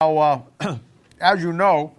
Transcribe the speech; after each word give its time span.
Now, 0.00 0.44
uh, 0.60 0.76
as 1.20 1.42
you 1.42 1.52
know, 1.52 1.92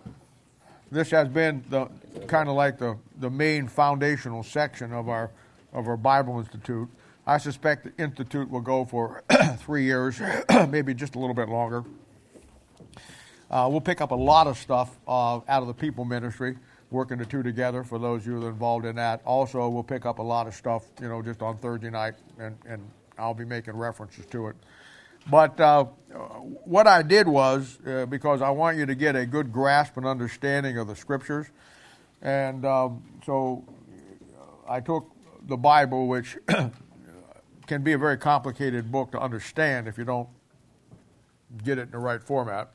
this 0.90 1.11
has 1.11 1.27
been 1.27 1.65
the 1.69 1.90
kind 2.27 2.48
of 2.48 2.56
like 2.56 2.77
the, 2.77 2.98
the 3.19 3.29
main 3.29 3.68
foundational 3.68 4.41
section 4.41 4.94
of 4.94 5.10
our 5.10 5.31
of 5.73 5.86
our 5.86 5.97
Bible 5.97 6.39
Institute. 6.39 6.88
I 7.27 7.39
suspect 7.39 7.83
the 7.83 8.01
institute 8.01 8.49
will 8.49 8.62
go 8.62 8.85
for 8.85 9.21
three 9.57 9.83
years, 9.83 10.21
maybe 10.70 10.93
just 10.93 11.15
a 11.15 11.20
little 11.20 11.33
bit 11.33 11.49
longer. 11.49 11.83
Uh, 13.51 13.67
we'll 13.70 13.81
pick 13.81 14.00
up 14.00 14.11
a 14.11 14.16
lot 14.16 14.47
of 14.47 14.57
stuff 14.57 14.97
uh, 15.05 15.36
out 15.50 15.61
of 15.61 15.68
the 15.68 15.73
people 15.73 16.05
ministry, 16.05 16.55
working 16.91 17.18
the 17.18 17.25
two 17.25 17.43
together 17.43 17.84
for 17.84 18.00
those 18.00 18.21
of 18.21 18.27
you 18.27 18.39
that 18.39 18.45
are 18.45 18.50
involved 18.50 18.86
in 18.86 18.95
that. 18.95 19.21
Also, 19.25 19.68
we'll 19.68 19.84
pick 19.84 20.05
up 20.05 20.20
a 20.20 20.23
lot 20.23 20.47
of 20.47 20.55
stuff, 20.55 20.86
you 21.02 21.09
know, 21.09 21.21
just 21.21 21.41
on 21.41 21.57
Thursday 21.57 21.89
night, 21.89 22.13
and, 22.39 22.57
and 22.66 22.81
I'll 23.18 23.34
be 23.34 23.43
making 23.43 23.75
references 23.75 24.25
to 24.27 24.47
it. 24.47 24.55
But 25.30 25.59
uh, 25.59 25.84
what 25.84 26.88
I 26.88 27.04
did 27.04 27.27
was, 27.27 27.77
uh, 27.86 28.07
because 28.07 28.41
I 28.41 28.50
want 28.50 28.77
you 28.77 28.86
to 28.88 28.95
get 28.95 29.16
a 29.16 29.25
good 29.25 29.52
grasp 29.52 29.98
and 29.98 30.05
understanding 30.05 30.77
of 30.77 30.88
the 30.88 30.95
scriptures, 30.95 31.48
and 32.22 32.66
um, 32.66 33.03
so 33.26 33.63
I 34.67 34.80
took 34.80 35.12
the 35.48 35.58
Bible, 35.58 36.08
which 36.08 36.38
can 37.67 37.84
be 37.84 37.94
a 37.94 37.98
very 37.98 38.17
complicated 38.17 38.91
book 38.91 39.12
to 39.12 39.20
understand 39.20 39.88
if 39.88 39.98
you 39.98 40.03
don't 40.03 40.30
get 41.64 41.77
it 41.77 41.84
in 41.84 41.91
the 41.91 42.00
right 42.00 42.23
format, 42.23 42.72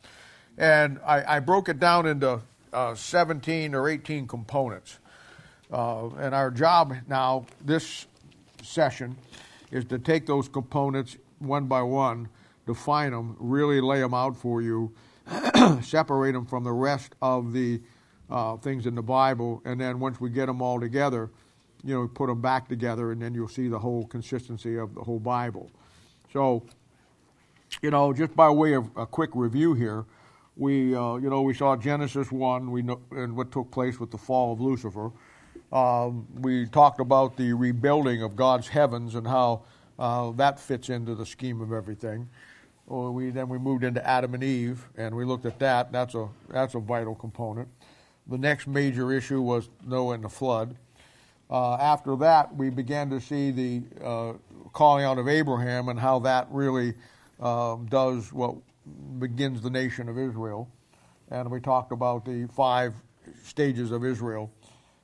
and 0.57 1.01
I, 1.05 1.37
I 1.37 1.41
broke 1.41 1.69
it 1.69 1.81
down 1.81 2.07
into 2.07 2.41
uh, 2.73 2.95
17 2.95 3.75
or 3.75 3.89
18 3.89 4.29
components. 4.29 4.99
Uh, 5.73 6.09
and 6.19 6.35
our 6.35 6.53
job 6.53 6.95
now, 7.09 7.47
this 7.65 8.07
session, 8.63 9.17
is 9.73 9.85
to 9.87 9.99
take 9.99 10.27
those 10.27 10.49
components 10.49 11.17
one 11.41 11.67
by 11.67 11.83
one 11.83 12.29
define 12.67 13.13
them, 13.13 13.37
really 13.39 13.81
lay 13.81 14.01
them 14.01 14.15
out 14.15 14.37
for 14.37 14.63
you, 14.63 14.93
separate 15.83 16.33
them 16.33 16.47
from 16.47 16.65
the 16.65 16.73
rest 16.73 17.15
of 17.23 17.53
the 17.53 17.81
uh, 18.31 18.57
things 18.57 18.87
in 18.87 18.95
the 18.95 19.03
Bible, 19.03 19.63
and 19.65 19.81
then 19.81 20.01
once 20.01 20.21
we 20.21 20.31
get 20.31 20.47
them 20.47 20.63
all 20.63 20.81
together, 20.81 21.31
you 21.83 21.95
know, 21.95 22.09
put 22.09 22.29
them 22.29 22.41
back 22.41 22.69
together, 22.69 23.13
and 23.13 23.21
then 23.21 23.35
you'll 23.35 23.49
see 23.49 23.69
the 23.69 23.79
whole 23.79 24.07
consistency 24.07 24.77
of 24.77 24.95
the 24.95 25.03
whole 25.03 25.19
Bible. 25.19 25.71
So, 26.33 26.65
you 27.83 27.91
know, 27.91 28.13
just 28.13 28.35
by 28.35 28.49
way 28.51 28.73
of 28.73 28.91
a 28.97 29.07
quick 29.07 29.31
review 29.35 29.75
here, 29.75 30.05
we, 30.57 30.95
uh, 30.95 31.17
you 31.17 31.29
know, 31.29 31.43
we 31.43 31.53
saw 31.53 31.77
Genesis 31.77 32.31
one, 32.31 32.71
we 32.71 32.83
know, 32.83 33.01
and 33.11 33.37
what 33.37 33.53
took 33.53 33.71
place 33.71 33.99
with 34.01 34.11
the 34.11 34.19
fall 34.19 34.53
of 34.53 34.61
Lucifer. 34.61 35.11
Um, 35.73 36.27
we 36.35 36.67
talked 36.67 37.01
about 37.01 37.37
the 37.37 37.53
rebuilding 37.53 38.23
of 38.23 38.37
God's 38.37 38.69
heavens 38.69 39.17
and 39.17 39.27
how 39.27 39.65
uh, 39.99 40.31
that 40.33 40.61
fits 40.61 40.89
into 40.89 41.15
the 41.15 41.27
scheme 41.27 41.61
of 41.61 41.73
everything. 41.73 42.29
Well, 42.87 43.13
we, 43.13 43.31
then 43.31 43.49
we 43.49 43.59
moved 43.59 43.83
into 43.83 44.07
Adam 44.07 44.35
and 44.35 44.45
Eve, 44.45 44.87
and 44.97 45.15
we 45.15 45.25
looked 45.25 45.47
at 45.47 45.59
that. 45.61 45.91
That's 45.91 46.15
a, 46.15 46.29
that's 46.51 46.75
a 46.75 46.81
vital 46.81 47.15
component. 47.15 47.69
The 48.27 48.37
next 48.37 48.67
major 48.67 49.11
issue 49.11 49.41
was 49.41 49.71
Noah 49.87 50.15
and 50.15 50.25
the 50.25 50.29
flood. 50.29 50.77
Uh, 51.51 51.75
after 51.77 52.17
that, 52.17 52.55
we 52.55 52.69
began 52.71 53.09
to 53.11 53.21
see 53.21 53.51
the 53.51 53.83
uh, 54.03 54.33
calling 54.73 55.05
out 55.05 55.19
of 55.19 55.29
Abraham 55.29 55.89
and 55.89 55.99
how 55.99 56.19
that 56.21 56.47
really 56.51 56.95
um, 57.41 57.87
does 57.87 58.33
what 58.33 58.55
begins 59.19 59.63
the 59.63 59.71
nation 59.71 60.09
of 60.09 60.19
Israel. 60.19 60.69
And 61.31 61.51
we 61.51 61.61
talked 61.61 61.93
about 61.93 62.25
the 62.25 62.47
five 62.55 62.95
stages 63.43 63.93
of 63.93 64.05
Israel. 64.05 64.51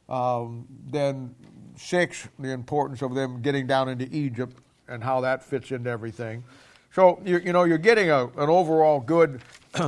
Um, 0.09 0.67
then, 0.91 1.35
six, 1.77 2.29
the 2.39 2.51
importance 2.51 3.01
of 3.01 3.15
them 3.15 3.41
getting 3.41 3.67
down 3.67 3.89
into 3.89 4.07
Egypt 4.15 4.57
and 4.89 5.03
how 5.03 5.21
that 5.23 5.43
fits 5.43 5.71
into 5.71 5.89
everything. 5.89 6.45
So, 6.93 7.23
you, 7.25 7.39
you 7.39 7.53
know, 7.53 7.65
you're 7.65 7.79
getting 7.79 8.11
a, 8.11 8.27
an 8.27 8.49
overall 8.49 8.99
good 8.99 9.41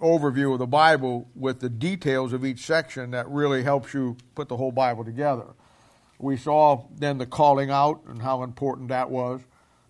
overview 0.00 0.52
of 0.52 0.60
the 0.60 0.68
Bible 0.68 1.28
with 1.34 1.58
the 1.58 1.68
details 1.68 2.32
of 2.32 2.44
each 2.44 2.60
section 2.60 3.10
that 3.10 3.28
really 3.28 3.64
helps 3.64 3.92
you 3.92 4.16
put 4.36 4.48
the 4.48 4.56
whole 4.56 4.70
Bible 4.70 5.04
together. 5.04 5.46
We 6.20 6.36
saw 6.36 6.84
then 6.96 7.18
the 7.18 7.26
calling 7.26 7.70
out 7.70 8.02
and 8.06 8.22
how 8.22 8.44
important 8.44 8.88
that 8.88 9.10
was. 9.10 9.40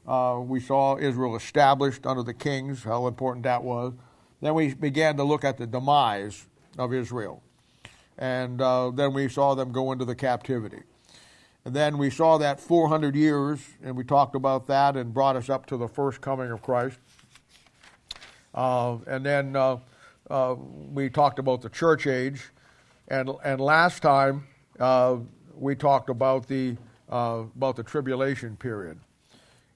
Uh, 0.07 0.41
we 0.43 0.59
saw 0.59 0.97
Israel 0.97 1.37
established 1.37 2.07
under 2.07 2.23
the 2.23 2.33
kings, 2.33 2.83
how 2.83 3.07
important 3.07 3.43
that 3.45 3.63
was. 3.63 3.93
Then 4.41 4.55
we 4.55 4.73
began 4.73 5.19
to 5.19 5.25
look 5.25 5.45
at 5.45 5.59
the 5.59 5.67
demise 5.67 6.47
of 6.79 6.95
Israel. 6.95 7.43
And 8.17 8.63
uh, 8.63 8.91
then 8.91 9.13
we 9.13 9.29
saw 9.29 9.55
them 9.55 9.71
go 9.71 9.93
into 9.93 10.07
the 10.07 10.15
captivity. 10.15 10.83
And 11.69 11.77
then 11.77 11.99
we 11.99 12.09
saw 12.09 12.39
that 12.39 12.61
400 12.61 13.15
years, 13.15 13.61
and 13.83 13.95
we 13.95 14.03
talked 14.03 14.35
about 14.35 14.69
that 14.69 14.97
and 14.97 15.13
brought 15.13 15.37
us 15.37 15.51
up 15.51 15.67
to 15.67 15.77
the 15.77 15.87
first 15.87 16.23
coming 16.23 16.51
of 16.51 16.63
Christ. 16.63 16.99
Uh, 18.55 18.97
and 19.07 19.27
then 19.27 19.55
uh, 19.55 19.77
uh, 20.31 20.55
we 20.57 21.11
talked 21.11 21.39
about 21.39 21.61
the 21.61 21.69
church 21.69 22.07
age. 22.07 22.49
And, 23.09 23.31
and 23.45 23.61
last 23.61 24.01
time 24.01 24.47
uh, 24.81 25.19
we 25.55 25.75
talked 25.75 26.09
about 26.09 26.49
the, 26.49 26.79
uh, 27.13 27.43
about 27.55 27.77
the 27.77 27.83
tribulation 27.83 28.57
period. 28.57 28.99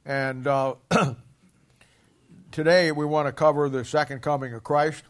And 0.07 0.47
uh, 0.47 0.77
today 2.53 2.91
we 2.91 3.05
want 3.05 3.29
to 3.29 3.33
cover 3.33 3.69
the 3.69 3.85
second 3.85 4.23
coming 4.23 4.55
of 4.55 4.65
Christ. 4.65 5.05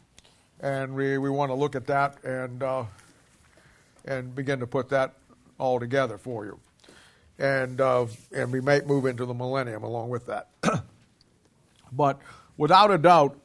And 0.58 0.96
we, 0.96 1.16
we 1.16 1.30
want 1.30 1.50
to 1.50 1.54
look 1.54 1.76
at 1.76 1.86
that 1.86 2.24
and, 2.24 2.64
and 4.04 4.34
begin 4.34 4.58
to 4.58 4.66
put 4.66 4.88
that 4.88 5.14
all 5.58 5.78
together 5.78 6.18
for 6.18 6.44
you. 6.44 6.58
And, 7.38 7.80
uh, 7.80 8.06
and 8.34 8.52
we 8.52 8.60
might 8.60 8.86
move 8.86 9.06
into 9.06 9.26
the 9.26 9.34
millennium 9.34 9.82
along 9.82 10.10
with 10.10 10.26
that. 10.26 10.48
but 11.92 12.20
without 12.56 12.90
a 12.90 12.98
doubt, 12.98 13.38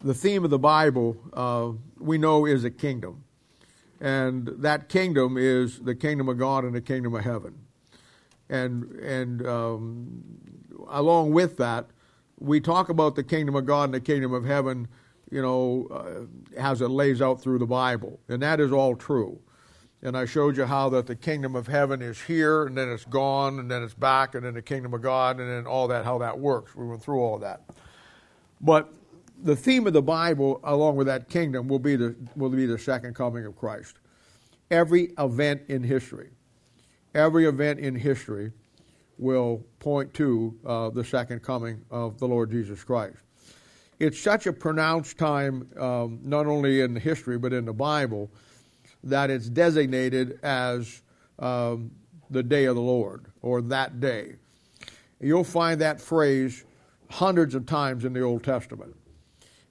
the 0.00 0.14
theme 0.14 0.44
of 0.44 0.50
the 0.50 0.58
Bible 0.58 1.16
uh, 1.32 1.70
we 1.98 2.18
know 2.18 2.46
is 2.46 2.64
a 2.64 2.70
kingdom. 2.70 3.24
And 4.00 4.46
that 4.58 4.88
kingdom 4.88 5.36
is 5.38 5.80
the 5.80 5.94
kingdom 5.94 6.28
of 6.28 6.38
God 6.38 6.64
and 6.64 6.74
the 6.74 6.82
kingdom 6.82 7.14
of 7.14 7.24
heaven. 7.24 7.54
And, 8.48 8.92
and 9.00 9.46
um, 9.46 10.22
along 10.88 11.32
with 11.32 11.56
that, 11.56 11.86
we 12.38 12.60
talk 12.60 12.90
about 12.90 13.14
the 13.14 13.24
kingdom 13.24 13.56
of 13.56 13.64
God 13.64 13.84
and 13.84 13.94
the 13.94 14.00
kingdom 14.00 14.34
of 14.34 14.44
heaven, 14.44 14.88
you 15.30 15.40
know, 15.40 15.88
uh, 15.90 16.60
as 16.60 16.82
it 16.82 16.88
lays 16.88 17.22
out 17.22 17.40
through 17.40 17.58
the 17.58 17.66
Bible. 17.66 18.20
And 18.28 18.42
that 18.42 18.60
is 18.60 18.72
all 18.72 18.94
true 18.94 19.40
and 20.06 20.16
I 20.16 20.24
showed 20.24 20.56
you 20.56 20.66
how 20.66 20.88
that 20.90 21.08
the 21.08 21.16
kingdom 21.16 21.56
of 21.56 21.66
heaven 21.66 22.00
is 22.00 22.22
here, 22.22 22.66
and 22.66 22.78
then 22.78 22.88
it's 22.88 23.04
gone, 23.04 23.58
and 23.58 23.68
then 23.68 23.82
it's 23.82 23.92
back, 23.92 24.36
and 24.36 24.46
then 24.46 24.54
the 24.54 24.62
kingdom 24.62 24.94
of 24.94 25.02
God, 25.02 25.40
and 25.40 25.50
then 25.50 25.66
all 25.66 25.88
that, 25.88 26.04
how 26.04 26.18
that 26.18 26.38
works. 26.38 26.76
We 26.76 26.86
went 26.86 27.02
through 27.02 27.18
all 27.18 27.34
of 27.34 27.40
that. 27.40 27.62
But 28.60 28.94
the 29.42 29.56
theme 29.56 29.84
of 29.88 29.94
the 29.94 30.02
Bible, 30.02 30.60
along 30.62 30.94
with 30.94 31.08
that 31.08 31.28
kingdom, 31.28 31.66
will 31.66 31.80
be 31.80 31.96
the, 31.96 32.14
will 32.36 32.50
be 32.50 32.66
the 32.66 32.78
second 32.78 33.16
coming 33.16 33.46
of 33.46 33.56
Christ. 33.56 33.96
Every 34.70 35.12
event 35.18 35.62
in 35.66 35.82
history, 35.82 36.30
every 37.12 37.46
event 37.46 37.80
in 37.80 37.96
history 37.96 38.52
will 39.18 39.64
point 39.80 40.14
to 40.14 40.56
uh, 40.64 40.90
the 40.90 41.02
second 41.02 41.42
coming 41.42 41.84
of 41.90 42.20
the 42.20 42.28
Lord 42.28 42.52
Jesus 42.52 42.84
Christ. 42.84 43.18
It's 43.98 44.20
such 44.20 44.46
a 44.46 44.52
pronounced 44.52 45.18
time, 45.18 45.68
um, 45.76 46.20
not 46.22 46.46
only 46.46 46.82
in 46.82 46.94
history, 46.94 47.38
but 47.38 47.52
in 47.52 47.64
the 47.64 47.72
Bible 47.72 48.30
that 49.06 49.30
it's 49.30 49.48
designated 49.48 50.38
as 50.42 51.02
um, 51.38 51.90
the 52.30 52.42
day 52.42 52.64
of 52.64 52.74
the 52.74 52.82
Lord 52.82 53.26
or 53.42 53.62
that 53.62 54.00
day. 54.00 54.36
You'll 55.20 55.44
find 55.44 55.80
that 55.80 56.00
phrase 56.00 56.64
hundreds 57.10 57.54
of 57.54 57.66
times 57.66 58.04
in 58.04 58.12
the 58.12 58.20
Old 58.20 58.42
Testament. 58.42 58.94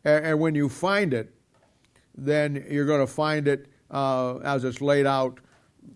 And, 0.03 0.25
and 0.25 0.39
when 0.39 0.55
you 0.55 0.69
find 0.69 1.13
it, 1.13 1.33
then 2.17 2.65
you're 2.69 2.85
going 2.85 3.05
to 3.05 3.11
find 3.11 3.47
it 3.47 3.67
uh, 3.91 4.37
as 4.37 4.63
it's 4.63 4.81
laid 4.81 5.05
out, 5.05 5.39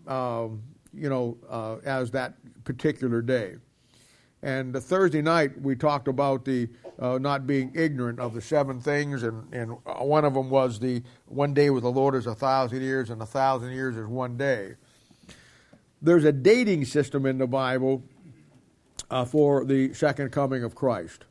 um, 0.07 0.61
you 0.94 1.09
know, 1.09 1.38
uh, 1.50 1.77
as 1.85 2.11
that 2.11 2.35
particular 2.66 3.21
day. 3.21 3.56
And 4.41 4.75
Thursday 4.75 5.21
night, 5.21 5.59
we 5.61 5.75
talked 5.75 6.07
about 6.07 6.45
the 6.45 6.69
uh, 7.00 7.18
not 7.18 7.48
being 7.48 7.72
ignorant 7.76 8.20
of 8.20 8.34
the 8.34 8.42
seven 8.42 8.82
things, 8.82 9.24
and, 9.24 9.54
and 9.54 9.78
one 9.86 10.25
of 10.25 10.34
them 10.34 10.50
was 10.50 10.80
the 10.80 11.01
one 11.25 11.54
day 11.54 11.69
with 11.69 11.84
the 11.84 11.92
Lord 11.92 12.16
is 12.16 12.28
a 12.28 12.36
thousand 12.36 12.81
years, 12.81 13.10
and 13.10 13.22
a 13.22 13.25
thousand 13.25 13.72
years 13.72 13.96
is 13.96 14.06
one 14.06 14.38
day. 14.38 14.75
There's 16.01 16.25
a 16.25 16.31
dating 16.31 16.86
system 16.86 17.25
in 17.25 17.38
the 17.38 17.48
Bible 17.48 18.04
uh, 19.10 19.25
for 19.25 19.66
the 19.66 19.94
second 19.94 20.31
coming 20.31 20.63
of 20.63 20.75
Christ. 20.75 21.25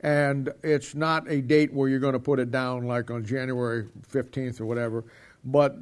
And 0.00 0.52
it's 0.62 0.94
not 0.94 1.30
a 1.30 1.40
date 1.40 1.72
where 1.72 1.88
you're 1.88 2.00
going 2.00 2.12
to 2.12 2.20
put 2.20 2.38
it 2.38 2.50
down 2.50 2.86
like 2.86 3.10
on 3.10 3.24
January 3.24 3.86
15th 4.12 4.60
or 4.60 4.66
whatever, 4.66 5.04
but 5.44 5.76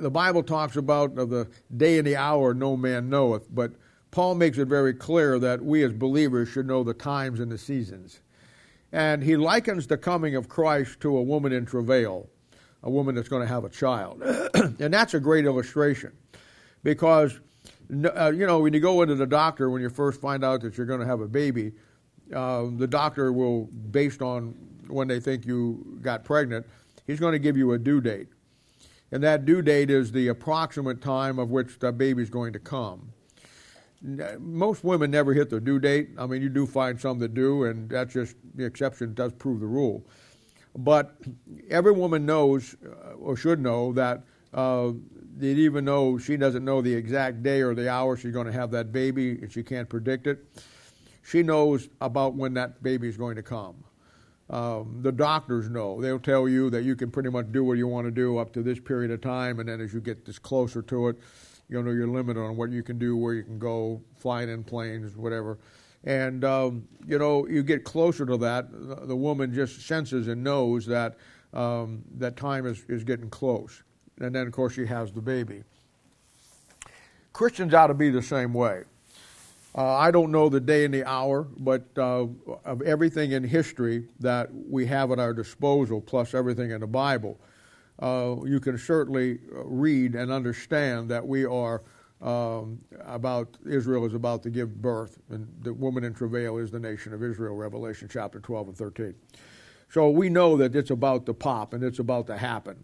the 0.00 0.10
Bible 0.10 0.42
talks 0.42 0.76
about 0.76 1.14
the 1.14 1.48
day 1.76 1.98
and 1.98 2.06
the 2.06 2.16
hour 2.16 2.54
no 2.54 2.76
man 2.76 3.10
knoweth, 3.10 3.52
but 3.54 3.72
Paul 4.10 4.36
makes 4.36 4.58
it 4.58 4.68
very 4.68 4.94
clear 4.94 5.38
that 5.38 5.62
we 5.62 5.82
as 5.82 5.92
believers 5.92 6.48
should 6.48 6.66
know 6.66 6.84
the 6.84 6.94
times 6.94 7.40
and 7.40 7.50
the 7.50 7.58
seasons. 7.58 8.20
And 8.92 9.22
he 9.22 9.36
likens 9.36 9.86
the 9.86 9.96
coming 9.96 10.36
of 10.36 10.48
Christ 10.48 11.00
to 11.00 11.16
a 11.16 11.22
woman 11.22 11.52
in 11.52 11.64
travail, 11.64 12.28
a 12.82 12.90
woman 12.90 13.14
that's 13.14 13.28
going 13.28 13.42
to 13.42 13.48
have 13.48 13.64
a 13.64 13.70
child. 13.70 14.22
and 14.54 14.92
that's 14.92 15.14
a 15.14 15.20
great 15.20 15.46
illustration 15.46 16.12
because, 16.82 17.40
uh, 18.14 18.32
you 18.34 18.46
know, 18.46 18.60
when 18.60 18.74
you 18.74 18.80
go 18.80 19.00
into 19.02 19.14
the 19.14 19.26
doctor, 19.26 19.70
when 19.70 19.80
you 19.80 19.88
first 19.88 20.20
find 20.20 20.44
out 20.44 20.60
that 20.60 20.76
you're 20.76 20.86
going 20.86 21.00
to 21.00 21.06
have 21.06 21.20
a 21.20 21.28
baby, 21.28 21.72
uh, 22.34 22.66
the 22.76 22.86
doctor 22.86 23.32
will, 23.32 23.64
based 23.90 24.20
on 24.20 24.54
when 24.88 25.08
they 25.08 25.20
think 25.20 25.46
you 25.46 25.98
got 26.02 26.24
pregnant, 26.24 26.66
he's 27.06 27.20
going 27.20 27.32
to 27.32 27.38
give 27.38 27.56
you 27.56 27.72
a 27.72 27.78
due 27.78 28.00
date. 28.00 28.28
And 29.10 29.22
that 29.22 29.44
due 29.44 29.62
date 29.62 29.90
is 29.90 30.12
the 30.12 30.28
approximate 30.28 31.00
time 31.00 31.38
of 31.38 31.50
which 31.50 31.78
the 31.78 31.92
baby's 31.92 32.30
going 32.30 32.52
to 32.54 32.58
come. 32.58 33.12
Most 34.02 34.82
women 34.82 35.10
never 35.10 35.32
hit 35.32 35.48
their 35.48 35.60
due 35.60 35.78
date. 35.78 36.10
I 36.18 36.26
mean, 36.26 36.42
you 36.42 36.48
do 36.48 36.66
find 36.66 37.00
some 37.00 37.18
that 37.20 37.34
do, 37.34 37.64
and 37.64 37.88
that's 37.88 38.12
just 38.12 38.36
the 38.54 38.64
exception 38.64 39.14
does 39.14 39.32
prove 39.32 39.60
the 39.60 39.66
rule. 39.66 40.04
But 40.76 41.14
every 41.70 41.92
woman 41.92 42.26
knows, 42.26 42.74
uh, 42.84 43.12
or 43.14 43.36
should 43.36 43.60
know, 43.60 43.92
that 43.92 44.22
uh, 44.54 44.92
even 45.40 45.84
though 45.84 46.18
she 46.18 46.36
doesn't 46.36 46.64
know 46.64 46.80
the 46.82 46.92
exact 46.92 47.42
day 47.42 47.60
or 47.60 47.74
the 47.74 47.88
hour 47.88 48.16
she's 48.16 48.32
going 48.32 48.46
to 48.46 48.52
have 48.52 48.70
that 48.72 48.92
baby, 48.92 49.32
and 49.42 49.52
she 49.52 49.62
can't 49.62 49.88
predict 49.88 50.26
it, 50.26 50.44
she 51.24 51.42
knows 51.42 51.88
about 52.00 52.34
when 52.34 52.54
that 52.54 52.82
baby 52.82 53.08
is 53.08 53.16
going 53.16 53.36
to 53.36 53.42
come. 53.42 53.84
Um, 54.50 54.98
the 55.02 55.12
doctors 55.12 55.70
know. 55.70 56.00
They'll 56.00 56.18
tell 56.18 56.48
you 56.48 56.68
that 56.70 56.82
you 56.82 56.96
can 56.96 57.10
pretty 57.10 57.30
much 57.30 57.52
do 57.52 57.64
what 57.64 57.78
you 57.78 57.86
want 57.86 58.06
to 58.06 58.10
do 58.10 58.38
up 58.38 58.52
to 58.54 58.62
this 58.62 58.78
period 58.80 59.10
of 59.10 59.20
time, 59.20 59.60
and 59.60 59.68
then 59.68 59.80
as 59.80 59.94
you 59.94 60.00
get 60.00 60.26
this 60.26 60.38
closer 60.38 60.82
to 60.82 61.08
it, 61.08 61.18
you 61.72 61.82
know 61.82 61.90
your 61.90 62.06
limit 62.06 62.36
on 62.36 62.56
what 62.56 62.70
you 62.70 62.82
can 62.82 62.98
do, 62.98 63.16
where 63.16 63.32
you 63.32 63.42
can 63.42 63.58
go, 63.58 64.02
flying 64.18 64.50
in 64.50 64.62
planes, 64.62 65.16
whatever. 65.16 65.58
And 66.04 66.44
um, 66.44 66.86
you 67.06 67.18
know 67.18 67.46
you 67.48 67.62
get 67.62 67.84
closer 67.84 68.26
to 68.26 68.36
that, 68.38 68.68
the, 69.08 69.16
woman 69.16 69.54
just 69.54 69.86
senses 69.86 70.28
and 70.28 70.44
knows 70.44 70.84
that 70.86 71.16
um, 71.54 72.02
that 72.18 72.36
time 72.36 72.66
is, 72.66 72.84
is 72.88 73.04
getting 73.04 73.30
close, 73.30 73.82
and 74.20 74.34
then 74.34 74.46
of 74.46 74.52
course 74.52 74.74
she 74.74 74.84
has 74.86 75.12
the 75.12 75.22
baby. 75.22 75.62
Christians 77.32 77.72
ought 77.72 77.86
to 77.86 77.94
be 77.94 78.10
the 78.10 78.22
same 78.22 78.52
way. 78.52 78.82
Uh, 79.74 79.96
I 79.96 80.10
don't 80.10 80.30
know 80.30 80.50
the 80.50 80.60
day 80.60 80.84
and 80.84 80.92
the 80.92 81.04
hour, 81.08 81.44
but 81.58 81.86
uh, 81.96 82.26
of 82.66 82.82
everything 82.82 83.32
in 83.32 83.42
history 83.42 84.06
that 84.20 84.50
we 84.68 84.84
have 84.86 85.10
at 85.12 85.18
our 85.18 85.32
disposal, 85.32 86.02
plus 86.02 86.34
everything 86.34 86.72
in 86.72 86.82
the 86.82 86.86
Bible, 86.86 87.40
uh, 88.00 88.36
you 88.44 88.60
can 88.60 88.78
certainly 88.78 89.38
read 89.50 90.14
and 90.14 90.30
understand 90.30 91.10
that 91.10 91.26
we 91.26 91.44
are 91.44 91.82
um, 92.22 92.80
about 93.00 93.56
Israel 93.66 94.06
is 94.06 94.14
about 94.14 94.42
to 94.44 94.50
give 94.50 94.80
birth, 94.80 95.18
and 95.30 95.48
the 95.62 95.74
woman 95.74 96.04
in 96.04 96.14
travail 96.14 96.58
is 96.58 96.70
the 96.70 96.78
nation 96.78 97.12
of 97.12 97.22
Israel. 97.22 97.56
Revelation 97.56 98.08
chapter 98.10 98.38
12 98.38 98.68
and 98.68 98.76
13. 98.76 99.14
So 99.90 100.08
we 100.08 100.30
know 100.30 100.56
that 100.56 100.74
it's 100.74 100.90
about 100.90 101.26
to 101.26 101.34
pop 101.34 101.74
and 101.74 101.82
it's 101.82 101.98
about 101.98 102.26
to 102.28 102.38
happen. 102.38 102.82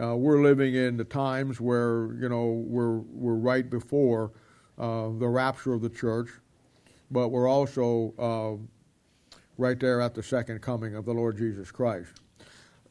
Uh, 0.00 0.16
we're 0.16 0.42
living 0.42 0.74
in 0.74 0.96
the 0.96 1.04
times 1.04 1.60
where 1.60 2.14
you 2.14 2.28
know 2.28 2.64
we're 2.66 2.98
we're 2.98 3.34
right 3.34 3.68
before 3.68 4.32
uh, 4.78 5.10
the 5.18 5.28
rapture 5.28 5.74
of 5.74 5.82
the 5.82 5.90
church, 5.90 6.28
but 7.10 7.28
we're 7.28 7.48
also 7.48 8.14
uh, 8.18 9.36
right 9.58 9.78
there 9.80 10.00
at 10.00 10.14
the 10.14 10.22
second 10.22 10.62
coming 10.62 10.94
of 10.94 11.04
the 11.04 11.12
Lord 11.12 11.36
Jesus 11.36 11.70
Christ. 11.70 12.19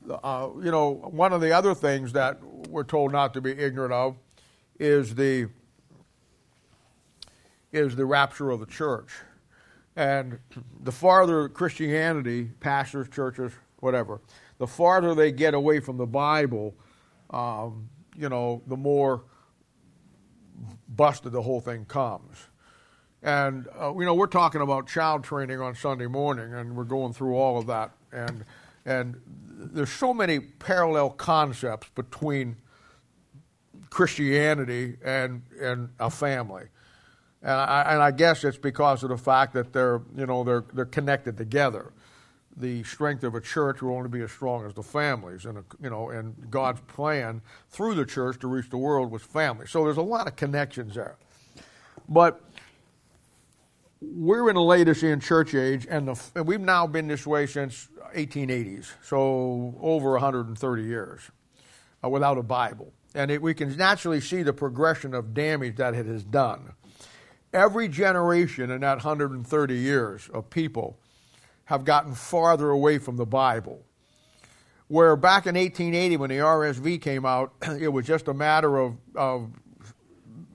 Uh, 0.09 0.49
you 0.63 0.71
know, 0.71 0.93
one 1.11 1.33
of 1.33 1.41
the 1.41 1.51
other 1.51 1.73
things 1.73 2.13
that 2.13 2.39
we're 2.69 2.83
told 2.83 3.11
not 3.11 3.33
to 3.33 3.41
be 3.41 3.51
ignorant 3.51 3.93
of 3.93 4.15
is 4.79 5.15
the 5.15 5.49
is 7.71 7.95
the 7.95 8.05
rapture 8.05 8.49
of 8.49 8.59
the 8.59 8.65
church. 8.65 9.11
And 9.95 10.39
the 10.81 10.91
farther 10.91 11.49
Christianity, 11.49 12.51
pastors, 12.59 13.09
churches, 13.09 13.51
whatever, 13.79 14.21
the 14.57 14.67
farther 14.67 15.13
they 15.13 15.31
get 15.31 15.53
away 15.53 15.79
from 15.79 15.97
the 15.97 16.05
Bible, 16.05 16.73
um, 17.29 17.89
you 18.17 18.29
know, 18.29 18.61
the 18.67 18.77
more 18.77 19.23
busted 20.87 21.31
the 21.31 21.41
whole 21.41 21.61
thing 21.61 21.85
comes. 21.85 22.37
And, 23.21 23.67
uh, 23.79 23.93
you 23.97 24.05
know, 24.05 24.13
we're 24.13 24.27
talking 24.27 24.61
about 24.61 24.87
child 24.87 25.23
training 25.23 25.59
on 25.59 25.75
Sunday 25.75 26.07
morning, 26.07 26.53
and 26.53 26.75
we're 26.75 26.85
going 26.85 27.13
through 27.13 27.35
all 27.35 27.57
of 27.57 27.67
that. 27.67 27.91
And, 28.11 28.45
and 28.85 29.21
there's 29.59 29.91
so 29.91 30.13
many 30.13 30.39
parallel 30.39 31.09
concepts 31.11 31.89
between 31.95 32.55
Christianity 33.89 34.97
and, 35.03 35.41
and 35.61 35.89
a 35.99 36.09
family. 36.09 36.65
And 37.41 37.51
I, 37.51 37.81
and 37.93 38.01
I 38.01 38.11
guess 38.11 38.43
it's 38.43 38.57
because 38.57 39.03
of 39.03 39.09
the 39.09 39.17
fact 39.17 39.53
that 39.53 39.73
they're, 39.73 40.01
you 40.15 40.25
know, 40.25 40.43
they're, 40.43 40.63
they're 40.73 40.85
connected 40.85 41.37
together 41.37 41.93
the 42.59 42.83
strength 42.83 43.23
of 43.23 43.35
a 43.35 43.41
church 43.41 43.81
will 43.81 43.95
only 43.95 44.09
be 44.09 44.21
as 44.21 44.31
strong 44.31 44.65
as 44.65 44.73
the 44.73 44.83
families, 44.83 45.45
and 45.45 45.63
you 45.81 45.89
know, 45.89 46.09
and 46.09 46.51
God's 46.51 46.81
plan 46.81 47.41
through 47.69 47.95
the 47.95 48.05
church 48.05 48.39
to 48.39 48.47
reach 48.47 48.69
the 48.69 48.77
world 48.77 49.11
was 49.11 49.21
family. 49.21 49.65
So 49.65 49.85
there's 49.85 49.97
a 49.97 50.01
lot 50.01 50.27
of 50.27 50.35
connections 50.35 50.95
there. 50.95 51.15
But 52.07 52.41
we're 54.01 54.49
in 54.49 54.55
the 54.55 54.61
Laodicean 54.61 55.19
church 55.19 55.53
age, 55.53 55.85
and, 55.89 56.07
the, 56.07 56.21
and 56.35 56.47
we've 56.47 56.61
now 56.61 56.87
been 56.87 57.07
this 57.07 57.27
way 57.27 57.45
since 57.45 57.89
1880s, 58.15 58.91
so 59.03 59.75
over 59.81 60.11
130 60.11 60.83
years 60.83 61.21
uh, 62.03 62.09
without 62.09 62.37
a 62.37 62.43
Bible, 62.43 62.93
and 63.13 63.29
it, 63.29 63.41
we 63.41 63.53
can 63.53 63.75
naturally 63.75 64.21
see 64.21 64.41
the 64.41 64.53
progression 64.53 65.13
of 65.13 65.33
damage 65.33 65.75
that 65.77 65.93
it 65.93 66.05
has 66.05 66.23
done. 66.23 66.73
Every 67.51 67.87
generation 67.87 68.71
in 68.71 68.81
that 68.81 68.97
130 68.97 69.75
years 69.75 70.29
of 70.33 70.49
people 70.49 70.97
have 71.65 71.83
gotten 71.83 72.13
farther 72.13 72.69
away 72.69 72.99
from 72.99 73.17
the 73.17 73.25
Bible. 73.25 73.83
Where 74.87 75.15
back 75.15 75.45
in 75.45 75.55
1880, 75.55 76.17
when 76.17 76.29
the 76.29 76.37
RSV 76.37 77.01
came 77.01 77.25
out, 77.25 77.53
it 77.79 77.89
was 77.89 78.05
just 78.05 78.27
a 78.27 78.33
matter 78.33 78.77
of, 78.77 78.95
of 79.15 79.49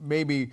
maybe 0.01 0.51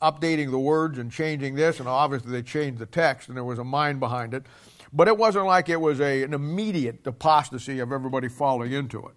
updating 0.00 0.50
the 0.50 0.58
words 0.58 0.98
and 0.98 1.10
changing 1.10 1.54
this, 1.54 1.80
and 1.80 1.88
obviously 1.88 2.32
they 2.32 2.42
changed 2.42 2.78
the 2.78 2.86
text, 2.86 3.28
and 3.28 3.36
there 3.36 3.44
was 3.44 3.58
a 3.58 3.64
mind 3.64 4.00
behind 4.00 4.34
it. 4.34 4.44
But 4.92 5.08
it 5.08 5.16
wasn't 5.16 5.46
like 5.46 5.68
it 5.68 5.80
was 5.80 6.00
a, 6.00 6.22
an 6.22 6.32
immediate 6.34 7.06
apostasy 7.06 7.78
of 7.80 7.92
everybody 7.92 8.28
falling 8.28 8.72
into 8.72 9.06
it. 9.06 9.14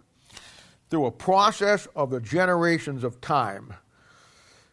Through 0.89 1.05
a 1.05 1.11
process 1.11 1.87
of 1.95 2.09
the 2.09 2.19
generations 2.19 3.03
of 3.03 3.21
time, 3.21 3.73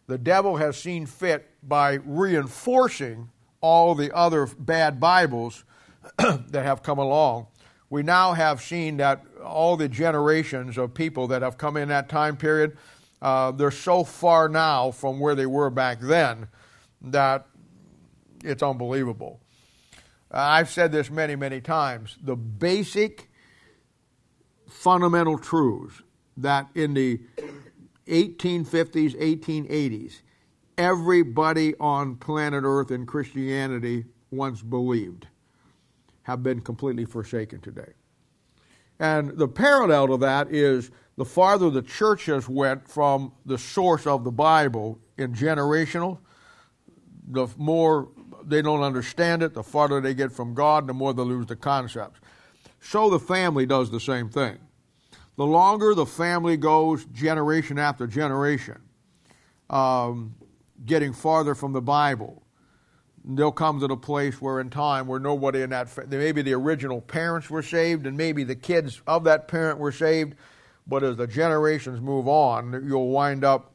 the 0.06 0.18
devil 0.18 0.56
has 0.56 0.76
seen 0.76 1.06
fit 1.06 1.50
by 1.62 1.94
reinforcing 1.94 3.30
all 3.60 3.94
the 3.94 4.14
other 4.14 4.46
bad 4.46 5.00
Bibles 5.00 5.64
that 6.18 6.64
have 6.64 6.82
come 6.82 6.98
along, 6.98 7.48
we 7.90 8.02
now 8.02 8.32
have 8.32 8.60
seen 8.60 8.96
that 8.96 9.24
all 9.44 9.76
the 9.76 9.88
generations 9.88 10.76
of 10.76 10.94
people 10.94 11.28
that 11.28 11.42
have 11.42 11.56
come 11.56 11.76
in 11.76 11.88
that 11.88 12.08
time 12.08 12.36
period, 12.36 12.76
uh, 13.26 13.50
they're 13.50 13.72
so 13.72 14.04
far 14.04 14.48
now 14.48 14.92
from 14.92 15.18
where 15.18 15.34
they 15.34 15.46
were 15.46 15.68
back 15.68 15.98
then 15.98 16.46
that 17.02 17.48
it's 18.44 18.62
unbelievable. 18.62 19.40
Uh, 20.30 20.38
I've 20.38 20.70
said 20.70 20.92
this 20.92 21.10
many, 21.10 21.34
many 21.34 21.60
times. 21.60 22.16
The 22.22 22.36
basic 22.36 23.28
fundamental 24.68 25.38
truths 25.38 26.02
that 26.36 26.68
in 26.76 26.94
the 26.94 27.20
1850s, 28.06 29.16
1880s, 29.16 30.20
everybody 30.78 31.74
on 31.80 32.14
planet 32.14 32.62
Earth 32.64 32.92
in 32.92 33.06
Christianity 33.06 34.04
once 34.30 34.62
believed 34.62 35.26
have 36.22 36.44
been 36.44 36.60
completely 36.60 37.04
forsaken 37.04 37.60
today. 37.60 37.94
And 38.98 39.36
the 39.36 39.48
parallel 39.48 40.08
to 40.08 40.16
that 40.18 40.50
is 40.52 40.90
the 41.16 41.24
farther 41.24 41.70
the 41.70 41.82
church 41.82 42.26
has 42.26 42.48
went 42.48 42.88
from 42.88 43.32
the 43.44 43.58
source 43.58 44.06
of 44.06 44.24
the 44.24 44.30
Bible 44.30 44.98
in 45.18 45.34
generational, 45.34 46.18
the 47.28 47.48
more 47.56 48.08
they 48.44 48.62
don't 48.62 48.82
understand 48.82 49.42
it, 49.42 49.54
the 49.54 49.62
farther 49.62 50.00
they 50.00 50.14
get 50.14 50.30
from 50.30 50.54
God, 50.54 50.86
the 50.86 50.94
more 50.94 51.12
they 51.12 51.22
lose 51.22 51.46
the 51.46 51.56
concepts. 51.56 52.20
So 52.80 53.10
the 53.10 53.18
family 53.18 53.66
does 53.66 53.90
the 53.90 54.00
same 54.00 54.28
thing. 54.28 54.58
The 55.36 55.46
longer 55.46 55.94
the 55.94 56.06
family 56.06 56.56
goes, 56.56 57.04
generation 57.06 57.78
after 57.78 58.06
generation, 58.06 58.80
um, 59.68 60.34
getting 60.84 61.12
farther 61.12 61.54
from 61.54 61.72
the 61.72 61.82
Bible, 61.82 62.42
they'll 63.26 63.50
come 63.50 63.80
to 63.80 63.88
the 63.88 63.96
place 63.96 64.40
where 64.40 64.60
in 64.60 64.70
time 64.70 65.06
where 65.06 65.18
nobody 65.18 65.62
in 65.62 65.70
that 65.70 65.88
maybe 66.08 66.42
the 66.42 66.54
original 66.54 67.00
parents 67.00 67.50
were 67.50 67.62
saved 67.62 68.06
and 68.06 68.16
maybe 68.16 68.44
the 68.44 68.54
kids 68.54 69.02
of 69.06 69.24
that 69.24 69.48
parent 69.48 69.78
were 69.78 69.92
saved. 69.92 70.34
But 70.86 71.02
as 71.02 71.16
the 71.16 71.26
generations 71.26 72.00
move 72.00 72.28
on 72.28 72.84
you'll 72.86 73.08
wind 73.08 73.44
up 73.44 73.72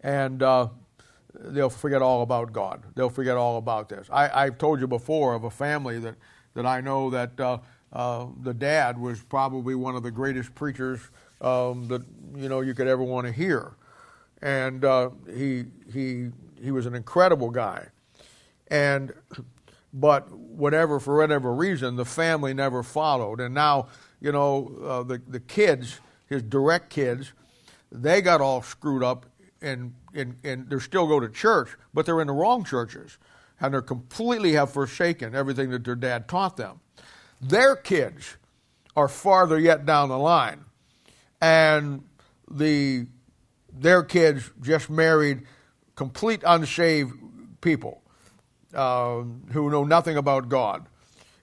and 0.00 0.42
uh, 0.42 0.68
they'll 1.34 1.70
forget 1.70 2.02
all 2.02 2.22
about 2.22 2.52
god. 2.52 2.84
They'll 2.94 3.10
forget 3.10 3.36
all 3.36 3.58
about 3.58 3.88
this. 3.88 4.06
I, 4.10 4.44
have 4.44 4.58
told 4.58 4.80
you 4.80 4.86
before 4.86 5.34
of 5.34 5.44
a 5.44 5.50
family 5.50 5.98
that, 5.98 6.14
that 6.54 6.66
i 6.66 6.80
know 6.80 7.10
that 7.10 7.40
uh, 7.40 7.58
uh, 7.92 8.26
the 8.42 8.54
dad 8.54 8.98
was 8.98 9.22
probably 9.22 9.74
one 9.74 9.96
of 9.96 10.02
the 10.02 10.10
greatest 10.10 10.54
preachers 10.54 11.00
um, 11.40 11.88
that 11.88 12.02
you 12.36 12.48
know 12.48 12.60
you 12.60 12.72
could 12.72 12.86
ever 12.86 13.02
want 13.02 13.26
to 13.26 13.32
hear. 13.32 13.72
And 14.40 14.84
uh, 14.84 15.10
he, 15.32 15.66
he, 15.92 16.30
he 16.60 16.72
was 16.72 16.86
an 16.86 16.96
incredible 16.96 17.50
guy 17.50 17.86
and 18.72 19.12
but 19.92 20.32
whatever 20.32 20.98
for 20.98 21.18
whatever 21.18 21.54
reason 21.54 21.96
the 21.96 22.06
family 22.06 22.54
never 22.54 22.82
followed. 22.82 23.38
And 23.38 23.54
now 23.54 23.88
you 24.20 24.32
know 24.32 24.74
uh, 24.82 25.02
the 25.02 25.22
the 25.28 25.38
kids 25.38 26.00
his 26.26 26.42
direct 26.42 26.88
kids 26.88 27.32
they 27.92 28.22
got 28.22 28.40
all 28.40 28.62
screwed 28.62 29.04
up 29.04 29.26
and 29.60 29.92
and 30.14 30.36
and 30.42 30.70
they 30.70 30.78
still 30.78 31.06
go 31.06 31.20
to 31.20 31.28
church 31.28 31.68
but 31.92 32.06
they're 32.06 32.20
in 32.22 32.26
the 32.26 32.32
wrong 32.32 32.64
churches. 32.64 33.18
And 33.60 33.72
they're 33.72 33.80
completely 33.80 34.54
have 34.54 34.72
forsaken 34.72 35.36
everything 35.36 35.70
that 35.70 35.84
their 35.84 35.94
dad 35.94 36.26
taught 36.26 36.56
them. 36.56 36.80
Their 37.40 37.76
kids 37.76 38.36
are 38.96 39.06
farther 39.06 39.56
yet 39.56 39.86
down 39.86 40.08
the 40.08 40.18
line. 40.18 40.64
And 41.40 42.02
the 42.50 43.06
their 43.72 44.02
kids 44.02 44.50
just 44.62 44.88
married 44.90 45.42
complete 45.94 46.42
unsaved 46.44 47.12
people 47.60 48.01
uh, 48.74 49.22
who 49.52 49.70
know 49.70 49.84
nothing 49.84 50.16
about 50.16 50.48
God. 50.48 50.86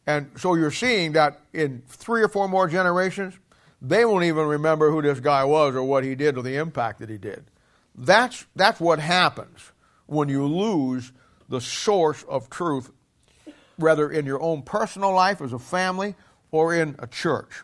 And 0.07 0.31
so 0.38 0.55
you're 0.55 0.71
seeing 0.71 1.12
that 1.13 1.41
in 1.53 1.83
three 1.88 2.24
or 2.24 2.27
four 2.27 2.48
more 2.48 2.67
generations, 2.67 3.36
they 3.81 4.05
won't 4.05 4.25
even 4.25 4.45
remember 4.48 4.91
who 4.91 5.01
this 5.01 5.19
guy 5.19 5.43
was 5.43 5.75
or 5.75 5.83
what 5.83 6.03
he 6.03 6.15
did 6.15 6.38
or 6.38 6.43
the 6.43 6.55
impact 6.55 7.00
that 7.00 7.09
he 7.09 7.17
did. 7.17 7.45
That's, 7.95 8.45
that's 8.55 8.79
what 8.79 9.00
happens 9.00 9.71
when 10.07 10.29
you 10.29 10.45
lose 10.45 11.12
the 11.48 11.62
source 11.62 12.24
of 12.24 12.50
truth, 12.50 12.91
whether 13.77 14.09
in 14.09 14.25
your 14.25 14.41
own 14.41 14.63
personal 14.63 15.13
life 15.13 15.41
as 15.41 15.53
a 15.53 15.59
family 15.59 16.15
or 16.51 16.74
in 16.74 16.95
a 17.00 17.07
church. 17.07 17.63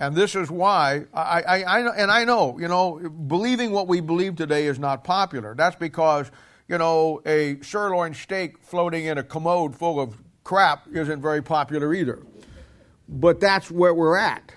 And 0.00 0.16
this 0.16 0.34
is 0.34 0.50
why 0.50 1.04
I, 1.14 1.42
I, 1.42 1.62
I, 1.62 1.96
and 1.96 2.10
I 2.10 2.24
know, 2.24 2.58
you 2.58 2.66
know, 2.66 2.98
believing 2.98 3.70
what 3.70 3.86
we 3.86 4.00
believe 4.00 4.34
today 4.34 4.66
is 4.66 4.78
not 4.78 5.04
popular. 5.04 5.54
That's 5.54 5.76
because, 5.76 6.30
you 6.68 6.78
know, 6.78 7.20
a 7.26 7.58
sirloin 7.62 8.14
steak 8.14 8.58
floating 8.62 9.04
in 9.06 9.18
a 9.18 9.22
commode 9.22 9.76
full 9.76 10.00
of 10.00 10.16
crap 10.44 10.86
isn't 10.92 11.20
very 11.20 11.42
popular 11.42 11.94
either. 11.94 12.22
But 13.08 13.40
that's 13.40 13.70
where 13.70 13.92
we're 13.94 14.16
at. 14.16 14.52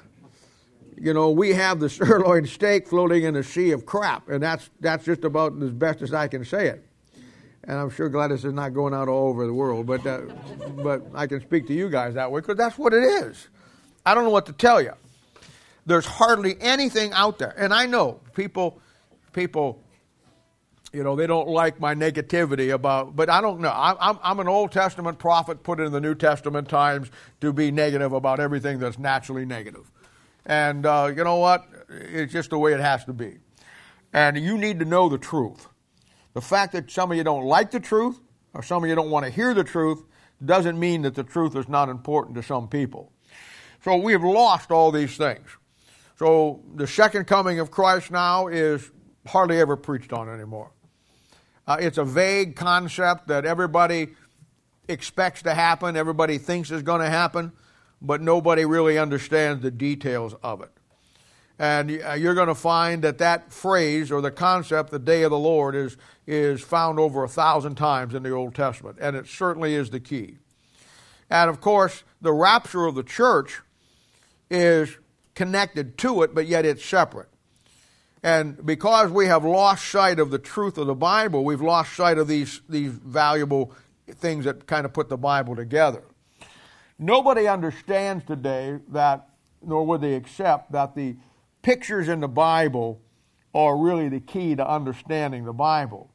You 1.00 1.14
know, 1.14 1.32
we 1.32 1.54
have 1.54 1.80
the 1.80 1.90
sirloin 1.90 2.46
steak 2.46 2.88
floating 2.88 3.24
in 3.24 3.36
a 3.36 3.44
sea 3.44 3.72
of 3.72 3.86
crap, 3.86 4.30
and 4.30 4.42
that's 4.42 4.70
that's 4.80 5.06
just 5.06 5.24
about 5.24 5.62
as 5.62 5.72
best 5.72 6.02
as 6.02 6.14
I 6.14 6.28
can 6.28 6.46
say 6.46 6.68
it. 6.68 6.84
And 7.66 7.78
I'm 7.78 7.90
sure 7.90 8.08
Gladys 8.08 8.46
is 8.46 8.54
not 8.54 8.74
going 8.74 8.94
out 8.94 9.10
all 9.10 9.28
over 9.28 9.46
the 9.46 9.54
world, 9.54 9.86
but 9.86 10.06
uh, 10.08 10.22
but 10.82 11.04
I 11.14 11.28
can 11.28 11.42
speak 11.42 11.68
to 11.68 11.74
you 11.74 11.90
guys 11.90 12.14
that 12.14 12.32
way 12.32 12.40
because 12.40 12.58
that's 12.58 12.78
what 12.78 12.94
it 12.94 13.04
is. 13.04 13.50
I 14.06 14.14
don't 14.14 14.24
know 14.24 14.30
what 14.30 14.46
to 14.46 14.54
tell 14.54 14.82
you. 14.82 14.94
There's 15.86 16.06
hardly 16.06 16.56
anything 16.62 17.12
out 17.12 17.40
there. 17.40 17.54
And 17.58 17.74
I 17.74 17.86
know 17.86 18.22
people, 18.34 18.80
people, 19.34 19.82
you 20.98 21.04
know, 21.04 21.16
they 21.16 21.28
don't 21.28 21.48
like 21.48 21.80
my 21.80 21.94
negativity 21.94 22.74
about, 22.74 23.16
but 23.16 23.30
I 23.30 23.40
don't 23.40 23.60
know. 23.60 23.72
I'm, 23.72 24.18
I'm 24.24 24.40
an 24.40 24.48
Old 24.48 24.72
Testament 24.72 25.20
prophet 25.20 25.62
put 25.62 25.80
in 25.80 25.92
the 25.92 26.02
New 26.02 26.16
Testament 26.16 26.68
times 26.68 27.12
to 27.40 27.54
be 27.54 27.70
negative 27.70 28.14
about 28.14 28.40
everything 28.40 28.80
that's 28.80 28.98
naturally 28.98 29.46
negative. 29.46 29.92
And 30.48 30.88
uh, 30.88 31.14
you 31.16 31.24
know 31.24 31.36
what? 31.36 31.68
It's 31.88 32.34
just 32.34 32.50
the 32.50 32.58
way 32.58 32.74
it 32.74 32.80
has 32.80 33.06
to 33.06 33.14
be. 33.14 33.38
And 34.12 34.38
you 34.40 34.58
need 34.58 34.80
to 34.80 34.86
know 34.86 35.08
the 35.08 35.20
truth. 35.20 35.68
The 36.34 36.42
fact 36.42 36.74
that 36.74 36.90
some 36.90 37.12
of 37.12 37.18
you 37.18 37.24
don't 37.24 37.46
like 37.46 37.70
the 37.70 37.80
truth 37.80 38.20
or 38.56 38.64
some 38.64 38.84
of 38.84 38.90
you 38.90 38.96
don't 38.96 39.12
want 39.12 39.24
to 39.24 39.32
hear 39.32 39.54
the 39.54 39.64
truth 39.64 40.04
doesn't 40.44 40.80
mean 40.80 41.04
that 41.04 41.14
the 41.14 41.24
truth 41.24 41.56
is 41.56 41.70
not 41.70 41.90
important 41.90 42.36
to 42.38 42.42
some 42.42 42.68
people. 42.68 43.12
So 43.84 43.98
we 43.98 44.14
have 44.14 44.24
lost 44.24 44.72
all 44.72 44.92
these 44.92 45.16
things. 45.16 45.48
So 46.18 46.64
the 46.74 46.88
second 46.88 47.26
coming 47.28 47.60
of 47.60 47.70
Christ 47.70 48.10
now 48.10 48.48
is 48.48 48.90
hardly 49.28 49.60
ever 49.60 49.78
preached 49.78 50.12
on 50.12 50.28
anymore. 50.28 50.72
Uh, 51.68 51.78
it's 51.80 51.98
a 51.98 52.06
vague 52.06 52.56
concept 52.56 53.28
that 53.28 53.46
everybody 53.46 54.10
expects 54.88 55.42
to 55.42 55.54
happen, 55.54 55.98
everybody 55.98 56.38
thinks 56.38 56.72
is 56.72 56.82
going 56.82 57.02
to 57.02 57.10
happen, 57.10 57.52
but 58.02 58.22
nobody 58.22 58.64
really 58.64 58.98
understands 58.98 59.62
the 59.62 59.72
details 59.72 60.34
of 60.42 60.62
it. 60.62 60.72
And 61.60 62.02
uh, 62.06 62.14
you're 62.14 62.36
going 62.36 62.48
to 62.48 62.56
find 62.56 63.04
that 63.04 63.18
that 63.18 63.52
phrase 63.52 64.12
or 64.12 64.22
the 64.22 64.32
concept, 64.32 64.92
the 64.92 65.00
day 65.00 65.24
of 65.24 65.32
the 65.32 65.40
Lord, 65.40 65.76
is, 65.76 65.98
is 66.26 66.62
found 66.62 67.00
over 67.00 67.24
a 67.24 67.28
thousand 67.28 67.76
times 67.76 68.14
in 68.14 68.24
the 68.24 68.32
Old 68.32 68.56
Testament, 68.56 68.98
and 69.02 69.16
it 69.16 69.28
certainly 69.28 69.74
is 69.74 69.90
the 69.90 70.00
key. 70.00 70.38
And 71.30 71.50
of 71.50 71.60
course, 71.60 72.04
the 72.22 72.32
rapture 72.32 72.86
of 72.86 72.96
the 72.96 73.04
church 73.04 73.60
is 74.50 74.98
connected 75.36 75.98
to 75.98 76.22
it, 76.22 76.34
but 76.34 76.48
yet 76.48 76.64
it's 76.64 76.86
separate. 76.86 77.28
And 78.24 78.66
because 78.66 79.12
we 79.12 79.28
have 79.28 79.46
lost 79.46 79.86
sight 79.86 80.20
of 80.20 80.32
the 80.32 80.40
truth 80.40 80.78
of 80.78 80.88
the 80.88 80.96
Bible, 80.96 81.46
we've 81.46 81.62
lost 81.62 81.94
sight 81.96 82.18
of 82.18 82.28
these, 82.28 82.62
these 82.68 82.92
valuable 82.92 83.74
things 84.10 84.46
that 84.46 84.66
kind 84.66 84.86
of 84.86 84.94
put 84.94 85.10
the 85.10 85.18
Bible 85.18 85.56
together. 85.56 86.04
Nobody 87.00 87.48
understands 87.48 88.26
today 88.26 88.80
that, 88.90 89.30
nor 89.62 89.86
would 89.86 90.02
they 90.02 90.16
accept, 90.16 90.72
that 90.72 90.96
the 90.96 91.16
pictures 91.62 92.08
in 92.08 92.22
the 92.22 92.28
Bible 92.28 93.02
are 93.54 93.78
really 93.78 94.10
the 94.10 94.20
key 94.20 94.56
to 94.56 94.68
understanding 94.68 95.46
the 95.46 95.54
Bible. 95.54 96.10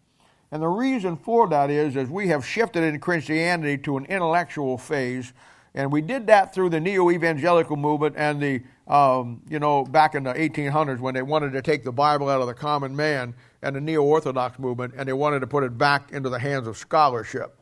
And 0.51 0.63
the 0.63 0.69
reason 0.69 1.17
for 1.17 1.49
that 1.49 1.71
is, 1.71 1.97
as 1.97 2.09
we 2.09 2.29
have 2.29 2.45
shifted 2.45 2.83
in 2.83 3.01
Christianity 3.01 3.79
to 3.85 3.97
an 3.97 4.05
intellectual 4.07 4.77
phase, 4.77 5.33
and 5.75 5.91
we 5.91 6.03
did 6.03 6.27
that 6.27 6.53
through 6.53 6.71
the 6.71 6.81
neo 6.81 7.11
evangelical 7.11 7.77
movement 7.77 8.17
and 8.19 8.41
the, 8.43 8.63
um, 8.89 9.43
you 9.49 9.59
know, 9.59 9.85
back 9.85 10.15
in 10.15 10.25
the 10.25 10.35
1800s 10.35 11.01
when 11.01 11.15
they 11.15 11.23
wanted 11.23 11.53
to 11.53 11.63
take 11.63 11.85
the 11.85 11.93
Bible 11.93 12.29
out 12.29 12.41
of 12.41 12.47
the 12.47 12.55
common 12.55 12.97
man 12.97 13.35
and 13.63 13.77
the 13.77 13.81
neo 13.81 14.03
Orthodox 14.03 14.59
movement 14.59 14.95
and 14.97 15.09
they 15.09 15.13
wanted 15.13 15.41
to 15.41 15.47
put 15.47 15.63
it 15.65 15.79
back 15.79 16.11
into 16.13 16.29
the 16.29 16.39
hands 16.39 16.67
of 16.67 16.77
scholarship. 16.77 17.57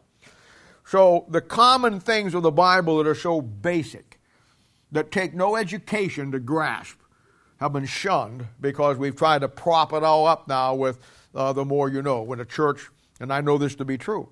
So 0.85 1.27
the 1.29 1.41
common 1.41 2.01
things 2.01 2.35
of 2.35 2.43
the 2.43 2.51
Bible 2.51 2.99
that 2.99 3.07
are 3.07 3.15
so 3.15 3.41
basic, 3.41 4.19
that 4.91 5.13
take 5.13 5.35
no 5.35 5.57
education 5.57 6.33
to 6.33 6.41
grasp, 6.41 6.97
have 7.61 7.73
been 7.75 7.87
shunned 7.87 8.47
because 8.61 8.97
we've 8.97 9.15
tried 9.15 9.43
to 9.43 9.49
prop 9.49 9.93
it 9.93 10.03
all 10.03 10.27
up 10.27 10.49
now 10.49 10.75
with 10.75 10.99
uh, 11.35 11.53
the 11.53 11.65
more 11.65 11.89
you 11.89 12.03
know. 12.03 12.23
When 12.23 12.41
a 12.41 12.45
church, 12.45 12.89
and 13.21 13.33
I 13.33 13.41
know 13.41 13.59
this 13.59 13.75
to 13.77 13.85
be 13.85 13.99
true, 13.99 14.31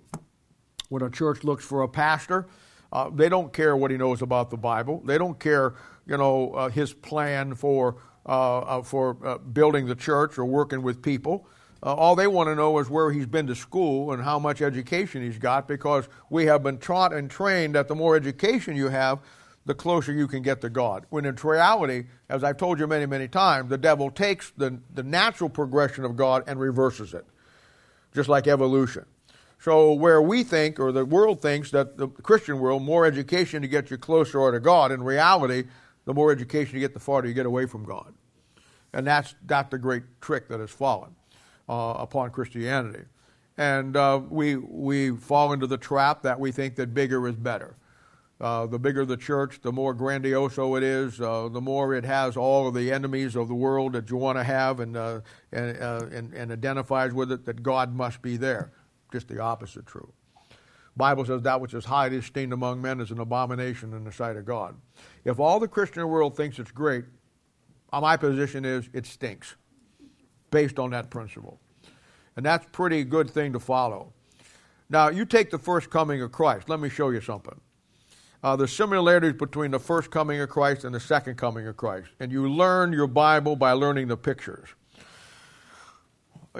when 0.88 1.02
a 1.02 1.10
church 1.10 1.44
looks 1.44 1.64
for 1.64 1.82
a 1.82 1.88
pastor, 1.88 2.48
uh, 2.92 3.10
they 3.10 3.28
don't 3.28 3.52
care 3.52 3.76
what 3.76 3.90
he 3.90 3.96
knows 3.96 4.22
about 4.22 4.50
the 4.50 4.56
Bible. 4.56 5.02
They 5.04 5.18
don't 5.18 5.38
care, 5.38 5.74
you 6.08 6.16
know, 6.16 6.52
uh, 6.52 6.68
his 6.68 6.92
plan 6.92 7.54
for 7.54 7.96
uh, 8.26 8.58
uh 8.58 8.82
for 8.82 9.16
uh, 9.24 9.38
building 9.38 9.86
the 9.86 9.94
church 9.94 10.38
or 10.38 10.44
working 10.44 10.82
with 10.82 11.02
people. 11.02 11.46
Uh, 11.80 11.94
all 11.94 12.16
they 12.16 12.26
want 12.26 12.48
to 12.48 12.56
know 12.56 12.78
is 12.80 12.90
where 12.90 13.12
he's 13.12 13.26
been 13.26 13.46
to 13.46 13.54
school 13.54 14.12
and 14.12 14.22
how 14.22 14.38
much 14.38 14.60
education 14.60 15.22
he's 15.22 15.38
got, 15.38 15.68
because 15.68 16.08
we 16.28 16.46
have 16.46 16.62
been 16.62 16.78
taught 16.78 17.12
and 17.12 17.30
trained 17.30 17.76
that 17.76 17.86
the 17.86 17.94
more 17.94 18.16
education 18.16 18.74
you 18.74 18.88
have, 18.88 19.20
the 19.64 19.74
closer 19.74 20.12
you 20.12 20.26
can 20.26 20.42
get 20.42 20.60
to 20.62 20.70
God. 20.70 21.04
When 21.10 21.24
in 21.24 21.36
reality, 21.36 22.06
as 22.28 22.42
I've 22.42 22.56
told 22.56 22.80
you 22.80 22.88
many, 22.88 23.06
many 23.06 23.28
times, 23.28 23.70
the 23.70 23.78
devil 23.78 24.10
takes 24.10 24.50
the, 24.56 24.80
the 24.92 25.04
natural 25.04 25.48
progression 25.48 26.04
of 26.04 26.16
God 26.16 26.42
and 26.48 26.58
reverses 26.58 27.14
it, 27.14 27.24
just 28.12 28.28
like 28.28 28.48
evolution. 28.48 29.04
So, 29.60 29.92
where 29.92 30.22
we 30.22 30.44
think, 30.44 30.78
or 30.80 30.90
the 30.92 31.04
world 31.04 31.42
thinks, 31.42 31.70
that 31.72 31.96
the 31.96 32.08
Christian 32.08 32.60
world, 32.60 32.82
more 32.82 33.04
education 33.04 33.60
to 33.62 33.68
get 33.68 33.90
you 33.90 33.98
closer 33.98 34.50
to 34.50 34.60
God, 34.60 34.90
in 34.90 35.02
reality, 35.02 35.64
the 36.08 36.14
more 36.14 36.32
education 36.32 36.74
you 36.74 36.80
get, 36.80 36.94
the 36.94 36.98
farther 36.98 37.28
you 37.28 37.34
get 37.34 37.44
away 37.44 37.66
from 37.66 37.84
God. 37.84 38.14
And 38.94 39.06
that's, 39.06 39.34
that's 39.44 39.70
the 39.70 39.76
great 39.76 40.04
trick 40.22 40.48
that 40.48 40.58
has 40.58 40.70
fallen 40.70 41.14
uh, 41.68 41.96
upon 41.98 42.30
Christianity. 42.30 43.04
And 43.58 43.94
uh, 43.94 44.22
we, 44.26 44.56
we 44.56 45.10
fall 45.10 45.52
into 45.52 45.66
the 45.66 45.76
trap 45.76 46.22
that 46.22 46.40
we 46.40 46.50
think 46.50 46.76
that 46.76 46.94
bigger 46.94 47.28
is 47.28 47.36
better. 47.36 47.76
Uh, 48.40 48.64
the 48.64 48.78
bigger 48.78 49.04
the 49.04 49.18
church, 49.18 49.60
the 49.60 49.70
more 49.70 49.94
grandioso 49.94 50.78
it 50.78 50.82
is, 50.82 51.20
uh, 51.20 51.50
the 51.50 51.60
more 51.60 51.94
it 51.94 52.06
has 52.06 52.38
all 52.38 52.66
of 52.66 52.72
the 52.72 52.90
enemies 52.90 53.36
of 53.36 53.48
the 53.48 53.54
world 53.54 53.92
that 53.92 54.08
you 54.08 54.16
want 54.16 54.38
to 54.38 54.44
have 54.44 54.80
and, 54.80 54.96
uh, 54.96 55.20
and, 55.52 55.76
uh, 55.76 56.06
and, 56.10 56.32
and, 56.32 56.50
identifies 56.50 57.12
with 57.12 57.30
it, 57.30 57.44
that 57.44 57.62
God 57.62 57.94
must 57.94 58.22
be 58.22 58.38
there 58.38 58.72
just 59.12 59.28
the 59.28 59.40
opposite 59.40 59.84
true. 59.84 60.10
Bible 60.98 61.24
says 61.24 61.42
that 61.42 61.60
which 61.60 61.72
is 61.72 61.84
highly 61.84 62.16
esteemed 62.16 62.52
among 62.52 62.82
men 62.82 63.00
is 63.00 63.10
an 63.10 63.20
abomination 63.20 63.94
in 63.94 64.04
the 64.04 64.12
sight 64.12 64.36
of 64.36 64.44
God. 64.44 64.74
If 65.24 65.38
all 65.38 65.58
the 65.60 65.68
Christian 65.68 66.06
world 66.08 66.36
thinks 66.36 66.58
it's 66.58 66.70
great, 66.70 67.04
uh, 67.92 68.00
my 68.00 68.16
position 68.16 68.64
is 68.64 68.88
it 68.92 69.06
stinks, 69.06 69.56
based 70.50 70.78
on 70.78 70.90
that 70.90 71.08
principle. 71.08 71.60
And 72.36 72.44
that's 72.44 72.66
a 72.66 72.70
pretty 72.70 73.04
good 73.04 73.30
thing 73.30 73.52
to 73.54 73.60
follow. 73.60 74.12
Now, 74.90 75.08
you 75.08 75.24
take 75.24 75.50
the 75.50 75.58
first 75.58 75.88
coming 75.88 76.20
of 76.20 76.32
Christ. 76.32 76.68
Let 76.68 76.80
me 76.80 76.88
show 76.88 77.10
you 77.10 77.20
something. 77.20 77.58
Uh, 78.42 78.56
the 78.56 78.68
similarities 78.68 79.34
between 79.34 79.70
the 79.70 79.80
first 79.80 80.10
coming 80.10 80.40
of 80.40 80.48
Christ 80.48 80.84
and 80.84 80.94
the 80.94 81.00
second 81.00 81.36
coming 81.36 81.66
of 81.66 81.76
Christ. 81.76 82.08
And 82.20 82.30
you 82.30 82.48
learn 82.48 82.92
your 82.92 83.08
Bible 83.08 83.56
by 83.56 83.72
learning 83.72 84.08
the 84.08 84.16
pictures 84.16 84.68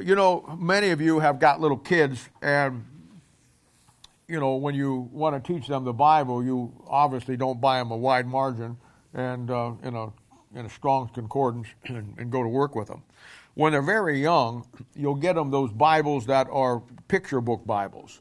you 0.01 0.15
know, 0.15 0.57
many 0.59 0.91
of 0.91 1.01
you 1.01 1.19
have 1.19 1.39
got 1.39 1.61
little 1.61 1.77
kids, 1.77 2.29
and 2.43 2.85
you 4.29 4.39
know, 4.39 4.57
when 4.57 4.75
you 4.75 5.09
want 5.11 5.43
to 5.43 5.53
teach 5.53 5.67
them 5.67 5.85
the 5.85 5.93
Bible, 5.93 6.45
you 6.45 6.73
obviously 6.87 7.37
don't 7.37 7.61
buy 7.61 7.79
them 7.79 7.91
a 7.91 7.97
wide 7.97 8.27
margin 8.27 8.77
and 9.15 9.51
uh, 9.51 9.73
in 9.83 9.95
a 9.97 10.09
in 10.55 10.67
a 10.67 10.69
Strong 10.69 11.11
concordance 11.15 11.69
and, 11.87 12.15
and, 12.19 12.31
go 12.31 12.43
to 12.43 12.49
work 12.49 12.75
with 12.75 12.89
them. 12.89 13.03
When 13.55 13.73
they're 13.73 13.83
very 13.83 14.21
young, 14.21 14.67
you'll 14.95 15.15
get 15.15 15.35
them 15.35 15.51
those 15.51 15.71
Bibles 15.73 16.27
that 16.27 16.47
are 16.51 16.83
picture 17.07 17.41
book 17.41 17.67
Bibles. 17.67 18.21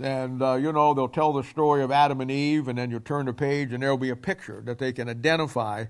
And, 0.00 0.40
uh, 0.40 0.54
you 0.54 0.72
know, 0.72 0.94
they'll 0.94 1.08
tell 1.08 1.32
the 1.32 1.42
story 1.42 1.82
of 1.82 1.90
Adam 1.90 2.20
and 2.20 2.30
Eve, 2.30 2.68
and 2.68 2.78
then 2.78 2.90
you 2.90 3.00
turn 3.00 3.26
the 3.26 3.32
page, 3.32 3.72
and 3.72 3.82
there'll 3.82 3.96
be 3.96 4.10
a 4.10 4.16
picture 4.16 4.62
that 4.64 4.78
they 4.78 4.92
can 4.92 5.08
identify 5.08 5.84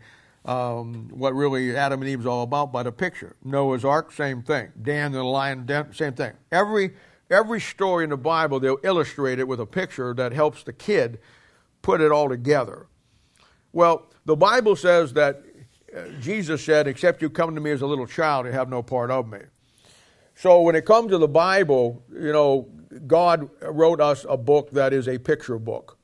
um, 0.45 1.09
what 1.11 1.35
really 1.35 1.77
Adam 1.77 2.01
and 2.01 2.09
Eve 2.09 2.21
is 2.21 2.27
all 2.27 2.43
about 2.43 2.73
by 2.73 2.83
the 2.83 2.93
picture. 2.93 3.37
Noah's 3.45 3.85
Ark, 3.85 4.11
same 4.11 4.43
thing. 4.43 4.73
Dan 4.83 5.07
and 5.07 5.15
the 5.15 5.23
lion, 5.23 5.69
same 5.93 6.15
thing. 6.15 6.33
Every 6.51 6.93
every 7.33 7.61
story 7.61 8.05
in 8.05 8.11
the 8.11 8.17
Bible, 8.17 8.61
they'll 8.61 8.79
illustrate 8.83 9.39
it 9.39 9.49
with 9.49 9.61
a 9.61 9.67
picture 9.67 10.15
that 10.15 10.33
helps 10.33 10.63
the 10.63 10.73
kid 10.73 11.19
put 11.81 12.01
it 12.01 12.13
all 12.13 12.29
together. 12.29 12.87
Well, 13.73 14.07
the 14.25 14.37
Bible 14.37 14.77
says 14.77 15.15
that 15.15 15.43
uh, 15.97 16.09
Jesus 16.21 16.65
said, 16.65 16.87
Except 16.87 17.23
you 17.23 17.31
come 17.31 17.55
to 17.55 17.61
me 17.61 17.71
as 17.71 17.83
a 17.83 17.87
little 17.87 18.07
child, 18.07 18.47
you 18.47 18.53
have 18.53 18.69
no 18.69 18.83
part 18.83 19.11
of 19.11 19.29
me. 19.29 19.39
So 20.35 20.63
when 20.63 20.75
it 20.75 20.85
comes 20.85 21.11
to 21.11 21.19
the 21.19 21.29
Bible, 21.29 22.03
you 22.13 22.33
know, 22.33 22.69
God 23.07 23.49
wrote 23.61 24.01
us 24.01 24.25
a 24.29 24.37
book 24.37 24.71
that 24.73 24.93
is 24.93 25.09
a 25.09 25.19
picture 25.19 25.59
book. 25.59 25.99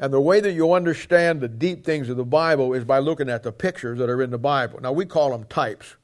And 0.00 0.12
the 0.12 0.20
way 0.20 0.40
that 0.40 0.52
you 0.52 0.72
understand 0.72 1.40
the 1.40 1.48
deep 1.48 1.84
things 1.84 2.08
of 2.08 2.16
the 2.16 2.24
Bible 2.24 2.72
is 2.72 2.84
by 2.84 2.98
looking 3.00 3.28
at 3.28 3.42
the 3.42 3.50
pictures 3.50 3.98
that 3.98 4.08
are 4.08 4.22
in 4.22 4.30
the 4.30 4.38
Bible. 4.38 4.78
Now, 4.80 4.92
we 4.92 5.04
call 5.04 5.30
them 5.30 5.44
types, 5.44 5.96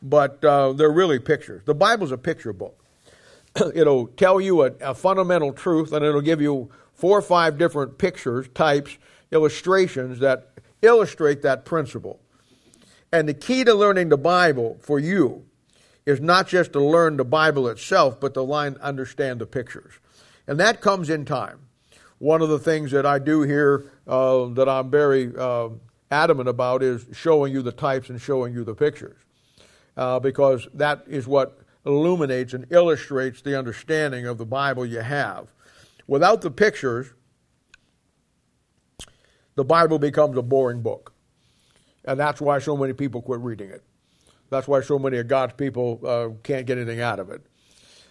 but 0.00 0.44
uh, 0.44 0.72
they're 0.72 0.92
really 0.92 1.18
pictures. 1.18 1.62
The 1.64 1.74
Bible's 1.74 2.12
a 2.12 2.18
picture 2.18 2.52
book. 2.52 2.79
it'll 3.74 4.06
tell 4.08 4.40
you 4.40 4.62
a, 4.62 4.72
a 4.80 4.94
fundamental 4.94 5.52
truth, 5.52 5.92
and 5.92 6.04
it'll 6.04 6.20
give 6.20 6.40
you 6.40 6.70
four 6.94 7.18
or 7.18 7.22
five 7.22 7.58
different 7.58 7.98
pictures, 7.98 8.48
types, 8.54 8.98
illustrations 9.30 10.18
that 10.20 10.50
illustrate 10.82 11.42
that 11.42 11.64
principle. 11.64 12.20
And 13.12 13.28
the 13.28 13.34
key 13.34 13.64
to 13.64 13.74
learning 13.74 14.08
the 14.08 14.18
Bible 14.18 14.78
for 14.80 14.98
you 14.98 15.44
is 16.06 16.20
not 16.20 16.48
just 16.48 16.72
to 16.72 16.80
learn 16.80 17.16
the 17.16 17.24
Bible 17.24 17.68
itself, 17.68 18.20
but 18.20 18.34
to 18.34 18.42
line, 18.42 18.76
understand 18.80 19.40
the 19.40 19.46
pictures. 19.46 19.92
And 20.46 20.58
that 20.60 20.80
comes 20.80 21.10
in 21.10 21.24
time 21.24 21.60
one 22.20 22.42
of 22.42 22.50
the 22.50 22.58
things 22.58 22.90
that 22.90 23.06
I 23.06 23.18
do 23.18 23.42
here 23.42 23.90
uh, 24.06 24.44
that 24.48 24.68
I'm 24.68 24.90
very 24.90 25.32
uh, 25.36 25.70
adamant 26.10 26.50
about 26.50 26.82
is 26.82 27.06
showing 27.12 27.52
you 27.52 27.62
the 27.62 27.72
types 27.72 28.10
and 28.10 28.20
showing 28.20 28.52
you 28.52 28.62
the 28.62 28.74
pictures. 28.74 29.16
Uh, 29.96 30.20
because 30.20 30.68
that 30.74 31.02
is 31.08 31.26
what 31.26 31.59
illuminates 31.86 32.52
and 32.52 32.66
illustrates 32.70 33.42
the 33.42 33.58
understanding 33.58 34.26
of 34.26 34.38
the 34.38 34.46
Bible 34.46 34.84
you 34.84 35.00
have. 35.00 35.52
Without 36.06 36.40
the 36.40 36.50
pictures, 36.50 37.12
the 39.54 39.64
Bible 39.64 39.98
becomes 39.98 40.36
a 40.36 40.42
boring 40.42 40.82
book. 40.82 41.12
And 42.04 42.18
that's 42.18 42.40
why 42.40 42.58
so 42.58 42.76
many 42.76 42.92
people 42.92 43.22
quit 43.22 43.40
reading 43.40 43.70
it. 43.70 43.82
That's 44.48 44.66
why 44.66 44.80
so 44.80 44.98
many 44.98 45.18
of 45.18 45.28
God's 45.28 45.52
people 45.54 46.00
uh, 46.04 46.28
can't 46.42 46.66
get 46.66 46.78
anything 46.78 47.00
out 47.00 47.20
of 47.20 47.30
it 47.30 47.46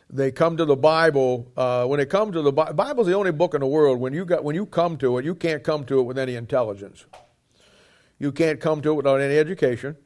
they 0.09 0.31
come 0.31 0.57
to 0.57 0.65
the 0.65 0.75
Bible. 0.75 1.51
Uh, 1.55 1.85
when 1.85 1.99
it 1.99 2.09
comes 2.09 2.33
to 2.33 2.41
the 2.41 2.51
Bible, 2.51 2.73
Bible's 2.73 3.07
the 3.07 3.13
only 3.13 3.31
book 3.31 3.53
in 3.53 3.61
the 3.61 3.67
world. 3.67 3.99
When 3.99 4.13
you 4.13 4.25
got 4.25 4.43
when 4.43 4.55
you 4.55 4.65
come 4.65 4.97
to 4.97 5.17
it, 5.17 5.25
you 5.25 5.35
can't 5.35 5.63
come 5.63 5.85
to 5.85 5.99
it 5.99 6.03
with 6.03 6.17
any 6.17 6.35
intelligence. 6.35 7.05
You 8.17 8.31
can't 8.31 8.59
come 8.59 8.81
to 8.81 8.91
it 8.91 8.95
without 8.95 9.21
any 9.21 9.37
education. 9.37 9.97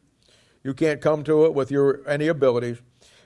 You 0.64 0.74
can't 0.74 1.02
come 1.02 1.24
to 1.24 1.46
it 1.46 1.54
with 1.54 1.72
your 1.72 2.08
any 2.08 2.28
abilities. 2.28 2.82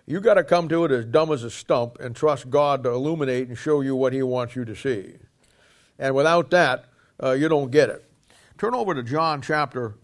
You 0.10 0.22
got 0.22 0.36
to 0.36 0.44
come 0.46 0.70
to 0.70 0.86
it 0.86 0.92
as 0.92 1.04
dumb 1.04 1.34
as 1.34 1.44
a 1.44 1.52
stump 1.52 2.00
and 2.00 2.16
trust 2.16 2.50
God 2.50 2.82
to 2.84 2.90
illuminate 2.90 3.50
and 3.50 3.58
show 3.58 3.82
you 3.82 3.94
what 3.94 4.14
He 4.14 4.24
wants 4.24 4.56
you 4.56 4.64
to 4.64 4.74
see. 4.74 5.16
And 6.00 6.16
without 6.16 6.50
that, 6.52 6.86
uh, 7.22 7.32
you 7.32 7.50
don't 7.50 7.72
get 7.72 7.90
it. 7.90 8.10
Turn 8.58 8.74
over 8.74 8.96
to 8.96 9.04
John 9.04 9.42
chapter. 9.42 9.96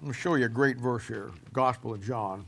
I'm 0.00 0.08
going 0.08 0.12
to 0.12 0.18
show 0.18 0.34
you 0.34 0.46
a 0.46 0.48
great 0.48 0.78
verse 0.78 1.06
here, 1.06 1.30
Gospel 1.52 1.94
of 1.94 2.04
John. 2.04 2.44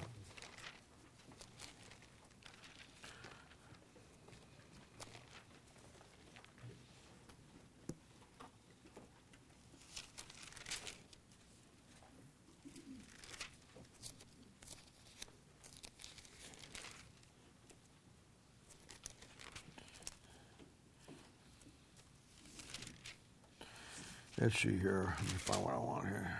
Let's 24.44 24.60
see 24.60 24.76
here. 24.76 25.14
Let 25.16 25.24
me 25.24 25.38
find 25.38 25.64
what 25.64 25.72
I 25.72 25.78
want 25.78 26.04
here. 26.04 26.30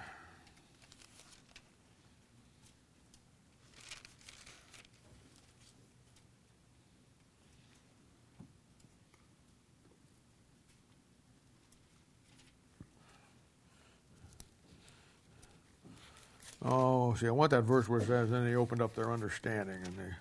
Oh, 16.62 17.14
see, 17.14 17.26
I 17.26 17.31
want 17.31 17.52
that 17.52 17.62
verse 17.62 17.88
where 17.88 18.00
it 18.00 18.07
says, 18.07 18.29
then 18.29 18.44
they 18.44 18.55
opened 18.55 18.83
up 18.83 18.94
their 18.94 19.14
understanding 19.14 19.76
and 19.83 19.96
they. 19.96 20.14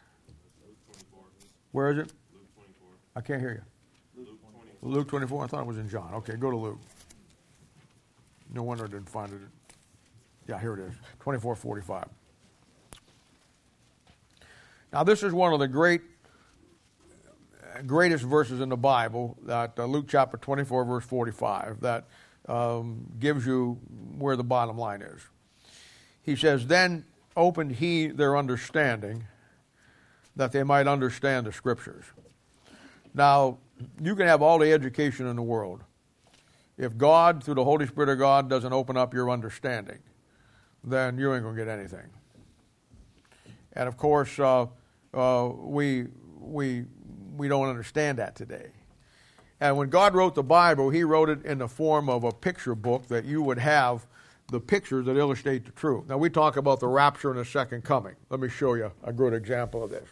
Where 1.73 1.91
is 1.91 1.97
it? 1.97 2.13
Luke 2.33 2.47
twenty-four. 2.55 2.89
I 3.17 3.19
can't 3.19 3.41
hear 3.41 3.61
you. 4.15 4.23
Luke 4.23 4.39
24. 4.79 4.89
Luke 4.89 5.07
24. 5.09 5.43
I 5.43 5.47
thought 5.47 5.61
it 5.63 5.67
was 5.67 5.77
in 5.79 5.89
John. 5.89 6.13
Okay, 6.13 6.37
go 6.37 6.49
to 6.49 6.55
Luke. 6.55 6.79
No 8.53 8.61
wonder 8.63 8.85
I 8.85 8.87
didn't 8.87 9.09
find 9.09 9.33
it. 9.33 9.39
Yeah, 10.47 10.59
here 10.59 10.73
it 10.73 10.79
is 10.79 10.93
2445. 11.19 12.05
Now, 14.91 15.03
this 15.03 15.23
is 15.23 15.33
one 15.33 15.53
of 15.53 15.59
the 15.59 15.67
great, 15.67 16.01
greatest 17.87 18.23
verses 18.23 18.61
in 18.61 18.69
the 18.69 18.77
Bible, 18.77 19.37
that 19.43 19.73
uh, 19.79 19.85
Luke 19.85 20.05
chapter 20.07 20.37
24, 20.37 20.85
verse 20.85 21.03
45, 21.03 21.81
that 21.81 22.05
um, 22.47 23.11
gives 23.19 23.45
you 23.47 23.79
where 24.19 24.35
the 24.35 24.43
bottom 24.43 24.77
line 24.77 25.01
is. 25.01 25.21
He 26.21 26.35
says, 26.35 26.67
Then 26.67 27.05
opened 27.35 27.77
he 27.77 28.07
their 28.07 28.37
understanding 28.37 29.25
that 30.35 30.51
they 30.51 30.61
might 30.61 30.87
understand 30.87 31.47
the 31.47 31.51
scriptures. 31.51 32.05
Now, 33.15 33.57
you 33.99 34.15
can 34.15 34.27
have 34.27 34.43
all 34.43 34.59
the 34.59 34.71
education 34.71 35.25
in 35.25 35.35
the 35.35 35.41
world 35.41 35.83
if 36.77 36.97
God, 36.97 37.43
through 37.43 37.55
the 37.55 37.63
Holy 37.63 37.85
Spirit 37.85 38.09
of 38.09 38.19
God, 38.19 38.49
doesn't 38.49 38.73
open 38.73 38.97
up 38.97 39.13
your 39.13 39.29
understanding, 39.29 39.99
then 40.83 41.17
you 41.17 41.33
ain't 41.33 41.43
going 41.43 41.55
to 41.55 41.65
get 41.65 41.71
anything. 41.71 42.09
And 43.73 43.87
of 43.87 43.97
course, 43.97 44.39
uh, 44.39 44.67
uh, 45.13 45.49
we, 45.55 46.07
we, 46.39 46.85
we 47.35 47.47
don't 47.47 47.69
understand 47.69 48.17
that 48.17 48.35
today. 48.35 48.71
And 49.59 49.77
when 49.77 49.89
God 49.89 50.13
wrote 50.13 50.35
the 50.35 50.43
Bible, 50.43 50.89
He 50.89 51.03
wrote 51.03 51.29
it 51.29 51.45
in 51.45 51.59
the 51.59 51.67
form 51.67 52.09
of 52.09 52.23
a 52.23 52.31
picture 52.31 52.75
book 52.75 53.07
that 53.07 53.23
you 53.25 53.41
would 53.41 53.59
have 53.59 54.05
the 54.51 54.59
pictures 54.59 55.05
that 55.05 55.15
illustrate 55.15 55.65
the 55.65 55.71
truth. 55.71 56.09
Now, 56.09 56.17
we 56.17 56.29
talk 56.29 56.57
about 56.57 56.79
the 56.79 56.87
rapture 56.87 57.29
and 57.29 57.39
the 57.39 57.45
second 57.45 57.83
coming. 57.83 58.15
Let 58.29 58.39
me 58.39 58.49
show 58.49 58.73
you 58.73 58.91
a 59.03 59.13
good 59.13 59.33
example 59.33 59.83
of 59.83 59.89
this. 59.89 60.07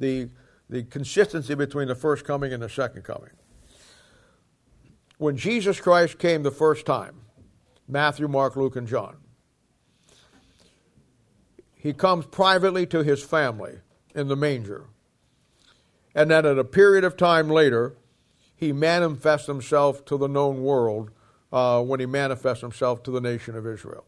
The, 0.00 0.28
the 0.68 0.82
consistency 0.84 1.54
between 1.54 1.88
the 1.88 1.94
first 1.94 2.24
coming 2.24 2.52
and 2.52 2.62
the 2.62 2.68
second 2.68 3.02
coming 3.02 3.30
when 5.18 5.36
Jesus 5.36 5.80
Christ 5.80 6.18
came 6.18 6.42
the 6.42 6.50
first 6.50 6.86
time 6.86 7.20
Matthew, 7.86 8.28
Mark, 8.28 8.56
Luke, 8.56 8.76
and 8.76 8.86
John. 8.86 9.16
He 11.74 11.92
comes 11.92 12.26
privately 12.26 12.86
to 12.86 13.02
his 13.02 13.22
family 13.22 13.78
in 14.14 14.28
the 14.28 14.36
manger. 14.36 14.86
And 16.14 16.30
then 16.30 16.44
at 16.44 16.58
a 16.58 16.64
period 16.64 17.04
of 17.04 17.16
time 17.16 17.48
later, 17.48 17.96
he 18.54 18.72
manifests 18.72 19.46
himself 19.46 20.04
to 20.06 20.16
the 20.16 20.26
known 20.26 20.62
world 20.62 21.10
uh, 21.52 21.80
when 21.82 22.00
he 22.00 22.06
manifests 22.06 22.60
himself 22.60 23.02
to 23.04 23.10
the 23.10 23.20
nation 23.20 23.56
of 23.56 23.66
Israel. 23.66 24.04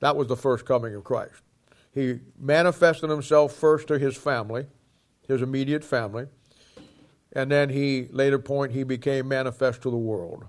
That 0.00 0.16
was 0.16 0.28
the 0.28 0.36
first 0.36 0.64
coming 0.64 0.94
of 0.94 1.04
Christ. 1.04 1.42
He 1.92 2.20
manifested 2.38 3.10
himself 3.10 3.52
first 3.52 3.86
to 3.88 3.98
his 3.98 4.16
family, 4.16 4.66
his 5.28 5.42
immediate 5.42 5.84
family 5.84 6.26
and 7.34 7.50
then 7.50 7.68
he 7.70 8.08
later 8.10 8.38
point 8.38 8.72
he 8.72 8.84
became 8.84 9.28
manifest 9.28 9.82
to 9.82 9.90
the 9.90 9.96
world. 9.96 10.44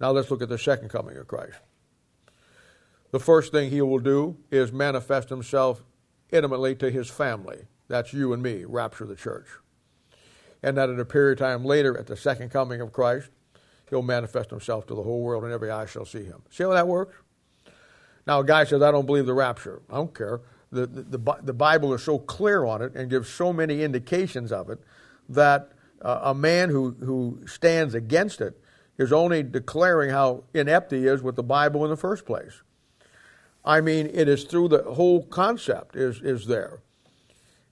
Now 0.00 0.10
let's 0.10 0.30
look 0.30 0.42
at 0.42 0.48
the 0.48 0.58
second 0.58 0.88
coming 0.88 1.16
of 1.16 1.26
Christ. 1.26 1.58
The 3.10 3.20
first 3.20 3.52
thing 3.52 3.70
he 3.70 3.80
will 3.80 4.00
do 4.00 4.36
is 4.50 4.72
manifest 4.72 5.28
himself 5.28 5.84
intimately 6.30 6.74
to 6.76 6.90
his 6.90 7.08
family. 7.08 7.66
That's 7.88 8.12
you 8.12 8.32
and 8.32 8.42
me, 8.42 8.64
rapture 8.64 9.06
the 9.06 9.14
church. 9.14 9.46
And 10.62 10.76
that 10.76 10.90
at 10.90 10.98
a 10.98 11.04
period 11.04 11.40
of 11.40 11.46
time 11.46 11.64
later, 11.64 11.96
at 11.96 12.06
the 12.06 12.16
second 12.16 12.50
coming 12.50 12.80
of 12.80 12.92
Christ, 12.92 13.30
he'll 13.90 14.02
manifest 14.02 14.50
himself 14.50 14.86
to 14.86 14.94
the 14.94 15.02
whole 15.02 15.20
world 15.20 15.44
and 15.44 15.52
every 15.52 15.70
eye 15.70 15.86
shall 15.86 16.06
see 16.06 16.24
him. 16.24 16.42
See 16.50 16.64
how 16.64 16.70
that 16.70 16.88
works? 16.88 17.16
Now, 18.26 18.40
a 18.40 18.44
guy 18.44 18.64
says, 18.64 18.82
I 18.82 18.90
don't 18.90 19.06
believe 19.06 19.26
the 19.26 19.34
rapture. 19.34 19.82
I 19.90 19.96
don't 19.96 20.14
care. 20.14 20.40
The, 20.72 20.86
the, 20.86 21.18
the, 21.18 21.36
the 21.42 21.52
Bible 21.52 21.92
is 21.94 22.02
so 22.02 22.18
clear 22.18 22.64
on 22.64 22.82
it 22.82 22.94
and 22.94 23.10
gives 23.10 23.28
so 23.28 23.52
many 23.52 23.82
indications 23.82 24.50
of 24.50 24.70
it 24.70 24.80
that 25.28 25.73
uh, 26.04 26.20
a 26.24 26.34
man 26.34 26.68
who, 26.68 26.90
who 27.00 27.40
stands 27.46 27.94
against 27.94 28.40
it 28.40 28.60
is 28.98 29.12
only 29.12 29.42
declaring 29.42 30.10
how 30.10 30.44
inept 30.52 30.92
he 30.92 31.06
is 31.06 31.22
with 31.22 31.34
the 31.34 31.42
Bible 31.42 31.82
in 31.84 31.90
the 31.90 31.96
first 31.96 32.26
place. 32.26 32.62
I 33.64 33.80
mean, 33.80 34.10
it 34.12 34.28
is 34.28 34.44
through 34.44 34.68
the 34.68 34.82
whole 34.82 35.24
concept 35.24 35.96
is, 35.96 36.20
is 36.20 36.46
there. 36.46 36.80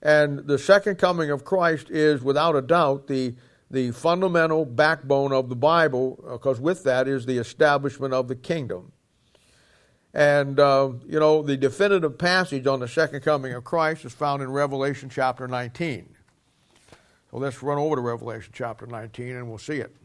And 0.00 0.40
the 0.40 0.58
second 0.58 0.96
coming 0.96 1.30
of 1.30 1.44
Christ 1.44 1.90
is 1.90 2.22
without 2.22 2.56
a 2.56 2.62
doubt 2.62 3.06
the, 3.06 3.34
the 3.70 3.92
fundamental 3.92 4.64
backbone 4.64 5.32
of 5.32 5.48
the 5.48 5.54
Bible, 5.54 6.18
because 6.32 6.58
with 6.58 6.82
that 6.84 7.06
is 7.06 7.26
the 7.26 7.38
establishment 7.38 8.14
of 8.14 8.26
the 8.26 8.34
kingdom. 8.34 8.92
And, 10.14 10.58
uh, 10.58 10.92
you 11.06 11.20
know, 11.20 11.42
the 11.42 11.56
definitive 11.56 12.18
passage 12.18 12.66
on 12.66 12.80
the 12.80 12.88
second 12.88 13.20
coming 13.20 13.52
of 13.54 13.64
Christ 13.64 14.04
is 14.04 14.12
found 14.12 14.42
in 14.42 14.50
Revelation 14.50 15.08
chapter 15.08 15.46
19. 15.46 16.11
Well, 17.32 17.40
let's 17.40 17.62
run 17.62 17.78
over 17.78 17.96
to 17.96 18.02
Revelation 18.02 18.52
chapter 18.54 18.86
19 18.86 19.36
and 19.36 19.48
we'll 19.48 19.56
see 19.56 19.78
it. 19.78 19.96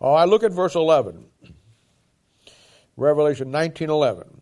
Oh, 0.00 0.12
I 0.12 0.24
look 0.24 0.42
at 0.42 0.50
verse 0.50 0.74
11. 0.74 1.24
Revelation 3.04 3.50
19:11. 3.50 4.40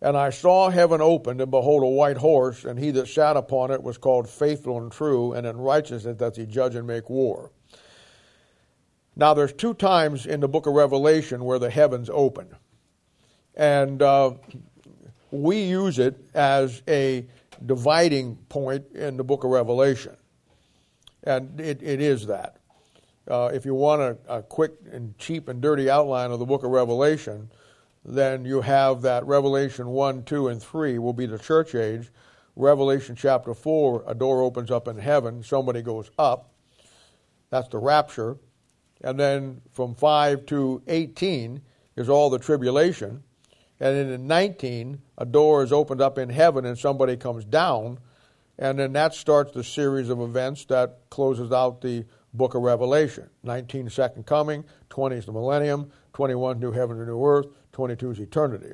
And 0.00 0.16
I 0.16 0.30
saw 0.30 0.70
heaven 0.70 1.00
opened, 1.00 1.40
and 1.40 1.50
behold, 1.50 1.82
a 1.82 1.86
white 1.86 2.18
horse, 2.18 2.64
and 2.64 2.78
he 2.78 2.90
that 2.92 3.08
sat 3.08 3.36
upon 3.36 3.70
it 3.70 3.82
was 3.82 3.98
called 3.98 4.28
faithful 4.28 4.78
and 4.78 4.92
true, 4.92 5.32
and 5.32 5.46
in 5.46 5.56
righteousness 5.56 6.16
doth 6.16 6.36
he 6.36 6.46
judge 6.46 6.74
and 6.74 6.86
make 6.86 7.08
war. 7.08 7.50
Now, 9.16 9.32
there's 9.32 9.54
two 9.54 9.72
times 9.72 10.26
in 10.26 10.40
the 10.40 10.48
book 10.48 10.66
of 10.66 10.74
Revelation 10.74 11.44
where 11.44 11.58
the 11.58 11.70
heavens 11.70 12.10
open. 12.12 12.54
And 13.54 14.02
uh, 14.02 14.32
we 15.30 15.62
use 15.62 15.98
it 15.98 16.20
as 16.34 16.82
a 16.86 17.26
dividing 17.64 18.36
point 18.50 18.84
in 18.94 19.16
the 19.16 19.24
book 19.24 19.44
of 19.44 19.50
Revelation. 19.50 20.14
And 21.24 21.58
it, 21.58 21.82
it 21.82 22.02
is 22.02 22.26
that. 22.26 22.58
Uh, 23.26 23.50
if 23.52 23.64
you 23.64 23.74
want 23.74 24.02
a, 24.02 24.18
a, 24.28 24.42
quick 24.42 24.74
and 24.92 25.18
cheap 25.18 25.48
and 25.48 25.60
dirty 25.60 25.90
outline 25.90 26.30
of 26.30 26.38
the 26.38 26.44
book 26.44 26.62
of 26.62 26.70
Revelation, 26.70 27.50
then 28.06 28.44
you 28.44 28.60
have 28.60 29.02
that 29.02 29.26
Revelation 29.26 29.88
1, 29.88 30.22
2, 30.22 30.48
and 30.48 30.62
3 30.62 30.98
will 30.98 31.12
be 31.12 31.26
the 31.26 31.38
church 31.38 31.74
age. 31.74 32.10
Revelation 32.54 33.16
chapter 33.16 33.52
4, 33.52 34.04
a 34.06 34.14
door 34.14 34.42
opens 34.42 34.70
up 34.70 34.86
in 34.86 34.96
heaven, 34.96 35.42
somebody 35.42 35.82
goes 35.82 36.10
up. 36.18 36.52
That's 37.50 37.68
the 37.68 37.78
rapture. 37.78 38.38
And 39.02 39.18
then 39.18 39.60
from 39.72 39.94
5 39.94 40.46
to 40.46 40.82
18 40.86 41.60
is 41.96 42.08
all 42.08 42.30
the 42.30 42.38
tribulation. 42.38 43.24
And 43.80 43.94
then 43.94 44.08
in 44.08 44.26
19, 44.26 45.02
a 45.18 45.26
door 45.26 45.62
is 45.62 45.72
opened 45.72 46.00
up 46.00 46.16
in 46.16 46.30
heaven 46.30 46.64
and 46.64 46.78
somebody 46.78 47.16
comes 47.16 47.44
down. 47.44 47.98
And 48.58 48.78
then 48.78 48.92
that 48.94 49.14
starts 49.14 49.52
the 49.52 49.64
series 49.64 50.08
of 50.08 50.20
events 50.20 50.64
that 50.66 51.00
closes 51.10 51.52
out 51.52 51.82
the 51.82 52.06
book 52.32 52.54
of 52.54 52.62
Revelation. 52.62 53.28
19, 53.42 53.90
second 53.90 54.26
coming, 54.26 54.64
20 54.90 55.16
is 55.16 55.26
the 55.26 55.32
millennium, 55.32 55.90
21, 56.14 56.58
new 56.58 56.72
heaven 56.72 56.98
and 56.98 57.08
new 57.08 57.22
earth, 57.22 57.46
22 57.76 58.12
is 58.12 58.20
eternity. 58.20 58.72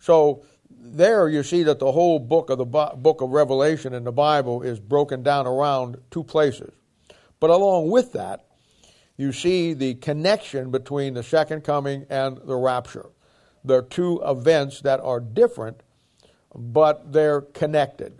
So 0.00 0.44
there 0.68 1.28
you 1.28 1.44
see 1.44 1.62
that 1.62 1.78
the 1.78 1.92
whole 1.92 2.18
book 2.18 2.50
of 2.50 2.58
the 2.58 2.64
book 2.64 3.20
of 3.20 3.30
Revelation 3.30 3.94
in 3.94 4.02
the 4.02 4.10
Bible 4.10 4.60
is 4.60 4.80
broken 4.80 5.22
down 5.22 5.46
around 5.46 5.98
two 6.10 6.24
places. 6.24 6.74
But 7.38 7.50
along 7.50 7.92
with 7.92 8.12
that, 8.14 8.46
you 9.16 9.30
see 9.30 9.72
the 9.72 9.94
connection 9.94 10.72
between 10.72 11.14
the 11.14 11.22
second 11.22 11.62
coming 11.62 12.06
and 12.10 12.38
the 12.38 12.56
rapture. 12.56 13.10
They're 13.62 13.82
two 13.82 14.20
events 14.26 14.80
that 14.80 14.98
are 14.98 15.20
different, 15.20 15.80
but 16.56 17.12
they're 17.12 17.42
connected. 17.42 18.18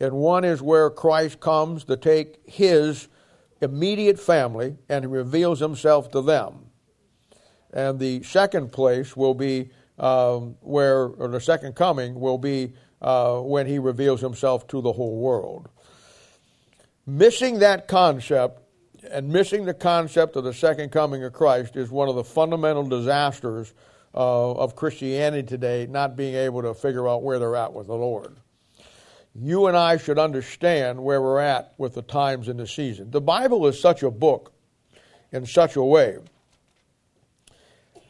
And 0.00 0.14
one 0.14 0.44
is 0.44 0.60
where 0.60 0.90
Christ 0.90 1.38
comes 1.38 1.84
to 1.84 1.96
take 1.96 2.40
his 2.50 3.06
immediate 3.60 4.18
family 4.18 4.74
and 4.88 5.12
reveals 5.12 5.60
himself 5.60 6.10
to 6.10 6.20
them. 6.20 6.66
And 7.74 7.98
the 7.98 8.22
second 8.22 8.70
place 8.72 9.16
will 9.16 9.34
be 9.34 9.70
um, 9.98 10.56
where, 10.60 11.06
or 11.08 11.28
the 11.28 11.40
second 11.40 11.74
coming 11.74 12.18
will 12.18 12.38
be 12.38 12.72
uh, 13.02 13.40
when 13.40 13.66
he 13.66 13.78
reveals 13.78 14.20
himself 14.20 14.66
to 14.68 14.80
the 14.80 14.92
whole 14.92 15.18
world. 15.18 15.68
Missing 17.06 17.58
that 17.58 17.88
concept 17.88 18.60
and 19.10 19.28
missing 19.28 19.66
the 19.66 19.74
concept 19.74 20.36
of 20.36 20.44
the 20.44 20.54
second 20.54 20.90
coming 20.90 21.24
of 21.24 21.32
Christ 21.32 21.76
is 21.76 21.90
one 21.90 22.08
of 22.08 22.14
the 22.14 22.24
fundamental 22.24 22.84
disasters 22.84 23.74
uh, 24.14 24.52
of 24.52 24.76
Christianity 24.76 25.46
today, 25.46 25.86
not 25.90 26.16
being 26.16 26.36
able 26.36 26.62
to 26.62 26.72
figure 26.72 27.08
out 27.08 27.22
where 27.22 27.38
they're 27.38 27.56
at 27.56 27.74
with 27.74 27.88
the 27.88 27.94
Lord. 27.94 28.36
You 29.34 29.66
and 29.66 29.76
I 29.76 29.96
should 29.96 30.18
understand 30.18 31.02
where 31.02 31.20
we're 31.20 31.40
at 31.40 31.74
with 31.76 31.94
the 31.94 32.02
times 32.02 32.46
and 32.46 32.58
the 32.58 32.68
season. 32.68 33.10
The 33.10 33.20
Bible 33.20 33.66
is 33.66 33.78
such 33.78 34.04
a 34.04 34.10
book 34.10 34.52
in 35.32 35.44
such 35.44 35.74
a 35.74 35.82
way 35.82 36.18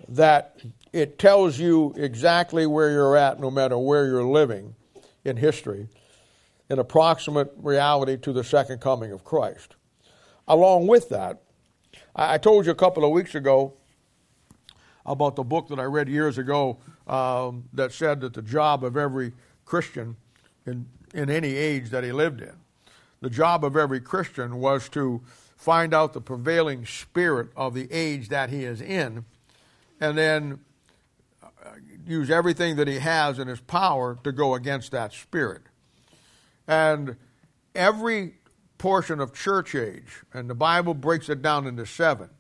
that 0.09 0.61
it 0.93 1.19
tells 1.19 1.59
you 1.59 1.95
exactly 1.97 2.67
where 2.67 2.91
you're 2.91 3.17
at 3.17 3.41
no 3.41 3.51
matter 3.51 3.79
where 3.79 4.07
you're 4.07 4.25
living 4.25 4.75
in 5.25 5.37
history, 5.37 5.89
an 6.71 6.79
approximate 6.79 7.53
reality 7.57 8.17
to 8.19 8.33
the 8.33 8.45
second 8.45 8.81
coming 8.81 9.13
of 9.13 9.25
Christ. 9.25 9.75
Along 10.47 10.87
with 10.87 11.09
that, 11.09 11.43
I 12.15 12.39
told 12.39 12.67
you 12.67 12.73
a 12.73 12.77
couple 12.77 13.05
of 13.05 13.11
weeks 13.11 13.35
ago 13.35 13.75
about 15.07 15.37
the 15.37 15.43
book 15.43 15.69
that 15.69 15.79
I 15.79 15.85
read 15.85 16.09
years 16.09 16.39
ago 16.39 16.79
um, 17.07 17.65
that 17.73 17.93
said 17.93 18.21
that 18.21 18.35
the 18.35 18.43
job 18.43 18.85
of 18.85 18.97
every 18.97 19.33
Christian 19.65 20.17
in, 20.67 20.87
in 21.13 21.31
any 21.31 21.55
age 21.55 21.91
that 21.91 22.05
he 22.05 22.13
lived 22.13 22.41
in, 22.41 22.55
the 23.21 23.31
job 23.31 23.65
of 23.65 23.77
every 23.77 24.01
Christian 24.01 24.61
was 24.61 24.89
to 24.91 25.23
find 25.57 25.95
out 25.95 26.13
the 26.13 26.21
prevailing 26.21 26.85
spirit 26.87 27.49
of 27.57 27.75
the 27.75 27.91
age 27.91 28.29
that 28.29 28.51
he 28.51 28.65
is 28.65 28.81
in 28.81 29.25
and 30.01 30.17
then 30.17 30.61
uh, 31.43 31.47
use 32.07 32.31
everything 32.31 32.77
that 32.77 32.89
he 32.89 32.99
has 32.99 33.39
in 33.39 33.49
his 33.49 33.61
power 33.61 34.19
to 34.25 34.33
go 34.33 34.55
against 34.55 34.93
that 34.93 35.13
spirit. 35.13 35.63
And 36.67 37.17
every 37.75 38.35
portion 38.79 39.21
of 39.21 39.33
church 39.33 39.75
age, 39.75 40.23
and 40.33 40.49
the 40.49 40.55
Bible 40.55 40.95
breaks 40.95 41.29
it 41.29 41.43
down 41.43 41.67
into 41.67 41.87
seven, 41.87 42.31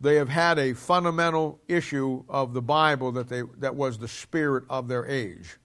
they 0.00 0.16
have 0.16 0.30
had 0.30 0.58
a 0.58 0.72
fundamental 0.72 1.60
issue 1.68 2.24
of 2.28 2.54
the 2.54 2.62
Bible 2.62 3.12
that, 3.12 3.28
they, 3.28 3.42
that 3.58 3.76
was 3.76 3.98
the 3.98 4.08
spirit 4.08 4.64
of 4.70 4.88
their 4.88 5.06
age. 5.06 5.58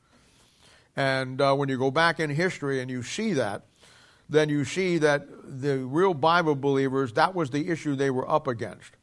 And 0.96 1.40
uh, 1.42 1.56
when 1.56 1.70
you 1.70 1.78
go 1.78 1.92
back 1.92 2.20
in 2.20 2.30
history 2.30 2.82
and 2.82 2.92
you 2.92 3.02
see 3.02 3.34
that, 3.34 3.64
then 4.28 4.50
you 4.50 4.66
see 4.66 4.98
that 4.98 5.28
the 5.44 5.78
real 5.80 6.14
Bible 6.14 6.56
believers, 6.56 7.14
that 7.14 7.36
was 7.36 7.50
the 7.50 7.70
issue 7.70 7.96
they 7.96 8.10
were 8.10 8.30
up 8.30 8.48
against. 8.48 8.95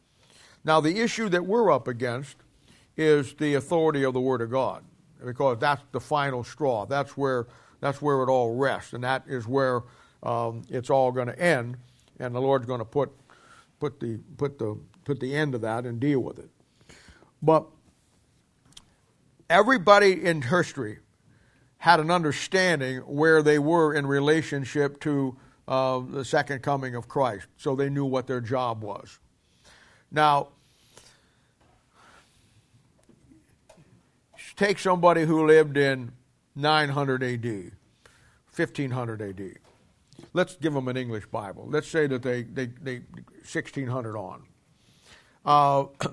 Now, 0.65 0.81
the 0.81 1.01
issue 1.01 1.29
that 1.31 1.45
we're 1.45 1.73
up 1.73 1.89
against 1.89 2.37
is 2.97 3.35
the 3.35 3.55
authority 3.55 4.05
of 4.05 4.15
the 4.15 4.21
Word 4.21 4.43
of 4.43 4.51
God, 4.51 4.85
because 5.25 5.59
that's 5.59 5.83
the 5.93 6.01
final 6.01 6.45
straw. 6.45 6.87
That's 6.87 7.17
where, 7.17 7.47
that's 7.81 8.01
where 8.01 8.23
it 8.23 8.29
all 8.29 8.55
rests, 8.55 8.93
and 8.93 9.03
that 9.03 9.25
is 9.27 9.47
where 9.47 9.83
um, 10.23 10.63
it's 10.69 10.91
all 10.91 11.11
going 11.11 11.29
to 11.29 11.39
end, 11.39 11.79
and 12.19 12.35
the 12.35 12.41
Lord's 12.41 12.67
going 12.67 12.79
to 12.79 12.85
put, 12.85 13.11
put, 13.81 13.99
the, 13.99 14.21
put, 14.37 14.59
the, 14.59 14.79
put 15.05 15.21
the 15.21 15.35
end 15.35 15.55
of 15.55 15.63
that 15.63 15.85
and 15.85 15.99
deal 15.99 16.21
with 16.21 16.39
it. 16.39 16.51
But 17.43 17.67
everybody 19.51 20.25
in 20.25 20.43
history 20.43 20.99
had 21.79 21.99
an 21.99 22.11
understanding 22.11 22.99
where 22.99 23.43
they 23.43 23.59
were 23.59 23.93
in 23.93 24.07
relationship 24.07 25.01
to 25.01 25.37
uh, 25.67 25.99
the 25.99 26.25
second 26.25 26.63
coming 26.63 26.95
of 26.95 27.09
Christ, 27.09 27.49
so 27.57 27.75
they 27.75 27.89
knew 27.89 28.05
what 28.05 28.29
their 28.29 28.41
job 28.41 28.85
was. 28.85 29.19
Now, 30.13 30.49
take 34.57 34.79
somebody 34.79 35.25
who 35.25 35.47
lived 35.47 35.79
in 35.79 36.13
900 36.55 37.23
AD, 37.23 37.73
1500 38.55 39.23
AD. 39.23 39.59
Let's 40.35 40.57
give 40.57 40.75
them 40.75 40.89
an 40.89 40.99
English 40.99 41.27
Bible. 41.27 41.67
Let's 41.69 41.89
say 41.89 42.07
that 42.07 42.23
they, 42.23 42.43
they, 42.43 42.67
they 42.67 43.01
1600 43.41 44.17
on. 44.17 44.43
Uh, 45.45 45.87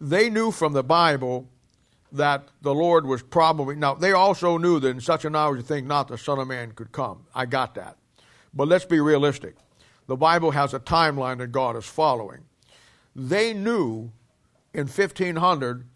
they 0.00 0.30
knew 0.30 0.50
from 0.50 0.72
the 0.72 0.82
Bible 0.82 1.46
that 2.12 2.48
the 2.62 2.74
Lord 2.74 3.06
was 3.06 3.22
probably, 3.22 3.76
now 3.76 3.94
they 3.94 4.12
also 4.12 4.56
knew 4.56 4.80
that 4.80 4.88
in 4.88 5.00
such 5.00 5.26
an 5.26 5.36
hour 5.36 5.56
you 5.56 5.62
think 5.62 5.86
not 5.86 6.08
the 6.08 6.18
Son 6.18 6.38
of 6.38 6.48
Man 6.48 6.72
could 6.72 6.90
come. 6.90 7.26
I 7.34 7.44
got 7.44 7.74
that. 7.74 7.98
But 8.52 8.66
let's 8.66 8.86
be 8.86 8.98
realistic. 8.98 9.56
The 10.06 10.16
Bible 10.16 10.50
has 10.50 10.74
a 10.74 10.80
timeline 10.80 11.38
that 11.38 11.52
God 11.52 11.76
is 11.76 11.84
following 11.84 12.40
they 13.14 13.52
knew 13.52 14.12
in 14.72 14.86
1500 14.86 15.86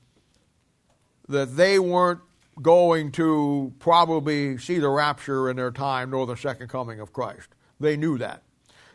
that 1.29 1.57
they 1.57 1.79
weren't 1.79 2.21
going 2.61 3.11
to 3.13 3.73
probably 3.79 4.59
see 4.59 4.79
the 4.79 4.89
rapture 4.89 5.51
in 5.51 5.57
their 5.57 5.71
time 5.71 6.11
nor 6.11 6.27
the 6.27 6.37
second 6.37 6.69
coming 6.69 7.01
of 7.01 7.13
Christ. 7.13 7.49
They 7.81 7.97
knew 7.97 8.19
that. 8.19 8.43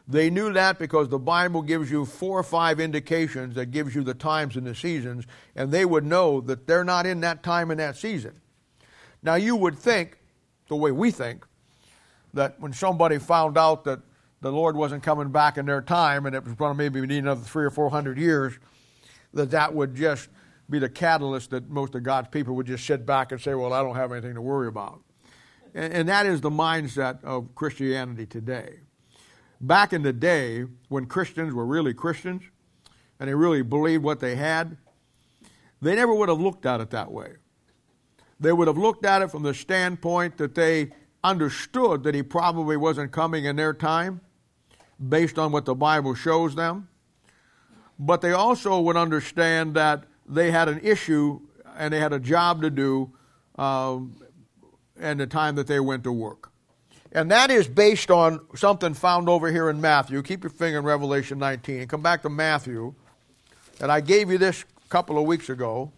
They 0.08 0.32
knew 0.32 0.52
that 0.54 0.80
because 0.80 1.10
the 1.10 1.20
Bible 1.20 1.62
gives 1.62 1.92
you 1.92 2.04
four 2.04 2.40
or 2.40 2.44
five 2.44 2.80
indications 2.80 3.54
that 3.56 3.68
gives 3.68 3.94
you 3.94 4.04
the 4.04 4.16
times 4.16 4.56
and 4.56 4.66
the 4.66 4.74
seasons, 4.74 5.26
and 5.56 5.72
they 5.72 5.86
would 5.86 6.04
know 6.04 6.42
that 6.42 6.66
they're 6.66 6.84
not 6.84 7.06
in 7.06 7.20
that 7.22 7.44
time 7.44 7.70
and 7.70 7.80
that 7.80 7.96
season. 7.96 8.42
Now 9.22 9.36
you 9.36 9.56
would 9.56 9.78
think, 9.78 10.18
the 10.68 10.76
way 10.76 10.92
we 10.92 11.12
think, 11.12 11.46
that 12.34 12.60
when 12.60 12.74
somebody 12.74 13.20
found 13.20 13.58
out 13.58 13.84
that 13.84 14.00
the 14.42 14.52
Lord 14.52 14.76
wasn't 14.76 15.04
coming 15.04 15.30
back 15.30 15.58
in 15.58 15.66
their 15.66 15.82
time, 15.82 16.26
and 16.26 16.36
it 16.36 16.44
was 16.44 16.54
going 16.54 16.72
to 16.72 16.78
maybe 16.78 17.06
need 17.06 17.20
another 17.20 17.42
three 17.42 17.66
or 17.66 17.70
four 17.70 17.90
hundred 17.90 18.18
years, 18.18 18.58
that 19.34 19.52
that 19.52 19.74
would 19.74 19.96
just 19.96 20.30
be 20.70 20.80
the 20.80 20.90
catalyst 20.90 21.50
that 21.50 21.70
most 21.70 21.96
of 21.96 22.04
God's 22.04 22.30
people 22.30 22.56
would 22.56 22.68
just 22.68 22.86
sit 22.86 23.06
back 23.06 23.32
and 23.32 23.42
say, 23.42 23.54
"Well, 23.54 23.74
I 23.74 23.84
don't 23.84 23.96
have 23.96 24.12
anything 24.12 24.36
to 24.36 24.42
worry 24.42 24.68
about," 24.68 25.02
and, 25.74 25.94
and 25.94 26.10
that 26.10 26.26
is 26.26 26.42
the 26.42 26.50
mindset 26.50 27.24
of 27.24 27.54
Christianity 27.56 28.26
today. 28.26 28.80
Back 29.62 29.92
in 29.92 30.04
the 30.04 30.14
day, 30.14 30.66
when 30.88 31.06
Christians 31.06 31.54
were 31.54 31.66
really 31.66 31.94
Christians, 31.94 32.44
and 33.20 33.28
they 33.28 33.34
really 33.34 33.62
believed 33.62 34.04
what 34.04 34.22
they 34.22 34.36
had, 34.36 34.78
they 35.82 35.96
never 35.96 36.14
would 36.14 36.30
have 36.30 36.40
looked 36.40 36.66
at 36.66 36.80
it 36.80 36.92
that 36.92 37.12
way. 37.12 37.34
They 38.40 38.54
would 38.54 38.68
have 38.68 38.78
looked 38.78 39.04
at 39.04 39.22
it 39.22 39.32
from 39.32 39.44
the 39.44 39.54
standpoint 39.54 40.38
that 40.38 40.56
they 40.56 40.92
understood 41.26 42.04
that 42.04 42.16
he 42.16 42.24
probably 42.24 42.78
wasn't 42.78 43.12
coming 43.12 43.44
in 43.44 43.58
their 43.58 43.74
time 43.74 44.22
based 45.08 45.40
on 45.40 45.52
what 45.52 45.66
the 45.66 45.76
Bible 45.76 46.14
shows 46.16 46.56
them. 46.56 46.88
but 48.00 48.22
they 48.22 48.32
also 48.32 48.80
would 48.80 48.96
understand 48.96 49.74
that 49.76 50.06
they 50.26 50.52
had 50.52 50.70
an 50.70 50.80
issue 50.82 51.40
and 51.78 51.94
they 51.94 52.00
had 52.00 52.14
a 52.14 52.20
job 52.20 52.62
to 52.62 52.70
do 52.70 53.12
um, 53.58 54.16
and 55.00 55.20
the 55.20 55.28
time 55.28 55.56
that 55.56 55.68
they 55.68 55.80
went 55.80 56.04
to 56.06 56.12
work. 56.12 56.50
And 57.12 57.32
that 57.32 57.52
is 57.52 57.68
based 57.68 58.12
on 58.12 58.40
something 58.56 58.94
found 58.94 59.28
over 59.28 59.52
here 59.52 59.70
in 59.70 59.82
Matthew. 59.82 60.22
Keep 60.22 60.44
your 60.44 60.52
finger 60.52 60.80
in 60.80 60.86
Revelation 60.86 61.40
19. 61.40 61.88
Come 61.88 62.02
back 62.02 62.22
to 62.22 62.30
Matthew. 62.30 62.94
And 63.82 63.92
I 63.92 64.00
gave 64.02 64.30
you 64.30 64.38
this 64.38 64.64
a 64.86 64.90
couple 64.90 65.18
of 65.18 65.26
weeks 65.26 65.50
ago. 65.50 65.92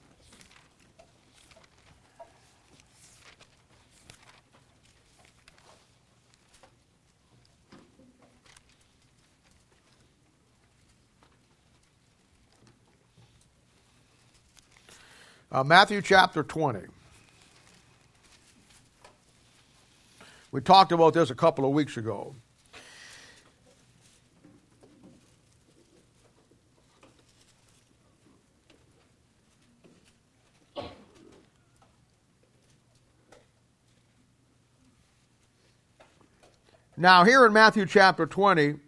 Uh, 15.54 15.66
Matthew 15.66 16.02
chapter 16.02 16.44
20. 16.44 16.80
We 20.54 20.62
talked 20.62 20.94
about 20.94 21.14
this 21.14 21.30
a 21.30 21.36
couple 21.36 21.66
of 21.66 21.72
weeks 21.72 21.98
ago. 21.98 22.34
Now, 36.96 37.26
here 37.26 37.46
in 37.46 37.52
Matthew 37.52 37.86
chapter 37.86 38.26
20, 38.26 38.70
uh, 38.70 38.74
and 38.74 38.80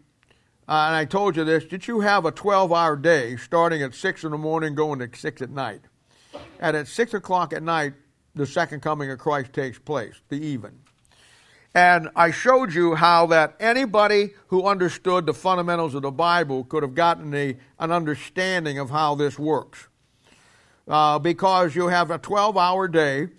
I 0.69 1.04
told 1.04 1.36
you 1.36 1.43
this, 1.43 1.65
did 1.65 1.88
you 1.88 1.99
have 2.02 2.26
a 2.26 2.32
12 2.32 2.71
hour 2.71 2.95
day 2.95 3.36
starting 3.36 3.82
at 3.82 3.93
6 3.93 4.23
in 4.23 4.32
the 4.32 4.38
morning, 4.38 4.76
going 4.76 4.99
to 4.99 5.10
6 5.13 5.41
at 5.41 5.49
night? 5.49 5.82
And 6.60 6.78
at 6.78 6.88
6 6.88 7.13
o'clock 7.13 7.54
at 7.54 7.63
night, 7.63 7.94
the 8.36 8.46
second 8.46 8.82
coming 8.82 9.12
of 9.12 9.20
Christ 9.20 9.54
takes 9.54 9.78
place, 9.78 10.16
the 10.30 10.38
even. 10.38 10.80
And 11.76 12.10
I 12.16 12.32
showed 12.32 12.74
you 12.74 12.94
how 12.96 13.26
that 13.28 13.56
anybody 13.60 14.32
who 14.48 14.66
understood 14.66 15.26
the 15.26 15.34
fundamentals 15.34 15.96
of 15.96 16.04
the 16.04 16.12
Bible 16.12 16.63
could 16.63 16.84
have 16.84 16.94
gotten 16.94 17.34
a, 17.34 17.58
an 17.80 17.92
understanding 17.92 18.78
of 18.78 18.92
how 18.92 19.16
this 19.16 19.39
works. 19.39 19.88
Uh, 20.88 21.18
because 21.18 21.76
you 21.76 21.88
have 21.88 22.12
a 22.12 22.18
12 22.18 22.58
hour 22.58 22.88
day. 22.88 23.30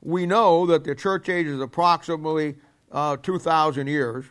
We 0.00 0.26
know 0.26 0.66
that 0.66 0.84
the 0.84 0.94
church 0.94 1.28
age 1.28 1.46
is 1.46 1.60
approximately 1.60 2.56
uh, 2.90 3.18
2,000 3.18 3.86
years. 3.86 4.24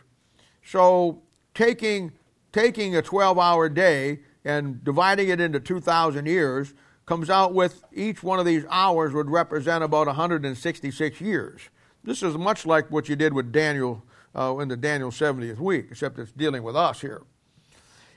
So 0.64 1.22
taking, 1.54 2.12
taking 2.52 2.96
a 2.96 3.02
12 3.02 3.38
hour 3.38 3.68
day 3.68 4.20
and 4.44 4.82
dividing 4.82 5.28
it 5.28 5.40
into 5.40 5.60
2,000 5.60 6.26
years 6.26 6.74
comes 7.08 7.30
out 7.30 7.54
with 7.54 7.82
each 7.94 8.22
one 8.22 8.38
of 8.38 8.44
these 8.44 8.66
hours 8.68 9.14
would 9.14 9.30
represent 9.30 9.82
about 9.82 10.06
166 10.06 11.20
years. 11.22 11.62
This 12.04 12.22
is 12.22 12.36
much 12.36 12.66
like 12.66 12.90
what 12.90 13.08
you 13.08 13.16
did 13.16 13.32
with 13.32 13.50
Daniel 13.50 14.04
uh, 14.36 14.58
in 14.58 14.68
the 14.68 14.76
Daniel 14.76 15.10
70th 15.10 15.58
week, 15.58 15.86
except 15.90 16.18
it's 16.18 16.30
dealing 16.32 16.62
with 16.62 16.76
us 16.76 17.00
here. 17.00 17.22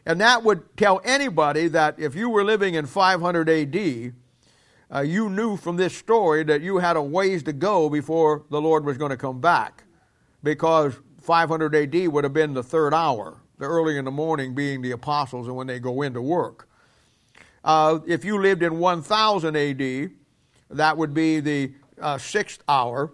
And 0.05 0.19
that 0.19 0.43
would 0.43 0.75
tell 0.75 0.99
anybody 1.05 1.69
that 1.69 1.97
if 1.99 2.15
you 2.15 2.29
were 2.29 2.43
living 2.43 2.73
in 2.73 2.85
500 2.85 3.49
AD, 3.49 4.13
uh, 4.93 4.99
you 4.99 5.29
knew 5.29 5.55
from 5.55 5.77
this 5.77 5.97
story 5.97 6.43
that 6.43 6.61
you 6.61 6.79
had 6.79 6.97
a 6.97 7.01
ways 7.01 7.43
to 7.43 7.53
go 7.53 7.89
before 7.89 8.43
the 8.49 8.59
Lord 8.59 8.83
was 8.83 8.97
going 8.97 9.11
to 9.11 9.17
come 9.17 9.39
back. 9.39 9.85
Because 10.43 10.99
500 11.21 11.73
AD 11.73 12.07
would 12.09 12.25
have 12.25 12.33
been 12.33 12.53
the 12.53 12.63
third 12.63 12.93
hour, 12.93 13.37
the 13.57 13.65
early 13.65 13.97
in 13.97 14.03
the 14.03 14.11
morning 14.11 14.53
being 14.53 14.81
the 14.81 14.91
apostles 14.91 15.47
and 15.47 15.55
when 15.55 15.67
they 15.67 15.79
go 15.79 16.01
into 16.01 16.21
work. 16.21 16.67
Uh, 17.63 17.99
if 18.07 18.25
you 18.25 18.41
lived 18.41 18.63
in 18.63 18.79
1000 18.79 19.55
AD, 19.55 20.11
that 20.71 20.97
would 20.97 21.13
be 21.13 21.39
the 21.39 21.71
uh, 22.01 22.17
sixth 22.17 22.63
hour. 22.67 23.13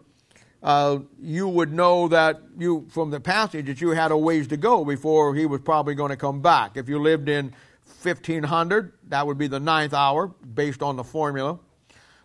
Uh, 0.63 0.99
you 1.21 1.47
would 1.47 1.71
know 1.71 2.07
that 2.07 2.41
you, 2.57 2.87
from 2.89 3.11
the 3.11 3.19
passage, 3.19 3.67
that 3.67 3.81
you 3.81 3.89
had 3.89 4.11
a 4.11 4.17
ways 4.17 4.47
to 4.47 4.57
go 4.57 4.83
before 4.83 5.35
he 5.35 5.45
was 5.45 5.61
probably 5.61 5.95
going 5.95 6.09
to 6.09 6.17
come 6.17 6.41
back. 6.41 6.77
If 6.77 6.89
you 6.89 6.99
lived 6.99 7.29
in 7.29 7.53
1500, 8.01 8.93
that 9.09 9.25
would 9.25 9.37
be 9.37 9.47
the 9.47 9.59
ninth 9.59 9.93
hour, 9.93 10.27
based 10.27 10.81
on 10.81 10.95
the 10.95 11.03
formula. 11.03 11.59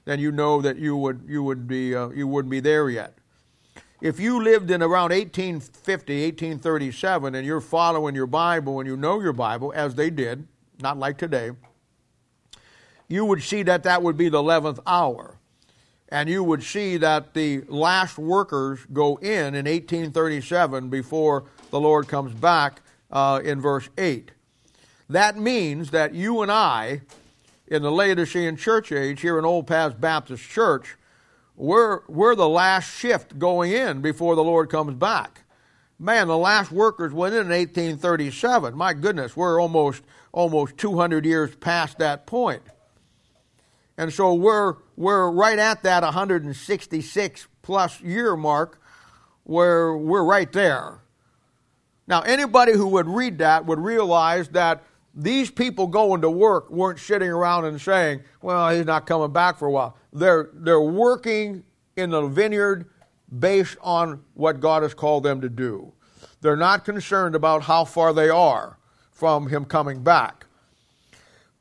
Then 0.05 0.19
you 0.19 0.33
know 0.33 0.61
that 0.63 0.79
you 0.79 0.97
would 0.97 1.25
you 1.29 1.45
would 1.45 1.69
be 1.69 1.95
uh, 1.95 2.09
you 2.09 2.27
wouldn't 2.27 2.51
be 2.51 2.59
there 2.59 2.91
yet. 2.91 3.15
If 4.01 4.19
you 4.19 4.43
lived 4.43 4.73
in 4.73 4.83
around 4.83 5.11
1850, 5.11 6.25
1837, 6.25 7.37
and 7.37 7.47
you're 7.47 7.61
following 7.61 8.17
your 8.17 8.27
Bible 8.27 8.81
and 8.81 8.89
you 8.89 8.97
know 8.97 9.21
your 9.21 9.33
Bible 9.33 9.73
as 9.77 9.95
they 9.95 10.11
did, 10.11 10.49
not 10.81 10.99
like 10.99 11.19
today 11.19 11.53
you 13.13 13.25
would 13.27 13.43
see 13.43 13.63
that 13.65 13.83
that 13.83 14.03
would 14.03 14.17
be 14.17 14.29
the 14.29 14.43
11th 14.43 14.81
hour. 14.87 15.37
And 16.09 16.29
you 16.29 16.45
would 16.45 16.63
see 16.63 16.99
that 16.99 17.35
the 17.35 17.63
last 17.69 18.19
workers 18.19 18.81
go 18.93 19.17
in 19.17 19.55
in 19.55 19.67
1837 19.67 20.89
before 20.89 21.45
the 21.71 21.81
Lord 21.81 22.09
comes 22.09 22.35
back 22.35 22.81
uh, 23.11 23.41
in 23.45 23.61
verse 23.61 23.89
8. 23.97 24.31
That 25.09 25.39
means 25.39 25.91
that 25.91 26.15
you 26.15 26.43
and 26.43 26.51
I, 26.51 27.03
in 27.67 27.83
the 27.83 27.91
Laodicean 27.91 28.57
church 28.57 28.93
age 28.93 29.21
here 29.21 29.39
in 29.39 29.45
Old 29.45 29.67
Paths 29.67 29.95
Baptist 29.95 30.49
Church, 30.49 30.97
we're, 31.57 32.01
we're 32.09 32.35
the 32.35 32.49
last 32.49 32.99
shift 32.99 33.39
going 33.39 33.73
in 33.73 34.01
before 34.01 34.37
the 34.37 34.45
Lord 34.45 34.71
comes 34.71 34.95
back. 34.95 35.45
Man, 35.99 36.29
the 36.29 36.37
last 36.37 36.73
workers 36.73 37.13
went 37.13 37.35
in 37.35 37.43
in 37.43 37.49
1837. 37.49 38.75
My 38.75 38.93
goodness, 38.93 39.37
we're 39.37 39.61
almost 39.61 40.03
almost 40.33 40.77
200 40.79 41.25
years 41.25 41.55
past 41.57 41.99
that 41.99 42.27
point. 42.27 42.63
And 43.97 44.13
so 44.13 44.35
we're, 44.35 44.77
we're 44.97 45.31
right 45.31 45.59
at 45.59 45.83
that 45.83 46.03
166 46.03 47.49
plus 47.63 48.01
year 48.01 48.37
mark 48.37 48.81
where 49.45 49.97
we're 49.97 50.25
right 50.25 50.51
there. 50.53 51.01
Now, 52.07 52.23
anybody 52.23 52.73
who 52.73 52.89
would 52.89 53.07
read 53.07 53.39
that 53.39 53.67
would 53.67 53.79
realize 53.79 54.49
that 54.51 54.83
these 55.15 55.51
people 55.51 55.87
going 55.87 56.23
to 56.23 56.31
work 56.31 56.71
weren't 56.71 56.99
sitting 56.99 57.29
around 57.29 57.67
and 57.67 57.81
saying, 57.81 58.23
well, 58.41 58.71
he's 58.75 58.87
not 58.87 59.07
coming 59.07 59.33
back 59.33 59.59
for 59.59 59.69
a 59.69 59.71
while. 59.71 59.97
They're, 60.13 60.51
they're 60.55 60.81
working 60.81 61.65
in 61.97 62.11
the 62.11 62.27
vineyard 62.27 62.89
based 63.39 63.77
on 63.83 64.23
what 64.35 64.61
God 64.61 64.83
has 64.83 64.95
called 64.95 65.23
them 65.23 65.41
to 65.43 65.49
do. 65.49 65.93
They're 66.41 66.57
not 66.57 66.85
concerned 66.85 67.35
about 67.35 67.63
how 67.63 67.85
far 67.85 68.13
they 68.13 68.29
are 68.29 68.79
from 69.11 69.49
him 69.49 69.65
coming 69.65 70.03
back. 70.03 70.47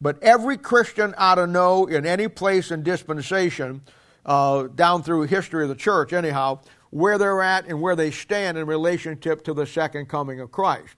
But 0.01 0.21
every 0.23 0.57
Christian 0.57 1.13
ought 1.17 1.35
to 1.35 1.45
know 1.45 1.85
in 1.85 2.05
any 2.05 2.27
place 2.27 2.71
and 2.71 2.83
dispensation, 2.83 3.81
uh, 4.25 4.63
down 4.63 5.03
through 5.03 5.23
history 5.23 5.63
of 5.63 5.69
the 5.69 5.75
church, 5.75 6.11
anyhow, 6.11 6.59
where 6.89 7.17
they're 7.17 7.41
at 7.41 7.67
and 7.67 7.81
where 7.81 7.95
they 7.95 8.11
stand 8.11 8.57
in 8.57 8.65
relationship 8.65 9.43
to 9.45 9.53
the 9.53 9.65
second 9.65 10.07
coming 10.07 10.39
of 10.39 10.51
Christ. 10.51 10.95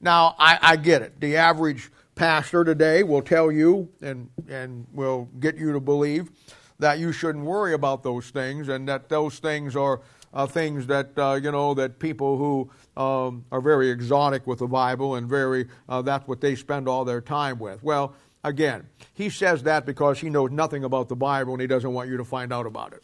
Now, 0.00 0.34
I, 0.38 0.58
I 0.60 0.76
get 0.76 1.02
it. 1.02 1.20
The 1.20 1.36
average 1.36 1.90
pastor 2.14 2.64
today 2.64 3.02
will 3.02 3.22
tell 3.22 3.52
you 3.52 3.88
and, 4.00 4.28
and 4.48 4.86
will 4.92 5.28
get 5.38 5.56
you 5.56 5.72
to 5.72 5.80
believe 5.80 6.30
that 6.78 6.98
you 6.98 7.12
shouldn't 7.12 7.44
worry 7.44 7.74
about 7.74 8.02
those 8.02 8.30
things 8.30 8.68
and 8.68 8.88
that 8.88 9.08
those 9.08 9.38
things 9.38 9.76
are 9.76 10.00
uh, 10.34 10.46
things 10.46 10.86
that, 10.86 11.10
uh, 11.16 11.38
you 11.42 11.50
know, 11.50 11.74
that 11.74 11.98
people 11.98 12.38
who 12.38 12.70
um, 13.00 13.44
are 13.52 13.60
very 13.60 13.90
exotic 13.90 14.46
with 14.46 14.60
the 14.60 14.66
Bible 14.66 15.14
and 15.16 15.28
very, 15.28 15.68
uh, 15.88 16.02
that's 16.02 16.26
what 16.26 16.40
they 16.40 16.54
spend 16.54 16.88
all 16.88 17.04
their 17.04 17.20
time 17.20 17.58
with. 17.58 17.82
Well, 17.82 18.14
again, 18.42 18.88
he 19.14 19.28
says 19.30 19.62
that 19.64 19.84
because 19.84 20.20
he 20.20 20.30
knows 20.30 20.50
nothing 20.50 20.84
about 20.84 21.08
the 21.08 21.16
Bible 21.16 21.52
and 21.52 21.60
he 21.60 21.66
doesn't 21.66 21.92
want 21.92 22.08
you 22.08 22.16
to 22.16 22.24
find 22.24 22.52
out 22.52 22.66
about 22.66 22.92
it. 22.92 23.02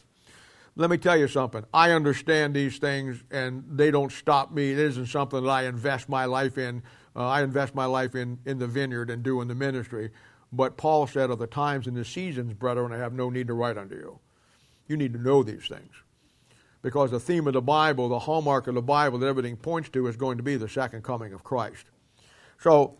Let 0.76 0.90
me 0.90 0.96
tell 0.96 1.16
you 1.16 1.26
something. 1.26 1.64
I 1.74 1.90
understand 1.90 2.54
these 2.54 2.78
things 2.78 3.22
and 3.30 3.64
they 3.68 3.90
don't 3.90 4.12
stop 4.12 4.52
me. 4.52 4.70
It 4.70 4.78
isn't 4.78 5.06
something 5.06 5.42
that 5.42 5.50
I 5.50 5.64
invest 5.64 6.08
my 6.08 6.24
life 6.24 6.56
in. 6.56 6.82
Uh, 7.16 7.26
I 7.26 7.42
invest 7.42 7.74
my 7.74 7.86
life 7.86 8.14
in, 8.14 8.38
in 8.46 8.58
the 8.58 8.68
vineyard 8.68 9.10
and 9.10 9.22
doing 9.22 9.48
the 9.48 9.56
ministry. 9.56 10.10
But 10.52 10.76
Paul 10.76 11.06
said, 11.08 11.30
Of 11.30 11.40
the 11.40 11.48
times 11.48 11.88
and 11.88 11.96
the 11.96 12.04
seasons, 12.04 12.54
brethren, 12.54 12.92
I 12.92 12.98
have 12.98 13.12
no 13.12 13.28
need 13.28 13.48
to 13.48 13.54
write 13.54 13.76
unto 13.76 13.96
you. 13.96 14.20
You 14.86 14.96
need 14.96 15.12
to 15.14 15.20
know 15.20 15.42
these 15.42 15.66
things 15.66 15.90
because 16.82 17.10
the 17.10 17.20
theme 17.20 17.46
of 17.46 17.54
the 17.54 17.62
Bible, 17.62 18.08
the 18.08 18.20
hallmark 18.20 18.66
of 18.66 18.74
the 18.74 18.82
Bible 18.82 19.18
that 19.18 19.26
everything 19.26 19.56
points 19.56 19.88
to 19.90 20.06
is 20.06 20.16
going 20.16 20.36
to 20.36 20.42
be 20.42 20.56
the 20.56 20.68
second 20.68 21.02
coming 21.02 21.32
of 21.32 21.42
Christ. 21.42 21.86
So 22.58 22.96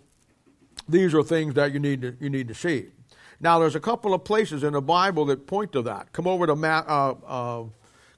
these 0.89 1.15
are 1.15 1.23
things 1.23 1.55
that 1.55 1.73
you 1.73 1.79
need 1.79 2.03
to, 2.03 2.17
you 2.21 2.31
need 2.31 2.49
to 2.49 2.55
see. 2.55 2.87
Now, 3.41 3.59
there's 3.59 3.77
a 3.77 3.81
couple 3.81 4.15
of 4.15 4.25
places 4.25 4.65
in 4.65 4.73
the 4.73 4.83
Bible 4.83 5.25
that 5.27 5.47
point 5.47 5.73
to 5.73 5.83
that. 5.83 6.13
Come 6.13 6.27
over 6.27 6.47
to 6.47 6.57
Ma- 6.57 6.85
uh, 6.87 7.15
uh, 7.27 7.65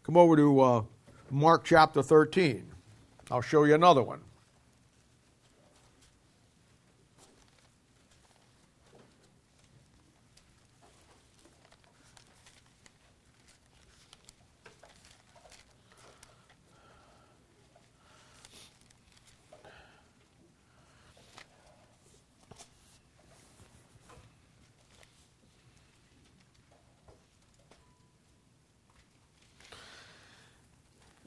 come 0.02 0.16
over 0.16 0.34
to 0.36 0.60
uh, 0.60 0.82
Mark 1.30 1.64
chapter 1.64 2.02
13. 2.02 2.66
I'll 3.30 3.42
show 3.42 3.64
you 3.64 3.74
another 3.74 4.02
one. 4.02 4.22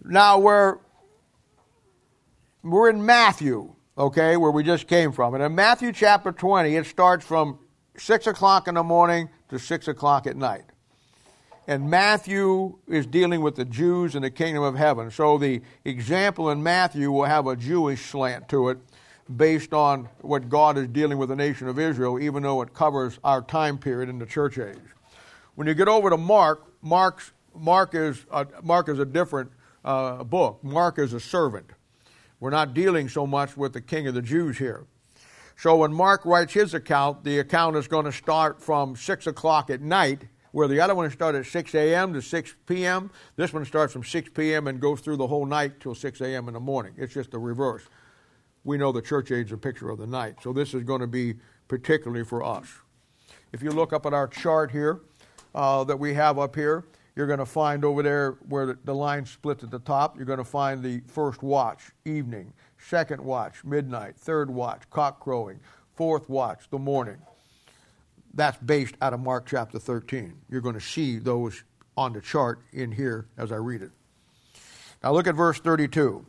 Now 0.03 0.39
we're 0.39 0.77
we're 2.61 2.89
in 2.89 3.05
Matthew, 3.05 3.73
okay, 3.97 4.37
where 4.37 4.51
we 4.51 4.63
just 4.63 4.87
came 4.87 5.11
from. 5.11 5.33
And 5.33 5.43
in 5.43 5.53
Matthew 5.55 5.91
chapter 5.91 6.31
20, 6.31 6.75
it 6.75 6.85
starts 6.85 7.25
from 7.25 7.59
6 7.97 8.27
o'clock 8.27 8.67
in 8.67 8.75
the 8.75 8.83
morning 8.83 9.29
to 9.49 9.59
6 9.59 9.87
o'clock 9.87 10.27
at 10.27 10.37
night. 10.37 10.63
And 11.67 11.89
Matthew 11.89 12.77
is 12.87 13.05
dealing 13.05 13.41
with 13.41 13.55
the 13.55 13.65
Jews 13.65 14.15
and 14.15 14.23
the 14.23 14.31
kingdom 14.31 14.63
of 14.63 14.75
heaven. 14.75 15.11
So 15.11 15.37
the 15.37 15.61
example 15.85 16.49
in 16.49 16.61
Matthew 16.61 17.11
will 17.11 17.25
have 17.25 17.47
a 17.47 17.55
Jewish 17.55 18.05
slant 18.05 18.49
to 18.49 18.69
it 18.69 18.79
based 19.37 19.73
on 19.73 20.09
what 20.19 20.49
God 20.49 20.77
is 20.77 20.87
dealing 20.89 21.17
with 21.17 21.29
the 21.29 21.35
nation 21.35 21.69
of 21.69 21.79
Israel, 21.79 22.19
even 22.19 22.43
though 22.43 22.61
it 22.61 22.73
covers 22.73 23.19
our 23.23 23.41
time 23.41 23.77
period 23.77 24.09
in 24.09 24.19
the 24.19 24.25
church 24.25 24.57
age. 24.57 24.77
When 25.55 25.67
you 25.67 25.73
get 25.73 25.87
over 25.87 26.09
to 26.09 26.17
Mark, 26.17 26.65
Mark's, 26.81 27.31
Mark, 27.55 27.95
is 27.95 28.25
a, 28.31 28.45
Mark 28.61 28.89
is 28.89 28.99
a 28.99 29.05
different 29.05 29.51
uh, 29.83 30.23
book. 30.23 30.63
Mark 30.63 30.99
is 30.99 31.13
a 31.13 31.19
servant. 31.19 31.71
We're 32.39 32.49
not 32.49 32.73
dealing 32.73 33.09
so 33.09 33.25
much 33.25 33.55
with 33.55 33.73
the 33.73 33.81
king 33.81 34.07
of 34.07 34.13
the 34.13 34.21
Jews 34.21 34.57
here. 34.57 34.85
So 35.55 35.77
when 35.77 35.93
Mark 35.93 36.25
writes 36.25 36.53
his 36.53 36.73
account, 36.73 37.23
the 37.23 37.39
account 37.39 37.75
is 37.75 37.87
going 37.87 38.05
to 38.05 38.11
start 38.11 38.61
from 38.61 38.95
6 38.95 39.27
o'clock 39.27 39.69
at 39.69 39.81
night, 39.81 40.23
where 40.51 40.67
the 40.67 40.79
other 40.79 40.95
one 40.95 41.09
started 41.09 41.39
at 41.39 41.45
6 41.45 41.75
a.m. 41.75 42.13
to 42.13 42.21
6 42.21 42.55
p.m. 42.65 43.11
This 43.35 43.53
one 43.53 43.65
starts 43.65 43.93
from 43.93 44.03
6 44.03 44.29
p.m. 44.33 44.67
and 44.67 44.79
goes 44.79 44.99
through 45.01 45.17
the 45.17 45.27
whole 45.27 45.45
night 45.45 45.79
till 45.79 45.95
6 45.95 46.21
a.m. 46.21 46.47
in 46.47 46.53
the 46.53 46.59
morning. 46.59 46.93
It's 46.97 47.13
just 47.13 47.31
the 47.31 47.39
reverse. 47.39 47.83
We 48.63 48.77
know 48.77 48.91
the 48.91 49.01
church 49.01 49.31
age 49.31 49.47
is 49.47 49.51
a 49.53 49.57
picture 49.57 49.89
of 49.89 49.99
the 49.99 50.07
night, 50.07 50.35
so 50.41 50.53
this 50.53 50.73
is 50.73 50.83
going 50.83 51.01
to 51.01 51.07
be 51.07 51.35
particularly 51.67 52.23
for 52.23 52.43
us. 52.43 52.67
If 53.51 53.61
you 53.61 53.71
look 53.71 53.93
up 53.93 54.05
at 54.05 54.13
our 54.13 54.27
chart 54.27 54.71
here 54.71 55.01
uh, 55.53 55.83
that 55.83 55.97
we 55.97 56.13
have 56.13 56.39
up 56.39 56.55
here, 56.55 56.85
you're 57.15 57.27
going 57.27 57.39
to 57.39 57.45
find 57.45 57.85
over 57.85 58.01
there 58.01 58.37
where 58.47 58.77
the 58.83 58.95
line 58.95 59.25
splits 59.25 59.63
at 59.63 59.71
the 59.71 59.79
top, 59.79 60.17
you're 60.17 60.25
going 60.25 60.39
to 60.39 60.43
find 60.43 60.83
the 60.83 61.01
first 61.07 61.43
watch, 61.43 61.91
evening, 62.05 62.53
second 62.77 63.23
watch, 63.23 63.63
midnight, 63.63 64.15
third 64.17 64.49
watch, 64.49 64.81
cock 64.89 65.19
crowing, 65.19 65.59
fourth 65.95 66.27
watch, 66.27 66.69
the 66.71 66.79
morning. 66.79 67.17
That's 68.33 68.57
based 68.57 68.95
out 69.01 69.13
of 69.13 69.19
Mark 69.19 69.45
chapter 69.45 69.77
13. 69.77 70.33
You're 70.49 70.61
going 70.61 70.73
to 70.73 70.81
see 70.81 71.19
those 71.19 71.63
on 71.95 72.13
the 72.13 72.21
chart 72.21 72.61
in 72.71 72.91
here 72.91 73.27
as 73.37 73.51
I 73.51 73.57
read 73.57 73.83
it. 73.83 73.91
Now 75.03 75.11
look 75.11 75.27
at 75.27 75.35
verse 75.35 75.59
32. 75.59 76.25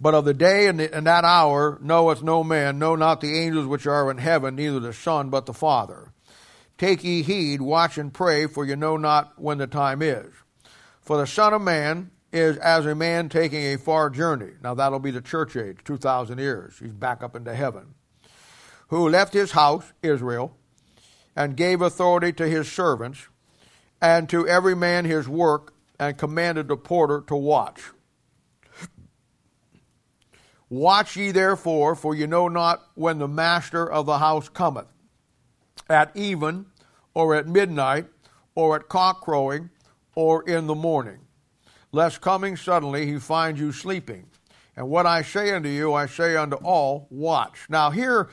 But 0.00 0.14
of 0.14 0.26
the 0.26 0.34
day 0.34 0.66
and, 0.66 0.78
the, 0.78 0.94
and 0.94 1.06
that 1.06 1.24
hour 1.24 1.78
knoweth 1.80 2.22
no 2.22 2.44
man, 2.44 2.78
no, 2.78 2.94
not 2.94 3.22
the 3.22 3.38
angels 3.38 3.66
which 3.66 3.86
are 3.86 4.10
in 4.10 4.18
heaven, 4.18 4.56
neither 4.56 4.80
the 4.80 4.92
Son, 4.92 5.30
but 5.30 5.46
the 5.46 5.54
Father. 5.54 6.12
Take 6.76 7.04
ye 7.04 7.22
heed, 7.22 7.60
watch 7.60 7.98
and 7.98 8.12
pray, 8.12 8.46
for 8.46 8.64
you 8.64 8.74
know 8.74 8.96
not 8.96 9.40
when 9.40 9.58
the 9.58 9.66
time 9.66 10.02
is. 10.02 10.32
For 11.00 11.16
the 11.16 11.26
Son 11.26 11.52
of 11.52 11.62
Man 11.62 12.10
is 12.32 12.56
as 12.56 12.84
a 12.84 12.96
man 12.96 13.28
taking 13.28 13.62
a 13.62 13.78
far 13.78 14.10
journey. 14.10 14.52
Now 14.62 14.74
that'll 14.74 14.98
be 14.98 15.12
the 15.12 15.20
church 15.20 15.56
age, 15.56 15.78
2,000 15.84 16.38
years. 16.38 16.78
He's 16.80 16.92
back 16.92 17.22
up 17.22 17.36
into 17.36 17.54
heaven. 17.54 17.94
Who 18.88 19.08
left 19.08 19.34
his 19.34 19.52
house, 19.52 19.92
Israel, 20.02 20.56
and 21.36 21.56
gave 21.56 21.80
authority 21.80 22.32
to 22.32 22.48
his 22.48 22.70
servants, 22.70 23.28
and 24.00 24.28
to 24.28 24.46
every 24.48 24.74
man 24.74 25.04
his 25.04 25.28
work, 25.28 25.72
and 25.98 26.18
commanded 26.18 26.66
the 26.66 26.76
porter 26.76 27.22
to 27.28 27.36
watch. 27.36 27.80
Watch 30.68 31.16
ye 31.16 31.30
therefore, 31.30 31.94
for 31.94 32.16
you 32.16 32.26
know 32.26 32.48
not 32.48 32.82
when 32.94 33.18
the 33.18 33.28
master 33.28 33.88
of 33.88 34.06
the 34.06 34.18
house 34.18 34.48
cometh 34.48 34.93
at 35.88 36.10
even, 36.14 36.66
or 37.14 37.34
at 37.34 37.46
midnight, 37.46 38.06
or 38.54 38.76
at 38.76 38.88
cock 38.88 39.20
crowing, 39.20 39.70
or 40.14 40.42
in 40.48 40.66
the 40.66 40.74
morning, 40.74 41.18
lest 41.92 42.20
coming 42.20 42.56
suddenly 42.56 43.06
he 43.06 43.18
find 43.18 43.58
you 43.58 43.72
sleeping. 43.72 44.26
And 44.76 44.88
what 44.88 45.06
I 45.06 45.22
say 45.22 45.52
unto 45.52 45.68
you, 45.68 45.94
I 45.94 46.06
say 46.06 46.36
unto 46.36 46.56
all, 46.56 47.06
watch. 47.10 47.66
Now, 47.68 47.90
here 47.90 48.28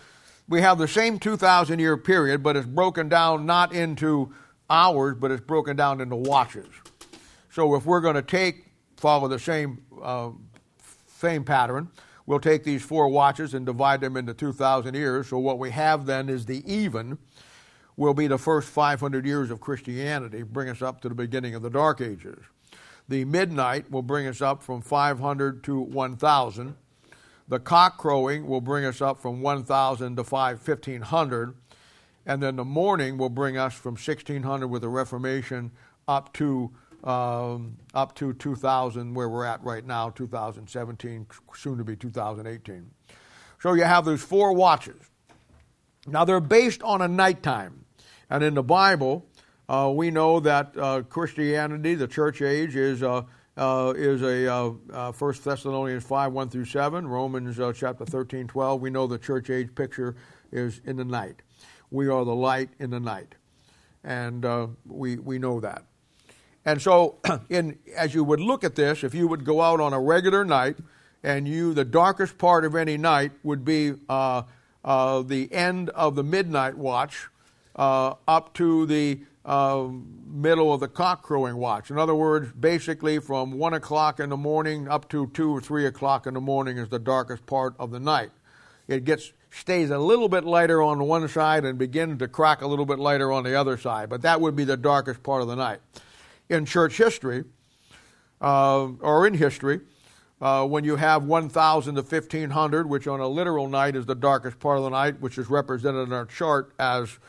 we 0.47 0.61
have 0.61 0.77
the 0.77 0.87
same 0.87 1.19
2,000 1.19 1.79
year 1.79 1.97
period, 1.97 2.41
but 2.41 2.55
it's 2.55 2.67
broken 2.67 3.09
down 3.09 3.45
not 3.45 3.73
into 3.73 4.33
hours, 4.69 5.15
but 5.19 5.31
it's 5.31 5.41
broken 5.41 5.75
down 5.75 6.01
into 6.01 6.15
watches. 6.15 6.67
So, 7.51 7.75
if 7.75 7.85
we're 7.85 8.01
going 8.01 8.15
to 8.15 8.21
take, 8.21 8.65
follow 8.97 9.27
the 9.27 9.39
same, 9.39 9.83
uh, 10.01 10.31
same 11.17 11.43
pattern, 11.43 11.89
we'll 12.25 12.39
take 12.39 12.63
these 12.63 12.81
four 12.81 13.07
watches 13.07 13.53
and 13.53 13.65
divide 13.65 14.01
them 14.01 14.17
into 14.17 14.33
2,000 14.33 14.93
years. 14.93 15.27
So, 15.27 15.37
what 15.37 15.59
we 15.59 15.71
have 15.71 16.05
then 16.05 16.29
is 16.29 16.45
the 16.45 16.63
even 16.71 17.17
will 17.97 18.13
be 18.13 18.27
the 18.27 18.37
first 18.37 18.69
500 18.69 19.25
years 19.25 19.51
of 19.51 19.59
Christianity, 19.59 20.43
bring 20.43 20.69
us 20.69 20.81
up 20.81 21.01
to 21.01 21.09
the 21.09 21.15
beginning 21.15 21.55
of 21.55 21.61
the 21.61 21.69
Dark 21.69 22.01
Ages. 22.01 22.39
The 23.07 23.25
midnight 23.25 23.91
will 23.91 24.01
bring 24.01 24.27
us 24.27 24.41
up 24.41 24.63
from 24.63 24.81
500 24.81 25.63
to 25.65 25.79
1,000. 25.79 26.75
The 27.47 27.59
cock 27.59 27.97
crowing 27.97 28.47
will 28.47 28.61
bring 28.61 28.85
us 28.85 29.01
up 29.01 29.19
from 29.19 29.41
1,000 29.41 30.15
to 30.15 30.23
1500. 30.23 31.55
And 32.25 32.41
then 32.41 32.55
the 32.55 32.63
morning 32.63 33.17
will 33.17 33.29
bring 33.29 33.57
us 33.57 33.73
from 33.73 33.93
1600 33.93 34.67
with 34.67 34.83
the 34.83 34.89
Reformation 34.89 35.71
up 36.07 36.31
to 36.33 36.71
um, 37.03 37.77
up 37.93 38.15
to 38.15 38.33
2000, 38.33 39.13
where 39.13 39.29
we're 39.29 39.45
at 39.45 39.63
right 39.63 39.85
now, 39.85 40.09
2017, 40.11 41.27
soon 41.55 41.77
to 41.77 41.83
be 41.83 41.95
2018. 41.95 42.89
So 43.59 43.73
you 43.73 43.83
have 43.83 44.05
those 44.05 44.21
four 44.21 44.53
watches. 44.53 45.01
Now 46.07 46.25
they're 46.25 46.39
based 46.39 46.81
on 46.83 47.01
a 47.01 47.07
nighttime. 47.07 47.85
And 48.29 48.43
in 48.43 48.53
the 48.53 48.63
Bible, 48.63 49.25
uh, 49.67 49.91
we 49.93 50.09
know 50.09 50.39
that 50.39 50.75
uh, 50.77 51.03
Christianity, 51.03 51.95
the 51.95 52.07
church 52.07 52.41
age, 52.41 52.75
is 52.75 53.03
uh, 53.03 53.23
uh 53.57 53.93
is 53.95 54.21
a 54.21 54.51
uh, 54.51 54.71
uh, 54.91 55.11
First 55.11 55.43
Thessalonians 55.43 56.03
five 56.03 56.31
one 56.31 56.49
through 56.49 56.65
seven, 56.65 57.07
Romans 57.07 57.59
chapter 57.77 58.05
13, 58.05 58.47
12. 58.47 58.81
We 58.81 58.89
know 58.89 59.07
the 59.07 59.17
church 59.17 59.49
age 59.49 59.75
picture 59.75 60.15
is 60.51 60.81
in 60.85 60.95
the 60.95 61.05
night. 61.05 61.41
We 61.89 62.07
are 62.07 62.23
the 62.23 62.33
light 62.33 62.69
in 62.79 62.89
the 62.89 62.99
night, 62.99 63.35
and 64.03 64.45
we 64.85 65.17
we 65.17 65.37
know 65.37 65.59
that. 65.59 65.83
And 66.65 66.81
so, 66.81 67.17
in 67.49 67.79
as 67.95 68.13
you 68.13 68.23
would 68.23 68.39
look 68.39 68.63
at 68.63 68.75
this, 68.75 69.03
if 69.03 69.13
you 69.13 69.27
would 69.27 69.45
go 69.45 69.61
out 69.61 69.79
on 69.79 69.93
a 69.93 69.99
regular 69.99 70.45
night, 70.45 70.77
and 71.23 71.47
you 71.47 71.73
the 71.73 71.85
darkest 71.85 72.37
part 72.37 72.65
of 72.65 72.75
any 72.75 72.97
night 72.97 73.31
would 73.43 73.63
be 73.63 73.93
the 75.27 75.49
end 75.51 75.89
of 75.91 76.15
the 76.15 76.23
midnight 76.23 76.77
watch 76.77 77.27
uh, 77.75 78.15
up 78.27 78.53
to 78.55 78.85
the 78.85 79.19
uh, 79.45 79.87
middle 80.25 80.73
of 80.73 80.79
the 80.79 80.87
cock 80.87 81.23
crowing 81.23 81.57
watch. 81.57 81.89
In 81.89 81.97
other 81.97 82.15
words, 82.15 82.51
basically 82.51 83.19
from 83.19 83.53
1 83.53 83.73
o'clock 83.73 84.19
in 84.19 84.29
the 84.29 84.37
morning 84.37 84.87
up 84.87 85.09
to 85.09 85.27
2 85.27 85.57
or 85.57 85.61
3 85.61 85.85
o'clock 85.85 86.27
in 86.27 86.33
the 86.33 86.41
morning 86.41 86.77
is 86.77 86.89
the 86.89 86.99
darkest 86.99 87.45
part 87.45 87.73
of 87.79 87.91
the 87.91 87.99
night. 87.99 88.31
It 88.87 89.03
gets 89.05 89.31
stays 89.53 89.89
a 89.89 89.97
little 89.97 90.29
bit 90.29 90.45
lighter 90.45 90.81
on 90.81 91.03
one 91.03 91.27
side 91.27 91.65
and 91.65 91.77
begins 91.77 92.19
to 92.19 92.27
crack 92.27 92.61
a 92.61 92.67
little 92.67 92.85
bit 92.85 92.99
lighter 92.99 93.31
on 93.31 93.43
the 93.43 93.53
other 93.53 93.77
side, 93.77 94.09
but 94.09 94.21
that 94.21 94.39
would 94.39 94.55
be 94.55 94.63
the 94.63 94.77
darkest 94.77 95.21
part 95.23 95.41
of 95.41 95.47
the 95.49 95.55
night. 95.55 95.79
In 96.51 96.65
church 96.65 96.97
history, 96.97 97.45
uh, 98.41 98.89
or 98.99 99.25
in 99.25 99.35
history, 99.35 99.79
uh, 100.41 100.67
when 100.67 100.83
you 100.83 100.97
have 100.97 101.23
1,000 101.23 101.95
to 101.95 102.01
1,500, 102.01 102.89
which 102.89 103.07
on 103.07 103.21
a 103.21 103.27
literal 103.27 103.69
night 103.69 103.95
is 103.95 104.05
the 104.05 104.15
darkest 104.15 104.59
part 104.59 104.77
of 104.77 104.83
the 104.83 104.89
night, 104.89 105.21
which 105.21 105.37
is 105.37 105.49
represented 105.49 106.09
in 106.09 106.11
our 106.11 106.25
chart 106.25 106.73
as 106.77 107.19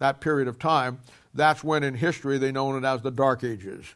that 0.00 0.20
period 0.20 0.48
of 0.48 0.58
time, 0.58 0.98
that's 1.32 1.62
when 1.62 1.84
in 1.84 1.94
history 1.94 2.38
they 2.38 2.50
known 2.50 2.82
it 2.82 2.84
as 2.84 3.02
the 3.02 3.12
Dark 3.12 3.44
Ages. 3.44 3.94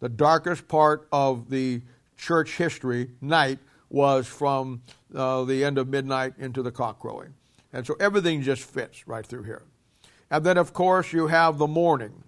The 0.00 0.08
darkest 0.08 0.66
part 0.66 1.06
of 1.12 1.48
the 1.48 1.82
church 2.16 2.56
history 2.56 3.12
night 3.20 3.60
was 3.88 4.26
from 4.26 4.82
uh, 5.14 5.44
the 5.44 5.62
end 5.62 5.78
of 5.78 5.86
midnight 5.86 6.34
into 6.38 6.60
the 6.60 6.72
cock 6.72 6.98
crowing. 6.98 7.34
And 7.72 7.86
so 7.86 7.94
everything 8.00 8.42
just 8.42 8.64
fits 8.64 9.06
right 9.06 9.24
through 9.24 9.44
here. 9.44 9.62
And 10.28 10.44
then, 10.44 10.58
of 10.58 10.72
course, 10.72 11.12
you 11.12 11.28
have 11.28 11.58
the 11.58 11.68
morning. 11.68 12.24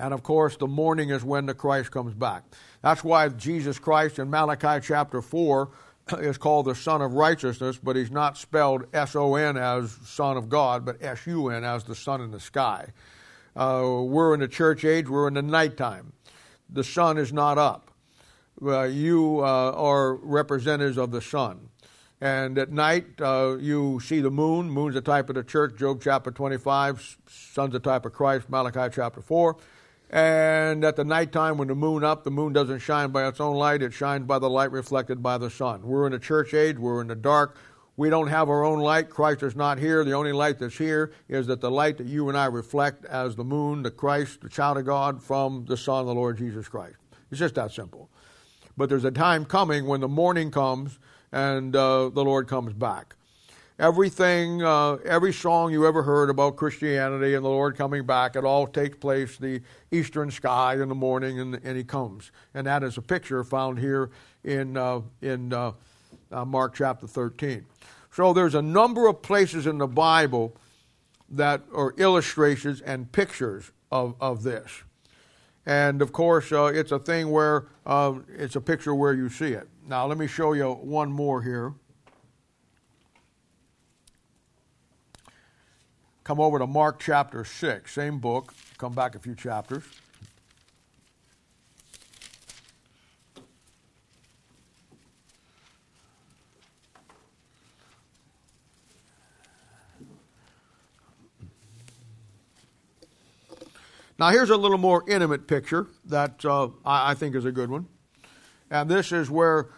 And 0.00 0.14
of 0.14 0.22
course, 0.22 0.56
the 0.56 0.66
morning 0.66 1.10
is 1.10 1.22
when 1.22 1.44
the 1.44 1.52
Christ 1.52 1.90
comes 1.90 2.14
back. 2.14 2.44
That's 2.80 3.04
why 3.04 3.28
Jesus 3.28 3.78
Christ 3.78 4.18
in 4.18 4.30
Malachi 4.30 4.82
chapter 4.82 5.20
4 5.20 5.68
is 6.20 6.38
called 6.38 6.66
the 6.66 6.74
Sun 6.74 7.02
of 7.02 7.12
Righteousness, 7.12 7.78
but 7.82 7.96
he's 7.96 8.10
not 8.10 8.38
spelled 8.38 8.86
S 8.94 9.14
O 9.14 9.34
N 9.34 9.58
as 9.58 9.98
Son 10.06 10.38
of 10.38 10.48
God, 10.48 10.86
but 10.86 11.02
S 11.02 11.26
U 11.26 11.50
N 11.50 11.64
as 11.64 11.84
the 11.84 11.94
sun 11.94 12.22
in 12.22 12.30
the 12.30 12.40
sky. 12.40 12.86
Uh, 13.54 14.00
we're 14.02 14.32
in 14.32 14.40
the 14.40 14.48
church 14.48 14.86
age, 14.86 15.06
we're 15.06 15.28
in 15.28 15.34
the 15.34 15.42
nighttime. 15.42 16.14
The 16.70 16.84
sun 16.84 17.18
is 17.18 17.30
not 17.30 17.58
up. 17.58 17.90
Uh, 18.62 18.84
you 18.84 19.40
uh, 19.40 19.72
are 19.72 20.14
representatives 20.14 20.96
of 20.96 21.10
the 21.10 21.20
sun. 21.20 21.68
And 22.22 22.56
at 22.56 22.70
night, 22.70 23.20
uh, 23.20 23.56
you 23.60 24.00
see 24.00 24.20
the 24.20 24.30
moon. 24.30 24.70
Moon's 24.70 24.96
a 24.96 25.00
type 25.02 25.28
of 25.28 25.34
the 25.34 25.44
church, 25.44 25.76
Job 25.76 26.00
chapter 26.02 26.30
25. 26.30 27.18
Sun's 27.28 27.74
a 27.74 27.78
type 27.78 28.06
of 28.06 28.14
Christ, 28.14 28.48
Malachi 28.48 28.94
chapter 28.94 29.20
4. 29.20 29.56
And 30.12 30.84
at 30.84 30.96
the 30.96 31.04
nighttime, 31.04 31.56
when 31.56 31.68
the 31.68 31.76
moon 31.76 32.02
up, 32.02 32.24
the 32.24 32.32
moon 32.32 32.52
doesn't 32.52 32.80
shine 32.80 33.10
by 33.10 33.28
its 33.28 33.40
own 33.40 33.56
light, 33.56 33.80
it 33.80 33.92
shines 33.92 34.26
by 34.26 34.40
the 34.40 34.50
light 34.50 34.72
reflected 34.72 35.22
by 35.22 35.38
the 35.38 35.50
sun. 35.50 35.82
We're 35.82 36.06
in 36.06 36.12
the 36.12 36.18
church 36.18 36.52
age, 36.52 36.78
we're 36.78 37.00
in 37.00 37.06
the 37.06 37.14
dark. 37.14 37.56
We 37.96 38.08
don't 38.08 38.28
have 38.28 38.48
our 38.48 38.64
own 38.64 38.78
light. 38.78 39.10
Christ 39.10 39.42
is 39.42 39.54
not 39.54 39.78
here. 39.78 40.04
The 40.04 40.14
only 40.14 40.32
light 40.32 40.58
that's 40.58 40.78
here 40.78 41.12
is 41.28 41.46
that 41.48 41.60
the 41.60 41.70
light 41.70 41.98
that 41.98 42.06
you 42.06 42.30
and 42.30 42.38
I 42.38 42.46
reflect 42.46 43.04
as 43.04 43.36
the 43.36 43.44
moon, 43.44 43.82
the 43.82 43.90
Christ, 43.90 44.40
the 44.40 44.48
child 44.48 44.78
of 44.78 44.86
God, 44.86 45.22
from 45.22 45.66
the 45.66 45.76
Son, 45.76 46.06
the 46.06 46.14
Lord 46.14 46.38
Jesus 46.38 46.66
Christ. 46.66 46.96
It's 47.30 47.38
just 47.38 47.56
that 47.56 47.72
simple. 47.72 48.08
But 48.74 48.88
there's 48.88 49.04
a 49.04 49.10
time 49.10 49.44
coming 49.44 49.86
when 49.86 50.00
the 50.00 50.08
morning 50.08 50.50
comes 50.50 50.98
and 51.30 51.76
uh, 51.76 52.08
the 52.08 52.24
Lord 52.24 52.48
comes 52.48 52.72
back. 52.72 53.16
Everything, 53.80 54.62
uh, 54.62 54.96
every 55.06 55.32
song 55.32 55.72
you 55.72 55.86
ever 55.86 56.02
heard 56.02 56.28
about 56.28 56.56
Christianity 56.56 57.32
and 57.32 57.42
the 57.42 57.48
Lord 57.48 57.78
coming 57.78 58.04
back, 58.04 58.36
it 58.36 58.44
all 58.44 58.66
takes 58.66 58.98
place 58.98 59.38
the 59.38 59.62
eastern 59.90 60.30
sky 60.30 60.74
in 60.74 60.90
the 60.90 60.94
morning, 60.94 61.40
and, 61.40 61.58
and 61.64 61.78
He 61.78 61.82
comes. 61.82 62.30
And 62.52 62.66
that 62.66 62.82
is 62.82 62.98
a 62.98 63.02
picture 63.02 63.42
found 63.42 63.78
here 63.78 64.10
in 64.44 64.76
uh, 64.76 65.00
in 65.22 65.54
uh, 65.54 65.72
uh, 66.30 66.44
Mark 66.44 66.74
chapter 66.74 67.06
13. 67.06 67.64
So 68.12 68.34
there's 68.34 68.54
a 68.54 68.60
number 68.60 69.06
of 69.06 69.22
places 69.22 69.66
in 69.66 69.78
the 69.78 69.86
Bible 69.86 70.54
that 71.30 71.62
are 71.74 71.94
illustrations 71.96 72.82
and 72.82 73.10
pictures 73.10 73.72
of, 73.90 74.14
of 74.20 74.42
this. 74.42 74.82
And 75.64 76.02
of 76.02 76.12
course, 76.12 76.52
uh, 76.52 76.64
it's 76.66 76.92
a 76.92 76.98
thing 76.98 77.30
where 77.30 77.68
uh, 77.86 78.18
it's 78.36 78.56
a 78.56 78.60
picture 78.60 78.94
where 78.94 79.14
you 79.14 79.30
see 79.30 79.52
it. 79.52 79.68
Now, 79.88 80.04
let 80.04 80.18
me 80.18 80.26
show 80.26 80.52
you 80.52 80.70
one 80.70 81.10
more 81.10 81.40
here. 81.40 81.72
Come 86.22 86.38
over 86.38 86.58
to 86.58 86.66
Mark 86.66 87.00
chapter 87.00 87.44
6, 87.44 87.92
same 87.92 88.18
book, 88.18 88.54
come 88.78 88.94
back 88.94 89.14
a 89.14 89.18
few 89.18 89.34
chapters. 89.34 89.84
Now, 104.20 104.28
here's 104.28 104.50
a 104.50 104.56
little 104.56 104.76
more 104.76 105.02
intimate 105.08 105.46
picture 105.48 105.86
that 106.04 106.44
uh, 106.44 106.68
I, 106.84 107.12
I, 107.12 107.14
think 107.14 107.34
is 107.34 107.46
a 107.46 107.52
good 107.52 107.70
one. 107.70 107.86
And 108.70 108.90
this 108.90 109.12
is 109.12 109.30
where 109.30 109.68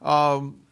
um, 0.00 0.62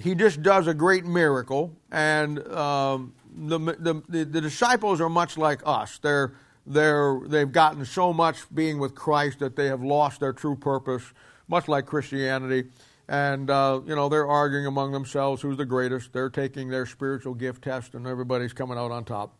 he 0.00 0.14
just 0.14 0.42
does 0.42 0.66
a 0.66 0.74
great 0.74 1.04
miracle, 1.04 1.76
and 1.90 2.38
um, 2.48 3.12
the, 3.36 3.58
the, 3.58 4.02
the, 4.08 4.24
the, 4.24 4.40
disciples 4.40 5.00
are 5.00 5.08
much 5.08 5.36
like 5.36 5.60
us. 5.64 5.98
They're, 5.98 6.32
they're, 6.66 7.20
they've 7.26 7.50
gotten 7.50 7.84
so 7.84 8.12
much 8.12 8.52
being 8.54 8.78
with 8.78 8.94
Christ 8.94 9.38
that 9.40 9.56
they 9.56 9.66
have 9.66 9.82
lost 9.82 10.20
their 10.20 10.32
true 10.32 10.56
purpose, 10.56 11.04
much 11.48 11.68
like 11.68 11.86
Christianity 11.86 12.64
and 13.10 13.50
uh, 13.50 13.80
you 13.84 13.96
know 13.96 14.08
they're 14.08 14.28
arguing 14.28 14.66
among 14.66 14.92
themselves 14.92 15.42
who's 15.42 15.56
the 15.56 15.64
greatest. 15.64 16.12
They're 16.12 16.30
taking 16.30 16.68
their 16.68 16.86
spiritual 16.86 17.34
gift 17.34 17.64
test, 17.64 17.94
and 17.94 18.06
everybody's 18.06 18.52
coming 18.52 18.78
out 18.78 18.92
on 18.92 19.04
top. 19.04 19.36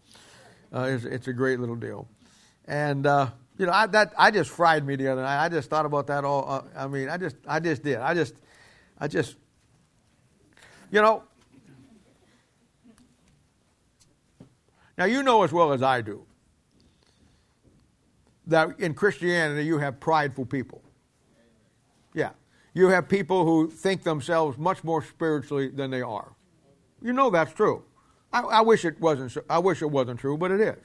Uh, 0.74 0.88
it's, 0.90 1.04
it's, 1.04 1.28
a 1.28 1.32
great 1.32 1.61
little 1.61 1.76
deal, 1.76 2.08
and 2.66 3.06
uh, 3.06 3.30
you 3.58 3.66
know 3.66 3.72
I, 3.72 3.86
that 3.86 4.12
I 4.18 4.32
just 4.32 4.50
fried 4.50 4.84
me 4.84 4.96
the 4.96 5.06
other 5.06 5.22
night. 5.22 5.44
I 5.44 5.48
just 5.48 5.70
thought 5.70 5.86
about 5.86 6.08
that 6.08 6.24
all. 6.24 6.50
Uh, 6.50 6.62
I 6.76 6.88
mean, 6.88 7.08
I 7.08 7.16
just 7.16 7.36
I 7.46 7.61
just 7.61 7.84
did. 7.84 7.98
I 7.98 8.12
just 8.12 8.34
I 8.98 9.06
just 9.06 9.36
you 10.91 11.01
know. 11.01 11.24
Now 14.99 15.07
you 15.07 15.22
know 15.22 15.43
as 15.43 15.53
well 15.53 15.72
as 15.72 15.82
I 15.82 16.03
do 16.03 16.26
that 18.47 18.78
in 18.80 18.95
Christianity 18.95 19.64
you 19.64 19.78
have 19.78 20.01
prideful 20.01 20.47
people. 20.47 20.82
Yeah 22.14 22.30
you 22.74 22.88
have 22.88 23.09
people 23.09 23.45
who 23.45 23.68
think 23.68 24.03
themselves 24.03 24.59
much 24.59 24.84
more 24.84 25.03
spiritually 25.03 25.68
than 25.68 25.91
they 25.91 26.03
are. 26.03 26.32
You 27.03 27.12
know 27.12 27.30
that's 27.30 27.53
true. 27.53 27.82
I, 28.32 28.41
I, 28.41 28.61
wish 28.61 28.84
it 28.84 29.01
wasn't. 29.01 29.36
I 29.49 29.59
wish 29.59 29.82
it 29.82 29.91
wasn't 29.91 30.20
true, 30.20 30.36
but 30.36 30.51
it 30.51 30.61
is. 30.61 30.76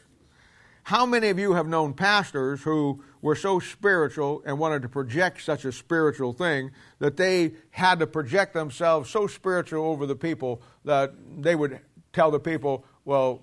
How 0.85 1.07
many 1.07 1.29
of 1.29 1.39
you 1.39 1.53
have 1.53 1.65
known 1.67 1.95
pastors 1.95 2.61
who 2.61 3.03
were 3.19 3.35
so 3.35 3.59
spiritual 3.59 4.43
and 4.45 4.59
wanted 4.59 4.83
to 4.83 4.87
project 4.87 5.41
such 5.41 5.65
a 5.65 5.71
spiritual 5.71 6.31
thing 6.31 6.69
that 6.99 7.17
they 7.17 7.53
had 7.71 7.97
to 7.99 8.07
project 8.07 8.53
themselves 8.53 9.09
so 9.09 9.25
spiritual 9.25 9.83
over 9.83 10.05
the 10.05 10.15
people 10.15 10.61
that 10.83 11.11
they 11.39 11.55
would 11.55 11.79
tell 12.13 12.29
the 12.29 12.39
people, 12.39 12.85
"Well, 13.03 13.41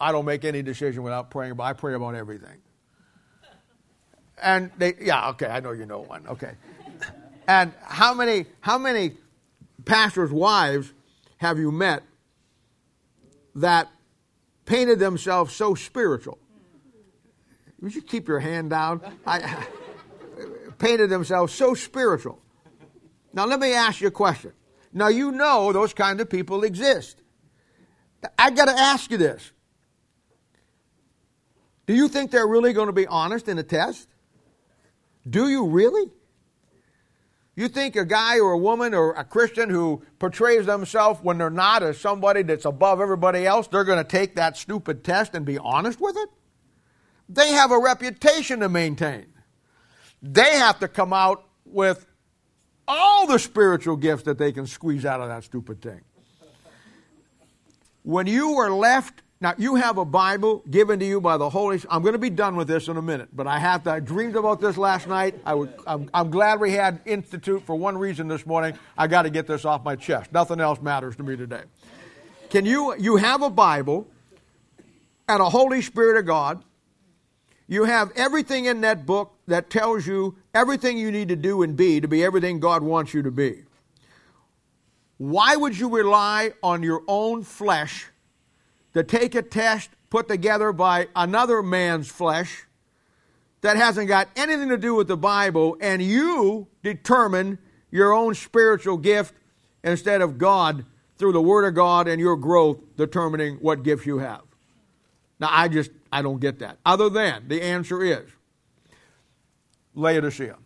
I 0.00 0.12
don't 0.12 0.24
make 0.24 0.44
any 0.44 0.62
decision 0.62 1.02
without 1.02 1.28
praying, 1.28 1.54
but 1.54 1.64
I 1.64 1.72
pray 1.72 1.94
about 1.94 2.14
everything." 2.14 2.62
And 4.40 4.70
they, 4.78 4.94
yeah, 5.00 5.30
okay, 5.30 5.48
I 5.48 5.58
know 5.58 5.72
you 5.72 5.86
know 5.86 6.02
one. 6.02 6.24
Okay. 6.28 6.52
And 7.48 7.72
how 7.82 8.14
many, 8.14 8.46
how 8.60 8.78
many 8.78 9.16
pastors' 9.84 10.30
wives 10.30 10.92
have 11.38 11.58
you 11.58 11.72
met 11.72 12.04
that 13.56 13.88
painted 14.66 15.00
themselves 15.00 15.52
so 15.52 15.74
spiritual? 15.74 16.38
Would 17.84 17.94
you 17.94 18.00
keep 18.00 18.28
your 18.28 18.40
hand 18.40 18.70
down? 18.70 19.02
I, 19.26 19.66
painted 20.78 21.10
themselves 21.10 21.52
so 21.52 21.74
spiritual. 21.74 22.40
Now, 23.34 23.44
let 23.44 23.60
me 23.60 23.74
ask 23.74 24.00
you 24.00 24.08
a 24.08 24.10
question. 24.10 24.52
Now, 24.94 25.08
you 25.08 25.30
know 25.30 25.70
those 25.70 25.92
kind 25.92 26.18
of 26.18 26.30
people 26.30 26.64
exist. 26.64 27.20
I 28.38 28.50
got 28.52 28.66
to 28.66 28.70
ask 28.72 29.10
you 29.10 29.18
this. 29.18 29.52
Do 31.86 31.92
you 31.92 32.08
think 32.08 32.30
they're 32.30 32.48
really 32.48 32.72
going 32.72 32.86
to 32.86 32.94
be 32.94 33.06
honest 33.06 33.50
in 33.50 33.58
a 33.58 33.62
test? 33.62 34.08
Do 35.28 35.50
you 35.50 35.66
really? 35.66 36.10
You 37.54 37.68
think 37.68 37.96
a 37.96 38.06
guy 38.06 38.40
or 38.40 38.52
a 38.52 38.58
woman 38.58 38.94
or 38.94 39.12
a 39.12 39.24
Christian 39.24 39.68
who 39.68 40.02
portrays 40.18 40.64
themselves 40.64 41.20
when 41.22 41.36
they're 41.36 41.50
not 41.50 41.82
as 41.82 41.98
somebody 41.98 42.44
that's 42.44 42.64
above 42.64 43.02
everybody 43.02 43.46
else, 43.46 43.68
they're 43.68 43.84
going 43.84 44.02
to 44.02 44.10
take 44.10 44.36
that 44.36 44.56
stupid 44.56 45.04
test 45.04 45.34
and 45.34 45.44
be 45.44 45.58
honest 45.58 46.00
with 46.00 46.16
it? 46.16 46.30
They 47.28 47.52
have 47.52 47.70
a 47.70 47.78
reputation 47.78 48.60
to 48.60 48.68
maintain. 48.68 49.26
They 50.22 50.56
have 50.58 50.78
to 50.80 50.88
come 50.88 51.12
out 51.12 51.46
with 51.64 52.06
all 52.86 53.26
the 53.26 53.38
spiritual 53.38 53.96
gifts 53.96 54.24
that 54.24 54.38
they 54.38 54.52
can 54.52 54.66
squeeze 54.66 55.04
out 55.04 55.20
of 55.20 55.28
that 55.28 55.44
stupid 55.44 55.80
thing. 55.80 56.00
When 58.02 58.26
you 58.26 58.56
are 58.58 58.70
left 58.70 59.22
now, 59.40 59.54
you 59.58 59.74
have 59.74 59.98
a 59.98 60.04
Bible 60.04 60.62
given 60.70 60.98
to 61.00 61.04
you 61.04 61.20
by 61.20 61.36
the 61.36 61.50
Holy 61.50 61.78
Spirit. 61.78 61.94
I'm 61.94 62.02
going 62.02 62.14
to 62.14 62.18
be 62.18 62.30
done 62.30 62.56
with 62.56 62.68
this 62.68 62.88
in 62.88 62.96
a 62.96 63.02
minute, 63.02 63.28
but 63.32 63.46
I 63.46 63.58
have 63.58 63.82
to, 63.84 63.90
I 63.90 64.00
dreamed 64.00 64.36
about 64.36 64.60
this 64.60 64.78
last 64.78 65.06
night. 65.06 65.34
I 65.44 65.54
would, 65.54 65.74
I'm, 65.86 66.08
I'm 66.14 66.30
glad 66.30 66.60
we 66.60 66.70
had 66.72 67.00
Institute 67.04 67.62
for 67.66 67.76
one 67.76 67.98
reason 67.98 68.26
this 68.28 68.46
morning. 68.46 68.78
I 68.96 69.06
got 69.06 69.22
to 69.22 69.30
get 69.30 69.46
this 69.46 69.66
off 69.66 69.84
my 69.84 69.96
chest. 69.96 70.32
Nothing 70.32 70.60
else 70.60 70.80
matters 70.80 71.16
to 71.16 71.22
me 71.22 71.36
today. 71.36 71.62
Can 72.48 72.64
you, 72.64 72.94
you 72.98 73.16
have 73.16 73.42
a 73.42 73.50
Bible 73.50 74.06
and 75.28 75.40
a 75.40 75.48
Holy 75.48 75.82
Spirit 75.82 76.18
of 76.18 76.26
God. 76.26 76.62
You 77.66 77.84
have 77.84 78.12
everything 78.14 78.66
in 78.66 78.82
that 78.82 79.06
book 79.06 79.32
that 79.46 79.70
tells 79.70 80.06
you 80.06 80.36
everything 80.52 80.98
you 80.98 81.10
need 81.10 81.28
to 81.28 81.36
do 81.36 81.62
and 81.62 81.76
be 81.76 82.00
to 82.00 82.08
be 82.08 82.24
everything 82.24 82.60
God 82.60 82.82
wants 82.82 83.14
you 83.14 83.22
to 83.22 83.30
be. 83.30 83.62
Why 85.16 85.56
would 85.56 85.78
you 85.78 85.88
rely 85.88 86.52
on 86.62 86.82
your 86.82 87.02
own 87.08 87.42
flesh 87.42 88.06
to 88.92 89.02
take 89.02 89.34
a 89.34 89.42
test 89.42 89.90
put 90.10 90.28
together 90.28 90.72
by 90.72 91.08
another 91.16 91.62
man's 91.62 92.08
flesh 92.08 92.66
that 93.62 93.76
hasn't 93.76 94.08
got 94.08 94.28
anything 94.36 94.68
to 94.68 94.76
do 94.76 94.94
with 94.94 95.08
the 95.08 95.16
Bible, 95.16 95.76
and 95.80 96.02
you 96.02 96.68
determine 96.82 97.58
your 97.90 98.12
own 98.12 98.34
spiritual 98.34 98.98
gift 98.98 99.34
instead 99.82 100.20
of 100.20 100.36
God 100.36 100.84
through 101.16 101.32
the 101.32 101.40
Word 101.40 101.66
of 101.66 101.74
God 101.74 102.06
and 102.06 102.20
your 102.20 102.36
growth 102.36 102.78
determining 102.96 103.56
what 103.56 103.82
gifts 103.82 104.04
you 104.04 104.18
have. 104.18 104.42
Now, 105.44 105.50
I 105.52 105.68
just, 105.68 105.90
I 106.10 106.22
don't 106.22 106.40
get 106.40 106.60
that. 106.60 106.78
Other 106.86 107.10
than 107.10 107.48
the 107.48 107.60
answer 107.62 108.02
is 108.02 108.30
Laodicea. 109.94 110.56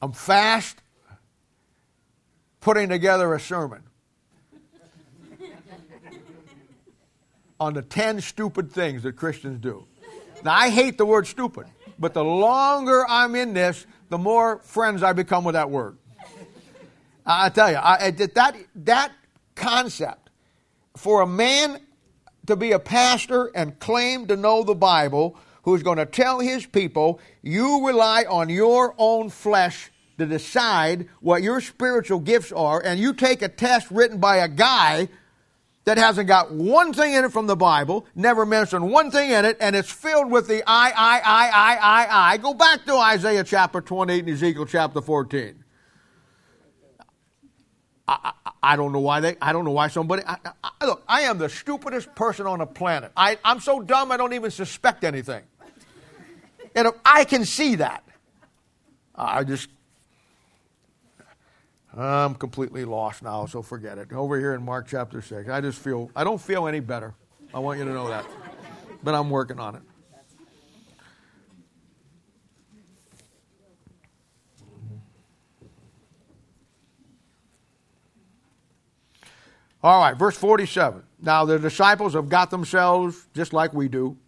I'm 0.00 0.12
fast 0.12 0.78
putting 2.62 2.88
together 2.88 3.34
a 3.34 3.38
sermon 3.38 3.82
on 7.60 7.74
the 7.74 7.82
10 7.82 8.22
stupid 8.22 8.72
things 8.72 9.02
that 9.02 9.12
Christians 9.12 9.60
do. 9.60 9.84
Now, 10.42 10.54
I 10.54 10.70
hate 10.70 10.96
the 10.96 11.04
word 11.04 11.26
stupid, 11.26 11.66
but 11.98 12.14
the 12.14 12.24
longer 12.24 13.04
I'm 13.06 13.34
in 13.34 13.52
this, 13.52 13.84
the 14.08 14.16
more 14.16 14.60
friends 14.60 15.02
I 15.02 15.12
become 15.12 15.44
with 15.44 15.52
that 15.52 15.68
word. 15.68 15.98
I 17.26 17.50
tell 17.50 17.70
you, 17.70 17.76
I, 17.76 18.10
that, 18.10 18.56
that 18.74 19.12
concept 19.54 20.30
for 20.96 21.20
a 21.20 21.26
man 21.26 21.82
to 22.48 22.56
be 22.56 22.72
a 22.72 22.78
pastor 22.78 23.50
and 23.54 23.78
claim 23.78 24.26
to 24.26 24.36
know 24.36 24.62
the 24.62 24.74
Bible, 24.74 25.36
who's 25.62 25.82
going 25.82 25.98
to 25.98 26.06
tell 26.06 26.40
his 26.40 26.66
people, 26.66 27.20
you 27.42 27.86
rely 27.86 28.24
on 28.28 28.48
your 28.48 28.94
own 28.98 29.28
flesh 29.30 29.90
to 30.16 30.26
decide 30.26 31.08
what 31.20 31.42
your 31.42 31.60
spiritual 31.60 32.18
gifts 32.18 32.50
are, 32.50 32.82
and 32.82 32.98
you 32.98 33.12
take 33.12 33.42
a 33.42 33.48
test 33.48 33.90
written 33.90 34.18
by 34.18 34.38
a 34.38 34.48
guy 34.48 35.08
that 35.84 35.98
hasn't 35.98 36.26
got 36.26 36.50
one 36.50 36.92
thing 36.92 37.14
in 37.14 37.24
it 37.24 37.32
from 37.32 37.46
the 37.46 37.56
Bible, 37.56 38.06
never 38.14 38.44
mentioned 38.44 38.90
one 38.90 39.10
thing 39.10 39.30
in 39.30 39.44
it, 39.44 39.56
and 39.60 39.76
it's 39.76 39.90
filled 39.90 40.30
with 40.30 40.48
the 40.48 40.62
I, 40.66 40.90
I, 40.90 41.18
I, 41.18 41.48
I, 41.48 41.76
I, 41.76 42.32
I. 42.32 42.36
Go 42.38 42.54
back 42.54 42.84
to 42.86 42.94
Isaiah 42.96 43.44
chapter 43.44 43.80
28 43.80 44.20
and 44.20 44.28
Ezekiel 44.30 44.66
chapter 44.66 45.00
14. 45.00 45.64
I, 48.08 48.32
I, 48.62 48.76
don't 48.76 48.92
know 48.92 49.00
why 49.00 49.20
they. 49.20 49.36
I 49.40 49.52
don't 49.52 49.64
know 49.64 49.72
why 49.72 49.88
somebody. 49.88 50.22
I, 50.26 50.36
I, 50.62 50.86
look, 50.86 51.02
I 51.08 51.22
am 51.22 51.38
the 51.38 51.48
stupidest 51.48 52.14
person 52.14 52.46
on 52.46 52.58
the 52.58 52.66
planet. 52.66 53.12
I, 53.16 53.38
I'm 53.44 53.60
so 53.60 53.80
dumb 53.80 54.12
I 54.12 54.16
don't 54.16 54.32
even 54.32 54.50
suspect 54.50 55.04
anything. 55.04 55.42
And 56.74 56.88
I 57.04 57.24
can 57.24 57.44
see 57.44 57.76
that. 57.76 58.04
I 59.14 59.44
just. 59.44 59.68
I'm 61.96 62.34
completely 62.34 62.84
lost 62.84 63.22
now, 63.22 63.46
so 63.46 63.62
forget 63.62 63.98
it. 63.98 64.12
Over 64.12 64.38
here 64.38 64.54
in 64.54 64.62
Mark 64.62 64.86
chapter 64.88 65.20
six, 65.20 65.48
I 65.48 65.60
just 65.60 65.78
feel. 65.78 66.10
I 66.14 66.24
don't 66.24 66.40
feel 66.40 66.68
any 66.68 66.80
better. 66.80 67.14
I 67.52 67.58
want 67.58 67.78
you 67.78 67.84
to 67.84 67.92
know 67.92 68.08
that, 68.08 68.26
but 69.02 69.14
I'm 69.14 69.30
working 69.30 69.58
on 69.58 69.74
it. 69.76 69.82
All 79.88 80.00
right, 80.00 80.14
verse 80.14 80.36
47. 80.36 81.02
Now 81.22 81.46
the 81.46 81.58
disciples 81.58 82.12
have 82.12 82.28
got 82.28 82.50
themselves 82.50 83.26
just 83.34 83.54
like 83.54 83.72
we 83.72 83.88
do. 83.88 84.18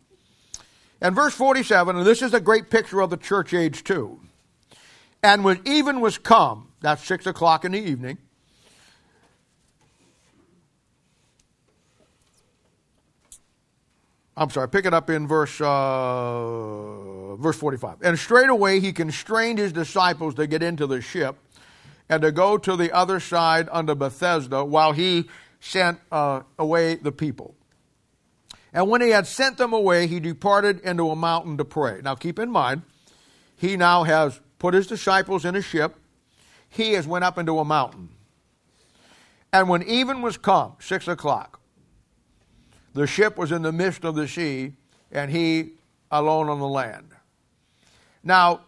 And 1.02 1.14
verse 1.14 1.34
47, 1.34 1.96
and 1.96 2.06
this 2.06 2.22
is 2.22 2.32
a 2.32 2.40
great 2.40 2.70
picture 2.70 3.02
of 3.02 3.11
the 3.11 3.18
church 3.18 3.52
age 3.52 3.84
too. 3.84 4.20
And 5.22 5.44
when 5.44 5.61
even 5.66 6.00
was 6.00 6.16
come, 6.16 6.68
that's 6.80 7.04
six 7.04 7.26
o'clock 7.26 7.66
in 7.66 7.72
the 7.72 7.78
evening, 7.78 8.16
I'm 14.38 14.48
sorry, 14.48 14.70
pick 14.70 14.86
it 14.86 14.94
up 14.94 15.11
in 15.11 15.28
verse 15.28 15.61
uh, 15.61 17.36
verse 17.36 17.58
45. 17.58 17.98
And 18.00 18.18
straightway 18.18 18.80
he 18.80 18.94
constrained 18.94 19.58
his 19.58 19.74
disciples 19.74 20.36
to 20.36 20.46
get 20.46 20.62
into 20.62 20.86
the 20.86 21.02
ship 21.02 21.36
and 22.08 22.22
to 22.22 22.32
go 22.32 22.56
to 22.56 22.76
the 22.76 22.90
other 22.92 23.20
side 23.20 23.68
unto 23.70 23.94
Bethsaida 23.94 24.64
while 24.64 24.92
he 24.92 25.28
sent 25.61 26.00
uh, 26.11 26.42
away 26.58 26.96
the 26.96 27.12
people. 27.12 27.54
And 28.72 28.88
when 28.88 29.00
he 29.00 29.11
had 29.11 29.26
sent 29.26 29.58
them 29.58 29.72
away, 29.72 30.06
he 30.06 30.20
departed 30.20 30.80
into 30.80 31.11
a 31.11 31.16
mountain 31.16 31.56
to 31.58 31.64
pray. 31.64 32.00
Now 32.02 32.14
keep 32.14 32.38
in 32.38 32.50
mind, 32.50 32.82
he 33.56 33.76
now 33.76 34.04
has 34.04 34.40
put 34.58 34.74
his 34.74 34.86
disciples 34.86 35.44
in 35.44 35.56
a 35.56 35.62
ship. 35.62 35.96
He 36.68 36.92
has 36.92 37.06
went 37.06 37.24
up 37.24 37.36
into 37.36 37.58
a 37.58 37.64
mountain. 37.64 38.11
And 39.52 39.68
when 39.68 39.82
even 39.82 40.22
was 40.22 40.38
come, 40.38 40.76
six 40.78 41.08
o'clock, 41.08 41.61
the 42.94 43.06
ship 43.06 43.36
was 43.36 43.50
in 43.50 43.62
the 43.62 43.72
midst 43.72 44.04
of 44.04 44.14
the 44.14 44.28
sea, 44.28 44.74
and 45.11 45.30
he 45.30 45.72
alone 46.11 46.48
on 46.48 46.61
the 46.61 46.68
land. 46.68 47.08
Now, 48.22 48.61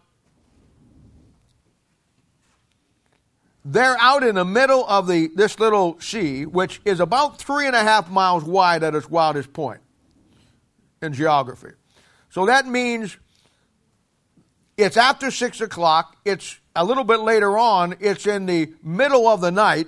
they're 3.65 3.97
out 3.99 4.23
in 4.23 4.35
the 4.35 4.45
middle 4.45 4.85
of 4.87 5.07
the, 5.07 5.27
this 5.35 5.59
little 5.59 5.99
sea, 5.99 6.45
which 6.45 6.81
is 6.85 6.99
about 6.99 7.39
three 7.39 7.65
and 7.65 7.75
a 7.75 7.83
half 7.83 8.09
miles 8.09 8.43
wide 8.43 8.83
at 8.83 8.93
its 8.95 9.09
wildest 9.09 9.53
point 9.53 9.81
in 11.01 11.13
geography. 11.13 11.71
So 12.29 12.45
that 12.47 12.67
means 12.67 13.17
it's 14.75 14.97
after 14.97 15.31
six 15.31 15.61
o'clock, 15.61 16.17
it's 16.25 16.59
a 16.75 16.83
little 16.83 17.03
bit 17.03 17.19
later 17.19 17.57
on, 17.57 17.95
it's 17.99 18.25
in 18.25 18.47
the 18.47 18.73
middle 18.83 19.27
of 19.27 19.39
the 19.39 19.51
night, 19.51 19.87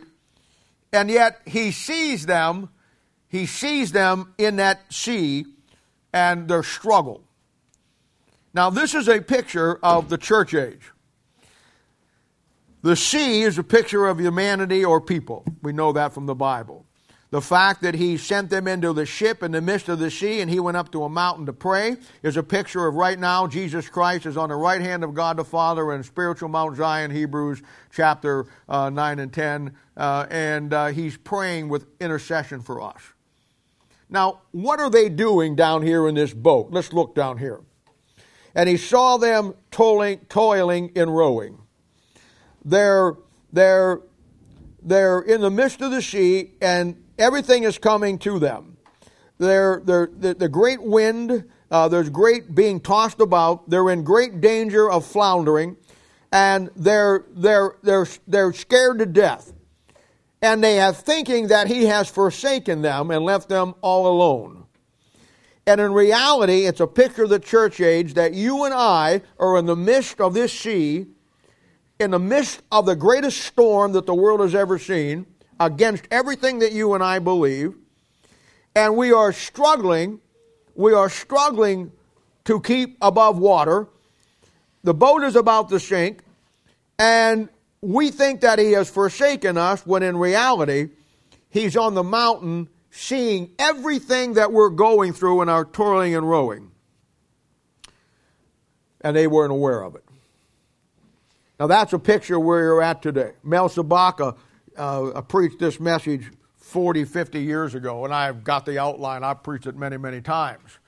and 0.94 1.10
yet 1.10 1.42
he 1.46 1.72
sees 1.72 2.26
them, 2.26 2.70
he 3.28 3.46
sees 3.46 3.92
them 3.92 4.34
in 4.38 4.58
that 4.58 4.94
sea 4.94 5.46
and 6.14 6.48
their 6.48 6.64
struggle. 6.64 7.24
Now, 8.54 8.70
this 8.70 8.94
is 8.94 9.10
a 9.10 9.20
picture 9.20 9.80
of 9.84 10.08
the 10.08 10.18
church 10.18 10.54
age. 10.54 10.92
The 12.86 12.96
sea 12.96 13.42
is 13.42 13.58
a 13.58 13.64
picture 13.64 14.06
of 14.06 14.20
humanity 14.20 14.86
or 14.86 15.02
people. 15.02 15.44
We 15.64 15.74
know 15.74 15.92
that 15.94 16.14
from 16.14 16.28
the 16.28 16.36
Bible. 16.36 16.86
The 17.32 17.42
fact 17.42 17.82
that 17.82 17.96
he 17.96 18.16
sent 18.16 18.52
them 18.52 18.68
into 18.68 18.94
the 18.94 19.08
ship 19.08 19.42
in 19.42 19.54
the 19.54 19.60
midst 19.60 19.90
of 19.90 19.98
the 19.98 20.12
sea 20.12 20.40
and 20.40 20.52
he 20.52 20.60
went 20.60 20.78
up 20.78 20.92
to 20.92 21.04
a 21.04 21.10
mountain 21.10 21.48
to 21.48 21.54
pray 21.54 21.98
is 22.22 22.38
a 22.38 22.44
picture 22.44 22.86
of 22.86 22.94
right 22.94 23.18
now 23.18 23.48
Jesus 23.48 23.90
Christ 23.90 24.28
is 24.28 24.38
on 24.38 24.50
the 24.50 24.56
right 24.56 24.82
hand 24.82 25.04
of 25.04 25.16
God 25.16 25.38
the 25.38 25.44
Father 25.44 25.94
in 25.94 26.04
spiritual 26.04 26.48
Mount 26.48 26.78
Zion, 26.78 27.10
Hebrews 27.10 27.64
chapter 27.92 28.46
uh, 28.70 28.92
9 28.92 29.18
and 29.18 29.34
10, 29.34 29.76
uh, 29.98 30.28
and 30.30 30.72
uh, 30.72 30.88
he's 30.90 31.18
praying 31.18 31.70
with 31.70 31.88
intercession 32.00 32.62
for 32.62 32.84
us. 32.84 33.02
Now, 34.12 34.42
what 34.52 34.80
are 34.80 34.92
they 34.92 35.10
doing 35.10 35.56
down 35.56 35.82
here 35.82 36.08
in 36.08 36.14
this 36.14 36.36
boat? 36.36 36.68
Let's 36.70 36.94
look 36.94 37.16
down 37.16 37.40
here. 37.40 37.62
And 38.54 38.70
he 38.70 38.78
saw 38.78 39.18
them 39.18 39.56
toiling, 39.72 40.20
toiling 40.30 40.90
in 40.90 41.10
rowing. 41.10 41.64
They're, 42.66 43.13
they're, 43.53 44.01
they're 44.82 45.22
in 45.22 45.41
the 45.41 45.51
midst 45.51 45.82
of 45.82 45.91
the 45.91 46.01
sea 46.01 46.51
and 46.59 47.01
everything 47.18 47.63
is 47.63 47.78
coming 47.78 48.18
to 48.20 48.39
them. 48.39 48.78
They're, 49.38 49.82
they're, 49.86 50.09
the, 50.11 50.49
great 50.49 50.82
wind, 50.82 51.45
uh, 51.70 51.88
there's 51.89 52.09
great 52.09 52.55
being 52.55 52.80
tossed 52.80 53.22
about. 53.22 53.70
They're 53.70 53.89
in 53.91 54.03
great 54.03 54.41
danger 54.41 54.89
of 54.89 55.05
floundering 55.05 55.78
and 56.32 56.72
they're, 56.76 57.26
they're, 57.30 57.76
they're, 57.84 58.07
they're 58.28 58.53
scared 58.53 58.99
to 58.99 59.05
death. 59.05 59.53
And 60.41 60.63
they 60.63 60.76
have 60.76 60.97
thinking 60.97 61.47
that 61.47 61.68
he 61.68 61.86
has 61.86 62.09
forsaken 62.09 62.82
them 62.82 63.11
and 63.11 63.24
left 63.24 63.47
them 63.47 63.76
all 63.82 64.07
alone. 64.07 64.66
And 65.68 65.82
in 65.82 65.93
reality, 65.93 66.66
it's 66.66 66.80
a 66.80 66.88
picture 66.88 67.24
of 67.24 67.30
the 67.30 67.39
church 67.39 67.82
age 67.82 68.13
that 68.16 68.34
you 68.34 68.66
and 68.66 68.74
I 68.74 69.22
are 69.39 69.57
in 69.57 69.66
the 69.66 69.76
midst 69.76 70.22
of 70.22 70.34
this 70.34 70.53
sea 70.53 71.07
in 72.00 72.12
the 72.12 72.20
midst 72.20 72.62
of 72.72 72.86
the 72.86 72.96
greatest 72.96 73.41
storm 73.41 73.93
that 73.93 74.06
the 74.06 74.16
world 74.16 74.41
has 74.41 74.54
ever 74.54 74.78
seen, 74.78 75.26
against 75.60 76.06
everything 76.12 76.60
that 76.60 76.74
you 76.74 76.93
and 76.93 77.04
I 77.04 77.20
believe, 77.20 77.74
and 78.76 78.98
we 78.98 79.14
are 79.14 79.32
struggling, 79.32 80.20
we 80.76 80.93
are 80.93 81.10
struggling 81.10 81.91
to 82.43 82.60
keep 82.60 82.98
above 83.02 83.38
water. 83.39 83.88
The 84.84 84.93
boat 84.93 85.24
is 85.24 85.36
about 85.36 85.70
to 85.70 85.80
sink, 85.80 86.22
and 87.00 87.50
we 87.82 88.12
think 88.12 88.41
that 88.41 88.60
he 88.60 88.74
has 88.74 88.89
forsaken 88.89 89.58
us 89.58 89.86
when 89.86 90.04
in 90.04 90.18
reality, 90.18 90.89
he's 91.50 91.78
on 91.78 91.93
the 91.93 92.04
mountain 92.04 92.68
seeing 92.91 93.52
everything 93.60 94.34
that 94.34 94.52
we're 94.52 94.70
going 94.70 95.14
through 95.14 95.41
in 95.41 95.50
our 95.50 95.66
toiling 95.66 96.16
and 96.16 96.28
rowing. 96.30 96.72
And 99.02 99.16
they 99.16 99.28
weren't 99.28 99.52
aware 99.52 99.82
of 99.82 99.96
it. 99.96 100.05
Now 101.60 101.68
that's 101.68 101.93
a 101.93 101.99
picture 101.99 102.39
where 102.39 102.62
you're 102.62 102.82
at 102.82 103.01
today. 103.01 103.34
Mel 103.43 103.70
Sabaka 103.70 104.38
uh, 104.78 105.22
preached 105.22 105.60
this 105.60 105.80
message 105.80 106.32
40, 106.58 107.06
50 107.06 107.41
years 107.41 107.76
ago, 107.76 108.06
and 108.06 108.14
I've 108.14 108.43
got 108.43 108.66
the 108.66 108.80
outline. 108.80 109.24
I've 109.24 109.43
preached 109.43 109.68
it 109.68 109.76
many, 109.76 109.97
many 109.97 110.22
times. 110.22 110.80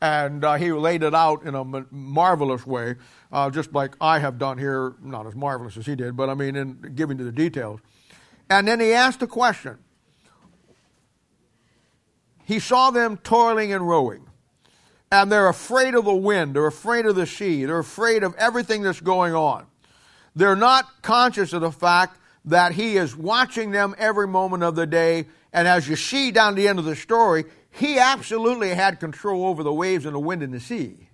And 0.00 0.44
uh, 0.44 0.54
he 0.54 0.72
laid 0.72 1.02
it 1.02 1.14
out 1.14 1.42
in 1.42 1.54
a 1.54 1.64
marvelous 1.90 2.64
way, 2.64 2.94
uh, 3.32 3.50
just 3.50 3.72
like 3.72 3.96
I 4.00 4.20
have 4.20 4.38
done 4.38 4.56
here, 4.56 4.94
not 5.02 5.26
as 5.26 5.34
marvelous 5.34 5.76
as 5.76 5.86
he 5.86 5.96
did, 5.96 6.16
but 6.16 6.30
I 6.30 6.34
mean, 6.34 6.54
in 6.54 6.92
giving 6.94 7.18
you 7.18 7.24
the 7.24 7.32
details. 7.32 7.80
And 8.48 8.68
then 8.68 8.78
he 8.78 8.92
asked 8.92 9.22
a 9.22 9.26
question. 9.26 9.78
He 12.44 12.60
saw 12.60 12.90
them 12.90 13.16
toiling 13.18 13.72
and 13.72 13.86
rowing 13.86 14.28
and 15.10 15.32
they're 15.32 15.48
afraid 15.48 15.94
of 15.94 16.04
the 16.04 16.14
wind, 16.14 16.54
they're 16.54 16.66
afraid 16.66 17.06
of 17.06 17.16
the 17.16 17.26
sea, 17.26 17.64
they're 17.64 17.78
afraid 17.78 18.22
of 18.22 18.34
everything 18.36 18.82
that's 18.82 19.00
going 19.00 19.34
on. 19.34 19.66
They're 20.34 20.56
not 20.56 21.02
conscious 21.02 21.52
of 21.52 21.60
the 21.60 21.72
fact 21.72 22.18
that 22.44 22.72
He 22.72 22.96
is 22.96 23.16
watching 23.16 23.70
them 23.70 23.94
every 23.98 24.28
moment 24.28 24.62
of 24.62 24.74
the 24.74 24.86
day. 24.86 25.26
And 25.52 25.66
as 25.66 25.88
you 25.88 25.96
see 25.96 26.30
down 26.30 26.54
the 26.54 26.68
end 26.68 26.78
of 26.78 26.84
the 26.84 26.96
story, 26.96 27.44
He 27.70 27.98
absolutely 27.98 28.70
had 28.70 29.00
control 29.00 29.46
over 29.46 29.62
the 29.62 29.72
waves 29.72 30.06
and 30.06 30.14
the 30.14 30.20
wind 30.20 30.42
and 30.42 30.52
the 30.52 30.60
sea. 30.60 31.08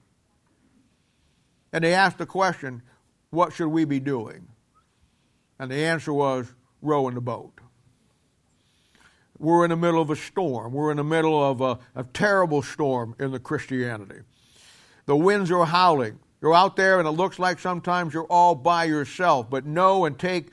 And 1.72 1.82
they 1.82 1.94
asked 1.94 2.18
the 2.18 2.26
question, 2.26 2.82
What 3.30 3.52
should 3.52 3.68
we 3.68 3.84
be 3.84 4.00
doing? 4.00 4.48
And 5.58 5.70
the 5.70 5.84
answer 5.84 6.12
was, 6.12 6.52
Rowing 6.82 7.14
the 7.14 7.20
boat. 7.20 7.60
We're 9.38 9.64
in 9.64 9.70
the 9.70 9.76
middle 9.76 10.00
of 10.00 10.10
a 10.10 10.16
storm. 10.16 10.72
We're 10.72 10.90
in 10.90 10.96
the 10.96 11.04
middle 11.04 11.42
of 11.42 11.60
a, 11.60 11.78
a 11.94 12.04
terrible 12.04 12.62
storm 12.62 13.16
in 13.18 13.32
the 13.32 13.40
Christianity. 13.40 14.20
The 15.06 15.16
winds 15.16 15.50
are 15.50 15.66
howling. 15.66 16.18
You're 16.44 16.52
out 16.52 16.76
there 16.76 16.98
and 16.98 17.08
it 17.08 17.12
looks 17.12 17.38
like 17.38 17.58
sometimes 17.58 18.12
you're 18.12 18.26
all 18.26 18.54
by 18.54 18.84
yourself, 18.84 19.48
but 19.48 19.64
know 19.64 20.04
and 20.04 20.18
take 20.18 20.50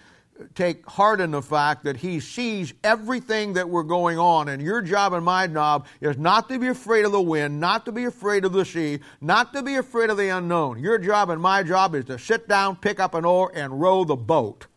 take 0.56 0.86
heart 0.90 1.20
in 1.20 1.32
the 1.32 1.42
fact 1.42 1.84
that 1.84 1.98
he 1.98 2.22
sees 2.22 2.74
everything 2.82 3.52
that 3.54 3.70
we're 3.70 3.84
going 3.84 4.18
on. 4.18 4.48
And 4.48 4.62
your 4.62 4.82
job 4.82 5.12
and 5.12 5.26
my 5.26 5.48
job 5.48 5.86
is 6.00 6.18
not 6.18 6.48
to 6.48 6.58
be 6.58 6.68
afraid 6.68 7.04
of 7.04 7.12
the 7.12 7.22
wind 7.22 7.60
not 7.60 7.84
to 7.84 7.92
be 7.92 8.06
afraid 8.06 8.46
of 8.46 8.54
the 8.54 8.64
sea 8.64 9.00
not 9.20 9.52
to 9.52 9.62
be 9.62 9.76
afraid 9.76 10.10
of 10.10 10.16
the 10.16 10.30
unknown. 10.30 10.80
Your 10.80 10.98
job 10.98 11.30
and 11.30 11.42
my 11.42 11.62
job 11.62 11.94
is 11.94 12.06
to 12.06 12.18
sit 12.18 12.48
down 12.48 12.78
pick 12.78 13.02
up 13.02 13.14
an 13.14 13.26
oar 13.26 13.52
and 13.54 13.82
row 13.82 14.06
the 14.06 14.16
boat. 14.16 14.68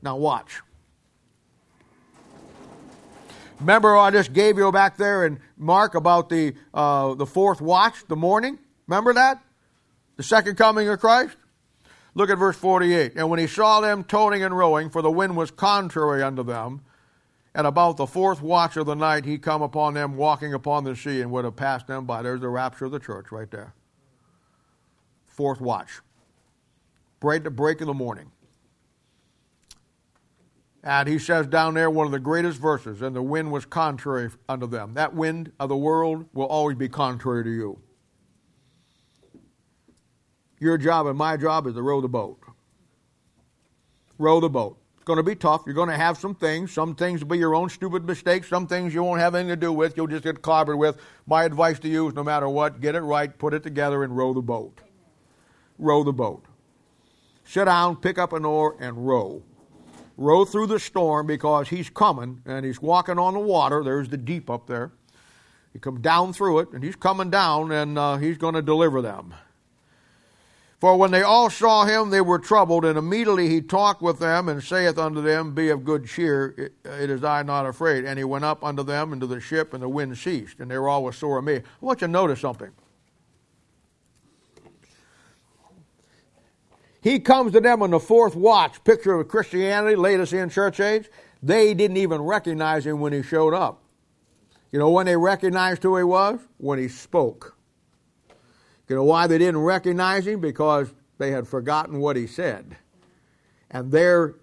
Now 0.00 0.16
watch. 0.16 0.62
Remember 3.60 3.94
i 3.94 4.10
just 4.10 4.32
gave 4.32 4.56
you 4.56 4.72
back 4.72 4.96
there 4.96 5.26
in 5.26 5.38
mark 5.58 5.94
about 5.94 6.30
the 6.30 6.54
uh, 6.72 7.12
the 7.12 7.26
fourth 7.26 7.60
watch 7.60 8.06
the 8.08 8.16
morning? 8.16 8.58
Remember 8.86 9.12
that 9.12 9.42
the 10.16 10.22
second 10.22 10.56
coming 10.56 10.88
of 10.88 11.00
Christ? 11.00 11.36
Look 12.14 12.30
at 12.30 12.38
verse 12.38 12.56
48. 12.56 13.12
And 13.16 13.28
when 13.28 13.38
he 13.38 13.46
saw 13.46 13.80
them 13.80 14.02
toning 14.02 14.42
and 14.42 14.56
rowing, 14.56 14.88
for 14.88 15.02
the 15.02 15.10
wind 15.10 15.36
was 15.36 15.50
contrary 15.50 16.22
unto 16.22 16.42
them, 16.42 16.82
and 17.54 17.66
about 17.66 17.96
the 17.96 18.06
fourth 18.06 18.42
watch 18.42 18.76
of 18.76 18.86
the 18.86 18.94
night 18.94 19.24
he 19.24 19.38
come 19.38 19.62
upon 19.62 19.94
them 19.94 20.16
walking 20.16 20.52
upon 20.52 20.84
the 20.84 20.96
sea 20.96 21.20
and 21.20 21.30
would 21.30 21.44
have 21.44 21.56
passed 21.56 21.86
them 21.86 22.04
by. 22.04 22.22
There's 22.22 22.40
the 22.40 22.48
rapture 22.48 22.86
of 22.86 22.92
the 22.92 22.98
church 22.98 23.32
right 23.32 23.50
there. 23.50 23.74
Fourth 25.26 25.60
watch. 25.60 26.00
Break 27.20 27.44
the 27.44 27.50
break 27.50 27.80
in 27.80 27.86
the 27.86 27.94
morning. 27.94 28.30
And 30.82 31.08
he 31.08 31.18
says 31.18 31.46
down 31.48 31.74
there 31.74 31.90
one 31.90 32.06
of 32.06 32.12
the 32.12 32.20
greatest 32.20 32.60
verses, 32.60 33.02
and 33.02 33.16
the 33.16 33.22
wind 33.22 33.50
was 33.50 33.64
contrary 33.66 34.30
unto 34.48 34.66
them. 34.66 34.94
That 34.94 35.14
wind 35.14 35.50
of 35.58 35.68
the 35.68 35.76
world 35.76 36.26
will 36.32 36.46
always 36.46 36.76
be 36.76 36.88
contrary 36.88 37.42
to 37.42 37.50
you. 37.50 37.80
Your 40.58 40.78
job 40.78 41.06
and 41.06 41.16
my 41.16 41.36
job 41.36 41.66
is 41.66 41.74
to 41.74 41.82
row 41.82 42.00
the 42.00 42.08
boat. 42.08 42.40
Row 44.18 44.40
the 44.40 44.48
boat. 44.48 44.78
It's 44.96 45.04
going 45.04 45.18
to 45.18 45.22
be 45.22 45.34
tough. 45.34 45.62
You're 45.66 45.74
going 45.74 45.90
to 45.90 45.96
have 45.96 46.16
some 46.16 46.34
things. 46.34 46.72
Some 46.72 46.94
things 46.94 47.20
will 47.20 47.28
be 47.28 47.38
your 47.38 47.54
own 47.54 47.68
stupid 47.68 48.04
mistakes. 48.04 48.48
Some 48.48 48.66
things 48.66 48.94
you 48.94 49.02
won't 49.02 49.20
have 49.20 49.34
anything 49.34 49.50
to 49.50 49.56
do 49.56 49.72
with. 49.72 49.96
You'll 49.96 50.06
just 50.06 50.24
get 50.24 50.42
clobbered 50.42 50.78
with. 50.78 50.96
My 51.26 51.44
advice 51.44 51.78
to 51.80 51.88
you 51.88 52.08
is 52.08 52.14
no 52.14 52.24
matter 52.24 52.48
what, 52.48 52.80
get 52.80 52.94
it 52.94 53.02
right, 53.02 53.36
put 53.38 53.52
it 53.52 53.62
together, 53.62 54.02
and 54.02 54.16
row 54.16 54.32
the 54.32 54.40
boat. 54.40 54.80
Row 55.78 56.02
the 56.02 56.12
boat. 56.12 56.46
Sit 57.44 57.66
down, 57.66 57.96
pick 57.96 58.18
up 58.18 58.32
an 58.32 58.44
oar, 58.44 58.76
and 58.80 59.06
row 59.06 59.42
row 60.16 60.44
through 60.44 60.66
the 60.66 60.80
storm 60.80 61.26
because 61.26 61.68
he's 61.68 61.90
coming 61.90 62.42
and 62.46 62.64
he's 62.64 62.80
walking 62.80 63.18
on 63.18 63.34
the 63.34 63.40
water. 63.40 63.82
There's 63.84 64.08
the 64.08 64.16
deep 64.16 64.48
up 64.48 64.66
there. 64.66 64.92
He 65.72 65.78
comes 65.78 66.00
down 66.00 66.32
through 66.32 66.60
it 66.60 66.72
and 66.72 66.82
he's 66.82 66.96
coming 66.96 67.30
down 67.30 67.70
and 67.70 67.98
uh, 67.98 68.16
he's 68.16 68.38
going 68.38 68.54
to 68.54 68.62
deliver 68.62 69.02
them. 69.02 69.34
For 70.78 70.94
when 70.96 71.10
they 71.10 71.22
all 71.22 71.48
saw 71.48 71.86
him, 71.86 72.10
they 72.10 72.20
were 72.20 72.38
troubled, 72.38 72.84
and 72.84 72.98
immediately 72.98 73.48
he 73.48 73.62
talked 73.62 74.02
with 74.02 74.18
them 74.18 74.48
and 74.48 74.62
saith 74.62 74.98
unto 74.98 75.22
them, 75.22 75.54
Be 75.54 75.70
of 75.70 75.84
good 75.84 76.06
cheer, 76.06 76.72
it, 76.84 77.10
is 77.10 77.24
I 77.24 77.42
not 77.42 77.64
afraid. 77.64 78.04
And 78.04 78.18
he 78.18 78.24
went 78.24 78.44
up 78.44 78.62
unto 78.62 78.82
them 78.82 79.14
into 79.14 79.26
the 79.26 79.40
ship, 79.40 79.72
and 79.72 79.82
the 79.82 79.88
wind 79.88 80.18
ceased, 80.18 80.60
and 80.60 80.70
they 80.70 80.76
were 80.76 80.88
all 80.88 81.10
sore 81.12 81.38
amazed. 81.38 81.64
I 81.64 81.84
want 81.84 82.02
you 82.02 82.08
to 82.08 82.12
notice 82.12 82.40
something. 82.40 82.72
He 87.00 87.20
comes 87.20 87.52
to 87.52 87.60
them 87.60 87.82
on 87.82 87.90
the 87.90 88.00
fourth 88.00 88.34
watch, 88.34 88.82
picture 88.84 89.14
of 89.14 89.28
Christianity, 89.28 89.96
latest 89.96 90.34
in 90.34 90.50
church 90.50 90.80
age. 90.80 91.08
They 91.42 91.72
didn't 91.72 91.98
even 91.98 92.20
recognize 92.20 92.84
him 92.84 93.00
when 93.00 93.12
he 93.14 93.22
showed 93.22 93.54
up. 93.54 93.82
You 94.72 94.78
know 94.78 94.90
when 94.90 95.06
they 95.06 95.16
recognized 95.16 95.84
who 95.84 95.96
he 95.96 96.02
was? 96.02 96.40
When 96.58 96.78
he 96.78 96.88
spoke. 96.88 97.55
You 98.88 98.96
know 98.96 99.04
why 99.04 99.26
they 99.26 99.38
didn't 99.38 99.60
recognize 99.60 100.26
him? 100.26 100.40
Because 100.40 100.92
they 101.18 101.30
had 101.30 101.48
forgotten 101.48 101.98
what 101.98 102.16
he 102.16 102.26
said. 102.26 102.76
And 103.70 103.90
their 103.90 104.34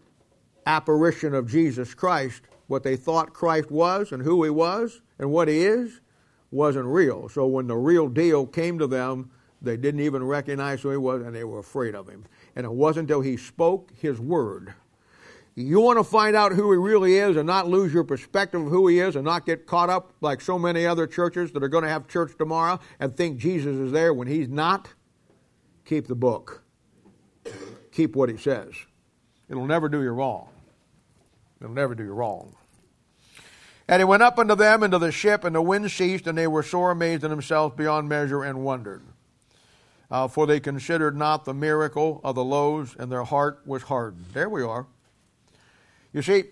apparition 0.65 1.33
of 1.33 1.49
Jesus 1.49 1.93
Christ, 1.93 2.41
what 2.67 2.83
they 2.83 2.95
thought 2.95 3.33
Christ 3.33 3.71
was 3.71 4.11
and 4.11 4.21
who 4.21 4.43
he 4.43 4.49
was 4.49 5.01
and 5.17 5.31
what 5.31 5.47
he 5.47 5.63
is, 5.63 6.01
wasn't 6.51 6.85
real. 6.85 7.29
So 7.29 7.47
when 7.47 7.67
the 7.67 7.75
real 7.75 8.07
deal 8.09 8.45
came 8.45 8.77
to 8.79 8.87
them, 8.87 9.31
they 9.61 9.77
didn't 9.77 10.01
even 10.01 10.23
recognize 10.23 10.81
who 10.81 10.91
he 10.91 10.97
was 10.97 11.21
and 11.21 11.33
they 11.33 11.45
were 11.45 11.59
afraid 11.59 11.95
of 11.95 12.07
him 12.07 12.25
and 12.55 12.65
it 12.65 12.71
wasn't 12.71 13.09
until 13.09 13.21
he 13.21 13.37
spoke 13.37 13.91
his 13.95 14.19
word. 14.19 14.73
You 15.55 15.81
want 15.81 15.99
to 15.99 16.03
find 16.03 16.35
out 16.35 16.51
who 16.53 16.71
he 16.71 16.77
really 16.77 17.17
is 17.17 17.37
and 17.37 17.45
not 17.45 17.67
lose 17.67 17.93
your 17.93 18.03
perspective 18.03 18.61
of 18.61 18.69
who 18.69 18.87
he 18.87 18.99
is 18.99 19.15
and 19.15 19.23
not 19.23 19.45
get 19.45 19.67
caught 19.67 19.89
up 19.89 20.13
like 20.19 20.41
so 20.41 20.57
many 20.57 20.85
other 20.85 21.05
churches 21.05 21.51
that 21.51 21.63
are 21.63 21.67
going 21.67 21.83
to 21.83 21.89
have 21.89 22.07
church 22.07 22.31
tomorrow 22.37 22.79
and 22.99 23.15
think 23.15 23.37
Jesus 23.37 23.75
is 23.75 23.91
there 23.91 24.13
when 24.13 24.27
he's 24.27 24.47
not? 24.47 24.89
Keep 25.85 26.07
the 26.07 26.15
book. 26.15 26.63
Keep 27.91 28.15
what 28.15 28.29
he 28.29 28.37
says. 28.37 28.73
It'll 29.47 29.67
never 29.67 29.89
do 29.89 30.01
you 30.01 30.09
wrong. 30.09 30.49
It'll 31.61 31.73
never 31.73 31.93
do 31.93 32.03
you 32.03 32.13
wrong. 32.13 32.55
And 33.87 33.99
he 33.99 34.05
went 34.05 34.23
up 34.23 34.39
unto 34.39 34.55
them 34.55 34.81
into 34.81 34.97
the 34.97 35.11
ship, 35.11 35.43
and 35.43 35.53
the 35.55 35.61
wind 35.61 35.91
ceased, 35.91 36.25
and 36.25 36.37
they 36.37 36.47
were 36.47 36.63
sore 36.63 36.91
amazed 36.91 37.23
in 37.23 37.29
themselves 37.29 37.75
beyond 37.75 38.09
measure 38.09 38.43
and 38.43 38.63
wondered 38.63 39.03
uh, 40.13 40.27
for 40.27 40.45
they 40.45 40.59
considered 40.59 41.17
not 41.17 41.43
the 41.43 41.55
miracle 41.55 42.21
of 42.23 42.35
the 42.35 42.43
loaves, 42.43 42.95
and 42.99 43.11
their 43.11 43.23
heart 43.23 43.61
was 43.65 43.81
hardened. 43.81 44.25
There 44.31 44.47
we 44.47 44.61
are. 44.61 44.85
You 46.13 46.21
see, 46.21 46.43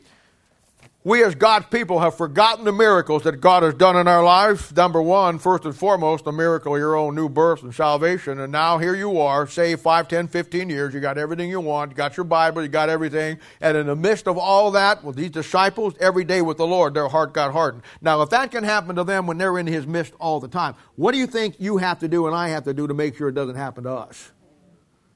we 1.04 1.24
as 1.24 1.34
God's 1.34 1.66
people 1.66 2.00
have 2.00 2.16
forgotten 2.16 2.64
the 2.64 2.72
miracles 2.72 3.24
that 3.24 3.42
God 3.42 3.64
has 3.64 3.74
done 3.74 3.96
in 3.96 4.08
our 4.08 4.24
lives. 4.24 4.76
Number 4.76 5.02
one, 5.02 5.40
first 5.40 5.66
and 5.66 5.76
foremost, 5.76 6.26
the 6.26 6.32
miracle 6.32 6.76
of 6.76 6.80
your 6.80 6.96
own 6.96 7.16
new 7.16 7.28
birth 7.28 7.64
and 7.64 7.74
salvation. 7.74 8.40
And 8.40 8.52
now 8.52 8.78
here 8.78 8.94
you 8.94 9.20
are, 9.20 9.48
say 9.48 9.76
5, 9.76 10.08
10, 10.08 10.28
15 10.28 10.70
years. 10.70 10.94
You 10.94 11.00
got 11.00 11.18
everything 11.18 11.50
you 11.50 11.60
want. 11.60 11.90
You 11.90 11.98
got 11.98 12.18
your 12.18 12.24
Bible. 12.24 12.62
You 12.62 12.68
got 12.68 12.90
everything. 12.90 13.40
And 13.62 13.78
in 13.78 13.88
the 13.88 13.96
midst 13.96 14.28
of 14.28 14.38
all 14.38 14.70
that, 14.72 15.04
with 15.04 15.16
these 15.16 15.32
disciples, 15.32 15.96
every 16.00 16.24
day 16.24 16.44
with 16.44 16.58
the 16.58 16.68
Lord, 16.68 16.94
their 16.94 17.08
heart 17.08 17.34
got 17.34 17.52
hardened. 17.52 17.82
Now, 18.00 18.22
if 18.22 18.30
that 18.30 18.52
can 18.52 18.64
happen 18.64 18.96
to 18.96 19.04
them 19.04 19.26
when 19.26 19.40
they're 19.40 19.58
in 19.58 19.66
His 19.66 19.88
midst 19.88 20.14
all 20.20 20.40
the 20.40 20.48
time, 20.48 20.76
what 20.98 21.14
do 21.14 21.18
you 21.18 21.26
think 21.26 21.56
you 21.58 21.78
have 21.78 21.98
to 22.00 22.08
do 22.08 22.28
and 22.28 22.36
I 22.36 22.50
have 22.50 22.66
to 22.66 22.76
do 22.76 22.86
to 22.86 22.94
make 22.94 23.18
sure 23.18 23.28
it 23.28 23.36
doesn't 23.36 23.56
happen 23.56 23.86
to 23.86 23.92
us? 23.92 24.32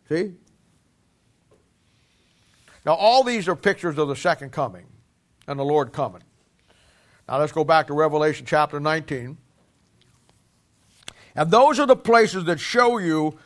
See? 0.09 0.33
Now, 2.85 2.93
all 2.93 3.23
these 3.23 3.47
are 3.47 3.55
pictures 3.55 3.97
of 3.97 4.07
the 4.07 4.15
second 4.15 4.51
coming 4.51 4.85
and 5.47 5.59
the 5.59 5.63
Lord 5.63 5.91
coming. 5.91 6.21
Now 7.27 7.39
let's 7.39 7.51
go 7.51 7.63
back 7.63 7.87
to 7.87 7.93
Revelation 7.93 8.45
chapter 8.45 8.79
19. 8.79 9.37
And 11.35 11.51
those 11.51 11.79
are 11.79 11.87
the 11.87 11.95
places 11.95 12.45
that 12.45 12.59
show 12.59 12.97
you 12.97 13.37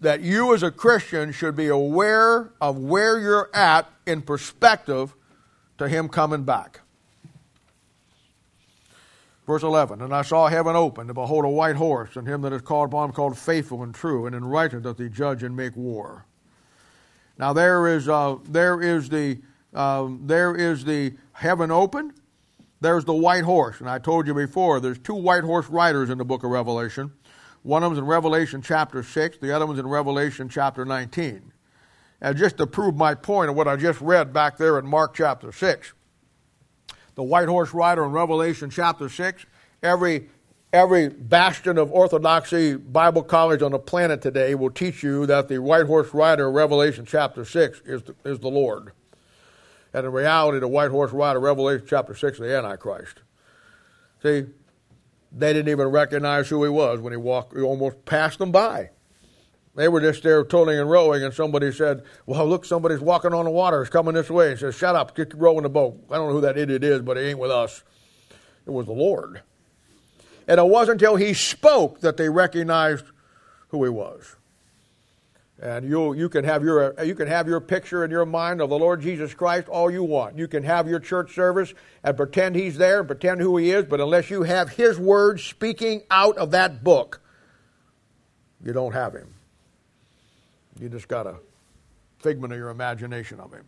that 0.00 0.20
you 0.20 0.52
as 0.52 0.64
a 0.64 0.70
Christian 0.70 1.30
should 1.30 1.54
be 1.54 1.68
aware 1.68 2.52
of 2.60 2.76
where 2.76 3.20
you're 3.20 3.48
at 3.54 3.88
in 4.04 4.20
perspective 4.20 5.14
to 5.78 5.88
Him 5.88 6.08
coming 6.08 6.42
back. 6.42 6.80
Verse 9.46 9.62
11, 9.62 10.02
And 10.02 10.14
I 10.14 10.22
saw 10.22 10.48
heaven 10.48 10.76
open, 10.76 11.08
and 11.08 11.14
behold 11.14 11.44
a 11.44 11.48
white 11.48 11.76
horse, 11.76 12.16
and 12.16 12.28
him 12.28 12.42
that 12.42 12.52
is 12.52 12.62
called 12.62 12.90
upon 12.90 13.12
called 13.12 13.36
faithful 13.36 13.82
and 13.82 13.92
true, 13.92 14.24
and 14.24 14.36
in 14.36 14.44
righteousness 14.44 14.84
doth 14.84 14.98
he 14.98 15.08
judge 15.08 15.42
and 15.42 15.56
make 15.56 15.76
war. 15.76 16.26
Now 17.42 17.52
there 17.52 17.88
is, 17.88 18.08
uh, 18.08 18.36
there 18.48 18.80
is 18.80 19.08
the 19.08 19.40
um, 19.74 20.20
there 20.26 20.54
is 20.54 20.84
the 20.84 21.14
heaven 21.32 21.72
open. 21.72 22.12
There's 22.80 23.04
the 23.04 23.14
white 23.14 23.42
horse. 23.42 23.80
And 23.80 23.90
I 23.90 23.98
told 23.98 24.28
you 24.28 24.34
before, 24.34 24.78
there's 24.78 25.00
two 25.00 25.16
white 25.16 25.42
horse 25.42 25.66
riders 25.68 26.08
in 26.08 26.18
the 26.18 26.24
book 26.24 26.44
of 26.44 26.52
Revelation. 26.52 27.10
One 27.64 27.82
of 27.82 27.90
them's 27.90 27.98
in 27.98 28.04
Revelation 28.04 28.62
chapter 28.62 29.02
6, 29.02 29.38
the 29.38 29.52
other 29.52 29.66
one's 29.66 29.80
in 29.80 29.88
Revelation 29.88 30.48
chapter 30.48 30.84
19. 30.84 31.52
And 32.20 32.38
just 32.38 32.58
to 32.58 32.66
prove 32.68 32.94
my 32.94 33.12
point 33.12 33.50
of 33.50 33.56
what 33.56 33.66
I 33.66 33.74
just 33.74 34.00
read 34.00 34.32
back 34.32 34.56
there 34.56 34.78
in 34.78 34.86
Mark 34.86 35.12
chapter 35.12 35.50
6, 35.50 35.94
the 37.16 37.24
white 37.24 37.48
horse 37.48 37.74
rider 37.74 38.04
in 38.04 38.12
Revelation 38.12 38.70
chapter 38.70 39.08
6, 39.08 39.46
every, 39.82 40.28
every 40.72 41.08
bastion 41.08 41.76
of 41.76 41.92
orthodoxy 41.92 42.76
Bible 42.76 43.22
college 43.22 43.62
on 43.62 43.72
the 43.72 43.78
planet 43.78 44.22
today 44.22 44.54
will 44.54 44.70
teach 44.70 45.02
you 45.02 45.26
that 45.26 45.48
the 45.48 45.58
white 45.58 45.86
horse 45.86 46.14
rider 46.14 46.50
Revelation 46.50 47.04
chapter 47.04 47.44
6 47.44 47.82
is 47.84 48.02
the, 48.02 48.14
is 48.24 48.38
the 48.38 48.48
Lord. 48.48 48.92
And 49.92 50.06
in 50.06 50.12
reality, 50.12 50.58
the 50.58 50.68
white 50.68 50.90
horse 50.90 51.12
rider, 51.12 51.38
of 51.38 51.42
Revelation 51.42 51.86
chapter 51.86 52.14
6, 52.14 52.34
is 52.34 52.38
the 52.38 52.56
Antichrist. 52.56 53.18
See, 54.22 54.44
they 55.30 55.52
didn't 55.52 55.68
even 55.68 55.88
recognize 55.88 56.48
who 56.48 56.62
he 56.64 56.70
was 56.70 57.00
when 57.00 57.12
he 57.12 57.18
walked, 57.18 57.54
he 57.54 57.62
almost 57.62 58.04
passed 58.06 58.38
them 58.38 58.52
by. 58.52 58.90
They 59.74 59.88
were 59.88 60.00
just 60.00 60.22
there 60.22 60.44
toiling 60.44 60.78
and 60.78 60.90
rowing, 60.90 61.22
and 61.22 61.32
somebody 61.32 61.72
said, 61.72 62.02
Well, 62.26 62.46
look, 62.46 62.66
somebody's 62.66 63.00
walking 63.00 63.32
on 63.32 63.46
the 63.46 63.50
water. 63.50 63.82
He's 63.82 63.90
coming 63.90 64.14
this 64.14 64.28
way. 64.28 64.50
He 64.50 64.56
says, 64.56 64.74
Shut 64.74 64.94
up, 64.94 65.16
get 65.16 65.32
rowing 65.34 65.62
the 65.62 65.70
boat. 65.70 65.98
I 66.10 66.16
don't 66.16 66.28
know 66.28 66.34
who 66.34 66.42
that 66.42 66.58
idiot 66.58 66.84
is, 66.84 67.00
but 67.00 67.16
he 67.16 67.24
ain't 67.24 67.38
with 67.38 67.50
us. 67.50 67.82
It 68.66 68.70
was 68.70 68.84
the 68.84 68.92
Lord. 68.92 69.42
And 70.46 70.58
it 70.58 70.66
wasn't 70.66 71.00
until 71.00 71.16
he 71.16 71.34
spoke 71.34 72.00
that 72.00 72.16
they 72.16 72.28
recognized 72.28 73.04
who 73.68 73.84
he 73.84 73.90
was. 73.90 74.36
And 75.60 75.88
you 75.88 76.12
you 76.14 76.28
can 76.28 76.44
have 76.44 76.64
your 76.64 76.92
you 77.04 77.14
can 77.14 77.28
have 77.28 77.46
your 77.46 77.60
picture 77.60 78.04
in 78.04 78.10
your 78.10 78.26
mind 78.26 78.60
of 78.60 78.68
the 78.68 78.78
Lord 78.78 79.00
Jesus 79.00 79.32
Christ 79.32 79.68
all 79.68 79.92
you 79.92 80.02
want. 80.02 80.36
You 80.36 80.48
can 80.48 80.64
have 80.64 80.88
your 80.88 80.98
church 80.98 81.36
service 81.36 81.72
and 82.02 82.16
pretend 82.16 82.56
he's 82.56 82.78
there 82.78 82.98
and 82.98 83.06
pretend 83.06 83.40
who 83.40 83.56
he 83.56 83.70
is, 83.70 83.84
but 83.84 84.00
unless 84.00 84.28
you 84.28 84.42
have 84.42 84.70
his 84.70 84.98
words 84.98 85.44
speaking 85.44 86.02
out 86.10 86.36
of 86.36 86.50
that 86.50 86.82
book, 86.82 87.20
you 88.64 88.72
don't 88.72 88.92
have 88.92 89.14
him. 89.14 89.32
You 90.80 90.88
just 90.88 91.06
got 91.06 91.28
a 91.28 91.36
figment 92.18 92.52
of 92.52 92.58
your 92.58 92.70
imagination 92.70 93.38
of 93.38 93.52
him. 93.52 93.64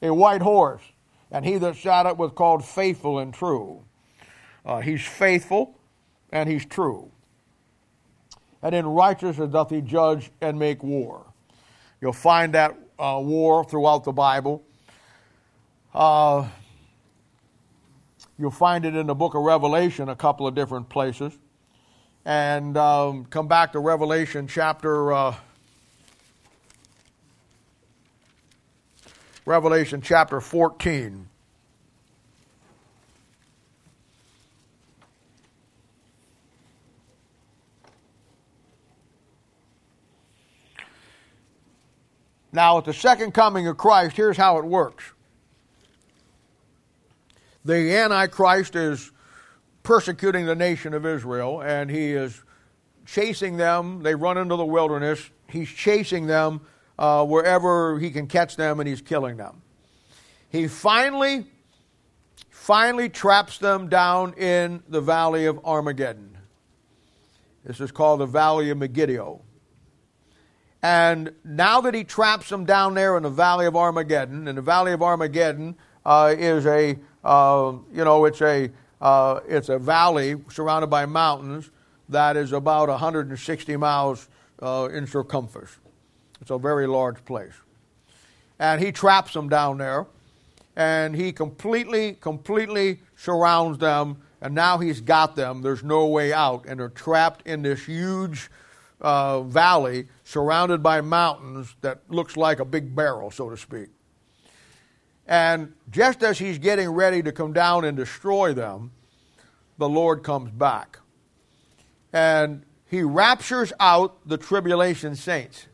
A 0.00 0.14
white 0.14 0.40
horse, 0.40 0.82
and 1.30 1.44
he 1.44 1.58
that 1.58 1.76
sat 1.76 2.06
it 2.06 2.16
was 2.16 2.32
called 2.32 2.64
faithful 2.64 3.18
and 3.18 3.34
true. 3.34 3.82
Uh, 4.68 4.80
he's 4.80 5.04
faithful 5.04 5.74
and 6.30 6.48
he's 6.48 6.64
true 6.64 7.10
and 8.62 8.74
in 8.74 8.86
righteousness 8.86 9.50
doth 9.50 9.70
he 9.70 9.80
judge 9.80 10.30
and 10.40 10.58
make 10.58 10.82
war. 10.82 11.24
You'll 12.00 12.12
find 12.12 12.54
that 12.54 12.76
uh, 12.98 13.20
war 13.22 13.64
throughout 13.64 14.04
the 14.04 14.12
Bible. 14.12 14.62
Uh, 15.94 16.48
you'll 18.38 18.50
find 18.50 18.84
it 18.84 18.94
in 18.94 19.06
the 19.06 19.14
book 19.14 19.34
of 19.34 19.42
Revelation 19.42 20.08
a 20.08 20.16
couple 20.16 20.46
of 20.46 20.54
different 20.54 20.88
places. 20.88 21.36
And 22.24 22.76
um, 22.76 23.24
come 23.26 23.48
back 23.48 23.72
to 23.72 23.78
Revelation 23.78 24.46
chapter 24.46 25.12
uh, 25.12 25.34
Revelation 29.46 30.02
chapter 30.02 30.40
14. 30.40 31.27
Now, 42.52 42.78
at 42.78 42.84
the 42.84 42.94
second 42.94 43.32
coming 43.32 43.66
of 43.66 43.76
Christ, 43.76 44.16
here's 44.16 44.36
how 44.36 44.58
it 44.58 44.64
works 44.64 45.12
the 47.64 47.94
Antichrist 47.96 48.76
is 48.76 49.12
persecuting 49.82 50.46
the 50.46 50.54
nation 50.54 50.94
of 50.94 51.04
Israel, 51.04 51.60
and 51.60 51.90
he 51.90 52.12
is 52.12 52.42
chasing 53.04 53.56
them. 53.56 54.02
They 54.02 54.14
run 54.14 54.38
into 54.38 54.56
the 54.56 54.64
wilderness. 54.64 55.28
He's 55.48 55.68
chasing 55.68 56.26
them 56.26 56.62
uh, 56.98 57.24
wherever 57.26 57.98
he 57.98 58.10
can 58.10 58.26
catch 58.26 58.56
them, 58.56 58.80
and 58.80 58.88
he's 58.88 59.02
killing 59.02 59.36
them. 59.36 59.62
He 60.50 60.66
finally, 60.66 61.46
finally 62.50 63.08
traps 63.08 63.58
them 63.58 63.88
down 63.88 64.34
in 64.34 64.82
the 64.88 65.00
valley 65.00 65.46
of 65.46 65.60
Armageddon. 65.64 66.36
This 67.64 67.80
is 67.80 67.90
called 67.90 68.20
the 68.20 68.26
Valley 68.26 68.70
of 68.70 68.78
Megiddo. 68.78 69.42
And 70.82 71.32
now 71.44 71.80
that 71.80 71.94
he 71.94 72.04
traps 72.04 72.48
them 72.48 72.64
down 72.64 72.94
there 72.94 73.16
in 73.16 73.24
the 73.24 73.30
Valley 73.30 73.66
of 73.66 73.74
Armageddon, 73.74 74.46
and 74.46 74.56
the 74.56 74.62
Valley 74.62 74.92
of 74.92 75.02
Armageddon 75.02 75.76
uh, 76.06 76.34
is 76.38 76.66
a, 76.66 76.96
uh, 77.24 77.72
you 77.92 78.04
know, 78.04 78.24
it's 78.24 78.40
a, 78.40 78.70
uh, 79.00 79.40
it's 79.48 79.68
a 79.68 79.78
valley 79.78 80.36
surrounded 80.50 80.88
by 80.88 81.04
mountains 81.06 81.70
that 82.08 82.36
is 82.36 82.52
about 82.52 82.88
160 82.88 83.76
miles 83.76 84.28
uh, 84.62 84.88
in 84.92 85.06
circumference. 85.06 85.76
It's 86.40 86.50
a 86.50 86.58
very 86.58 86.86
large 86.86 87.24
place. 87.24 87.52
And 88.58 88.80
he 88.80 88.92
traps 88.92 89.32
them 89.32 89.48
down 89.48 89.78
there, 89.78 90.06
and 90.76 91.14
he 91.14 91.32
completely, 91.32 92.14
completely 92.20 93.00
surrounds 93.16 93.78
them, 93.78 94.18
and 94.40 94.54
now 94.54 94.78
he's 94.78 95.00
got 95.00 95.34
them. 95.34 95.62
There's 95.62 95.82
no 95.82 96.06
way 96.06 96.32
out, 96.32 96.66
and 96.66 96.78
they're 96.78 96.88
trapped 96.88 97.46
in 97.46 97.62
this 97.62 97.84
huge 97.84 98.48
uh, 99.00 99.42
valley 99.42 100.08
surrounded 100.28 100.82
by 100.82 101.00
mountains 101.00 101.74
that 101.80 102.02
looks 102.10 102.36
like 102.36 102.60
a 102.60 102.64
big 102.64 102.94
barrel, 102.94 103.30
so 103.30 103.48
to 103.48 103.56
speak. 103.56 103.88
And 105.26 105.72
just 105.90 106.22
as 106.22 106.38
he's 106.38 106.58
getting 106.58 106.90
ready 106.90 107.22
to 107.22 107.32
come 107.32 107.54
down 107.54 107.86
and 107.86 107.96
destroy 107.96 108.52
them, 108.52 108.90
the 109.78 109.88
Lord 109.88 110.22
comes 110.22 110.50
back. 110.50 110.98
And 112.12 112.62
he 112.84 113.02
raptures 113.02 113.72
out 113.80 114.18
the 114.28 114.36
tribulation 114.36 115.16
saints. 115.16 115.66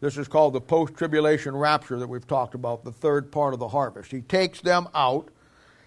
This 0.00 0.16
is 0.16 0.26
called 0.26 0.54
the 0.54 0.60
post 0.60 0.94
tribulation 0.94 1.54
rapture 1.54 2.00
that 2.00 2.08
we've 2.08 2.26
talked 2.26 2.56
about, 2.56 2.82
the 2.82 2.90
third 2.90 3.30
part 3.30 3.54
of 3.54 3.60
the 3.60 3.68
harvest. 3.68 4.10
He 4.10 4.20
takes 4.20 4.60
them 4.60 4.88
out. 4.96 5.28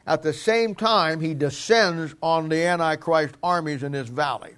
At 0.08 0.24
the 0.24 0.32
same 0.32 0.74
time, 0.74 1.20
he 1.20 1.34
descends 1.34 2.16
on 2.24 2.48
the 2.48 2.64
Antichrist 2.64 3.36
armies 3.44 3.84
in 3.84 3.92
this 3.92 4.08
valley 4.08 4.54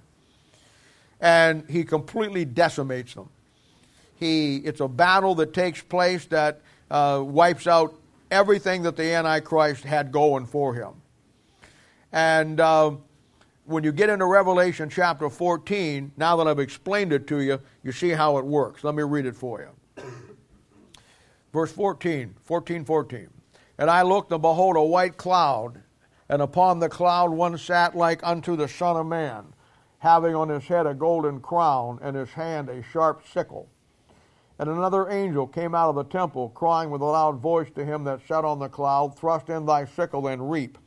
and 1.20 1.68
he 1.68 1.82
completely 1.82 2.44
decimates 2.44 3.14
them. 3.14 3.28
He, 4.18 4.56
it's 4.58 4.80
a 4.80 4.88
battle 4.88 5.34
that 5.36 5.52
takes 5.52 5.82
place 5.82 6.26
that 6.26 6.60
uh, 6.90 7.22
wipes 7.24 7.66
out 7.66 7.94
everything 8.30 8.82
that 8.82 8.96
the 8.96 9.12
Antichrist 9.12 9.84
had 9.84 10.12
going 10.12 10.46
for 10.46 10.74
him. 10.74 10.94
And 12.12 12.60
uh, 12.60 12.92
when 13.64 13.84
you 13.84 13.92
get 13.92 14.10
into 14.10 14.26
Revelation 14.26 14.88
chapter 14.88 15.30
14, 15.30 16.12
now 16.16 16.36
that 16.36 16.48
I've 16.48 16.58
explained 16.58 17.12
it 17.12 17.26
to 17.28 17.40
you, 17.40 17.60
you 17.82 17.92
see 17.92 18.10
how 18.10 18.38
it 18.38 18.44
works. 18.44 18.84
Let 18.84 18.94
me 18.94 19.02
read 19.02 19.26
it 19.26 19.36
for 19.36 19.60
you. 19.60 20.04
Verse 21.52 21.72
14, 21.72 22.34
14, 22.42 22.84
14. 22.84 23.28
And 23.78 23.90
I 23.90 24.02
looked, 24.02 24.32
and 24.32 24.42
behold, 24.42 24.76
a 24.76 24.82
white 24.82 25.16
cloud, 25.16 25.80
and 26.28 26.42
upon 26.42 26.80
the 26.80 26.88
cloud 26.88 27.30
one 27.30 27.56
sat 27.56 27.96
like 27.96 28.20
unto 28.22 28.56
the 28.56 28.68
Son 28.68 28.96
of 28.96 29.06
Man 29.06 29.52
having 29.98 30.34
on 30.34 30.48
his 30.48 30.64
head 30.64 30.86
a 30.86 30.94
golden 30.94 31.40
crown, 31.40 31.98
and 32.02 32.16
his 32.16 32.30
hand 32.30 32.68
a 32.68 32.82
sharp 32.82 33.26
sickle. 33.26 33.68
And 34.58 34.68
another 34.68 35.08
angel 35.08 35.46
came 35.46 35.74
out 35.74 35.88
of 35.88 35.94
the 35.94 36.04
temple, 36.04 36.48
crying 36.50 36.90
with 36.90 37.00
a 37.00 37.04
loud 37.04 37.38
voice 37.38 37.70
to 37.76 37.84
him 37.84 38.04
that 38.04 38.26
sat 38.26 38.44
on 38.44 38.58
the 38.58 38.68
cloud, 38.68 39.16
Thrust 39.16 39.48
in 39.48 39.66
thy 39.66 39.84
sickle 39.84 40.26
and 40.26 40.50
reap. 40.50 40.78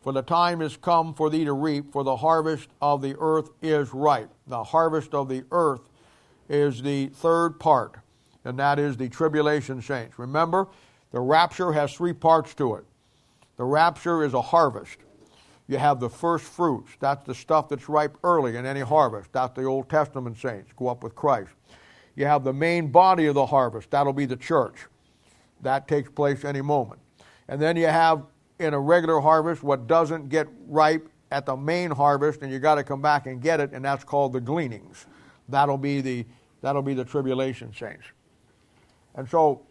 For 0.00 0.12
the 0.12 0.22
time 0.22 0.62
is 0.62 0.76
come 0.76 1.12
for 1.12 1.28
thee 1.28 1.44
to 1.44 1.52
reap, 1.52 1.92
for 1.92 2.04
the 2.04 2.16
harvest 2.16 2.68
of 2.80 3.02
the 3.02 3.16
earth 3.18 3.50
is 3.60 3.92
ripe. 3.92 4.30
The 4.46 4.62
harvest 4.62 5.14
of 5.14 5.28
the 5.28 5.44
earth 5.50 5.80
is 6.48 6.80
the 6.80 7.08
third 7.08 7.58
part, 7.58 7.96
and 8.44 8.58
that 8.58 8.78
is 8.78 8.96
the 8.96 9.08
tribulation 9.08 9.82
saints. 9.82 10.18
Remember, 10.18 10.68
the 11.10 11.20
rapture 11.20 11.72
has 11.72 11.92
three 11.92 12.12
parts 12.12 12.54
to 12.54 12.76
it. 12.76 12.84
The 13.56 13.64
rapture 13.64 14.22
is 14.22 14.34
a 14.34 14.40
harvest. 14.40 14.98
You 15.66 15.78
have 15.78 15.98
the 15.98 16.08
first 16.08 16.44
fruits. 16.44 16.92
That's 17.00 17.26
the 17.26 17.34
stuff 17.34 17.68
that's 17.68 17.88
ripe 17.88 18.16
early 18.22 18.56
in 18.56 18.64
any 18.64 18.80
harvest. 18.80 19.32
That's 19.32 19.54
the 19.54 19.64
Old 19.64 19.90
Testament 19.90 20.38
saints. 20.38 20.72
Go 20.76 20.88
up 20.88 21.02
with 21.02 21.14
Christ. 21.14 21.50
You 22.18 22.26
have 22.26 22.42
the 22.42 22.52
main 22.52 22.88
body 22.88 23.26
of 23.26 23.36
the 23.36 23.46
harvest. 23.46 23.92
That'll 23.92 24.12
be 24.12 24.26
the 24.26 24.34
church. 24.36 24.86
That 25.62 25.86
takes 25.86 26.10
place 26.10 26.44
any 26.44 26.60
moment. 26.60 27.00
And 27.46 27.62
then 27.62 27.76
you 27.76 27.86
have 27.86 28.24
in 28.58 28.74
a 28.74 28.80
regular 28.80 29.20
harvest 29.20 29.62
what 29.62 29.86
doesn't 29.86 30.28
get 30.28 30.48
ripe 30.66 31.08
at 31.30 31.46
the 31.46 31.56
main 31.56 31.92
harvest, 31.92 32.42
and 32.42 32.50
you 32.50 32.58
got 32.58 32.74
to 32.74 32.82
come 32.82 33.00
back 33.00 33.26
and 33.26 33.40
get 33.40 33.60
it, 33.60 33.70
and 33.72 33.84
that's 33.84 34.02
called 34.02 34.32
the 34.32 34.40
gleanings. 34.40 35.06
That'll 35.48 35.78
be 35.78 36.00
the 36.00 36.26
that'll 36.60 36.82
be 36.82 36.92
the 36.92 37.04
tribulation 37.04 37.72
saints. 37.72 38.06
And 39.14 39.28
so 39.28 39.62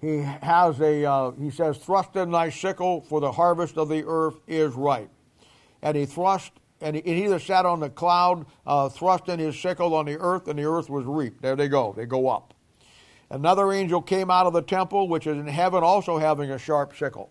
he 0.00 0.18
has 0.18 0.80
a 0.80 1.08
uh, 1.08 1.30
he 1.30 1.50
says 1.50 1.78
thrust 1.78 2.16
in 2.16 2.32
thy 2.32 2.50
sickle 2.50 3.02
for 3.02 3.20
the 3.20 3.30
harvest 3.30 3.78
of 3.78 3.88
the 3.88 4.04
earth 4.04 4.40
is 4.48 4.74
ripe 4.74 5.10
and 5.80 5.96
he 5.96 6.06
thrust 6.06 6.50
and 6.84 6.96
he, 6.96 7.24
either 7.24 7.38
sat 7.38 7.64
on 7.66 7.80
the 7.80 7.88
cloud 7.88 8.44
uh, 8.66 8.88
thrust 8.88 9.28
in 9.28 9.38
his 9.38 9.58
sickle 9.58 9.94
on 9.94 10.04
the 10.04 10.18
earth 10.18 10.46
and 10.46 10.58
the 10.58 10.64
earth 10.64 10.90
was 10.90 11.06
reaped. 11.06 11.42
There 11.42 11.56
they 11.56 11.68
go. 11.68 11.94
They 11.96 12.06
go 12.06 12.28
up. 12.28 12.54
Another 13.30 13.72
angel 13.72 14.02
came 14.02 14.30
out 14.30 14.46
of 14.46 14.52
the 14.52 14.62
temple 14.62 15.08
which 15.08 15.26
is 15.26 15.38
in 15.38 15.46
heaven 15.46 15.82
also 15.82 16.18
having 16.18 16.50
a 16.50 16.58
sharp 16.58 16.94
sickle. 16.94 17.30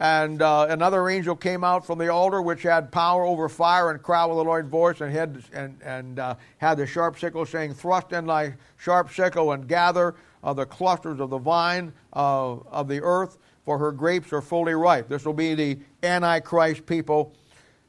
And 0.00 0.42
uh, 0.42 0.66
another 0.70 1.08
angel 1.08 1.36
came 1.36 1.62
out 1.62 1.86
from 1.86 1.98
the 1.98 2.08
altar 2.08 2.42
which 2.42 2.62
had 2.62 2.90
power 2.90 3.24
over 3.24 3.48
fire 3.48 3.90
and 3.90 4.02
cried 4.02 4.26
with 4.26 4.38
a 4.38 4.42
loud 4.42 4.66
voice 4.66 5.00
and 5.00 5.12
had 5.12 5.44
and, 5.52 5.78
and 5.84 6.18
uh, 6.18 6.34
had 6.58 6.78
the 6.78 6.86
sharp 6.86 7.18
sickle 7.18 7.46
saying 7.46 7.74
thrust 7.74 8.12
in 8.12 8.26
thy 8.26 8.54
sharp 8.76 9.12
sickle 9.12 9.52
and 9.52 9.68
gather 9.68 10.16
of 10.42 10.56
the 10.56 10.66
clusters 10.66 11.20
of 11.20 11.30
the 11.30 11.38
vine 11.38 11.92
uh, 12.12 12.54
of 12.54 12.88
the 12.88 13.00
earth, 13.02 13.38
for 13.64 13.78
her 13.78 13.92
grapes 13.92 14.32
are 14.32 14.42
fully 14.42 14.74
ripe. 14.74 15.08
This 15.08 15.24
will 15.24 15.32
be 15.32 15.54
the 15.54 15.78
Antichrist 16.02 16.84
people 16.86 17.34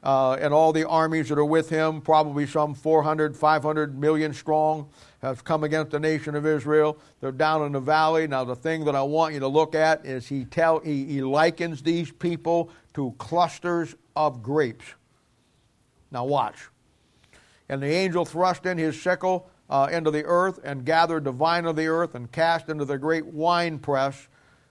uh, 0.06 0.34
and 0.34 0.54
all 0.54 0.72
the 0.72 0.88
armies 0.88 1.28
that 1.30 1.36
are 1.36 1.44
with 1.44 1.68
him, 1.68 2.00
probably 2.00 2.46
some 2.46 2.74
400, 2.74 3.36
500 3.36 3.98
million 3.98 4.32
strong, 4.32 4.88
have 5.20 5.42
come 5.42 5.64
against 5.64 5.90
the 5.90 5.98
nation 5.98 6.36
of 6.36 6.46
Israel. 6.46 6.96
They're 7.20 7.32
down 7.32 7.66
in 7.66 7.72
the 7.72 7.80
valley. 7.80 8.28
Now, 8.28 8.44
the 8.44 8.54
thing 8.54 8.84
that 8.84 8.94
I 8.94 9.02
want 9.02 9.34
you 9.34 9.40
to 9.40 9.48
look 9.48 9.74
at 9.74 10.06
is 10.06 10.28
he, 10.28 10.44
tell, 10.44 10.78
he, 10.78 11.06
he 11.06 11.22
likens 11.22 11.82
these 11.82 12.12
people 12.12 12.70
to 12.94 13.16
clusters 13.18 13.96
of 14.14 14.44
grapes. 14.44 14.84
Now, 16.12 16.24
watch. 16.24 16.68
And 17.68 17.82
the 17.82 17.90
angel 17.90 18.24
thrust 18.24 18.64
in 18.64 18.78
his 18.78 19.02
sickle 19.02 19.50
uh, 19.68 19.88
into 19.90 20.12
the 20.12 20.22
earth 20.24 20.60
and 20.62 20.84
gathered 20.84 21.24
the 21.24 21.32
vine 21.32 21.64
of 21.64 21.74
the 21.74 21.88
earth 21.88 22.14
and 22.14 22.30
cast 22.30 22.68
into 22.68 22.84
the 22.84 22.96
great 22.96 23.26
winepress 23.26 24.28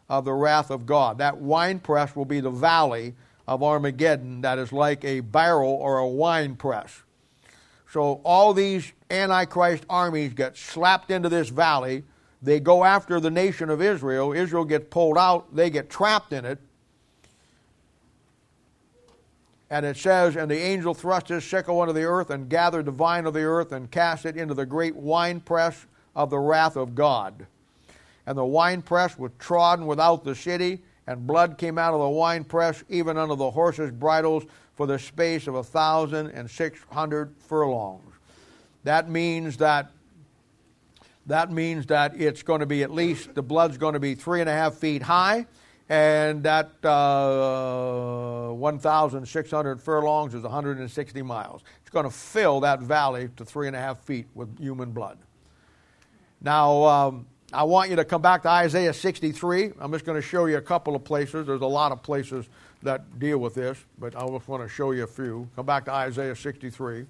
of 0.07 0.23
the 0.23 0.31
wrath 0.31 0.71
of 0.71 0.85
God. 0.85 1.17
That 1.17 1.39
winepress 1.39 2.15
will 2.15 2.23
be 2.23 2.39
the 2.39 2.51
valley 2.51 3.15
of 3.47 3.61
Armageddon 3.63 4.41
that 4.41 4.57
is 4.57 4.71
like 4.71 5.03
a 5.05 5.19
barrel 5.19 5.71
or 5.71 5.99
a 5.99 6.07
wine 6.07 6.55
press. 6.55 7.03
So 7.91 8.21
all 8.23 8.53
these 8.53 8.91
Antichrist 9.09 9.85
armies 9.89 10.33
get 10.33 10.57
slapped 10.57 11.11
into 11.11 11.29
this 11.29 11.49
valley. 11.49 12.03
They 12.41 12.59
go 12.59 12.83
after 12.83 13.19
the 13.19 13.31
nation 13.31 13.69
of 13.69 13.81
Israel. 13.81 14.33
Israel 14.33 14.65
gets 14.65 14.87
pulled 14.89 15.17
out. 15.17 15.55
They 15.55 15.69
get 15.69 15.89
trapped 15.89 16.33
in 16.33 16.45
it. 16.45 16.59
And 19.69 19.85
it 19.85 19.97
says, 19.97 20.35
And 20.35 20.49
the 20.49 20.57
angel 20.57 20.93
thrust 20.93 21.27
his 21.29 21.43
sickle 21.43 21.81
into 21.81 21.93
the 21.93 22.03
earth 22.03 22.29
and 22.29 22.49
gathered 22.49 22.85
the 22.85 22.91
vine 22.91 23.25
of 23.25 23.33
the 23.33 23.43
earth 23.43 23.71
and 23.71 23.89
cast 23.89 24.25
it 24.25 24.37
into 24.37 24.53
the 24.53 24.65
great 24.65 24.95
winepress 24.95 25.85
of 26.15 26.29
the 26.29 26.39
wrath 26.39 26.75
of 26.75 26.95
God. 26.95 27.47
And 28.27 28.37
the 28.37 28.45
winepress 28.45 29.17
was 29.17 29.31
trodden 29.39 29.85
without 29.85 30.23
the 30.23 30.35
city, 30.35 30.81
and 31.07 31.25
blood 31.27 31.57
came 31.57 31.77
out 31.77 31.93
of 31.93 31.99
the 31.99 32.09
winepress, 32.09 32.83
even 32.89 33.17
under 33.17 33.35
the 33.35 33.51
horses' 33.51 33.91
bridles, 33.91 34.43
for 34.75 34.87
the 34.87 34.99
space 34.99 35.47
of 35.47 35.55
a 35.55 35.63
thousand 35.63 36.27
and 36.31 36.49
six 36.49 36.79
hundred 36.91 37.33
furlongs. 37.37 38.13
That 38.83 39.09
means 39.09 39.57
that 39.57 39.91
that 41.27 41.51
means 41.51 41.87
that 41.87 42.19
it's 42.19 42.43
going 42.43 42.59
to 42.59 42.65
be 42.65 42.83
at 42.83 42.91
least 42.91 43.33
the 43.33 43.41
blood's 43.41 43.77
going 43.77 43.93
to 43.93 43.99
be 43.99 44.13
three 44.13 44.41
and 44.41 44.49
a 44.49 44.53
half 44.53 44.75
feet 44.75 45.01
high 45.01 45.47
and 45.87 46.41
that 46.43 46.83
uh, 46.83 48.51
1,600 48.53 49.81
furlongs 49.81 50.33
is 50.33 50.41
160 50.41 51.21
miles. 51.21 51.61
It's 51.81 51.91
going 51.91 52.05
to 52.05 52.11
fill 52.11 52.59
that 52.61 52.79
valley 52.79 53.29
to 53.37 53.45
three 53.45 53.67
and 53.67 53.75
a 53.75 53.79
half 53.79 53.99
feet 53.99 54.25
with 54.33 54.59
human 54.59 54.91
blood. 54.91 55.19
Now, 56.41 56.83
um, 56.83 57.27
I 57.53 57.63
want 57.63 57.89
you 57.89 57.95
to 57.97 58.05
come 58.05 58.21
back 58.21 58.41
to 58.43 58.49
Isaiah 58.49 58.93
63. 58.93 59.73
I'm 59.79 59.91
just 59.91 60.05
going 60.05 60.19
to 60.19 60.27
show 60.27 60.45
you 60.45 60.57
a 60.57 60.61
couple 60.61 60.95
of 60.95 61.03
places. 61.03 61.45
There's 61.45 61.61
a 61.61 61.67
lot 61.67 61.91
of 61.91 62.01
places 62.01 62.47
that 62.83 63.19
deal 63.19 63.37
with 63.37 63.55
this, 63.55 63.77
but 63.99 64.15
I 64.15 64.27
just 64.27 64.47
want 64.47 64.63
to 64.63 64.69
show 64.69 64.91
you 64.91 65.03
a 65.03 65.07
few. 65.07 65.47
Come 65.55 65.65
back 65.65 65.85
to 65.85 65.91
Isaiah 65.91 66.35
63. 66.35 67.05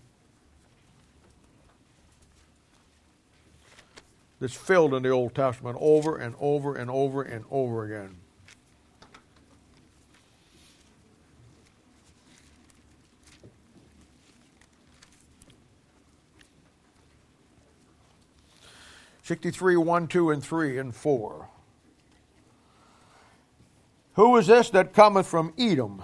It's 4.42 4.56
filled 4.56 4.94
in 4.94 5.04
the 5.04 5.10
Old 5.10 5.34
Testament 5.34 5.78
over 5.80 6.18
and 6.18 6.36
over 6.40 6.76
and 6.76 6.92
over 6.92 7.24
and 7.24 7.46
over 7.50 7.86
again. 7.86 8.18
Sixty-three, 19.26 19.76
one, 19.76 20.08
two, 20.08 20.30
and 20.30 20.44
three, 20.44 20.78
and 20.78 20.94
four. 20.94 21.50
Who 24.14 24.38
is 24.38 24.46
this 24.46 24.70
that 24.70 24.94
cometh 24.94 25.26
from 25.26 25.52
Edom 25.58 26.04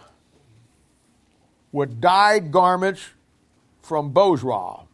with 1.71 2.01
dyed 2.01 2.51
garments 2.51 3.11
from 3.83 4.09
Bozrah? 4.09 4.87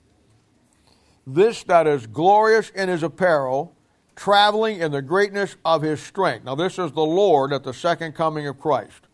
This 1.25 1.63
that 1.63 1.87
is 1.87 2.05
glorious 2.05 2.69
in 2.71 2.89
his 2.89 3.01
apparel, 3.01 3.73
traveling 4.17 4.81
in 4.81 4.91
the 4.91 5.01
greatness 5.01 5.55
of 5.63 5.81
his 5.81 6.01
strength. 6.01 6.43
Now, 6.43 6.55
this 6.55 6.77
is 6.77 6.91
the 6.91 6.99
Lord 6.99 7.53
at 7.53 7.63
the 7.63 7.73
second 7.73 8.11
coming 8.11 8.45
of 8.45 8.59
Christ. 8.59 9.07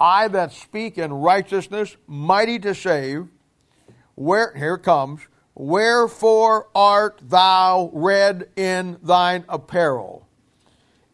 I 0.00 0.26
that 0.26 0.50
speak 0.50 0.98
in 0.98 1.12
righteousness, 1.12 1.96
mighty 2.08 2.58
to 2.58 2.74
save, 2.74 3.28
where, 4.16 4.52
here 4.56 4.78
comes, 4.78 5.20
wherefore 5.54 6.68
art 6.74 7.20
thou 7.22 7.90
red 7.92 8.48
in 8.56 8.98
thine 9.02 9.44
apparel? 9.48 10.24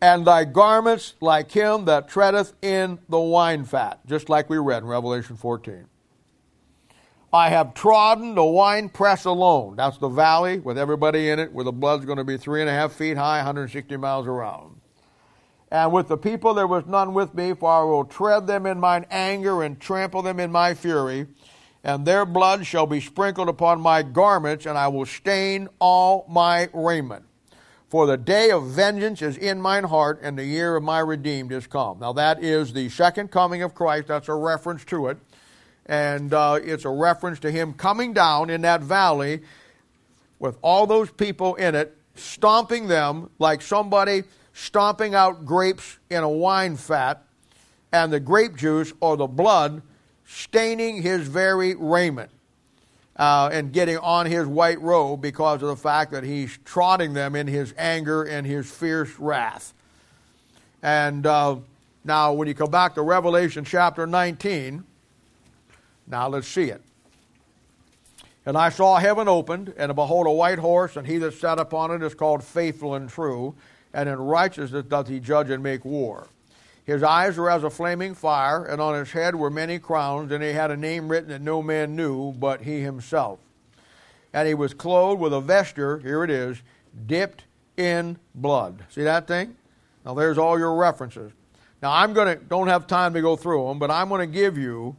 and 0.00 0.26
thy 0.26 0.44
garments 0.44 1.14
like 1.20 1.52
him 1.52 1.84
that 1.84 2.08
treadeth 2.08 2.54
in 2.62 2.98
the 3.08 3.20
wine 3.20 3.64
fat, 3.64 4.00
just 4.06 4.28
like 4.28 4.48
we 4.48 4.58
read 4.58 4.82
in 4.82 4.88
Revelation 4.88 5.36
14. 5.36 5.86
I 7.32 7.50
have 7.50 7.74
trodden 7.74 8.34
the 8.34 8.44
winepress 8.44 9.24
alone. 9.24 9.76
That's 9.76 9.98
the 9.98 10.08
valley 10.08 10.58
with 10.58 10.76
everybody 10.78 11.30
in 11.30 11.38
it, 11.38 11.52
where 11.52 11.64
the 11.64 11.72
blood's 11.72 12.04
going 12.04 12.18
to 12.18 12.24
be 12.24 12.36
three 12.36 12.60
and 12.60 12.68
a 12.68 12.72
half 12.72 12.92
feet 12.92 13.16
high, 13.16 13.36
160 13.38 13.96
miles 13.98 14.26
around. 14.26 14.80
And 15.70 15.92
with 15.92 16.08
the 16.08 16.16
people 16.16 16.54
there 16.54 16.66
was 16.66 16.86
none 16.86 17.14
with 17.14 17.34
me, 17.34 17.54
for 17.54 17.70
I 17.70 17.84
will 17.84 18.04
tread 18.04 18.48
them 18.48 18.66
in 18.66 18.80
mine 18.80 19.06
anger 19.10 19.62
and 19.62 19.78
trample 19.78 20.22
them 20.22 20.40
in 20.40 20.50
my 20.50 20.74
fury. 20.74 21.28
And 21.82 22.04
their 22.04 22.26
blood 22.26 22.66
shall 22.66 22.86
be 22.86 23.00
sprinkled 23.00 23.48
upon 23.48 23.80
my 23.80 24.02
garments, 24.02 24.66
and 24.66 24.76
I 24.76 24.88
will 24.88 25.06
stain 25.06 25.68
all 25.78 26.26
my 26.28 26.68
raiment. 26.72 27.24
For 27.88 28.06
the 28.06 28.16
day 28.16 28.50
of 28.50 28.66
vengeance 28.66 29.22
is 29.22 29.36
in 29.36 29.60
mine 29.60 29.84
heart, 29.84 30.20
and 30.22 30.38
the 30.38 30.44
year 30.44 30.76
of 30.76 30.82
my 30.82 31.00
redeemed 31.00 31.52
is 31.52 31.66
come. 31.66 31.98
Now, 31.98 32.12
that 32.12 32.42
is 32.42 32.72
the 32.72 32.88
second 32.90 33.30
coming 33.30 33.62
of 33.62 33.74
Christ. 33.74 34.08
That's 34.08 34.28
a 34.28 34.34
reference 34.34 34.84
to 34.86 35.08
it. 35.08 35.18
And 35.86 36.32
uh, 36.32 36.60
it's 36.62 36.84
a 36.84 36.90
reference 36.90 37.40
to 37.40 37.50
him 37.50 37.72
coming 37.72 38.12
down 38.12 38.50
in 38.50 38.60
that 38.62 38.82
valley 38.82 39.40
with 40.38 40.56
all 40.62 40.86
those 40.86 41.10
people 41.10 41.56
in 41.56 41.74
it, 41.74 41.96
stomping 42.14 42.86
them 42.86 43.30
like 43.38 43.62
somebody 43.62 44.22
stomping 44.52 45.14
out 45.14 45.44
grapes 45.44 45.98
in 46.10 46.22
a 46.22 46.28
wine 46.28 46.76
fat, 46.76 47.24
and 47.92 48.12
the 48.12 48.20
grape 48.20 48.56
juice 48.56 48.92
or 49.00 49.16
the 49.16 49.26
blood 49.26 49.82
staining 50.32 51.02
his 51.02 51.26
very 51.26 51.74
raiment 51.74 52.30
uh, 53.16 53.50
and 53.52 53.72
getting 53.72 53.98
on 53.98 54.26
his 54.26 54.46
white 54.46 54.80
robe 54.80 55.20
because 55.20 55.60
of 55.60 55.68
the 55.68 55.76
fact 55.76 56.12
that 56.12 56.22
he's 56.22 56.56
trotting 56.64 57.12
them 57.12 57.34
in 57.34 57.48
his 57.48 57.74
anger 57.76 58.22
and 58.22 58.46
his 58.46 58.70
fierce 58.70 59.18
wrath. 59.18 59.74
And 60.82 61.26
uh, 61.26 61.56
now, 62.04 62.32
when 62.32 62.46
you 62.46 62.54
come 62.54 62.70
back 62.70 62.94
to 62.94 63.02
Revelation 63.02 63.64
chapter 63.64 64.06
19, 64.06 64.84
now 66.06 66.28
let's 66.28 66.46
see 66.46 66.70
it. 66.70 66.80
And 68.46 68.56
I 68.56 68.70
saw 68.70 68.96
heaven 68.96 69.28
opened, 69.28 69.74
and 69.76 69.94
behold, 69.94 70.26
a 70.26 70.30
white 70.30 70.58
horse, 70.58 70.96
and 70.96 71.06
he 71.06 71.18
that 71.18 71.34
sat 71.34 71.58
upon 71.58 71.90
it 71.90 72.02
is 72.02 72.14
called 72.14 72.42
Faithful 72.42 72.94
and 72.94 73.08
True, 73.08 73.54
and 73.92 74.08
in 74.08 74.18
righteousness 74.18 74.84
doth 74.86 75.08
he 75.08 75.20
judge 75.20 75.50
and 75.50 75.62
make 75.62 75.84
war. 75.84 76.28
His 76.90 77.04
eyes 77.04 77.38
were 77.38 77.48
as 77.48 77.62
a 77.62 77.70
flaming 77.70 78.16
fire, 78.16 78.64
and 78.64 78.80
on 78.80 78.98
his 78.98 79.12
head 79.12 79.36
were 79.36 79.48
many 79.48 79.78
crowns, 79.78 80.32
and 80.32 80.42
he 80.42 80.50
had 80.50 80.72
a 80.72 80.76
name 80.76 81.08
written 81.08 81.28
that 81.28 81.40
no 81.40 81.62
man 81.62 81.94
knew 81.94 82.32
but 82.32 82.62
he 82.62 82.80
himself. 82.80 83.38
And 84.32 84.48
he 84.48 84.54
was 84.54 84.74
clothed 84.74 85.20
with 85.20 85.32
a 85.32 85.40
vesture, 85.40 86.00
here 86.00 86.24
it 86.24 86.30
is, 86.30 86.60
dipped 87.06 87.44
in 87.76 88.18
blood. 88.34 88.82
See 88.88 89.04
that 89.04 89.28
thing? 89.28 89.54
Now 90.04 90.14
there's 90.14 90.36
all 90.36 90.58
your 90.58 90.74
references. 90.74 91.30
Now 91.80 91.92
I'm 91.92 92.12
going 92.12 92.36
to 92.36 92.44
don't 92.44 92.66
have 92.66 92.88
time 92.88 93.14
to 93.14 93.20
go 93.20 93.36
through 93.36 93.68
them, 93.68 93.78
but 93.78 93.92
I'm 93.92 94.08
going 94.08 94.28
to 94.28 94.34
give 94.34 94.58
you 94.58 94.96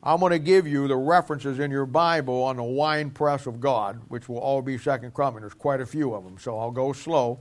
I'm 0.00 0.20
going 0.20 0.30
to 0.30 0.38
give 0.38 0.68
you 0.68 0.86
the 0.86 0.96
references 0.96 1.58
in 1.58 1.72
your 1.72 1.86
Bible 1.86 2.40
on 2.44 2.56
the 2.56 2.62
wine 2.62 3.10
press 3.10 3.46
of 3.46 3.60
God, 3.60 4.00
which 4.06 4.28
will 4.28 4.38
all 4.38 4.62
be 4.62 4.78
second 4.78 5.12
coming. 5.12 5.40
There's 5.40 5.54
quite 5.54 5.80
a 5.80 5.86
few 5.86 6.14
of 6.14 6.22
them, 6.22 6.38
so 6.38 6.56
I'll 6.56 6.70
go 6.70 6.92
slow. 6.92 7.40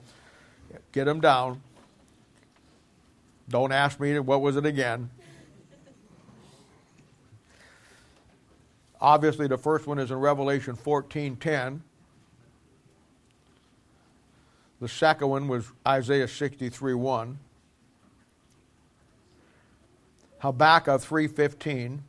Get 0.91 1.05
them 1.05 1.21
down. 1.21 1.61
Don't 3.47 3.71
ask 3.71 3.99
me 3.99 4.17
what 4.19 4.41
was 4.41 4.55
it 4.55 4.65
again. 4.65 5.09
Obviously, 8.99 9.47
the 9.47 9.57
first 9.57 9.85
one 9.85 9.99
is 9.99 10.09
in 10.09 10.17
Revelation 10.17 10.75
14:10. 10.75 11.81
The 14.79 14.87
second 14.87 15.29
one 15.29 15.47
was 15.47 15.71
Isaiah 15.87 16.27
63:1. 16.27 17.37
Habakkuk 20.39 21.01
3:15. 21.01 22.03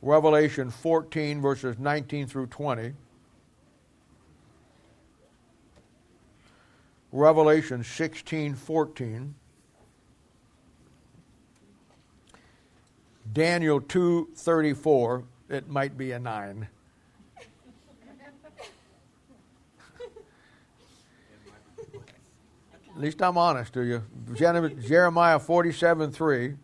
Revelation 0.00 0.70
14 0.70 1.40
verses 1.40 1.78
19 1.78 2.26
through 2.26 2.46
20. 2.48 2.94
Revelation 7.12 7.84
16 7.84 8.54
14. 8.54 9.34
Daniel 13.32 13.80
2 13.80 14.30
34. 14.34 15.22
It 15.50 15.68
might 15.68 15.96
be 15.98 16.12
a 16.12 16.18
9. 16.18 16.66
At 22.94 23.00
least 23.00 23.22
I'm 23.22 23.38
honest 23.38 23.72
to 23.74 23.82
you. 23.82 24.02
Jeremiah 24.34 25.38
47 25.38 26.12
3. 26.12 26.54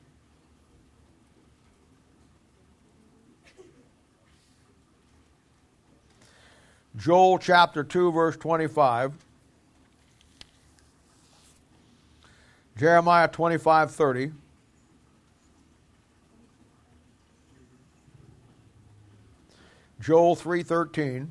Joel 6.97 7.39
chapter 7.39 7.85
2, 7.85 8.13
verse 8.13 8.37
25. 8.37 9.13
Jeremiah 12.79 13.27
25 13.27 13.91
30. 13.91 14.33
Joel 20.01 20.37
3:13 20.37 21.27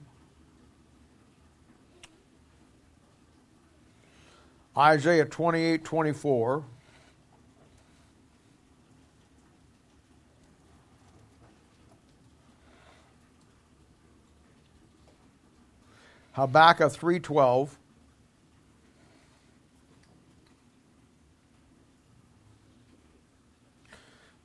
Isaiah 4.78 5.26
28:24 5.26 6.64
Habakkuk 16.34 16.92
3:12 16.92 17.70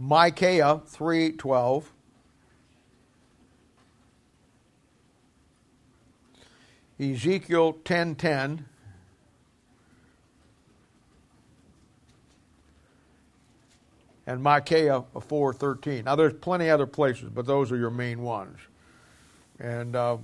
Micah 0.02 0.82
3:12 0.84 1.84
Ezekiel 6.98 7.74
10:10 7.84 8.64
and 14.26 14.42
Micah 14.42 15.04
4:13. 15.14 16.04
Now 16.04 16.16
there's 16.16 16.32
plenty 16.32 16.68
other 16.68 16.86
places, 16.86 17.30
but 17.32 17.46
those 17.46 17.70
are 17.70 17.76
your 17.76 17.90
main 17.90 18.22
ones. 18.22 18.58
And 19.60 19.94
uh, 19.94 20.16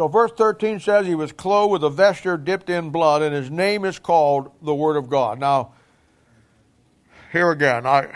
So, 0.00 0.08
verse 0.08 0.32
13 0.34 0.80
says 0.80 1.06
he 1.06 1.14
was 1.14 1.30
clothed 1.30 1.72
with 1.72 1.84
a 1.84 1.90
vesture 1.90 2.38
dipped 2.38 2.70
in 2.70 2.88
blood, 2.88 3.20
and 3.20 3.34
his 3.34 3.50
name 3.50 3.84
is 3.84 3.98
called 3.98 4.50
the 4.62 4.74
Word 4.74 4.96
of 4.96 5.10
God. 5.10 5.38
Now, 5.38 5.74
here 7.32 7.50
again, 7.50 7.84
I, 7.84 8.08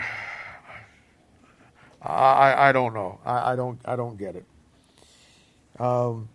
I, 2.01 2.69
I 2.69 2.71
don't 2.71 2.95
know. 2.95 3.19
I, 3.23 3.51
I 3.51 3.55
don't, 3.55 3.79
I 3.85 3.95
don't 3.95 4.17
get 4.17 4.35
it. 4.35 4.45
Um, 5.79 6.27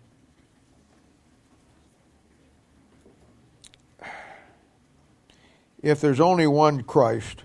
if 5.82 6.00
there's 6.00 6.20
only 6.20 6.46
one 6.46 6.84
Christ, 6.84 7.42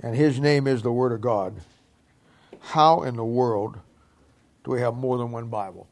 and 0.00 0.16
His 0.16 0.40
name 0.40 0.66
is 0.66 0.80
the 0.80 0.92
Word 0.92 1.12
of 1.12 1.20
God, 1.20 1.54
how 2.60 3.02
in 3.02 3.14
the 3.14 3.26
world 3.26 3.78
do 4.64 4.70
we 4.70 4.80
have 4.80 4.94
more 4.94 5.18
than 5.18 5.32
one 5.32 5.48
Bible? 5.48 5.86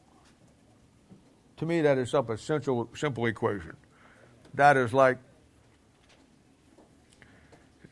To 1.57 1.65
me, 1.65 1.81
that 1.81 1.97
is 1.97 2.11
some 2.11 2.37
simple, 2.37 2.89
simple 2.95 3.25
equation. 3.25 3.75
That 4.53 4.77
is 4.77 4.93
like 4.93 5.17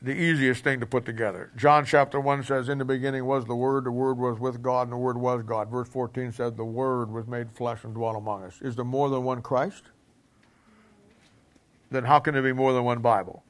the 0.02 0.14
easiest 0.14 0.64
thing 0.64 0.80
to 0.80 0.86
put 0.86 1.04
together. 1.04 1.52
John 1.56 1.84
chapter 1.84 2.20
1 2.20 2.44
says, 2.44 2.70
In 2.70 2.78
the 2.78 2.86
beginning 2.86 3.26
was 3.26 3.46
the 3.46 3.56
Word, 3.56 3.86
the 3.86 3.92
Word 3.92 4.20
was 4.20 4.40
with 4.40 4.62
God, 4.62 4.84
and 4.84 4.92
the 4.92 4.98
Word 4.98 5.18
was 5.18 5.42
God. 5.42 5.70
Verse 5.70 5.90
14 5.90 6.32
says, 6.32 6.54
The 6.54 6.64
Word 6.64 7.12
was 7.12 7.26
made 7.26 7.52
flesh 7.52 7.84
and 7.84 7.94
dwelt 7.94 8.16
among 8.16 8.44
us. 8.44 8.62
Is 8.62 8.76
there 8.76 8.86
more 8.86 9.10
than 9.10 9.24
one 9.24 9.42
Christ? 9.42 9.84
Then 11.90 12.04
how 12.04 12.20
can 12.20 12.36
there 12.36 12.44
be 12.44 12.54
more 12.54 12.72
than 12.72 12.84
one 12.84 13.00
Bible? 13.00 13.44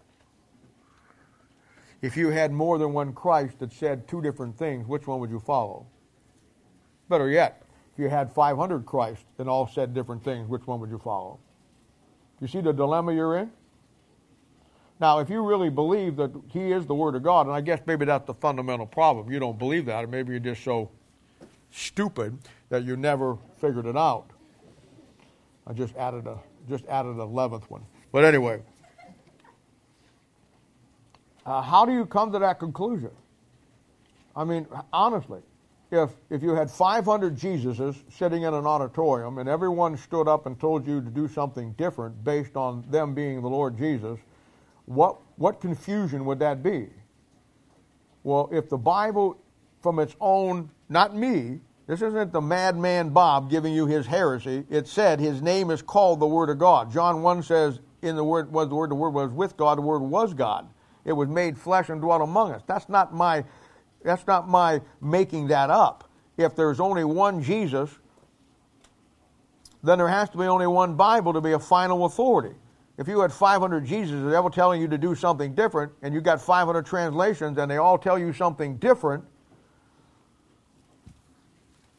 If 2.01 2.15
you 2.15 2.29
had 2.29 2.51
more 2.51 2.77
than 2.77 2.93
one 2.93 3.11
Christ 3.13 3.59
that 3.59 3.73
said 3.73 4.07
two 4.07 4.21
different 4.21 4.57
things, 4.57 4.87
which 4.87 5.07
one 5.07 5.19
would 5.19 5.31
you 5.31 5.39
follow? 5.39 5.87
Better 7.09 7.29
yet, 7.29 7.64
if 7.95 7.99
you 7.99 8.09
had 8.09 8.29
500 8.29 8.85
Christ 8.85 9.23
and 9.39 9.47
all 9.47 9.67
said 9.67 9.93
different 9.93 10.21
things, 10.21 10.49
which 10.49 10.67
one 10.67 10.81
would 10.81 10.89
you 10.89 10.99
follow? 10.99 11.39
You 12.41 12.47
see 12.47 12.59
the 12.59 12.73
dilemma 12.73 13.13
you're 13.13 13.37
in? 13.37 13.49
Now, 14.99 15.19
if 15.19 15.29
you 15.29 15.41
really 15.41 15.69
believe 15.69 16.17
that 16.17 16.31
He 16.51 16.73
is 16.73 16.85
the 16.85 16.93
Word 16.93 17.15
of 17.15 17.23
God, 17.23 17.47
and 17.47 17.55
I 17.55 17.61
guess 17.61 17.79
maybe 17.85 18.03
that's 18.03 18.25
the 18.25 18.33
fundamental 18.33 18.85
problem, 18.85 19.31
you 19.31 19.39
don't 19.39 19.57
believe 19.57 19.85
that, 19.85 20.03
or 20.03 20.07
maybe 20.07 20.31
you're 20.31 20.39
just 20.41 20.63
so 20.63 20.91
stupid 21.71 22.37
that 22.67 22.83
you 22.83 22.97
never 22.97 23.37
figured 23.61 23.85
it 23.85 23.95
out. 23.95 24.25
I 25.65 25.71
just 25.71 25.95
added 25.95 26.27
a 26.27 26.37
just 26.69 26.85
added 26.87 27.17
eleventh 27.17 27.69
one. 27.69 27.85
But 28.11 28.25
anyway, 28.25 28.61
uh, 31.45 31.61
how 31.61 31.85
do 31.85 31.93
you 31.93 32.05
come 32.05 32.31
to 32.33 32.39
that 32.39 32.59
conclusion? 32.59 33.11
I 34.35 34.43
mean, 34.43 34.67
honestly, 34.91 35.39
if 35.95 36.11
if 36.29 36.43
you 36.43 36.51
had 36.55 36.69
500 36.69 37.35
Jesuses 37.35 37.95
sitting 38.11 38.43
in 38.43 38.53
an 38.53 38.65
auditorium 38.65 39.37
and 39.37 39.49
everyone 39.49 39.97
stood 39.97 40.27
up 40.27 40.45
and 40.45 40.59
told 40.59 40.87
you 40.87 41.01
to 41.01 41.09
do 41.09 41.27
something 41.27 41.73
different 41.73 42.23
based 42.23 42.55
on 42.55 42.83
them 42.89 43.13
being 43.13 43.41
the 43.41 43.49
Lord 43.49 43.77
Jesus 43.77 44.19
what, 44.85 45.17
what 45.37 45.61
confusion 45.61 46.25
would 46.25 46.39
that 46.39 46.63
be? 46.63 46.87
Well, 48.23 48.49
if 48.51 48.69
the 48.69 48.77
Bible, 48.77 49.37
from 49.81 49.99
its 49.99 50.15
own, 50.19 50.69
not 50.89 51.15
me, 51.15 51.59
this 51.87 52.01
isn't 52.01 52.31
the 52.31 52.41
madman 52.41 53.09
Bob 53.09 53.49
giving 53.49 53.73
you 53.73 53.85
his 53.85 54.07
heresy. 54.07 54.65
It 54.69 54.87
said 54.87 55.19
his 55.19 55.41
name 55.41 55.69
is 55.69 55.81
called 55.81 56.19
the 56.19 56.27
Word 56.27 56.49
of 56.49 56.57
God. 56.57 56.91
John 56.91 57.21
1 57.21 57.43
says, 57.43 57.79
In 58.01 58.15
the 58.15 58.23
Word 58.23 58.51
was 58.51 58.69
the 58.69 58.75
Word, 58.75 58.89
the 58.89 58.95
Word 58.95 59.11
was 59.11 59.31
with 59.31 59.57
God, 59.57 59.77
the 59.77 59.83
Word 59.83 60.01
was 60.01 60.33
God. 60.33 60.67
It 61.03 61.13
was 61.13 61.29
made 61.29 61.57
flesh 61.57 61.89
and 61.89 62.01
dwelt 62.01 62.23
among 62.23 62.51
us. 62.51 62.63
That's 62.65 62.89
not 62.89 63.13
my 63.13 63.43
that's 64.05 64.25
not 64.27 64.47
my 64.47 64.81
making 65.01 65.47
that 65.47 65.69
up. 65.69 66.09
If 66.37 66.55
there's 66.55 66.79
only 66.79 67.03
one 67.03 67.41
Jesus, 67.41 67.89
then 69.83 69.97
there 69.97 70.07
has 70.07 70.29
to 70.29 70.37
be 70.37 70.45
only 70.45 70.67
one 70.67 70.95
Bible 70.95 71.33
to 71.33 71.41
be 71.41 71.51
a 71.51 71.59
final 71.59 72.05
authority. 72.05 72.55
If 72.97 73.07
you 73.07 73.19
had 73.19 73.33
500 73.33 73.85
Jesus 73.85 74.23
the 74.23 74.31
devil 74.31 74.49
telling 74.49 74.81
you 74.81 74.87
to 74.87 74.97
do 74.97 75.15
something 75.15 75.53
different, 75.53 75.91
and 76.01 76.13
you 76.13 76.21
got 76.21 76.41
500 76.41 76.85
translations 76.85 77.57
and 77.57 77.69
they 77.69 77.77
all 77.77 77.97
tell 77.97 78.17
you 78.17 78.31
something 78.31 78.77
different, 78.77 79.23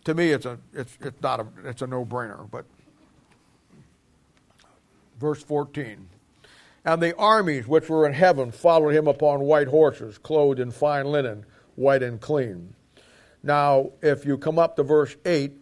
to 0.04 0.14
me 0.14 0.30
it's 0.30 0.46
a 0.46 0.58
it's 0.72 0.96
it's 1.00 1.20
not 1.20 1.40
a 1.40 1.46
it's 1.64 1.82
a 1.82 1.86
no-brainer. 1.86 2.48
But 2.50 2.64
verse 5.18 5.42
14. 5.42 6.08
And 6.84 7.02
the 7.02 7.16
armies 7.16 7.66
which 7.66 7.88
were 7.88 8.06
in 8.06 8.12
heaven 8.12 8.52
followed 8.52 8.94
him 8.94 9.08
upon 9.08 9.40
white 9.40 9.66
horses, 9.66 10.18
clothed 10.18 10.60
in 10.60 10.70
fine 10.70 11.06
linen, 11.06 11.44
white 11.76 12.02
and 12.02 12.20
clean. 12.20 12.74
Now, 13.42 13.90
if 14.02 14.26
you 14.26 14.36
come 14.36 14.58
up 14.58 14.76
to 14.76 14.82
verse 14.82 15.16
8, 15.24 15.52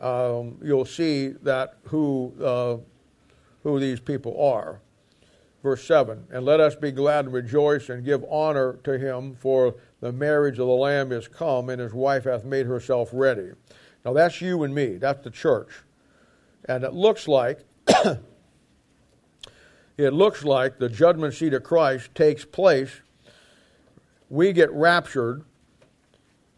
um, 0.00 0.58
you'll 0.62 0.84
see 0.84 1.28
that 1.42 1.76
who 1.84 2.32
uh, 2.42 2.76
who 3.62 3.78
these 3.80 4.00
people 4.00 4.40
are. 4.42 4.80
Verse 5.62 5.84
7 5.84 6.26
And 6.30 6.44
let 6.44 6.60
us 6.60 6.74
be 6.74 6.90
glad 6.90 7.26
and 7.26 7.34
rejoice 7.34 7.88
and 7.88 8.04
give 8.04 8.24
honor 8.30 8.78
to 8.84 8.98
him, 8.98 9.34
for 9.34 9.74
the 10.00 10.12
marriage 10.12 10.58
of 10.58 10.66
the 10.66 10.72
Lamb 10.72 11.12
is 11.12 11.28
come, 11.28 11.68
and 11.68 11.80
his 11.80 11.92
wife 11.92 12.24
hath 12.24 12.44
made 12.44 12.66
herself 12.66 13.10
ready. 13.12 13.50
Now 14.04 14.12
that's 14.12 14.40
you 14.40 14.62
and 14.62 14.74
me, 14.74 14.96
that's 14.96 15.24
the 15.24 15.30
church. 15.30 15.70
And 16.64 16.84
it 16.84 16.92
looks 16.92 17.26
like 17.28 17.64
it 19.96 20.12
looks 20.12 20.44
like 20.44 20.78
the 20.78 20.88
judgment 20.88 21.34
seat 21.34 21.54
of 21.54 21.62
Christ 21.64 22.14
takes 22.14 22.44
place. 22.44 23.00
We 24.28 24.52
get 24.52 24.70
raptured, 24.72 25.44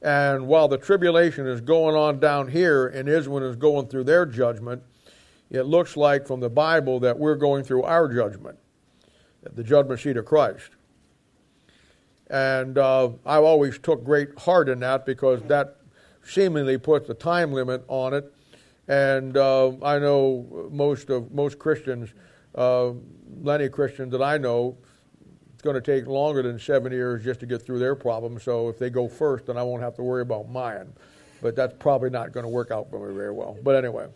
and 0.02 0.46
while 0.46 0.66
the 0.66 0.78
tribulation 0.78 1.46
is 1.46 1.60
going 1.60 1.94
on 1.94 2.20
down 2.20 2.48
here 2.48 2.88
and 2.88 3.08
Israel 3.08 3.44
is 3.44 3.56
going 3.56 3.86
through 3.88 4.04
their 4.04 4.26
judgment, 4.26 4.82
it 5.50 5.62
looks 5.62 5.96
like 5.96 6.26
from 6.26 6.40
the 6.40 6.48
Bible 6.48 7.00
that 7.00 7.18
we're 7.18 7.36
going 7.36 7.64
through 7.64 7.82
our 7.82 8.08
judgment, 8.08 8.58
the 9.54 9.64
judgment 9.64 10.00
seat 10.00 10.16
of 10.16 10.24
Christ. 10.24 10.70
And 12.28 12.78
uh, 12.78 13.10
I've 13.26 13.42
always 13.42 13.78
took 13.78 14.04
great 14.04 14.38
heart 14.38 14.68
in 14.68 14.78
that 14.80 15.04
because 15.04 15.42
that 15.42 15.76
seemingly 16.22 16.78
puts 16.78 17.08
a 17.10 17.14
time 17.14 17.52
limit 17.52 17.84
on 17.88 18.14
it. 18.14 18.32
And 18.86 19.36
uh, 19.36 19.72
I 19.82 19.98
know 19.98 20.68
most 20.70 21.10
of 21.10 21.32
most 21.32 21.58
Christians, 21.58 22.10
uh, 22.54 22.92
many 23.42 23.68
Christians 23.68 24.12
that 24.12 24.22
I 24.22 24.38
know, 24.38 24.76
it's 25.60 25.64
going 25.66 25.74
to 25.74 25.82
take 25.82 26.08
longer 26.08 26.42
than 26.42 26.58
seven 26.58 26.90
years 26.90 27.22
just 27.22 27.40
to 27.40 27.44
get 27.44 27.60
through 27.60 27.78
their 27.80 27.94
problem. 27.94 28.40
So 28.40 28.70
if 28.70 28.78
they 28.78 28.88
go 28.88 29.06
first, 29.06 29.44
then 29.44 29.58
I 29.58 29.62
won't 29.62 29.82
have 29.82 29.94
to 29.96 30.02
worry 30.02 30.22
about 30.22 30.48
mine. 30.48 30.90
But 31.42 31.54
that's 31.54 31.74
probably 31.78 32.08
not 32.08 32.32
going 32.32 32.44
to 32.44 32.48
work 32.48 32.70
out 32.70 32.90
very, 32.90 33.12
very 33.12 33.30
well. 33.30 33.58
But 33.62 33.74
anyway. 33.74 34.08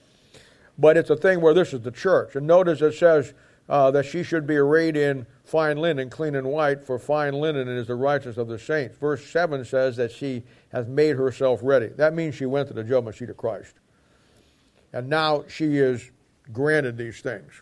But 0.79 0.97
it's 0.97 1.11
a 1.11 1.17
thing 1.17 1.43
where 1.43 1.53
this 1.53 1.75
is 1.75 1.83
the 1.83 1.91
church. 1.91 2.35
And 2.35 2.47
notice 2.47 2.81
it 2.81 2.95
says 2.95 3.35
uh, 3.69 3.91
that 3.91 4.07
she 4.07 4.23
should 4.23 4.47
be 4.47 4.57
arrayed 4.57 4.97
in 4.97 5.27
fine 5.45 5.77
linen, 5.77 6.09
clean 6.09 6.35
and 6.35 6.47
white, 6.47 6.83
for 6.83 6.99
fine 6.99 7.35
linen 7.35 7.69
is 7.69 7.89
the 7.89 7.95
righteousness 7.95 8.39
of 8.39 8.49
the 8.49 8.59
saints. 8.59 8.97
Verse 8.97 9.23
7 9.27 9.67
says 9.67 9.97
that 9.97 10.13
she 10.13 10.45
has 10.73 10.89
made 10.89 11.17
herself 11.17 11.61
ready. 11.63 11.89
That 11.89 12.15
means 12.15 12.37
she 12.37 12.47
went 12.47 12.69
to 12.69 12.75
the 12.75 12.85
judgment 12.85 13.19
seat 13.19 13.29
of 13.29 13.37
Christ. 13.37 13.75
And 14.95 15.11
now 15.11 15.45
she 15.47 15.77
is 15.77 16.11
granted 16.55 16.97
these 16.97 17.21
things. 17.21 17.53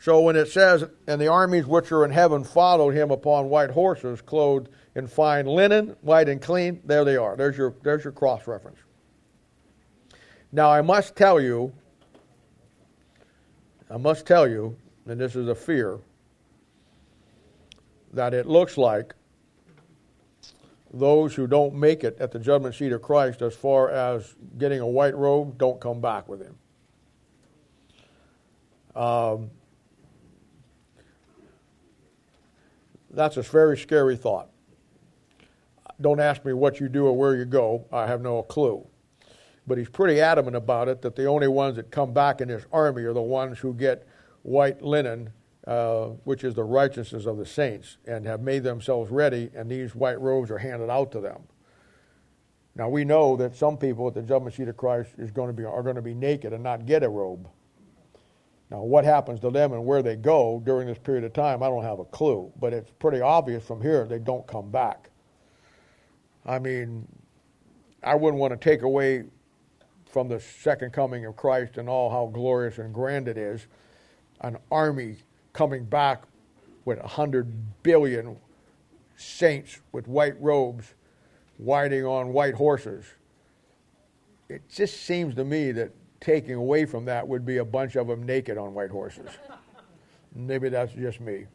So 0.00 0.20
when 0.20 0.36
it 0.36 0.46
says, 0.46 0.84
and 1.06 1.20
the 1.20 1.28
armies 1.28 1.66
which 1.66 1.90
are 1.90 2.04
in 2.04 2.12
heaven 2.12 2.44
followed 2.44 2.94
him 2.94 3.10
upon 3.10 3.48
white 3.48 3.70
horses, 3.70 4.20
clothed 4.20 4.68
in 4.94 5.06
fine 5.06 5.46
linen, 5.46 5.96
white 6.02 6.28
and 6.28 6.40
clean, 6.40 6.80
there 6.84 7.04
they 7.04 7.16
are. 7.16 7.36
There's 7.36 7.56
your, 7.56 7.74
there's 7.82 8.04
your 8.04 8.12
cross 8.12 8.46
reference. 8.46 8.78
Now 10.52 10.70
I 10.70 10.82
must 10.82 11.16
tell 11.16 11.40
you 11.40 11.72
I 13.90 13.96
must 13.96 14.26
tell 14.26 14.46
you, 14.46 14.76
and 15.06 15.18
this 15.18 15.34
is 15.34 15.48
a 15.48 15.54
fear, 15.54 15.98
that 18.12 18.34
it 18.34 18.46
looks 18.46 18.76
like 18.76 19.14
those 20.92 21.34
who 21.34 21.46
don't 21.46 21.74
make 21.74 22.04
it 22.04 22.18
at 22.20 22.30
the 22.30 22.38
judgment 22.38 22.74
seat 22.74 22.92
of 22.92 23.00
Christ 23.00 23.40
as 23.40 23.54
far 23.54 23.90
as 23.90 24.34
getting 24.58 24.80
a 24.80 24.86
white 24.86 25.16
robe 25.16 25.56
don't 25.56 25.80
come 25.80 26.00
back 26.00 26.28
with 26.28 26.42
him. 26.42 26.58
Um, 28.94 29.50
that's 33.10 33.36
a 33.36 33.42
very 33.42 33.78
scary 33.78 34.16
thought. 34.16 34.48
Don't 36.00 36.20
ask 36.20 36.44
me 36.44 36.52
what 36.52 36.80
you 36.80 36.88
do 36.88 37.06
or 37.06 37.16
where 37.16 37.34
you 37.34 37.44
go. 37.44 37.86
I 37.92 38.06
have 38.06 38.20
no 38.20 38.42
clue 38.42 38.86
but 39.68 39.78
he's 39.78 39.88
pretty 39.88 40.20
adamant 40.20 40.56
about 40.56 40.88
it 40.88 41.02
that 41.02 41.14
the 41.14 41.26
only 41.26 41.46
ones 41.46 41.76
that 41.76 41.90
come 41.90 42.12
back 42.12 42.40
in 42.40 42.48
his 42.48 42.64
army 42.72 43.02
are 43.02 43.12
the 43.12 43.20
ones 43.20 43.58
who 43.58 43.74
get 43.74 44.08
white 44.42 44.82
linen, 44.82 45.30
uh, 45.66 46.06
which 46.24 46.42
is 46.42 46.54
the 46.54 46.64
righteousness 46.64 47.26
of 47.26 47.36
the 47.36 47.44
saints, 47.44 47.98
and 48.06 48.24
have 48.24 48.40
made 48.40 48.64
themselves 48.64 49.10
ready, 49.10 49.50
and 49.54 49.70
these 49.70 49.94
white 49.94 50.18
robes 50.20 50.50
are 50.50 50.58
handed 50.58 50.90
out 50.90 51.12
to 51.12 51.20
them. 51.20 51.42
Now 52.74 52.88
we 52.88 53.04
know 53.04 53.36
that 53.36 53.54
some 53.54 53.76
people 53.76 54.08
at 54.08 54.14
the 54.14 54.22
judgment 54.22 54.54
seat 54.54 54.68
of 54.68 54.76
Christ 54.76 55.10
is 55.18 55.30
going 55.30 55.48
to 55.48 55.52
be 55.52 55.64
are 55.64 55.82
going 55.82 55.96
to 55.96 56.02
be 56.02 56.14
naked 56.14 56.52
and 56.52 56.62
not 56.62 56.86
get 56.86 57.02
a 57.02 57.08
robe. 57.08 57.48
Now 58.70 58.82
what 58.82 59.04
happens 59.04 59.40
to 59.40 59.50
them 59.50 59.72
and 59.72 59.84
where 59.84 60.02
they 60.02 60.16
go 60.16 60.62
during 60.64 60.86
this 60.86 60.98
period 60.98 61.24
of 61.24 61.32
time, 61.32 61.62
I 61.62 61.68
don't 61.68 61.82
have 61.82 62.00
a 62.00 62.04
clue, 62.04 62.52
but 62.60 62.72
it's 62.72 62.90
pretty 62.98 63.20
obvious 63.20 63.64
from 63.64 63.80
here 63.80 64.06
they 64.06 64.18
don't 64.18 64.46
come 64.46 64.70
back. 64.70 65.10
I 66.44 66.58
mean, 66.58 67.06
I 68.02 68.14
wouldn't 68.14 68.40
want 68.40 68.52
to 68.52 68.56
take 68.56 68.82
away 68.82 69.24
from 70.10 70.28
the 70.28 70.40
second 70.40 70.92
coming 70.92 71.24
of 71.26 71.36
Christ 71.36 71.78
and 71.78 71.88
all 71.88 72.10
how 72.10 72.26
glorious 72.26 72.78
and 72.78 72.92
grand 72.92 73.28
it 73.28 73.36
is, 73.36 73.66
an 74.40 74.58
army 74.70 75.16
coming 75.52 75.84
back 75.84 76.24
with 76.84 76.98
a 76.98 77.06
hundred 77.06 77.52
billion 77.82 78.36
saints 79.16 79.80
with 79.92 80.06
white 80.08 80.40
robes 80.40 80.94
riding 81.58 82.04
on 82.04 82.32
white 82.32 82.54
horses. 82.54 83.04
It 84.48 84.62
just 84.70 85.02
seems 85.02 85.34
to 85.34 85.44
me 85.44 85.72
that 85.72 85.90
taking 86.20 86.54
away 86.54 86.84
from 86.84 87.04
that 87.04 87.26
would 87.26 87.46
be 87.46 87.58
a 87.58 87.64
bunch 87.64 87.96
of 87.96 88.08
them 88.08 88.24
naked 88.24 88.58
on 88.58 88.74
white 88.74 88.90
horses. 88.90 89.30
Maybe 90.34 90.68
that's 90.68 90.92
just 90.92 91.20
me. 91.20 91.46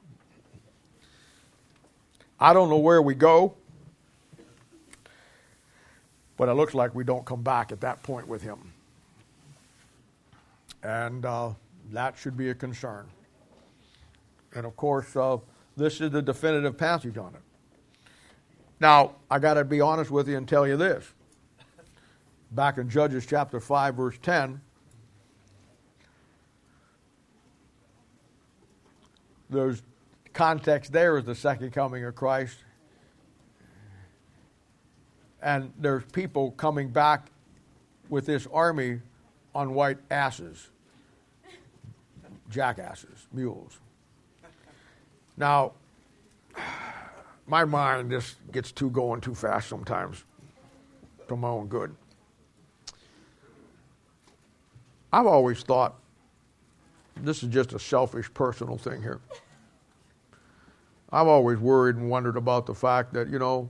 I 2.40 2.54
don't 2.54 2.70
know 2.70 2.78
where 2.78 3.02
we 3.02 3.16
go, 3.16 3.54
but 6.38 6.50
it 6.50 6.54
looks 6.54 6.74
like 6.74 6.94
we 6.94 7.04
don't 7.04 7.26
come 7.26 7.42
back 7.42 7.72
at 7.72 7.80
that 7.82 8.04
point 8.04 8.28
with 8.28 8.42
him. 8.42 8.74
And 10.82 11.26
uh, 11.26 11.52
that 11.92 12.18
should 12.18 12.36
be 12.36 12.50
a 12.50 12.56
concern. 12.56 13.08
And 14.54 14.66
of 14.66 14.76
course, 14.76 15.16
uh, 15.16 15.38
this 15.78 16.02
is 16.02 16.12
the 16.12 16.22
definitive 16.22 16.78
passage 16.78 17.18
on 17.18 17.34
it. 17.34 17.42
Now, 18.80 19.16
I 19.32 19.40
got 19.40 19.54
to 19.54 19.64
be 19.64 19.80
honest 19.80 20.12
with 20.12 20.28
you 20.28 20.36
and 20.36 20.48
tell 20.48 20.68
you 20.68 20.76
this. 20.76 21.13
Back 22.54 22.78
in 22.78 22.88
Judges 22.88 23.26
chapter 23.26 23.60
5, 23.60 23.96
verse 23.96 24.16
10, 24.22 24.62
there's 29.50 29.82
context 30.34 30.92
there 30.92 31.18
is 31.18 31.26
the 31.26 31.34
second 31.34 31.72
coming 31.72 32.04
of 32.06 32.14
Christ. 32.14 32.58
And 35.42 35.74
there's 35.80 36.04
people 36.06 36.52
coming 36.52 36.90
back 36.90 37.32
with 38.10 38.28
this 38.28 38.48
army 38.54 39.02
on 39.56 39.74
white 39.74 39.98
asses, 40.12 40.70
jackasses, 42.50 43.28
mules. 43.34 43.80
Now, 45.38 45.74
my 47.48 47.66
mind 47.66 48.12
just 48.12 48.36
gets 48.52 48.72
too 48.72 48.92
going 48.92 49.22
too 49.22 49.34
fast 49.34 49.68
sometimes 49.68 50.24
for 51.28 51.36
my 51.36 51.48
own 51.48 51.68
good. 51.68 51.96
I've 55.14 55.28
always 55.28 55.62
thought 55.62 55.94
this 57.18 57.44
is 57.44 57.50
just 57.50 57.72
a 57.74 57.80
selfish 57.80 58.34
personal 58.34 58.78
thing 58.78 59.00
here. 59.00 59.22
I've 61.12 61.28
always 61.28 61.60
worried 61.60 61.98
and 61.98 62.10
wondered 62.10 62.36
about 62.36 62.66
the 62.66 62.74
fact 62.74 63.14
that, 63.14 63.30
you 63.30 63.38
know, 63.38 63.70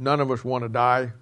none 0.00 0.18
of 0.18 0.32
us 0.32 0.44
want 0.44 0.64
to 0.64 0.68
die. 0.68 1.12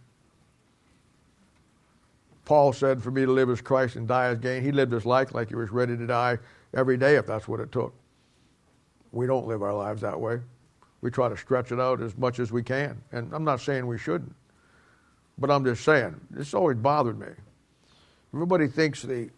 Paul 2.47 2.72
said, 2.72 3.03
For 3.03 3.11
me 3.11 3.26
to 3.26 3.31
live 3.31 3.51
as 3.51 3.61
Christ 3.61 3.97
and 3.97 4.09
die 4.09 4.29
as 4.29 4.39
gain. 4.39 4.62
He 4.62 4.72
lived 4.72 4.93
his 4.93 5.05
life 5.05 5.35
like 5.35 5.51
he 5.51 5.55
was 5.55 5.70
ready 5.70 5.95
to 5.95 6.07
die 6.07 6.39
every 6.72 6.97
day 6.97 7.16
if 7.16 7.26
that's 7.26 7.47
what 7.47 7.61
it 7.61 7.70
took. 7.70 7.93
We 9.12 9.26
don't 9.26 9.47
live 9.47 9.62
our 9.62 9.74
lives 9.74 10.01
that 10.01 10.18
way. 10.18 10.41
We 11.03 11.11
try 11.11 11.29
to 11.29 11.37
stretch 11.37 11.70
it 11.70 11.79
out 11.79 12.01
as 12.01 12.16
much 12.16 12.39
as 12.39 12.51
we 12.51 12.62
can. 12.62 12.99
And 13.12 13.31
I'm 13.35 13.45
not 13.45 13.61
saying 13.61 13.87
we 13.87 13.99
shouldn't, 13.99 14.35
but 15.37 15.51
I'm 15.51 15.66
just 15.66 15.85
saying, 15.85 16.18
this 16.31 16.55
always 16.55 16.79
bothered 16.79 17.18
me. 17.18 17.29
Everybody 18.35 18.68
thinks 18.68 19.03
the, 19.03 19.31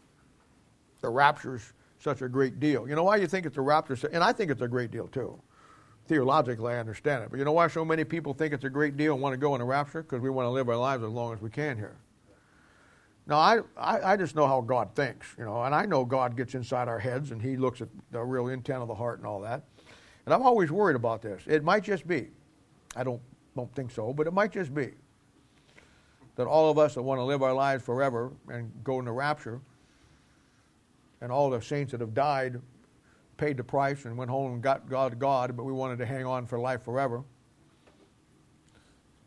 the 1.01 1.09
rapture's 1.09 1.73
such 1.99 2.23
a 2.23 2.29
great 2.29 2.59
deal. 2.59 2.89
You 2.89 2.95
know 2.95 3.05
why 3.05 3.17
you 3.17 3.27
think 3.27 3.47
it's 3.47 3.57
a 3.57 3.61
rapture? 3.61 3.97
And 4.13 4.25
I 4.25 4.33
think 4.33 4.51
it's 4.51 4.63
a 4.63 4.69
great 4.69 4.91
deal 4.91 5.07
too. 5.09 5.41
Theologically, 6.07 6.73
I 6.73 6.79
understand 6.79 7.23
it. 7.23 7.31
But 7.31 7.39
you 7.39 7.45
know 7.45 7.53
why 7.53 7.69
so 7.69 7.85
many 7.85 8.05
people 8.05 8.35
think 8.35 8.53
it's 8.53 8.65
a 8.65 8.71
great 8.71 8.97
deal 8.97 9.13
and 9.13 9.23
want 9.23 9.33
to 9.35 9.37
go 9.37 9.55
in 9.55 9.61
a 9.61 9.65
rapture? 9.65 10.03
Because 10.03 10.21
we 10.21 10.31
want 10.31 10.47
to 10.47 10.51
live 10.51 10.69
our 10.69 10.77
lives 10.77 11.05
as 11.05 11.11
long 11.11 11.33
as 11.33 11.41
we 11.41 11.51
can 11.51 11.77
here. 11.77 11.97
Now, 13.27 13.37
I, 13.37 13.59
I, 13.77 14.13
I, 14.13 14.17
just 14.17 14.35
know 14.35 14.47
how 14.47 14.61
God 14.61 14.97
thinks, 14.97 15.37
you 15.39 15.45
know, 15.45 15.63
and 15.63 15.73
I 15.73 15.87
know 15.87 16.05
God 16.05 16.37
gets 16.37 16.55
inside 16.55 16.89
our 16.89 16.99
heads 16.99 17.31
and 17.31 17.41
He 17.41 17.57
looks 17.57 17.81
at 17.81 17.89
the 18.11 18.21
real 18.21 18.49
intent 18.49 18.83
of 18.83 18.89
the 18.89 18.95
heart 18.95 19.19
and 19.19 19.27
all 19.27 19.41
that. 19.43 19.63
And 20.25 20.35
I'm 20.35 20.43
always 20.43 20.73
worried 20.73 20.97
about 20.97 21.23
this. 21.23 21.43
It 21.47 21.63
might 21.63 21.85
just 21.85 22.09
be, 22.09 22.29
I 22.97 23.05
don't, 23.05 23.21
don't 23.55 23.73
think 23.77 23.93
so, 23.93 24.13
but 24.13 24.27
it 24.27 24.33
might 24.33 24.51
just 24.51 24.75
be 24.75 24.95
that 26.41 26.47
all 26.47 26.71
of 26.71 26.79
us 26.79 26.95
that 26.95 27.03
want 27.03 27.19
to 27.19 27.23
live 27.23 27.43
our 27.43 27.53
lives 27.53 27.85
forever 27.85 28.33
and 28.49 28.73
go 28.83 28.99
into 28.99 29.13
rapture, 29.13 29.61
and 31.21 31.31
all 31.31 31.51
the 31.51 31.61
saints 31.61 31.93
that 31.93 32.01
have 32.01 32.15
died 32.15 32.59
paid 33.37 33.59
the 33.59 33.65
price 33.65 34.07
and 34.07 34.17
went 34.17 34.31
home 34.31 34.55
and 34.55 34.63
got 34.63 34.89
God 34.89 35.19
God, 35.19 35.55
but 35.55 35.65
we 35.65 35.73
wanted 35.73 35.99
to 35.99 36.07
hang 36.07 36.25
on 36.25 36.47
for 36.47 36.59
life 36.59 36.83
forever. 36.83 37.23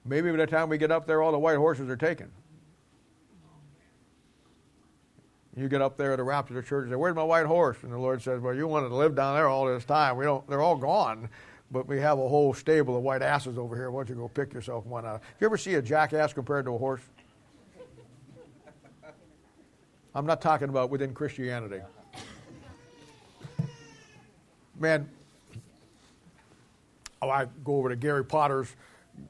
Maybe 0.05 0.31
by 0.31 0.37
the 0.37 0.47
time 0.47 0.69
we 0.69 0.79
get 0.79 0.91
up 0.91 1.05
there, 1.05 1.21
all 1.21 1.31
the 1.31 1.37
white 1.37 1.57
horses 1.57 1.87
are 1.87 1.95
taken. 1.95 2.31
You 5.55 5.69
get 5.69 5.83
up 5.83 5.95
there 5.95 6.13
at 6.13 6.17
the 6.17 6.23
rapture 6.23 6.63
church 6.63 6.85
and 6.85 6.93
say, 6.93 6.95
Where's 6.95 7.15
my 7.15 7.23
white 7.23 7.45
horse? 7.45 7.77
And 7.83 7.93
the 7.93 7.99
Lord 7.99 8.23
says, 8.23 8.41
Well, 8.41 8.55
you 8.55 8.67
wanted 8.67 8.89
to 8.89 8.95
live 8.95 9.15
down 9.15 9.35
there 9.35 9.47
all 9.47 9.67
this 9.67 9.85
time. 9.85 10.17
We 10.17 10.25
don't 10.25 10.47
they're 10.49 10.63
all 10.63 10.77
gone. 10.77 11.29
But 11.73 11.87
we 11.87 11.99
have 11.99 12.19
a 12.19 12.27
whole 12.29 12.53
stable 12.53 12.95
of 12.95 13.01
white 13.01 13.23
asses 13.23 13.57
over 13.57 13.75
here. 13.75 13.89
Why 13.89 14.03
don't 14.03 14.09
you 14.09 14.15
go 14.15 14.27
pick 14.27 14.53
yourself 14.53 14.85
one 14.85 15.07
out? 15.07 15.23
You 15.39 15.45
ever 15.45 15.57
see 15.57 15.73
a 15.73 15.81
jackass 15.81 16.31
compared 16.31 16.65
to 16.65 16.71
a 16.75 16.77
horse? 16.77 17.01
I'm 20.13 20.27
not 20.27 20.39
talking 20.39 20.69
about 20.69 20.91
within 20.91 21.15
Christianity. 21.15 21.81
Man, 24.79 25.09
oh, 27.23 27.29
I 27.31 27.47
go 27.63 27.77
over 27.77 27.89
to 27.89 27.95
Gary 27.95 28.23
Potter's, 28.23 28.75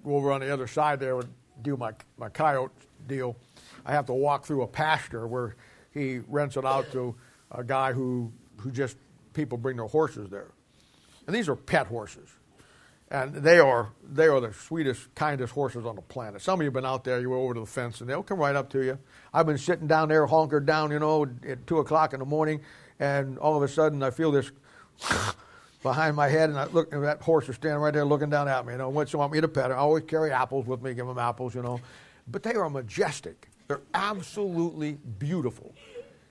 go 0.04 0.18
over 0.18 0.34
on 0.34 0.41
the 0.41 0.52
other 0.52 0.68
side 0.68 1.00
there 1.00 1.18
and 1.18 1.30
do 1.62 1.78
my, 1.78 1.94
my 2.18 2.28
coyote 2.28 2.74
deal. 3.08 3.38
I 3.86 3.94
have 3.94 4.06
to 4.08 4.14
walk 4.14 4.46
through 4.46 4.64
a 4.64 4.68
pasture 4.68 5.28
where 5.28 5.56
he 5.94 6.20
rents 6.28 6.58
it 6.58 6.66
out 6.66 6.91
to 6.91 7.16
a 7.52 7.64
guy 7.64 7.94
who, 7.94 8.34
who 8.58 8.70
just, 8.70 8.98
people 9.34 9.57
bring 9.57 9.78
their 9.78 9.88
horses 9.88 10.30
there. 10.30 10.53
And 11.28 11.36
these 11.36 11.50
are 11.50 11.56
pet 11.56 11.88
horses. 11.88 12.30
And 13.10 13.36
they 13.36 13.60
are, 13.60 13.90
they 14.04 14.26
are 14.26 14.40
the 14.40 14.54
sweetest, 14.54 15.14
kindest 15.14 15.54
horses 15.54 15.86
on 15.86 15.95
the 15.95 16.02
planet. 16.02 16.41
Some 16.41 16.60
of 16.60 16.64
you 16.64 16.68
have 16.68 16.74
been 16.74 16.86
out 16.86 17.04
there, 17.04 17.20
you 17.20 17.30
go 17.30 17.44
over 17.44 17.54
to 17.54 17.60
the 17.60 17.66
fence, 17.66 18.02
and 18.02 18.10
they'll 18.10 18.24
come 18.24 18.40
right 18.40 18.56
up 18.56 18.70
to 18.72 18.84
you. 18.84 18.98
I've 19.32 19.45
been 19.45 19.60
sitting 19.60 19.86
down 19.86 20.10
there, 20.10 20.26
honkered 20.26 20.66
down, 20.66 20.90
you 20.90 21.00
know, 21.00 21.28
at 21.48 21.68
2 21.68 21.78
o'clock 21.78 22.14
in 22.14 22.20
the 22.20 22.26
morning, 22.26 22.62
and 23.00 23.38
all 23.38 23.56
of 23.56 23.62
a 23.62 23.68
sudden 23.68 24.02
I 24.02 24.10
feel 24.10 24.32
this 24.32 24.52
behind 25.84 26.16
my 26.16 26.28
head, 26.28 26.50
and 26.50 26.58
I 26.58 26.66
look, 26.66 26.91
and 26.91 27.04
that 27.04 27.22
horse 27.22 27.48
is 27.50 27.56
standing 27.56 27.82
right 27.82 27.94
there 27.94 28.06
looking 28.06 28.32
down 28.32 28.48
at 28.48 28.66
me. 28.66 28.74
You 28.74 28.80
know, 28.80 28.90
what 28.90 29.14
you 29.14 29.20
want 29.20 29.32
me 29.32 29.41
to 29.41 29.48
pet 29.48 29.70
her? 29.70 29.76
I 29.76 29.80
always 29.80 30.06
carry 30.06 30.32
apples 30.32 30.66
with 30.66 30.82
me, 30.82 30.95
give 30.95 31.06
them 31.06 31.20
apples, 31.20 31.54
you 31.54 31.62
know. 31.62 31.80
But 32.28 32.41
they 32.41 32.56
are 32.56 32.70
majestic. 32.70 33.50
They're 33.68 33.82
absolutely 33.94 34.94
beautiful. 35.20 35.74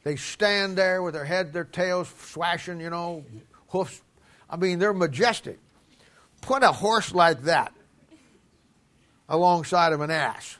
They 0.04 0.16
stand 0.16 0.76
there 0.76 1.02
with 1.02 1.14
their 1.14 1.24
head, 1.24 1.52
their 1.52 1.64
tails 1.64 2.12
swashing, 2.18 2.80
you 2.80 2.90
know, 2.90 3.24
hoofs. 3.68 4.02
I 4.52 4.56
mean, 4.56 4.78
they're 4.78 4.92
majestic. 4.92 5.58
Put 6.42 6.62
a 6.62 6.70
horse 6.70 7.14
like 7.14 7.42
that 7.44 7.72
alongside 9.28 9.94
of 9.94 10.02
an 10.02 10.10
ass 10.10 10.58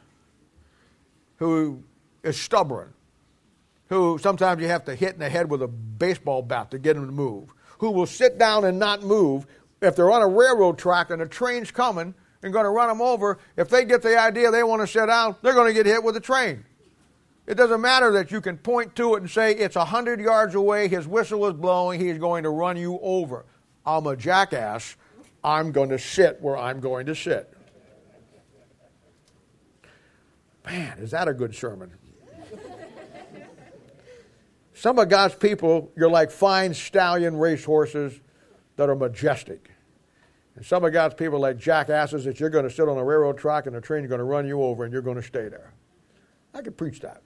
who 1.37 1.83
is 2.23 2.41
stubborn, 2.41 2.95
who 3.89 4.17
sometimes 4.19 4.63
you 4.63 4.69
have 4.69 4.87
to 4.87 4.95
hit 4.95 5.13
in 5.13 5.19
the 5.19 5.29
head 5.29 5.51
with 5.51 5.61
a 5.61 5.69
baseball 5.69 6.41
bat 6.41 6.71
to 6.71 6.79
get 6.79 6.97
him 6.97 7.05
to 7.05 7.13
move, 7.13 7.51
who 7.79 7.91
will 7.91 8.07
sit 8.07 8.39
down 8.39 8.65
and 8.65 8.79
not 8.79 9.03
move 9.03 9.47
if 9.83 9.95
they're 9.95 10.11
on 10.11 10.23
a 10.23 10.29
railroad 10.29 10.79
track 10.79 11.11
and 11.11 11.21
a 11.21 11.27
train's 11.27 11.71
coming 11.71 12.15
and 12.43 12.53
going 12.53 12.65
to 12.65 12.71
run 12.71 12.89
them 12.89 13.03
over. 13.03 13.39
If 13.57 13.69
they 13.69 13.85
get 13.85 14.01
the 14.01 14.19
idea 14.19 14.51
they 14.51 14.63
want 14.63 14.81
to 14.81 14.87
sit 14.87 15.07
down, 15.07 15.37
they're 15.43 15.53
going 15.53 15.69
to 15.69 15.75
get 15.75 15.85
hit 15.85 16.03
with 16.03 16.17
a 16.17 16.21
train. 16.21 16.65
It 17.47 17.57
doesn't 17.57 17.81
matter 17.81 18.13
that 18.13 18.31
you 18.31 18.41
can 18.41 18.57
point 18.57 18.95
to 18.97 19.17
it 19.17 19.23
and 19.23 19.31
say 19.31 19.53
it's 19.53 19.77
100 19.77 20.21
yards 20.21 20.55
away, 20.55 20.89
his 20.89 21.07
whistle 21.07 21.47
is 21.49 21.55
blowing, 21.55 22.01
he's 22.01 22.19
going 22.19 22.45
to 22.45 22.51
run 22.51 22.77
you 22.77 22.99
over. 23.03 23.45
I'm 23.85 24.07
a 24.07 24.17
jackass. 24.17 24.97
I'm 25.45 25.73
going 25.73 25.89
to 25.89 25.99
sit 25.99 26.41
where 26.41 26.57
I'm 26.57 26.81
going 26.81 27.07
to 27.07 27.15
sit. 27.15 27.53
Man, 30.65 30.99
is 30.99 31.11
that 31.11 31.27
a 31.27 31.35
good 31.35 31.55
sermon? 31.55 31.93
Some 34.75 34.99
of 34.99 35.09
God's 35.09 35.35
people, 35.35 35.93
you're 35.97 36.11
like 36.11 36.31
fine 36.31 36.75
stallion 36.75 37.37
racehorses 37.37 38.21
that 38.77 38.89
are 38.89 38.97
majestic. 38.97 39.71
And 40.57 40.65
some 40.65 40.85
of 40.85 40.93
God's 40.93 41.15
people 41.15 41.37
are 41.37 41.53
like 41.53 41.59
jackasses 41.59 42.25
that 42.25 42.41
you're 42.41 42.51
going 42.51 42.65
to 42.65 42.71
sit 42.71 42.89
on 42.89 42.97
a 42.99 43.05
railroad 43.05 43.39
track 43.39 43.67
and 43.67 43.75
the 43.75 43.81
train's 43.81 44.09
going 44.09 44.19
to 44.19 44.25
run 44.25 44.47
you 44.47 44.63
over 44.63 44.85
and 44.85 44.93
you're 44.93 45.03
going 45.03 45.17
to 45.17 45.23
stay 45.23 45.49
there. 45.49 45.73
I 46.55 46.63
could 46.63 46.77
preach 46.77 47.01
that. 47.01 47.23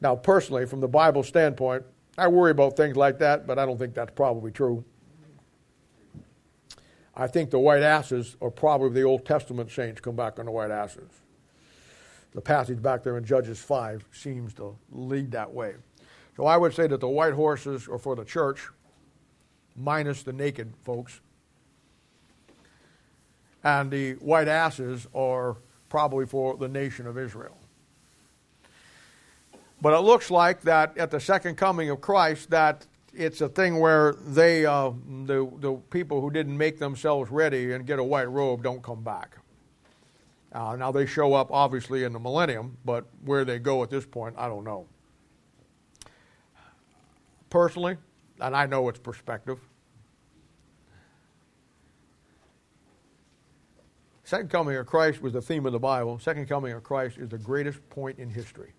Now, 0.00 0.14
personally, 0.16 0.66
from 0.66 0.80
the 0.80 0.88
Bible 0.88 1.22
standpoint, 1.22 1.84
I 2.16 2.28
worry 2.28 2.52
about 2.52 2.76
things 2.76 2.96
like 2.96 3.18
that, 3.18 3.46
but 3.46 3.58
I 3.58 3.66
don't 3.66 3.78
think 3.78 3.94
that's 3.94 4.12
probably 4.14 4.52
true. 4.52 4.84
I 7.16 7.26
think 7.26 7.50
the 7.50 7.58
white 7.58 7.82
asses 7.82 8.36
are 8.40 8.50
probably 8.50 8.90
the 8.90 9.02
Old 9.02 9.24
Testament 9.24 9.70
saints 9.70 10.00
come 10.00 10.16
back 10.16 10.38
on 10.38 10.46
the 10.46 10.52
white 10.52 10.70
asses. 10.70 11.08
The 12.32 12.40
passage 12.40 12.82
back 12.82 13.04
there 13.04 13.16
in 13.16 13.24
Judges 13.24 13.60
5 13.60 14.04
seems 14.12 14.54
to 14.54 14.76
lead 14.90 15.30
that 15.32 15.52
way. 15.52 15.74
So 16.36 16.46
I 16.46 16.56
would 16.56 16.74
say 16.74 16.88
that 16.88 17.00
the 17.00 17.08
white 17.08 17.34
horses 17.34 17.86
are 17.88 17.98
for 17.98 18.16
the 18.16 18.24
church, 18.24 18.68
minus 19.76 20.24
the 20.24 20.32
naked 20.32 20.74
folks. 20.82 21.20
And 23.62 23.90
the 23.90 24.14
white 24.14 24.48
asses 24.48 25.06
are 25.14 25.56
probably 25.88 26.26
for 26.26 26.56
the 26.56 26.68
nation 26.68 27.06
of 27.06 27.16
Israel. 27.16 27.56
But 29.80 29.92
it 29.92 30.00
looks 30.00 30.30
like 30.30 30.62
that 30.62 30.96
at 30.96 31.10
the 31.10 31.20
second 31.20 31.56
coming 31.56 31.90
of 31.90 32.00
Christ, 32.00 32.50
that 32.50 32.86
it's 33.12 33.40
a 33.40 33.48
thing 33.48 33.78
where 33.80 34.14
they, 34.26 34.64
uh, 34.64 34.92
the, 35.24 35.50
the 35.58 35.74
people 35.90 36.20
who 36.20 36.30
didn't 36.30 36.56
make 36.56 36.78
themselves 36.78 37.30
ready 37.30 37.72
and 37.72 37.86
get 37.86 37.98
a 37.98 38.04
white 38.04 38.30
robe 38.30 38.62
don't 38.62 38.82
come 38.82 39.02
back. 39.02 39.36
Uh, 40.52 40.76
now 40.76 40.92
they 40.92 41.04
show 41.04 41.34
up 41.34 41.50
obviously 41.50 42.04
in 42.04 42.12
the 42.12 42.18
millennium, 42.18 42.76
but 42.84 43.04
where 43.24 43.44
they 43.44 43.58
go 43.58 43.82
at 43.82 43.90
this 43.90 44.06
point, 44.06 44.34
I 44.38 44.48
don't 44.48 44.64
know. 44.64 44.86
Personally, 47.50 47.96
and 48.40 48.56
I 48.56 48.66
know 48.66 48.88
it's 48.88 48.98
perspective, 48.98 49.58
Second 54.24 54.48
coming 54.48 54.74
of 54.76 54.86
Christ 54.86 55.20
was 55.20 55.34
the 55.34 55.42
theme 55.42 55.66
of 55.66 55.72
the 55.72 55.78
Bible. 55.78 56.18
Second 56.18 56.48
coming 56.48 56.72
of 56.72 56.82
Christ 56.82 57.18
is 57.18 57.28
the 57.28 57.38
greatest 57.38 57.86
point 57.90 58.18
in 58.18 58.30
history. 58.30 58.72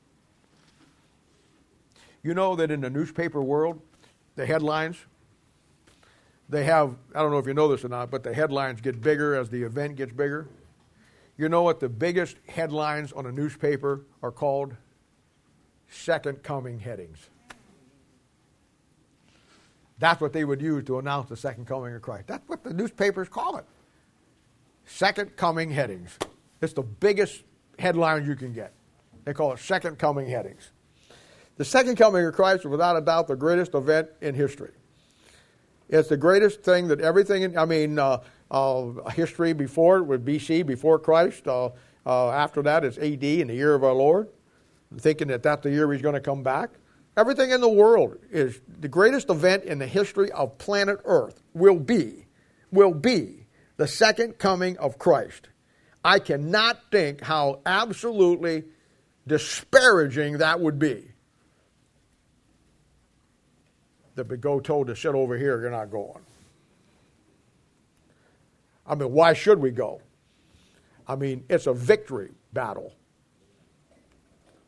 You 2.26 2.34
know 2.34 2.56
that 2.56 2.72
in 2.72 2.81
the 2.81 2.89
newspaper 2.89 3.39
world, 3.43 3.80
the 4.35 4.47
headlines, 4.47 4.97
they 6.49 6.64
have, 6.64 6.95
I 7.14 7.22
don't 7.22 7.30
know 7.30 7.38
if 7.38 7.45
you 7.45 7.53
know 7.53 7.68
this 7.68 7.85
or 7.85 7.89
not, 7.89 8.10
but 8.10 8.23
the 8.23 8.34
headlines 8.34 8.81
get 8.81 8.99
bigger 8.99 9.35
as 9.35 9.47
the 9.49 9.61
event 9.61 9.95
gets 9.95 10.11
bigger. 10.11 10.47
You 11.38 11.49
know 11.49 11.61
what 11.61 11.80
the 11.80 11.88
biggest 11.88 12.38
headlines 12.47 13.14
on 13.14 13.27
a 13.27 13.31
newspaper 13.31 14.07
are 14.23 14.31
called? 14.31 14.76
Second 15.88 16.41
coming 16.41 16.80
headings. 16.80 17.30
That's 19.99 20.19
what 20.19 20.34
they 20.34 20.45
would 20.45 20.64
use 20.64 20.84
to 20.85 20.97
announce 20.97 21.30
the 21.30 21.38
second 21.38 21.68
coming 21.68 21.93
of 21.93 22.02
Christ. 22.02 22.26
That's 22.26 22.49
what 22.49 22.64
the 22.64 22.73
newspapers 22.73 23.30
call 23.30 23.57
it. 23.57 23.65
Second 24.85 25.38
coming 25.38 25.69
headings. 25.69 26.18
It's 26.60 26.73
the 26.73 26.81
biggest 26.81 27.43
headline 27.77 28.26
you 28.26 28.35
can 28.35 28.52
get. 28.52 28.73
They 29.26 29.34
call 29.34 29.53
it 29.53 29.60
second 29.60 29.99
coming 29.99 30.27
headings. 30.27 30.72
The 31.57 31.65
second 31.65 31.95
coming 31.95 32.26
of 32.26 32.34
Christ 32.34 32.61
is 32.61 32.65
without 32.65 32.98
a 32.98 33.02
doubt 33.02 33.27
the 33.27 33.36
greatest 33.36 33.76
event 33.76 34.10
in 34.22 34.36
history. 34.36 34.72
It's 35.88 36.10
the 36.10 36.18
greatest 36.18 36.64
thing 36.64 36.90
that 36.90 36.99
everything, 36.99 37.44
in, 37.44 37.57
I 37.57 37.65
mean, 37.65 37.98
uh, 37.98 38.22
uh, 38.52 39.10
history 39.11 39.53
before 39.53 39.98
it 39.98 40.03
was 40.03 40.19
BC, 40.19 40.65
before 40.65 40.99
Christ. 40.99 41.48
Uh, 41.48 41.69
uh, 42.06 42.32
after 42.32 42.61
that, 42.64 42.84
it's 42.84 42.98
AD 42.98 43.23
in 43.23 43.48
the 43.48 43.56
year 43.56 43.73
of 43.73 43.84
our 43.84 43.94
Lord, 43.94 44.27
thinking 44.98 45.30
that 45.30 45.44
that's 45.44 45.64
the 45.64 45.72
year 45.72 45.91
he's 45.94 46.02
going 46.02 46.15
to 46.15 46.22
come 46.22 46.44
back. 46.44 46.72
Everything 47.18 47.52
in 47.52 47.61
the 47.61 47.69
world 47.69 48.18
is 48.30 48.60
the 48.80 48.90
greatest 48.90 49.30
event 49.30 49.64
in 49.64 49.80
the 49.80 49.88
history 49.88 50.32
of 50.34 50.57
planet 50.57 50.99
Earth 51.06 51.41
will 51.53 51.80
be, 51.80 52.26
will 52.72 52.94
be 52.94 53.45
the 53.77 53.88
second 53.88 54.38
coming 54.38 54.77
of 54.77 54.99
Christ. 54.99 55.48
I 56.03 56.19
cannot 56.19 56.80
think 56.91 57.22
how 57.22 57.61
absolutely 57.65 58.65
disparaging 59.26 60.40
that 60.40 60.60
would 60.60 60.77
be. 60.77 61.15
That 64.16 64.30
we 64.30 64.38
go 64.38 64.60
told 64.60 64.88
to 64.88 64.96
sit 64.96 65.14
over 65.14 65.38
here, 65.38 65.62
you're 65.62 65.70
not 65.70 65.92
going. 65.92 66.22
I 68.88 68.96
mean, 68.96 69.12
why 69.12 69.34
should 69.34 69.60
we 69.60 69.72
go? 69.72 70.02
I 71.08 71.16
mean, 71.16 71.44
it's 71.50 71.68
a 71.68 71.74
victory 71.74 72.32
battle. 72.54 72.94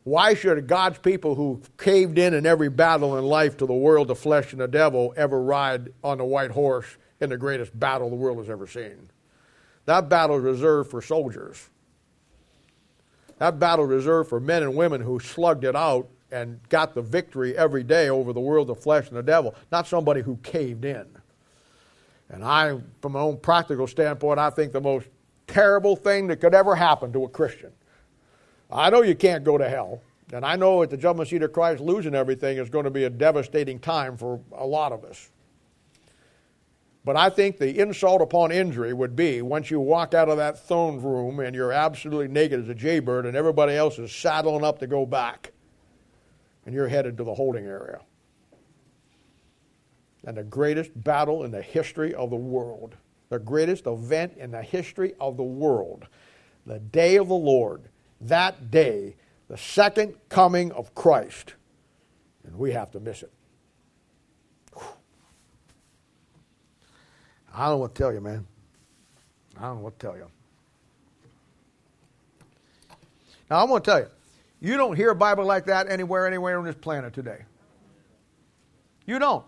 Why 0.03 0.33
should 0.33 0.67
God's 0.67 0.99
people 0.99 1.35
who 1.35 1.61
caved 1.77 2.17
in 2.17 2.33
in 2.33 2.45
every 2.45 2.69
battle 2.69 3.17
in 3.17 3.25
life 3.25 3.57
to 3.57 3.65
the 3.65 3.73
world, 3.73 4.07
the 4.07 4.15
flesh, 4.15 4.53
and 4.53 4.61
the 4.61 4.67
devil 4.67 5.13
ever 5.17 5.41
ride 5.41 5.89
on 6.03 6.19
the 6.19 6.25
white 6.25 6.51
horse 6.51 6.97
in 7.19 7.29
the 7.29 7.37
greatest 7.37 7.77
battle 7.77 8.09
the 8.09 8.15
world 8.15 8.37
has 8.37 8.49
ever 8.49 8.67
seen? 8.67 9.09
That 9.85 10.07
battle 10.07 10.37
is 10.37 10.43
reserved 10.43 10.91
for 10.91 11.01
soldiers. 11.01 11.69
That 13.39 13.59
battle 13.59 13.85
reserved 13.85 14.29
for 14.29 14.39
men 14.39 14.63
and 14.63 14.75
women 14.75 15.01
who 15.01 15.19
slugged 15.19 15.63
it 15.63 15.75
out 15.75 16.09
and 16.31 16.59
got 16.69 16.93
the 16.93 17.01
victory 17.01 17.57
every 17.57 17.83
day 17.83 18.09
over 18.09 18.33
the 18.33 18.39
world, 18.39 18.67
the 18.67 18.75
flesh, 18.75 19.07
and 19.07 19.17
the 19.17 19.23
devil, 19.23 19.55
not 19.71 19.87
somebody 19.87 20.21
who 20.21 20.37
caved 20.37 20.85
in. 20.85 21.05
And 22.29 22.43
I, 22.43 22.77
from 23.01 23.13
my 23.13 23.19
own 23.19 23.37
practical 23.37 23.87
standpoint, 23.87 24.39
I 24.39 24.49
think 24.49 24.73
the 24.73 24.81
most 24.81 25.07
terrible 25.47 25.95
thing 25.95 26.27
that 26.27 26.37
could 26.37 26.53
ever 26.53 26.75
happen 26.75 27.13
to 27.13 27.23
a 27.23 27.29
Christian. 27.29 27.71
I 28.69 28.89
know 28.89 29.01
you 29.01 29.15
can't 29.15 29.45
go 29.45 29.57
to 29.57 29.69
hell, 29.69 30.01
and 30.33 30.45
I 30.45 30.57
know 30.57 30.83
at 30.83 30.89
the 30.89 30.97
judgment 30.97 31.29
seat 31.29 31.41
of 31.41 31.53
Christ, 31.53 31.81
losing 31.81 32.13
everything 32.13 32.57
is 32.57 32.69
going 32.69 32.83
to 32.83 32.91
be 32.91 33.05
a 33.05 33.09
devastating 33.09 33.79
time 33.79 34.17
for 34.17 34.41
a 34.51 34.65
lot 34.65 34.91
of 34.91 35.05
us. 35.05 35.29
But 37.05 37.15
I 37.15 37.29
think 37.29 37.57
the 37.57 37.79
insult 37.79 38.21
upon 38.21 38.51
injury 38.51 38.91
would 38.91 39.15
be 39.15 39.41
once 39.41 39.71
you 39.71 39.79
walk 39.79 40.13
out 40.13 40.27
of 40.27 40.35
that 40.35 40.67
throne 40.67 41.01
room 41.01 41.39
and 41.39 41.55
you're 41.55 41.71
absolutely 41.71 42.27
naked 42.27 42.59
as 42.59 42.67
a 42.67 42.75
jaybird 42.75 43.25
and 43.25 43.37
everybody 43.37 43.75
else 43.75 43.97
is 43.97 44.11
saddling 44.11 44.65
up 44.65 44.79
to 44.79 44.87
go 44.87 45.05
back 45.05 45.53
and 46.67 46.75
you're 46.75 46.89
headed 46.89 47.17
to 47.17 47.23
the 47.23 47.33
holding 47.33 47.65
area. 47.65 48.01
And 50.25 50.35
the 50.35 50.43
greatest 50.43 50.91
battle 51.01 51.45
in 51.45 51.51
the 51.51 51.61
history 51.61 52.13
of 52.13 52.29
the 52.29 52.35
world, 52.35 52.97
the 53.29 53.39
greatest 53.39 53.87
event 53.87 54.33
in 54.37 54.51
the 54.51 54.61
history 54.61 55.13
of 55.21 55.37
the 55.37 55.43
world, 55.43 56.05
the 56.65 56.79
day 56.79 57.15
of 57.15 57.29
the 57.29 57.35
Lord, 57.35 57.83
that 58.19 58.69
day, 58.69 59.15
the 59.47 59.57
second 59.57 60.15
coming 60.27 60.73
of 60.73 60.93
Christ. 60.93 61.53
And 62.43 62.57
we 62.57 62.73
have 62.73 62.91
to 62.91 62.99
miss 62.99 63.23
it. 63.23 63.31
I 67.53 67.69
don't 67.69 67.69
know 67.69 67.77
what 67.77 67.95
to 67.95 68.03
tell 68.03 68.13
you, 68.13 68.19
man. 68.19 68.45
I 69.57 69.61
don't 69.61 69.77
know 69.77 69.83
what 69.83 69.97
to 69.97 70.05
tell 70.05 70.17
you. 70.17 70.27
Now, 73.49 73.61
I'm 73.61 73.69
going 73.69 73.81
to 73.81 73.85
tell 73.89 73.99
you, 73.99 74.09
you 74.59 74.77
don't 74.77 74.95
hear 74.95 75.11
a 75.11 75.15
Bible 75.15 75.45
like 75.45 75.65
that 75.65 75.89
anywhere, 75.89 76.27
anywhere 76.27 76.57
on 76.57 76.65
this 76.65 76.75
planet 76.75 77.13
today. 77.13 77.43
You 79.05 79.19
don't. 79.19 79.45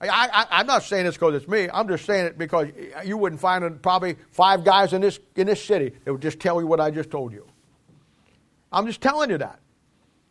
I, 0.00 0.46
am 0.50 0.66
not 0.66 0.82
saying 0.82 1.04
this 1.04 1.14
because 1.14 1.34
it's 1.34 1.48
me. 1.48 1.68
I'm 1.72 1.86
just 1.86 2.04
saying 2.04 2.26
it 2.26 2.36
because 2.36 2.68
you 3.04 3.16
wouldn't 3.16 3.40
find 3.40 3.80
probably 3.82 4.16
five 4.32 4.64
guys 4.64 4.92
in 4.92 5.00
this, 5.00 5.20
in 5.36 5.46
this 5.46 5.64
city 5.64 5.92
that 6.04 6.12
would 6.12 6.22
just 6.22 6.40
tell 6.40 6.60
you 6.60 6.66
what 6.66 6.80
I 6.80 6.90
just 6.90 7.10
told 7.10 7.32
you. 7.32 7.46
I'm 8.72 8.86
just 8.86 9.00
telling 9.00 9.30
you 9.30 9.38
that. 9.38 9.60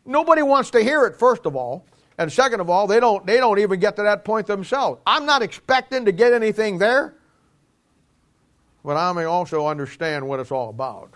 Nobody 0.04 0.42
wants 0.42 0.70
to 0.72 0.82
hear 0.82 1.06
it, 1.06 1.16
first 1.16 1.46
of 1.46 1.56
all. 1.56 1.86
And 2.18 2.30
second 2.30 2.60
of 2.60 2.68
all, 2.68 2.86
they 2.86 3.00
don't, 3.00 3.24
they 3.26 3.38
don't 3.38 3.58
even 3.58 3.80
get 3.80 3.96
to 3.96 4.02
that 4.02 4.24
point 4.24 4.46
themselves. 4.46 5.00
I'm 5.06 5.24
not 5.24 5.42
expecting 5.42 6.04
to 6.04 6.12
get 6.12 6.32
anything 6.32 6.76
there, 6.76 7.14
but 8.84 8.96
I 8.96 9.12
may 9.12 9.24
also 9.24 9.66
understand 9.66 10.28
what 10.28 10.38
it's 10.38 10.50
all 10.50 10.68
about. 10.68 11.14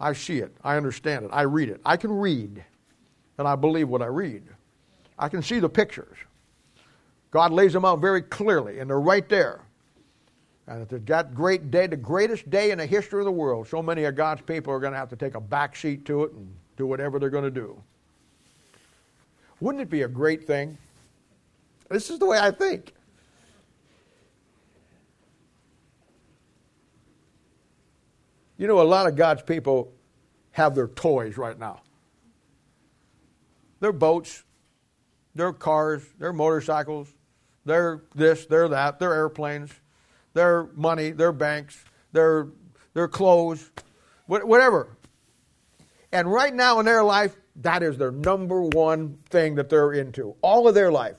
I 0.00 0.12
see 0.12 0.38
it. 0.38 0.54
I 0.62 0.76
understand 0.76 1.24
it. 1.24 1.30
I 1.32 1.42
read 1.42 1.68
it. 1.68 1.80
I 1.84 1.96
can 1.96 2.12
read, 2.12 2.64
and 3.38 3.48
I 3.48 3.56
believe 3.56 3.88
what 3.88 4.02
I 4.02 4.06
read. 4.06 4.42
I 5.18 5.28
can 5.28 5.42
see 5.42 5.60
the 5.60 5.68
pictures. 5.68 6.16
God 7.30 7.52
lays 7.52 7.72
them 7.72 7.84
out 7.84 8.00
very 8.00 8.22
clearly, 8.22 8.80
and 8.80 8.88
they're 8.90 9.00
right 9.00 9.28
there. 9.28 9.62
And 10.66 10.90
at 10.90 11.06
that 11.06 11.34
great 11.34 11.70
day, 11.70 11.86
the 11.86 11.96
greatest 11.96 12.48
day 12.48 12.70
in 12.70 12.78
the 12.78 12.86
history 12.86 13.20
of 13.20 13.26
the 13.26 13.32
world, 13.32 13.68
so 13.68 13.82
many 13.82 14.04
of 14.04 14.14
God's 14.14 14.42
people 14.42 14.72
are 14.72 14.80
going 14.80 14.92
to 14.92 14.98
have 14.98 15.10
to 15.10 15.16
take 15.16 15.34
a 15.34 15.40
back 15.40 15.76
seat 15.76 16.04
to 16.06 16.24
it 16.24 16.32
and 16.32 16.54
do 16.76 16.86
whatever 16.86 17.18
they're 17.18 17.30
going 17.30 17.44
to 17.44 17.50
do. 17.50 17.80
Wouldn't 19.60 19.82
it 19.82 19.90
be 19.90 20.02
a 20.02 20.08
great 20.08 20.46
thing? 20.46 20.76
This 21.90 22.10
is 22.10 22.18
the 22.18 22.26
way 22.26 22.38
I 22.38 22.50
think. 22.50 22.94
You 28.56 28.66
know, 28.66 28.80
a 28.80 28.82
lot 28.82 29.06
of 29.06 29.16
God's 29.16 29.42
people 29.42 29.92
have 30.52 30.74
their 30.74 30.88
toys 30.88 31.36
right 31.36 31.58
now. 31.58 31.82
Their 33.80 33.92
boats, 33.92 34.44
their 35.34 35.52
cars, 35.52 36.02
their 36.18 36.32
motorcycles, 36.32 37.08
their 37.64 38.02
this, 38.14 38.46
their 38.46 38.68
that, 38.68 38.98
their 38.98 39.12
airplanes, 39.12 39.72
their 40.32 40.68
money, 40.74 41.10
their 41.10 41.32
banks, 41.32 41.84
their, 42.12 42.48
their 42.92 43.08
clothes, 43.08 43.70
whatever. 44.26 44.96
And 46.12 46.32
right 46.32 46.54
now 46.54 46.78
in 46.78 46.86
their 46.86 47.02
life, 47.02 47.34
that 47.56 47.82
is 47.82 47.98
their 47.98 48.12
number 48.12 48.62
one 48.62 49.18
thing 49.30 49.56
that 49.56 49.68
they're 49.68 49.92
into, 49.92 50.36
all 50.40 50.68
of 50.68 50.74
their 50.74 50.92
life. 50.92 51.16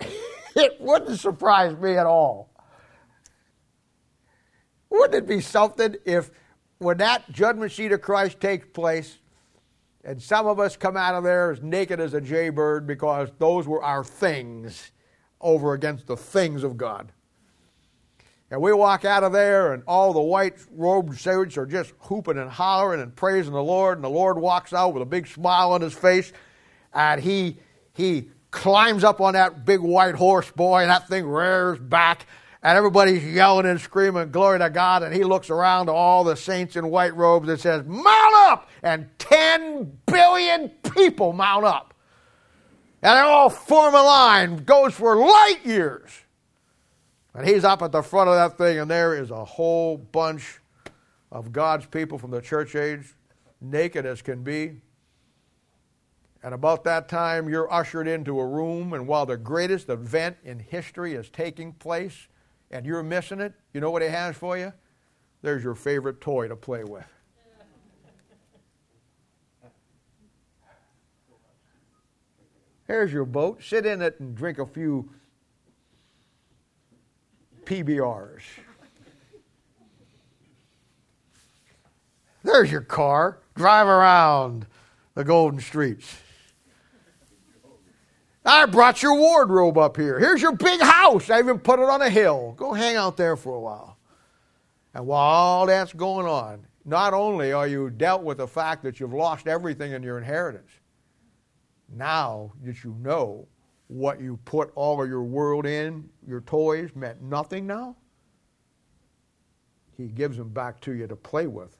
it 0.00 0.80
wouldn't 0.80 1.20
surprise 1.20 1.76
me 1.76 1.96
at 1.96 2.06
all. 2.06 2.50
Wouldn't 4.90 5.14
it 5.14 5.26
be 5.26 5.40
something 5.40 5.96
if, 6.04 6.30
when 6.78 6.98
that 6.98 7.30
judgment 7.32 7.72
seat 7.72 7.92
of 7.92 8.00
Christ 8.00 8.40
takes 8.40 8.66
place, 8.72 9.18
and 10.04 10.22
some 10.22 10.46
of 10.46 10.60
us 10.60 10.76
come 10.76 10.96
out 10.96 11.14
of 11.14 11.24
there 11.24 11.50
as 11.50 11.62
naked 11.62 11.98
as 11.98 12.14
a 12.14 12.20
jaybird 12.20 12.86
because 12.86 13.28
those 13.38 13.66
were 13.66 13.82
our 13.82 14.04
things 14.04 14.92
over 15.40 15.74
against 15.74 16.06
the 16.06 16.16
things 16.16 16.62
of 16.62 16.76
God? 16.76 17.12
And 18.50 18.60
we 18.60 18.72
walk 18.72 19.04
out 19.04 19.24
of 19.24 19.32
there, 19.32 19.72
and 19.72 19.82
all 19.88 20.12
the 20.12 20.20
white 20.20 20.54
robed 20.70 21.18
saints 21.18 21.56
are 21.56 21.66
just 21.66 21.92
hooping 21.98 22.38
and 22.38 22.48
hollering 22.48 23.00
and 23.00 23.14
praising 23.14 23.52
the 23.52 23.62
Lord. 23.62 23.98
And 23.98 24.04
the 24.04 24.08
Lord 24.08 24.38
walks 24.38 24.72
out 24.72 24.94
with 24.94 25.02
a 25.02 25.06
big 25.06 25.26
smile 25.26 25.72
on 25.72 25.80
his 25.80 25.94
face, 25.94 26.32
and 26.94 27.20
he 27.20 27.58
he 27.92 28.28
climbs 28.52 29.02
up 29.02 29.20
on 29.20 29.32
that 29.32 29.64
big 29.64 29.80
white 29.80 30.14
horse, 30.14 30.50
boy, 30.50 30.82
and 30.82 30.90
that 30.90 31.08
thing 31.08 31.26
rears 31.26 31.78
back, 31.78 32.26
and 32.66 32.76
everybody's 32.76 33.24
yelling 33.24 33.64
and 33.64 33.80
screaming, 33.80 34.32
"Glory 34.32 34.58
to 34.58 34.68
God!" 34.68 35.04
And 35.04 35.14
he 35.14 35.22
looks 35.22 35.50
around 35.50 35.86
to 35.86 35.92
all 35.92 36.24
the 36.24 36.34
saints 36.34 36.74
in 36.74 36.90
white 36.90 37.14
robes 37.14 37.48
and 37.48 37.60
says, 37.60 37.84
"Mount 37.86 38.34
up!" 38.34 38.68
And 38.82 39.08
ten 39.20 40.00
billion 40.04 40.70
people 40.96 41.32
mount 41.32 41.64
up. 41.64 41.94
And 43.02 43.16
they 43.16 43.20
all 43.20 43.50
form 43.50 43.94
a 43.94 44.02
line, 44.02 44.64
goes 44.64 44.94
for 44.94 45.14
light 45.14 45.60
years. 45.64 46.10
And 47.34 47.46
he's 47.46 47.62
up 47.62 47.82
at 47.82 47.92
the 47.92 48.02
front 48.02 48.30
of 48.30 48.34
that 48.34 48.58
thing, 48.58 48.80
and 48.80 48.90
there 48.90 49.14
is 49.14 49.30
a 49.30 49.44
whole 49.44 49.96
bunch 49.96 50.58
of 51.30 51.52
God's 51.52 51.86
people 51.86 52.18
from 52.18 52.32
the 52.32 52.40
church 52.40 52.74
age, 52.74 53.14
naked 53.60 54.04
as 54.04 54.22
can 54.22 54.42
be. 54.42 54.80
And 56.42 56.52
about 56.52 56.82
that 56.82 57.08
time, 57.08 57.48
you're 57.48 57.72
ushered 57.72 58.08
into 58.08 58.40
a 58.40 58.46
room, 58.46 58.92
and 58.92 59.06
while 59.06 59.24
the 59.24 59.36
greatest 59.36 59.88
event 59.88 60.38
in 60.42 60.58
history 60.58 61.14
is 61.14 61.30
taking 61.30 61.72
place, 61.72 62.26
and 62.70 62.84
you're 62.86 63.02
missing 63.02 63.40
it, 63.40 63.54
you 63.72 63.80
know 63.80 63.90
what 63.90 64.02
he 64.02 64.08
has 64.08 64.36
for 64.36 64.58
you? 64.58 64.72
There's 65.42 65.62
your 65.62 65.74
favorite 65.74 66.20
toy 66.20 66.48
to 66.48 66.56
play 66.56 66.84
with. 66.84 67.06
Here's 72.86 73.12
your 73.12 73.24
boat. 73.24 73.62
Sit 73.62 73.84
in 73.84 74.00
it 74.00 74.20
and 74.20 74.34
drink 74.34 74.58
a 74.58 74.66
few 74.66 75.10
PBRs. 77.64 78.42
There's 82.44 82.70
your 82.70 82.82
car. 82.82 83.40
Drive 83.56 83.88
around 83.88 84.66
the 85.14 85.24
golden 85.24 85.60
streets. 85.60 86.16
I 88.46 88.64
brought 88.66 89.02
your 89.02 89.16
wardrobe 89.16 89.76
up 89.76 89.96
here. 89.96 90.20
Here's 90.20 90.40
your 90.40 90.52
big 90.52 90.80
house. 90.80 91.28
I 91.30 91.40
even 91.40 91.58
put 91.58 91.80
it 91.80 91.88
on 91.88 92.00
a 92.00 92.08
hill. 92.08 92.54
Go 92.56 92.72
hang 92.72 92.94
out 92.94 93.16
there 93.16 93.36
for 93.36 93.56
a 93.56 93.60
while. 93.60 93.98
And 94.94 95.06
while 95.06 95.20
all 95.20 95.66
that's 95.66 95.92
going 95.92 96.26
on, 96.26 96.64
not 96.84 97.12
only 97.12 97.52
are 97.52 97.66
you 97.66 97.90
dealt 97.90 98.22
with 98.22 98.38
the 98.38 98.46
fact 98.46 98.84
that 98.84 99.00
you've 99.00 99.12
lost 99.12 99.48
everything 99.48 99.92
in 99.92 100.02
your 100.02 100.16
inheritance, 100.16 100.70
now 101.88 102.52
that 102.62 102.84
you 102.84 102.94
know 103.00 103.48
what 103.88 104.20
you 104.20 104.38
put 104.44 104.70
all 104.76 105.02
of 105.02 105.08
your 105.08 105.24
world 105.24 105.66
in, 105.66 106.08
your 106.26 106.40
toys, 106.40 106.90
meant 106.94 107.20
nothing 107.20 107.66
now, 107.66 107.96
he 109.96 110.06
gives 110.06 110.36
them 110.36 110.50
back 110.50 110.80
to 110.82 110.92
you 110.92 111.06
to 111.08 111.16
play 111.16 111.48
with 111.48 111.76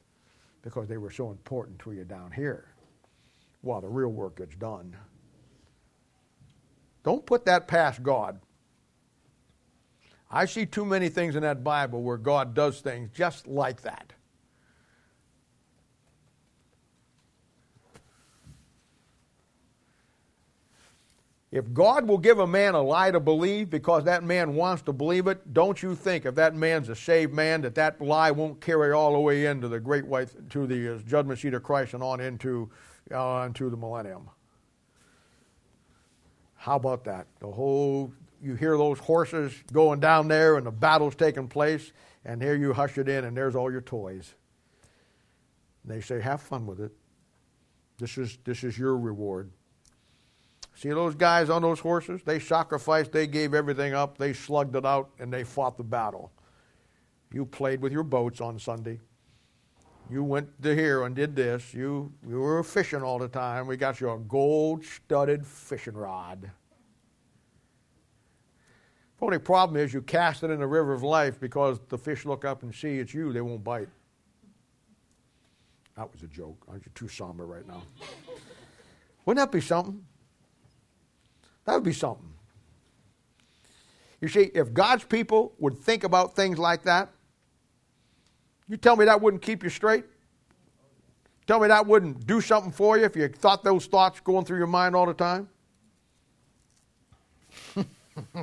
because 0.62 0.88
they 0.88 0.98
were 0.98 1.10
so 1.10 1.30
important 1.30 1.78
to 1.78 1.92
you 1.92 2.04
down 2.04 2.32
here 2.32 2.74
while 3.60 3.80
the 3.80 3.88
real 3.88 4.08
work 4.08 4.38
gets 4.38 4.56
done. 4.56 4.96
Don't 7.06 7.24
put 7.24 7.44
that 7.44 7.68
past 7.68 8.02
God. 8.02 8.40
I 10.28 10.44
see 10.44 10.66
too 10.66 10.84
many 10.84 11.08
things 11.08 11.36
in 11.36 11.42
that 11.42 11.62
Bible 11.62 12.02
where 12.02 12.16
God 12.16 12.52
does 12.52 12.80
things 12.80 13.10
just 13.14 13.46
like 13.46 13.82
that. 13.82 14.12
If 21.52 21.72
God 21.72 22.08
will 22.08 22.18
give 22.18 22.40
a 22.40 22.46
man 22.46 22.74
a 22.74 22.82
lie 22.82 23.12
to 23.12 23.20
believe 23.20 23.70
because 23.70 24.02
that 24.02 24.24
man 24.24 24.56
wants 24.56 24.82
to 24.82 24.92
believe 24.92 25.28
it, 25.28 25.54
don't 25.54 25.80
you 25.80 25.94
think 25.94 26.26
if 26.26 26.34
that 26.34 26.56
man's 26.56 26.88
a 26.88 26.96
saved 26.96 27.32
man 27.32 27.60
that 27.60 27.76
that 27.76 28.00
lie 28.00 28.32
won't 28.32 28.60
carry 28.60 28.90
all 28.90 29.12
the 29.12 29.20
way 29.20 29.46
into 29.46 29.68
the 29.68 29.78
great 29.78 30.04
white 30.04 30.50
to 30.50 30.66
the 30.66 30.96
uh, 30.96 30.98
judgment 31.06 31.38
seat 31.38 31.54
of 31.54 31.62
Christ 31.62 31.94
and 31.94 32.02
on 32.02 32.20
into 32.20 32.68
uh, 33.14 33.44
into 33.46 33.70
the 33.70 33.76
millennium? 33.76 34.28
How 36.66 36.74
about 36.74 37.04
that? 37.04 37.28
The 37.38 37.46
whole, 37.46 38.12
you 38.42 38.56
hear 38.56 38.76
those 38.76 38.98
horses 38.98 39.52
going 39.72 40.00
down 40.00 40.26
there 40.26 40.56
and 40.56 40.66
the 40.66 40.72
battle's 40.72 41.14
taking 41.14 41.46
place, 41.46 41.92
and 42.24 42.42
here 42.42 42.56
you 42.56 42.72
hush 42.72 42.98
it 42.98 43.08
in 43.08 43.24
and 43.24 43.36
there's 43.36 43.54
all 43.54 43.70
your 43.70 43.82
toys. 43.82 44.34
And 45.84 45.94
they 45.94 46.00
say, 46.00 46.20
have 46.20 46.40
fun 46.40 46.66
with 46.66 46.80
it. 46.80 46.90
This 47.98 48.18
is, 48.18 48.38
this 48.42 48.64
is 48.64 48.76
your 48.76 48.98
reward. 48.98 49.52
See 50.74 50.88
those 50.88 51.14
guys 51.14 51.50
on 51.50 51.62
those 51.62 51.78
horses? 51.78 52.22
They 52.24 52.40
sacrificed, 52.40 53.12
they 53.12 53.28
gave 53.28 53.54
everything 53.54 53.94
up, 53.94 54.18
they 54.18 54.32
slugged 54.32 54.74
it 54.74 54.84
out, 54.84 55.10
and 55.20 55.32
they 55.32 55.44
fought 55.44 55.76
the 55.76 55.84
battle. 55.84 56.32
You 57.32 57.46
played 57.46 57.80
with 57.80 57.92
your 57.92 58.02
boats 58.02 58.40
on 58.40 58.58
Sunday. 58.58 58.98
You 60.08 60.22
went 60.22 60.62
to 60.62 60.74
here 60.74 61.04
and 61.04 61.16
did 61.16 61.34
this. 61.34 61.74
You, 61.74 62.12
you 62.26 62.38
were 62.38 62.62
fishing 62.62 63.02
all 63.02 63.18
the 63.18 63.28
time. 63.28 63.66
We 63.66 63.76
got 63.76 64.00
you 64.00 64.10
a 64.10 64.18
gold 64.18 64.84
studded 64.84 65.44
fishing 65.44 65.94
rod. 65.94 66.50
The 69.18 69.24
only 69.24 69.38
problem 69.38 69.82
is 69.82 69.92
you 69.92 70.02
cast 70.02 70.42
it 70.42 70.50
in 70.50 70.60
the 70.60 70.66
river 70.66 70.92
of 70.92 71.02
life 71.02 71.40
because 71.40 71.80
the 71.88 71.98
fish 71.98 72.24
look 72.24 72.44
up 72.44 72.62
and 72.62 72.72
see 72.74 72.98
it's 72.98 73.14
you, 73.14 73.32
they 73.32 73.40
won't 73.40 73.64
bite. 73.64 73.88
That 75.96 76.12
was 76.12 76.22
a 76.22 76.26
joke. 76.26 76.62
Aren't 76.68 76.84
you 76.84 76.92
too 76.94 77.08
somber 77.08 77.46
right 77.46 77.66
now? 77.66 77.82
Wouldn't 79.24 79.42
that 79.42 79.50
be 79.50 79.62
something? 79.62 80.04
That 81.64 81.74
would 81.74 81.84
be 81.84 81.94
something. 81.94 82.28
You 84.20 84.28
see, 84.28 84.50
if 84.54 84.72
God's 84.72 85.04
people 85.04 85.54
would 85.58 85.78
think 85.78 86.04
about 86.04 86.36
things 86.36 86.58
like 86.58 86.82
that, 86.84 87.10
you 88.68 88.76
tell 88.76 88.96
me 88.96 89.04
that 89.04 89.20
wouldn't 89.20 89.42
keep 89.42 89.62
you 89.62 89.70
straight? 89.70 90.04
Tell 91.46 91.60
me 91.60 91.68
that 91.68 91.86
wouldn't 91.86 92.26
do 92.26 92.40
something 92.40 92.72
for 92.72 92.98
you 92.98 93.04
if 93.04 93.14
you 93.14 93.28
thought 93.28 93.62
those 93.62 93.86
thoughts 93.86 94.20
going 94.20 94.44
through 94.44 94.58
your 94.58 94.66
mind 94.66 94.96
all 94.96 95.06
the 95.06 95.14
time? 95.14 95.48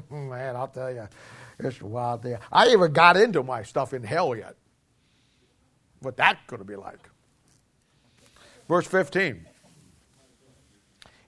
Man, 0.10 0.56
I'll 0.56 0.70
tell 0.70 0.92
you, 0.92 1.08
it's 1.60 1.82
wild 1.82 2.24
there. 2.24 2.40
I 2.52 2.70
even 2.70 2.94
got 2.94 3.18
into 3.18 3.44
my 3.44 3.64
stuff 3.64 3.94
in 3.94 4.04
hell 4.04 4.36
yet. 4.36 4.56
What 6.00 6.18
that 6.18 6.40
going 6.48 6.60
to 6.60 6.66
be 6.66 6.76
like. 6.76 7.10
Verse 8.68 8.88
15. 8.88 9.46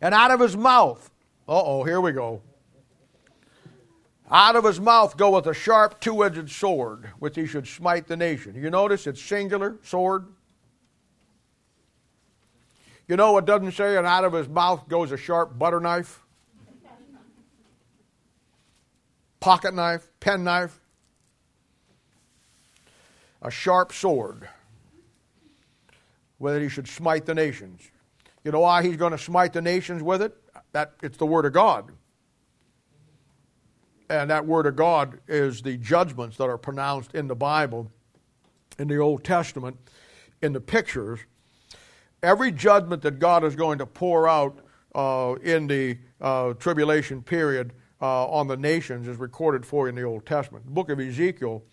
And 0.02 0.14
out 0.14 0.32
of 0.32 0.40
his 0.40 0.56
mouth, 0.56 1.10
uh 1.48 1.62
oh, 1.64 1.84
here 1.84 2.00
we 2.00 2.12
go. 2.12 2.42
Out 4.32 4.56
of 4.56 4.64
his 4.64 4.80
mouth 4.80 5.18
goeth 5.18 5.46
a 5.46 5.54
sharp 5.54 6.00
two 6.00 6.24
edged 6.24 6.50
sword, 6.50 7.12
which 7.20 7.36
he 7.36 7.46
should 7.46 7.68
smite 7.68 8.08
the 8.08 8.18
nation. 8.18 8.56
You 8.56 8.70
notice 8.72 9.06
it's 9.06 9.22
singular, 9.22 9.78
sword. 9.84 10.26
You 13.08 13.16
know 13.18 13.34
what 13.34 13.46
doesn't 13.46 13.74
say, 13.74 13.98
and 13.98 14.08
out 14.08 14.24
of 14.24 14.34
his 14.34 14.48
mouth 14.48 14.88
goes 14.88 15.12
a 15.12 15.18
sharp 15.18 15.60
butter 15.60 15.80
knife? 15.80 16.22
Pocket 19.40 19.76
knife, 19.76 20.10
pen 20.20 20.44
knife, 20.44 20.80
a 23.44 23.52
sharp 23.52 23.94
sword, 23.94 24.50
whether 26.40 26.60
he 26.60 26.68
should 26.68 26.88
smite 26.88 27.28
the 27.28 27.36
nations. 27.36 27.92
You 28.44 28.52
know 28.52 28.62
why 28.62 28.82
he's 28.82 28.98
going 28.98 29.12
to 29.12 29.20
smite 29.20 29.54
the 29.54 29.62
nations 29.62 30.02
with 30.02 30.24
it? 30.24 30.36
That 30.72 30.94
it's 31.04 31.18
the 31.18 31.28
word 31.28 31.46
of 31.46 31.54
God 31.54 31.92
and 34.10 34.30
that 34.30 34.46
word 34.46 34.66
of 34.68 34.76
God 34.76 35.20
is 35.28 35.62
the 35.62 35.78
judgments 35.78 36.38
that 36.38 36.46
are 36.46 36.58
pronounced 36.58 37.14
in 37.16 37.28
the 37.28 37.36
Bible, 37.36 37.92
in 38.78 38.88
the 38.88 38.98
Old 38.98 39.24
Testament, 39.24 39.78
in 40.42 40.54
the 40.54 40.62
pictures. 40.62 41.20
Every 42.22 42.52
judgment 42.52 43.02
that 43.04 43.20
God 43.20 43.44
is 43.44 43.56
going 43.56 43.78
to 43.80 43.86
pour 43.86 44.28
out 44.28 44.60
uh, 44.94 45.36
in 45.44 45.68
the 45.68 45.98
uh, 46.22 46.54
tribulation 46.54 47.22
period 47.22 47.74
uh, 48.02 48.28
on 48.28 48.48
the 48.48 48.58
nations 48.58 49.08
is 49.08 49.18
recorded 49.18 49.66
for 49.66 49.86
you 49.86 49.90
in 49.90 49.96
the 49.96 50.04
Old 50.04 50.26
Testament. 50.26 50.66
The 50.66 50.72
book 50.72 50.90
of 50.90 51.00
Ezekiel, 51.00 51.64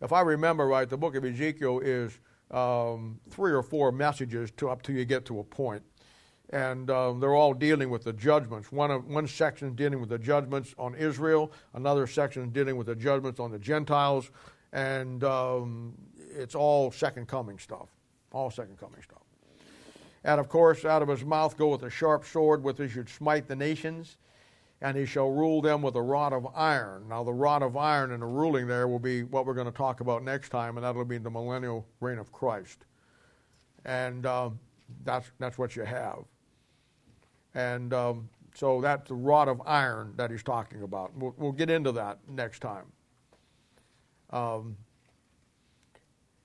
if 0.00 0.12
I 0.12 0.20
remember 0.20 0.66
right, 0.66 0.88
the 0.88 0.96
book 0.96 1.14
of 1.14 1.24
Ezekiel 1.24 1.80
is 1.80 2.18
um, 2.50 3.20
three 3.30 3.52
or 3.52 3.62
four 3.62 3.92
messages 3.92 4.50
to, 4.52 4.70
up 4.70 4.82
till 4.82 4.94
you 4.94 5.04
get 5.04 5.24
to 5.26 5.40
a 5.40 5.44
point 5.44 5.82
and 6.50 6.90
um, 6.90 7.20
they're 7.20 7.34
all 7.34 7.52
dealing 7.54 7.90
with 7.90 8.04
the 8.04 8.12
judgments. 8.12 8.72
One, 8.72 8.90
one 9.08 9.26
section 9.26 9.68
is 9.68 9.74
dealing 9.74 10.00
with 10.00 10.08
the 10.08 10.18
judgments 10.18 10.74
on 10.78 10.94
Israel, 10.94 11.52
another 11.74 12.06
section 12.06 12.44
is 12.44 12.50
dealing 12.50 12.76
with 12.76 12.86
the 12.86 12.96
judgments 12.96 13.38
on 13.38 13.50
the 13.50 13.58
Gentiles, 13.58 14.30
and 14.72 15.24
um, 15.24 15.94
it's 16.18 16.54
all 16.54 16.90
second 16.90 17.28
coming 17.28 17.58
stuff. 17.58 17.88
All 18.32 18.50
second 18.50 18.78
coming 18.78 19.02
stuff. 19.02 19.22
And 20.24 20.40
of 20.40 20.48
course, 20.48 20.84
out 20.84 21.00
of 21.00 21.08
his 21.08 21.24
mouth 21.24 21.56
goeth 21.56 21.82
a 21.82 21.90
sharp 21.90 22.24
sword 22.24 22.62
with 22.62 22.78
which 22.78 22.90
he 22.90 22.94
should 22.94 23.08
smite 23.08 23.48
the 23.48 23.56
nations, 23.56 24.18
and 24.80 24.96
he 24.96 25.06
shall 25.06 25.30
rule 25.30 25.60
them 25.60 25.82
with 25.82 25.94
a 25.96 26.02
rod 26.02 26.32
of 26.32 26.46
iron. 26.54 27.08
Now, 27.08 27.24
the 27.24 27.32
rod 27.32 27.62
of 27.62 27.76
iron 27.76 28.12
and 28.12 28.22
the 28.22 28.26
ruling 28.26 28.66
there 28.66 28.86
will 28.88 28.98
be 28.98 29.22
what 29.22 29.46
we're 29.46 29.54
going 29.54 29.70
to 29.70 29.76
talk 29.76 30.00
about 30.00 30.22
next 30.22 30.50
time, 30.50 30.76
and 30.76 30.84
that'll 30.84 31.04
be 31.04 31.18
the 31.18 31.30
millennial 31.30 31.86
reign 32.00 32.18
of 32.18 32.30
Christ. 32.32 32.84
And 33.84 34.26
uh, 34.26 34.50
that's, 35.04 35.30
that's 35.38 35.56
what 35.58 35.74
you 35.76 35.84
have. 35.84 36.24
And 37.58 37.92
um, 37.92 38.28
so 38.54 38.80
that's 38.80 39.08
the 39.08 39.16
rod 39.16 39.48
of 39.48 39.60
iron 39.66 40.12
that 40.14 40.30
he's 40.30 40.44
talking 40.44 40.82
about. 40.84 41.10
We'll, 41.16 41.34
we'll 41.36 41.50
get 41.50 41.70
into 41.70 41.90
that 41.90 42.18
next 42.28 42.60
time. 42.60 42.84
Um, 44.30 44.76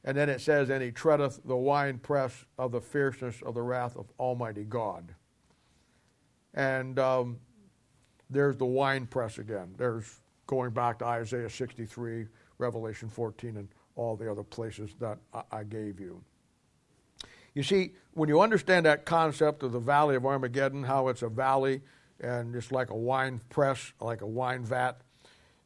and 0.03 0.17
then 0.17 0.27
it 0.27 0.41
says, 0.41 0.71
And 0.71 0.81
he 0.81 0.89
treadeth 0.89 1.39
the 1.45 1.55
winepress 1.55 2.45
of 2.57 2.71
the 2.71 2.81
fierceness 2.81 3.43
of 3.43 3.53
the 3.53 3.61
wrath 3.61 3.95
of 3.95 4.07
Almighty 4.19 4.63
God. 4.63 5.13
And 6.55 6.97
um, 6.97 7.37
there's 8.31 8.57
the 8.57 8.65
winepress 8.65 9.37
again. 9.37 9.75
There's 9.77 10.19
going 10.47 10.71
back 10.71 10.97
to 10.99 11.05
Isaiah 11.05 11.47
63, 11.47 12.25
Revelation 12.57 13.07
14, 13.07 13.57
and 13.57 13.67
all 13.95 14.15
the 14.15 14.31
other 14.31 14.43
places 14.43 14.95
that 14.99 15.19
I, 15.31 15.43
I 15.51 15.63
gave 15.63 15.99
you. 15.99 16.23
You 17.53 17.63
see, 17.63 17.93
when 18.13 18.29
you 18.29 18.41
understand 18.41 18.85
that 18.85 19.05
concept 19.05 19.63
of 19.63 19.71
the 19.71 19.79
Valley 19.79 20.15
of 20.15 20.25
Armageddon, 20.25 20.83
how 20.83 21.07
it's 21.07 21.21
a 21.21 21.29
valley 21.29 21.81
and 22.19 22.55
it's 22.55 22.71
like 22.71 22.89
a 22.89 22.95
wine 22.95 23.41
press, 23.49 23.93
like 23.99 24.21
a 24.21 24.27
wine 24.27 24.63
vat. 24.63 25.01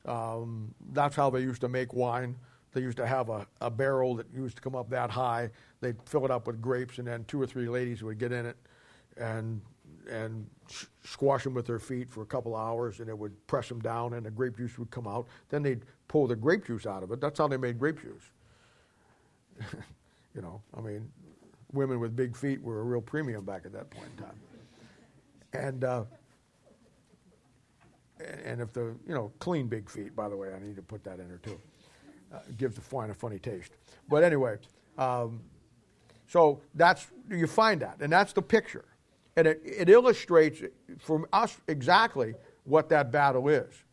Um, 0.06 0.74
that's 0.92 1.16
how 1.16 1.30
they 1.30 1.42
used 1.42 1.62
to 1.62 1.70
make 1.70 1.94
wine. 1.94 2.36
They 2.74 2.82
used 2.82 2.98
to 2.98 3.08
have 3.08 3.30
a, 3.30 3.48
a 3.62 3.70
barrel 3.70 4.16
that 4.16 4.28
used 4.36 4.58
to 4.58 4.62
come 4.62 4.76
up 4.76 4.90
that 4.90 5.10
high. 5.10 5.50
They'd 5.82 5.96
fill 6.06 6.26
it 6.26 6.32
up 6.32 6.48
with 6.48 6.62
grapes, 6.62 6.98
and 6.98 7.08
then 7.08 7.26
two 7.26 7.42
or 7.42 7.48
three 7.48 7.68
ladies 7.68 8.04
would 8.04 8.18
get 8.18 8.32
in 8.32 8.46
it 8.46 8.58
and 9.18 9.62
and 10.10 10.46
squash 11.04 11.44
them 11.44 11.54
with 11.54 11.66
their 11.66 11.80
feet 11.80 12.10
for 12.10 12.22
a 12.22 12.26
couple 12.26 12.56
hours, 12.56 13.00
and 13.00 13.10
it 13.10 13.18
would 13.18 13.34
press 13.48 13.68
them 13.68 13.80
down, 13.82 14.14
and 14.14 14.26
the 14.26 14.32
grape 14.32 14.58
juice 14.58 14.78
would 14.78 14.90
come 14.90 15.08
out. 15.08 15.28
Then 15.50 15.64
they'd 15.64 15.82
pull 16.08 16.28
the 16.28 16.36
grape 16.36 16.66
juice 16.66 16.86
out 16.86 17.04
of 17.04 17.12
it. 17.12 17.20
That's 17.20 17.38
how 17.38 17.48
they 17.48 17.58
made 17.58 17.78
grape 17.78 18.02
juice. 18.02 18.32
you 20.36 20.42
know, 20.42 20.62
I 20.78 20.82
mean, 20.82 21.10
women 21.74 22.00
with 22.00 22.16
big 22.16 22.36
feet 22.36 22.62
were 22.62 22.80
a 22.80 22.84
real 22.84 23.02
premium 23.02 23.44
back 23.44 23.66
at 23.66 23.74
that 23.74 23.90
point 23.90 24.08
in 24.18 24.24
time. 24.24 24.40
And 25.54 25.84
uh, 25.84 26.04
and 28.44 28.62
if 28.62 28.74
the 28.74 28.96
you 29.08 29.14
know 29.14 29.32
clean 29.40 29.68
big 29.68 29.90
feet, 29.90 30.16
by 30.16 30.30
the 30.30 30.36
way, 30.36 30.54
I 30.54 30.60
need 30.60 30.76
to 30.76 30.82
put 30.82 31.04
that 31.04 31.20
in 31.20 31.28
there 31.28 31.40
too. 31.40 31.60
Uh, 32.34 32.40
gives 32.58 32.76
the 32.76 32.96
wine 32.96 33.10
a 33.10 33.14
funny 33.14 33.40
taste. 33.40 33.72
But 34.10 34.24
anyway, 34.24 34.58
um, 34.98 35.42
so 36.28 36.62
that's 36.76 37.08
you 37.30 37.48
find 37.48 37.82
that, 37.82 37.98
and 38.02 38.12
that's 38.12 38.34
the 38.34 38.42
picture, 38.42 38.86
and 39.36 39.48
it, 39.48 39.62
it 39.64 39.90
illustrates 39.90 40.62
for 41.00 41.28
us 41.32 41.58
exactly 41.68 42.34
what 42.66 42.90
that 42.90 43.12
battle 43.12 43.48
is. 43.48 43.84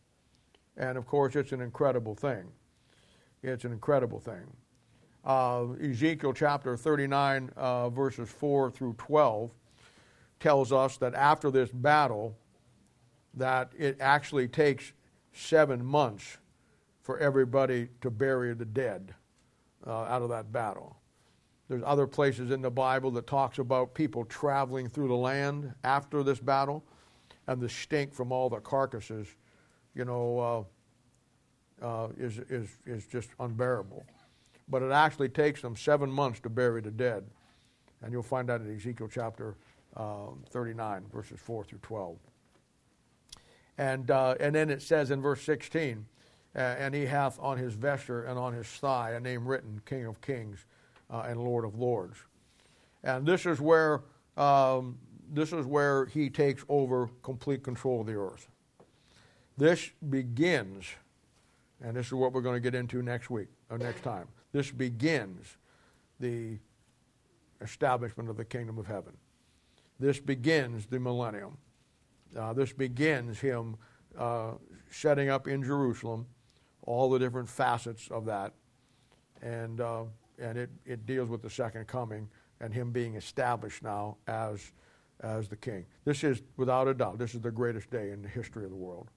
And 0.77 0.97
of 0.97 1.07
course, 1.07 1.35
it's 1.35 1.53
an 1.53 1.61
incredible 1.61 2.15
thing. 2.15 2.43
It's 3.41 3.63
an 3.63 3.71
incredible 3.71 4.19
thing. 4.19 4.43
Uh, 5.25 5.73
Ezekiel 5.81 6.33
chapter 6.33 6.77
39, 6.77 7.49
uh, 7.55 7.89
verses 7.89 8.29
4 8.29 8.69
through 8.69 8.93
12, 8.99 9.49
tells 10.39 10.71
us 10.71 10.97
that 10.97 11.15
after 11.15 11.49
this 11.49 11.71
battle, 11.71 12.37
that 13.33 13.71
it 13.77 13.97
actually 13.99 14.47
takes 14.47 14.93
seven 15.33 15.83
months 15.83 16.37
for 17.01 17.17
everybody 17.17 17.87
to 18.01 18.11
bury 18.11 18.53
the 18.53 18.65
dead 18.65 19.15
uh, 19.87 20.03
out 20.03 20.21
of 20.21 20.29
that 20.29 20.51
battle. 20.51 20.95
There's 21.67 21.83
other 21.83 22.05
places 22.05 22.51
in 22.51 22.61
the 22.61 22.69
Bible 22.69 23.09
that 23.11 23.25
talks 23.25 23.57
about 23.57 23.95
people 23.95 24.25
traveling 24.25 24.87
through 24.89 25.07
the 25.07 25.15
land 25.15 25.73
after 25.83 26.21
this 26.21 26.39
battle, 26.39 26.83
and 27.47 27.59
the 27.59 27.69
stink 27.69 28.13
from 28.13 28.31
all 28.31 28.49
the 28.49 28.59
carcasses, 28.59 29.27
you 29.95 30.05
know, 30.05 30.67
uh, 31.81 31.85
uh, 31.85 32.09
is, 32.17 32.37
is, 32.49 32.69
is 32.85 33.05
just 33.07 33.29
unbearable. 33.39 34.05
But 34.67 34.81
it 34.81 34.91
actually 34.91 35.29
takes 35.29 35.61
them 35.61 35.75
seven 35.75 36.09
months 36.11 36.39
to 36.41 36.49
bury 36.49 36.81
the 36.81 36.91
dead. 36.91 37.25
And 38.01 38.11
you'll 38.11 38.23
find 38.23 38.49
that 38.49 38.61
in 38.61 38.75
Ezekiel 38.75 39.09
chapter 39.11 39.55
um, 39.95 40.43
39, 40.49 41.05
verses 41.13 41.39
4 41.39 41.63
through 41.63 41.79
12. 41.79 42.17
And, 43.77 44.09
uh, 44.09 44.35
and 44.39 44.55
then 44.55 44.69
it 44.69 44.81
says 44.81 45.11
in 45.11 45.21
verse 45.21 45.41
16, 45.43 46.05
uh, 46.55 46.59
and 46.59 46.93
he 46.93 47.05
hath 47.05 47.37
on 47.39 47.57
his 47.57 47.73
vesture 47.73 48.23
and 48.23 48.39
on 48.39 48.53
his 48.53 48.67
thigh 48.67 49.11
a 49.11 49.19
name 49.19 49.47
written, 49.47 49.81
King 49.85 50.05
of 50.05 50.21
Kings 50.21 50.65
uh, 51.11 51.25
and 51.27 51.43
Lord 51.43 51.65
of 51.65 51.77
Lords. 51.77 52.17
And 53.03 53.25
this 53.25 53.45
is 53.45 53.59
where 53.59 54.01
um, 54.37 54.97
this 55.31 55.53
is 55.53 55.65
where 55.65 56.05
he 56.05 56.29
takes 56.29 56.63
over 56.69 57.09
complete 57.23 57.63
control 57.63 58.01
of 58.01 58.07
the 58.07 58.15
earth. 58.15 58.47
This 59.57 59.89
begins, 60.09 60.85
and 61.81 61.95
this 61.95 62.07
is 62.07 62.13
what 62.13 62.33
we're 62.33 62.41
going 62.41 62.55
to 62.55 62.59
get 62.61 62.75
into 62.75 63.01
next 63.01 63.29
week 63.29 63.47
or 63.69 63.77
next 63.77 64.03
time. 64.03 64.27
This 64.55 64.71
begins 64.71 65.57
the 66.17 66.59
establishment 67.59 68.29
of 68.29 68.37
the 68.37 68.45
kingdom 68.45 68.77
of 68.77 68.87
heaven. 68.87 69.11
This 69.99 70.17
begins 70.21 70.85
the 70.85 70.97
millennium. 70.97 71.57
Uh, 72.33 72.53
this 72.53 72.71
begins 72.71 73.37
him 73.37 73.75
uh, 74.17 74.51
setting 74.89 75.27
up 75.27 75.49
in 75.49 75.61
Jerusalem 75.61 76.25
all 76.83 77.09
the 77.09 77.19
different 77.19 77.49
facets 77.49 78.07
of 78.09 78.23
that. 78.27 78.53
And, 79.41 79.81
uh, 79.81 80.03
and 80.39 80.57
it, 80.57 80.69
it 80.85 81.05
deals 81.05 81.27
with 81.27 81.41
the 81.41 81.49
second 81.49 81.87
coming 81.87 82.29
and 82.61 82.73
him 82.73 82.93
being 82.93 83.15
established 83.15 83.83
now 83.83 84.15
as, 84.25 84.71
as 85.19 85.49
the 85.49 85.57
king. 85.57 85.85
This 86.05 86.23
is, 86.23 86.41
without 86.55 86.87
a 86.87 86.93
doubt, 86.93 87.17
this 87.17 87.35
is 87.35 87.41
the 87.41 87.51
greatest 87.51 87.89
day 87.89 88.11
in 88.11 88.21
the 88.21 88.29
history 88.29 88.63
of 88.63 88.69
the 88.69 88.77
world. 88.77 89.09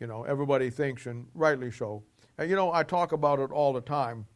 You 0.00 0.06
know, 0.06 0.22
everybody 0.22 0.70
thinks, 0.70 1.04
and 1.04 1.26
rightly 1.34 1.70
so. 1.70 2.02
And 2.38 2.50
you 2.50 2.56
know, 2.56 2.72
I 2.72 2.82
talk 2.82 3.12
about 3.12 3.38
it 3.38 3.50
all 3.50 3.72
the 3.72 3.80
time 3.80 4.26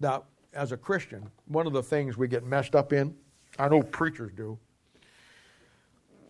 that 0.00 0.24
as 0.52 0.72
a 0.72 0.76
Christian, 0.76 1.30
one 1.46 1.66
of 1.66 1.72
the 1.72 1.82
things 1.82 2.16
we 2.16 2.28
get 2.28 2.44
messed 2.44 2.74
up 2.74 2.92
in, 2.92 3.14
I 3.58 3.68
know 3.68 3.82
preachers 3.82 4.32
do, 4.36 4.58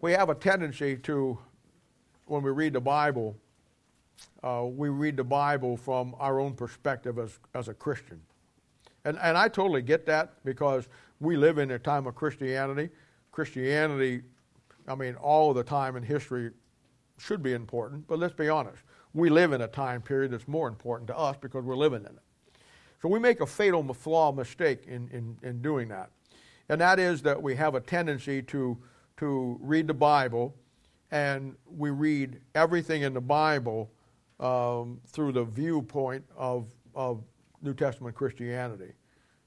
we 0.01 0.13
have 0.13 0.29
a 0.29 0.35
tendency 0.35 0.97
to, 0.99 1.39
when 2.27 2.43
we 2.43 2.51
read 2.51 2.73
the 2.73 2.81
Bible, 2.81 3.37
uh, 4.43 4.65
we 4.65 4.89
read 4.89 5.17
the 5.17 5.25
Bible 5.25 5.77
from 5.77 6.15
our 6.19 6.41
own 6.41 6.55
perspective 6.55 7.19
as, 7.19 7.39
as 7.55 7.69
a 7.69 7.75
Christian. 7.75 8.21
And, 9.05 9.19
and 9.21 9.37
I 9.37 9.49
totally 9.49 9.83
get 9.83 10.07
that 10.07 10.35
because 10.45 10.89
we 11.21 11.37
live 11.37 11.59
in 11.59 11.71
a 11.73 11.79
time 11.79 12.07
of 12.07 12.15
Christianity. 12.15 12.91
Christianity, 13.33 14.23
I 14.87 14.95
mean, 14.95 15.15
all 15.17 15.55
the 15.55 15.65
time 15.65 15.97
in 15.97 16.03
history 16.03 16.51
should 17.19 17.43
be 17.43 17.53
important, 17.55 18.07
but 18.07 18.19
let's 18.19 18.35
be 18.35 18.49
honest. 18.49 18.83
We 19.15 19.31
live 19.31 19.53
in 19.53 19.61
a 19.61 19.69
time 19.69 20.03
period 20.03 20.33
that's 20.33 20.49
more 20.49 20.69
important 20.69 21.09
to 21.09 21.17
us 21.17 21.37
because 21.41 21.65
we're 21.65 21.77
living 21.77 22.01
in 22.01 22.07
it. 22.07 22.23
So 23.01 23.09
we 23.09 23.19
make 23.19 23.41
a 23.41 23.47
fatal 23.47 23.83
flaw 23.95 24.33
mistake 24.33 24.87
in, 24.87 25.09
in, 25.09 25.39
in 25.43 25.63
doing 25.63 25.89
that. 25.89 26.11
And 26.69 26.81
that 26.81 26.99
is 26.99 27.23
that 27.23 27.41
we 27.41 27.55
have 27.57 27.75
a 27.75 27.81
tendency 27.81 28.43
to, 28.43 28.77
to 29.19 29.59
read 29.61 29.87
the 29.87 29.95
Bible 29.95 30.55
and 31.11 31.55
we 31.67 31.91
read 31.91 32.41
everything 32.55 33.03
in 33.03 33.15
the 33.15 33.21
Bible 33.21 33.91
um, 34.41 35.01
through 35.07 35.33
the 35.33 35.45
viewpoint 35.45 36.25
of, 36.37 36.67
of 36.95 37.23
New 37.63 37.75
Testament 37.75 38.15
Christianity. 38.15 38.93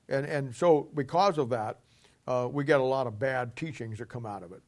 And, 0.10 0.26
and 0.26 0.56
so, 0.56 0.90
because 0.96 1.38
of 1.38 1.50
that, 1.50 1.80
uh, 2.28 2.48
we 2.52 2.64
get 2.64 2.80
a 2.80 2.84
lot 2.84 3.08
of 3.08 3.20
bad 3.20 3.56
teachings 3.56 4.00
that 4.00 4.10
come 4.10 4.26
out 4.26 4.44
of 4.44 4.52
it. 4.52 4.62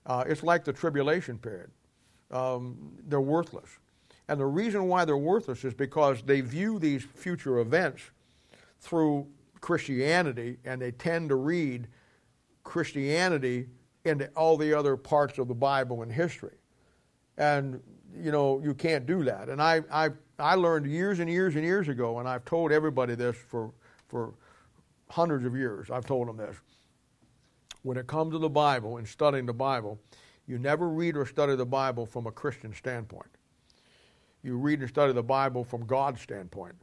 Uh, 0.06 0.24
it's 0.26 0.42
like 0.42 0.64
the 0.64 0.72
tribulation 0.72 1.38
period. 1.38 1.70
Um, 2.30 2.92
they're 3.06 3.20
worthless. 3.20 3.68
And 4.28 4.40
the 4.40 4.46
reason 4.46 4.88
why 4.88 5.04
they're 5.04 5.16
worthless 5.16 5.64
is 5.64 5.74
because 5.74 6.22
they 6.22 6.40
view 6.40 6.78
these 6.78 7.04
future 7.04 7.58
events 7.58 8.02
through 8.80 9.26
Christianity 9.60 10.58
and 10.64 10.80
they 10.80 10.92
tend 10.92 11.28
to 11.28 11.36
read 11.36 11.88
Christianity 12.64 13.66
into 14.04 14.28
all 14.36 14.56
the 14.56 14.72
other 14.72 14.96
parts 14.96 15.38
of 15.38 15.48
the 15.48 15.54
Bible 15.54 16.02
and 16.02 16.12
history. 16.12 16.56
And, 17.36 17.80
you 18.16 18.32
know, 18.32 18.60
you 18.62 18.74
can't 18.74 19.06
do 19.06 19.24
that. 19.24 19.48
And 19.48 19.60
I, 19.60 19.82
I, 19.90 20.10
I 20.38 20.54
learned 20.54 20.86
years 20.86 21.18
and 21.18 21.30
years 21.30 21.54
and 21.54 21.64
years 21.64 21.88
ago, 21.88 22.18
and 22.18 22.28
I've 22.28 22.44
told 22.44 22.72
everybody 22.72 23.14
this 23.14 23.36
for, 23.36 23.72
for 24.08 24.34
hundreds 25.08 25.44
of 25.44 25.56
years, 25.56 25.90
I've 25.90 26.06
told 26.06 26.28
them 26.28 26.36
this. 26.36 26.56
When 27.82 27.96
it 27.96 28.06
comes 28.06 28.32
to 28.32 28.38
the 28.38 28.48
Bible 28.48 28.96
and 28.96 29.06
studying 29.06 29.46
the 29.46 29.52
Bible, 29.54 29.98
you 30.46 30.58
never 30.58 30.88
read 30.88 31.16
or 31.16 31.24
study 31.24 31.56
the 31.56 31.66
Bible 31.66 32.06
from 32.06 32.26
a 32.26 32.32
Christian 32.32 32.74
standpoint 32.74 33.30
you 34.46 34.56
read 34.56 34.80
and 34.80 34.88
study 34.88 35.12
the 35.12 35.22
Bible 35.22 35.64
from 35.64 35.84
God's 35.84 36.20
standpoint. 36.20 36.76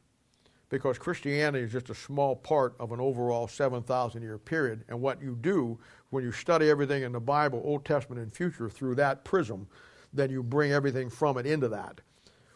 Because 0.70 0.98
Christianity 0.98 1.64
is 1.64 1.72
just 1.72 1.90
a 1.90 1.96
small 1.96 2.36
part 2.36 2.76
of 2.80 2.92
an 2.92 3.00
overall 3.00 3.48
7,000 3.48 4.22
year 4.22 4.38
period. 4.38 4.84
And 4.90 5.00
what 5.00 5.22
you 5.22 5.38
do 5.40 5.80
when 6.10 6.24
you 6.24 6.32
study 6.32 6.70
everything 6.70 7.04
in 7.04 7.12
the 7.12 7.20
Bible, 7.20 7.62
Old 7.64 7.86
Testament 7.86 8.22
and 8.22 8.34
future, 8.34 8.70
through 8.70 8.96
that 8.96 9.24
prism, 9.24 9.68
then 10.12 10.30
you 10.30 10.44
bring 10.44 10.72
everything 10.72 11.10
from 11.10 11.38
it 11.38 11.46
into 11.46 11.70
that. 11.70 12.02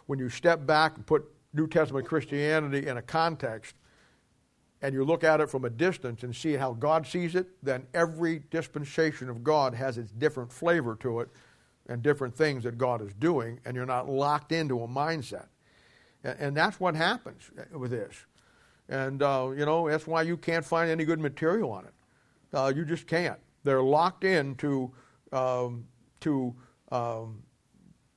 When 0.07 0.19
you 0.19 0.29
step 0.29 0.65
back 0.65 0.95
and 0.95 1.05
put 1.05 1.25
New 1.53 1.67
Testament 1.67 2.05
Christianity 2.05 2.87
in 2.87 2.97
a 2.97 3.01
context, 3.01 3.75
and 4.81 4.93
you 4.93 5.03
look 5.03 5.23
at 5.23 5.41
it 5.41 5.49
from 5.49 5.65
a 5.65 5.69
distance 5.69 6.23
and 6.23 6.35
see 6.35 6.53
how 6.53 6.73
God 6.73 7.07
sees 7.07 7.35
it, 7.35 7.47
then 7.63 7.87
every 7.93 8.43
dispensation 8.51 9.29
of 9.29 9.43
God 9.43 9.73
has 9.73 9.97
its 9.97 10.11
different 10.11 10.51
flavor 10.51 10.95
to 11.01 11.21
it 11.21 11.29
and 11.87 12.03
different 12.03 12.35
things 12.35 12.63
that 12.63 12.77
God 12.77 13.01
is 13.01 13.13
doing, 13.13 13.59
and 13.65 13.75
you're 13.75 13.85
not 13.85 14.09
locked 14.09 14.51
into 14.51 14.83
a 14.83 14.87
mindset. 14.87 15.47
And, 16.23 16.39
and 16.39 16.57
that's 16.57 16.79
what 16.79 16.95
happens 16.95 17.49
with 17.71 17.91
this. 17.91 18.25
And, 18.89 19.21
uh, 19.23 19.51
you 19.57 19.65
know, 19.65 19.89
that's 19.89 20.05
why 20.05 20.21
you 20.21 20.37
can't 20.37 20.63
find 20.63 20.89
any 20.89 21.05
good 21.05 21.19
material 21.19 21.71
on 21.71 21.85
it. 21.85 21.93
Uh, 22.53 22.71
you 22.75 22.85
just 22.85 23.07
can't. 23.07 23.39
They're 23.63 23.81
locked 23.81 24.23
into 24.23 24.91
um, 25.31 25.85
to 26.21 26.55
um, 26.91 27.43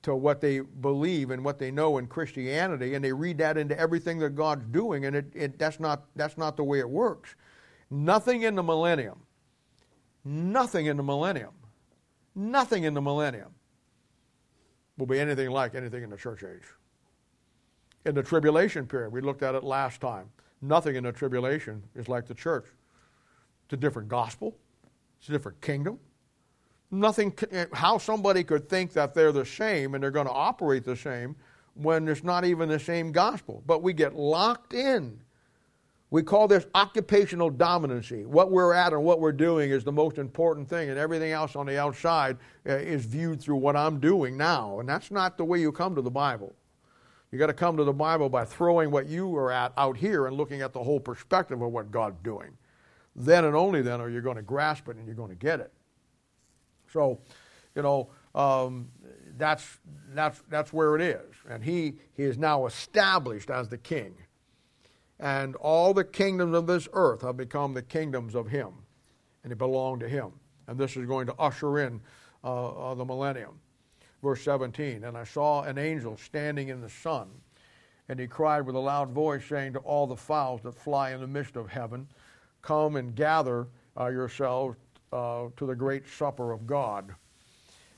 to 0.03 0.15
what 0.15 0.41
they 0.41 0.61
believe 0.61 1.31
and 1.31 1.45
what 1.45 1.59
they 1.59 1.71
know 1.71 1.99
in 1.99 2.07
Christianity, 2.07 2.95
and 2.95 3.05
they 3.05 3.13
read 3.13 3.39
that 3.39 3.59
into 3.59 3.79
everything 3.79 4.19
that 4.21 4.31
God's 4.31 4.65
doing, 4.67 5.05
and 5.05 5.15
it, 5.15 5.27
it, 5.35 5.59
that's, 5.59 5.79
not, 5.79 6.05
that's 6.17 6.39
not 6.39 6.57
the 6.57 6.65
way 6.65 6.79
it 6.79 6.89
works. 6.89 7.35
Nothing 7.91 8.43
in 8.43 8.55
the 8.55 8.63
millennium, 8.63 9.21
nothing 10.25 10.87
in 10.87 10.97
the 10.97 11.03
millennium, 11.03 11.53
nothing 12.35 12.85
in 12.85 12.95
the 12.95 13.01
millennium 13.01 13.55
will 14.97 15.07
be 15.07 15.19
anything 15.19 15.51
like 15.51 15.75
anything 15.75 16.03
in 16.03 16.11
the 16.11 16.17
church 16.17 16.45
age. 16.45 16.67
In 18.07 18.15
the 18.15 18.23
tribulation 18.23 18.87
period, 18.87 19.13
we 19.13 19.21
looked 19.21 19.43
at 19.43 19.55
it 19.55 19.65
last 19.65 20.01
time. 20.01 20.31
Nothing 20.63 20.97
in 20.97 21.05
the 21.05 21.13
tribulation 21.13 21.83
is 21.95 22.09
like 22.09 22.27
the 22.27 22.35
church. 22.35 22.67
It's 23.65 23.75
a 23.75 23.77
different 23.77 24.09
gospel, 24.09 24.57
it's 25.19 25.29
a 25.29 25.33
different 25.33 25.61
kingdom, 25.61 25.99
nothing, 26.91 27.37
how 27.73 27.99
somebody 27.99 28.45
could 28.45 28.69
think 28.69 28.93
that 28.95 29.15
they're 29.15 29.33
the 29.33 29.47
same 29.47 29.95
and 29.95 30.03
they're 30.03 30.11
going 30.11 30.27
to 30.27 30.33
operate 30.33 30.85
the 30.85 30.97
same 30.97 31.37
when 31.75 32.09
it's 32.09 32.25
not 32.25 32.45
even 32.45 32.69
the 32.69 32.79
same 32.79 33.13
gospel. 33.13 33.63
But 33.67 33.83
we 33.83 33.93
get 33.93 34.15
locked 34.15 34.75
in. 34.75 35.21
We 36.11 36.25
call 36.25 36.49
this 36.49 36.67
occupational 36.75 37.53
dominancy. 37.53 38.27
What 38.27 38.51
we're 38.51 38.73
at 38.75 38.93
and 38.93 39.05
what 39.05 39.21
we're 39.21 39.31
doing 39.31 39.71
is 39.71 39.85
the 39.85 39.93
most 39.93 40.19
important 40.19 40.69
thing, 40.69 40.91
and 40.91 40.99
everything 40.99 41.31
else 41.31 41.55
on 41.55 41.67
the 41.67 41.79
outside 41.79 42.37
uh, 42.69 42.73
is 42.73 43.05
viewed 43.05 43.41
through 43.41 43.57
what 43.57 43.77
I'm 43.77 44.01
doing 44.01 44.37
now. 44.37 44.81
And 44.81 44.89
that's 44.89 45.13
not 45.13 45.39
the 45.39 45.45
way 45.45 45.61
you 45.61 45.71
come 45.71 45.95
to 45.95 46.03
the 46.03 46.11
Bible. 46.11 46.53
You 47.31 47.39
got 47.39 47.47
to 47.47 47.53
come 47.53 47.77
to 47.77 47.85
the 47.85 47.93
Bible 47.93 48.29
by 48.29 48.45
throwing 48.45 48.91
what 48.91 49.07
you 49.07 49.35
are 49.37 49.53
at 49.53 49.73
out 49.77 49.97
here 49.97 50.27
and 50.27 50.37
looking 50.37 50.63
at 50.63 50.73
the 50.73 50.83
whole 50.83 50.99
perspective 50.99 51.63
of 51.63 51.71
what 51.71 51.93
God's 51.93 52.19
doing. 52.25 52.51
Then 53.15 53.45
and 53.45 53.55
only 53.55 53.81
then 53.83 54.01
are 54.01 54.11
you 54.11 54.21
going 54.21 54.37
to 54.37 54.43
grasp 54.43 54.89
it 54.89 54.97
and 54.97 55.07
you're 55.07 55.15
going 55.15 55.31
to 55.31 55.37
get 55.37 55.61
it. 55.61 55.73
So, 56.93 57.21
you 57.75 57.83
know, 57.83 58.11
um, 58.35 58.89
that's, 59.37 59.79
that's, 60.15 60.43
that's 60.49 60.73
where 60.73 60.97
it 60.97 61.03
is. 61.03 61.35
And 61.49 61.65
he, 61.65 61.95
he 62.13 62.25
is 62.25 62.39
now 62.39 62.67
established 62.67 63.51
as 63.51 63.69
the 63.69 63.79
king. 63.79 64.15
And 65.19 65.55
all 65.57 65.93
the 65.93 66.05
kingdoms 66.05 66.55
of 66.55 66.67
this 66.67 66.89
earth 66.93 67.23
have 67.23 67.37
become 67.37 67.75
the 67.75 67.83
kingdoms 67.83 68.35
of 68.35 68.49
him, 68.49 68.73
and 69.43 69.51
they 69.51 69.57
belong 69.57 70.01
to 70.01 70.09
him. 70.09 70.33
And 70.67 70.79
this 70.79 70.97
is 70.97 71.07
going 71.07 71.27
to 71.27 71.35
usher 71.35 71.81
in 71.81 72.01
uh, 72.43 72.69
uh, 72.69 72.95
the 72.95 73.05
millennium. 73.05 73.61
Verse 74.23 74.43
17 74.43 75.05
And 75.05 75.17
I 75.17 75.25
saw 75.25 75.63
an 75.63 75.77
angel 75.77 76.17
standing 76.17 76.69
in 76.69 76.81
the 76.81 76.89
sun, 76.89 77.29
and 78.09 78.19
he 78.19 78.27
cried 78.27 78.65
with 78.65 78.77
a 78.77 78.81
loud 78.81 79.11
voice, 79.11 79.45
saying 79.47 79.75
to 79.75 79.79
all 79.81 80.07
the 80.07 80.17
fowls 80.17 80.63
that 80.63 80.75
fly 80.75 81.13
in 81.13 81.21
the 81.21 81.27
midst 81.27 81.57
of 81.57 81.69
heaven, 81.69 82.09
Come 82.63 82.97
and 82.97 83.15
gather 83.15 83.69
uh, 83.99 84.09
yourselves 84.09 84.77
uh, 85.13 85.47
to 85.57 85.67
the 85.67 85.75
great 85.75 86.07
supper 86.07 86.53
of 86.53 86.67
God, 86.67 87.15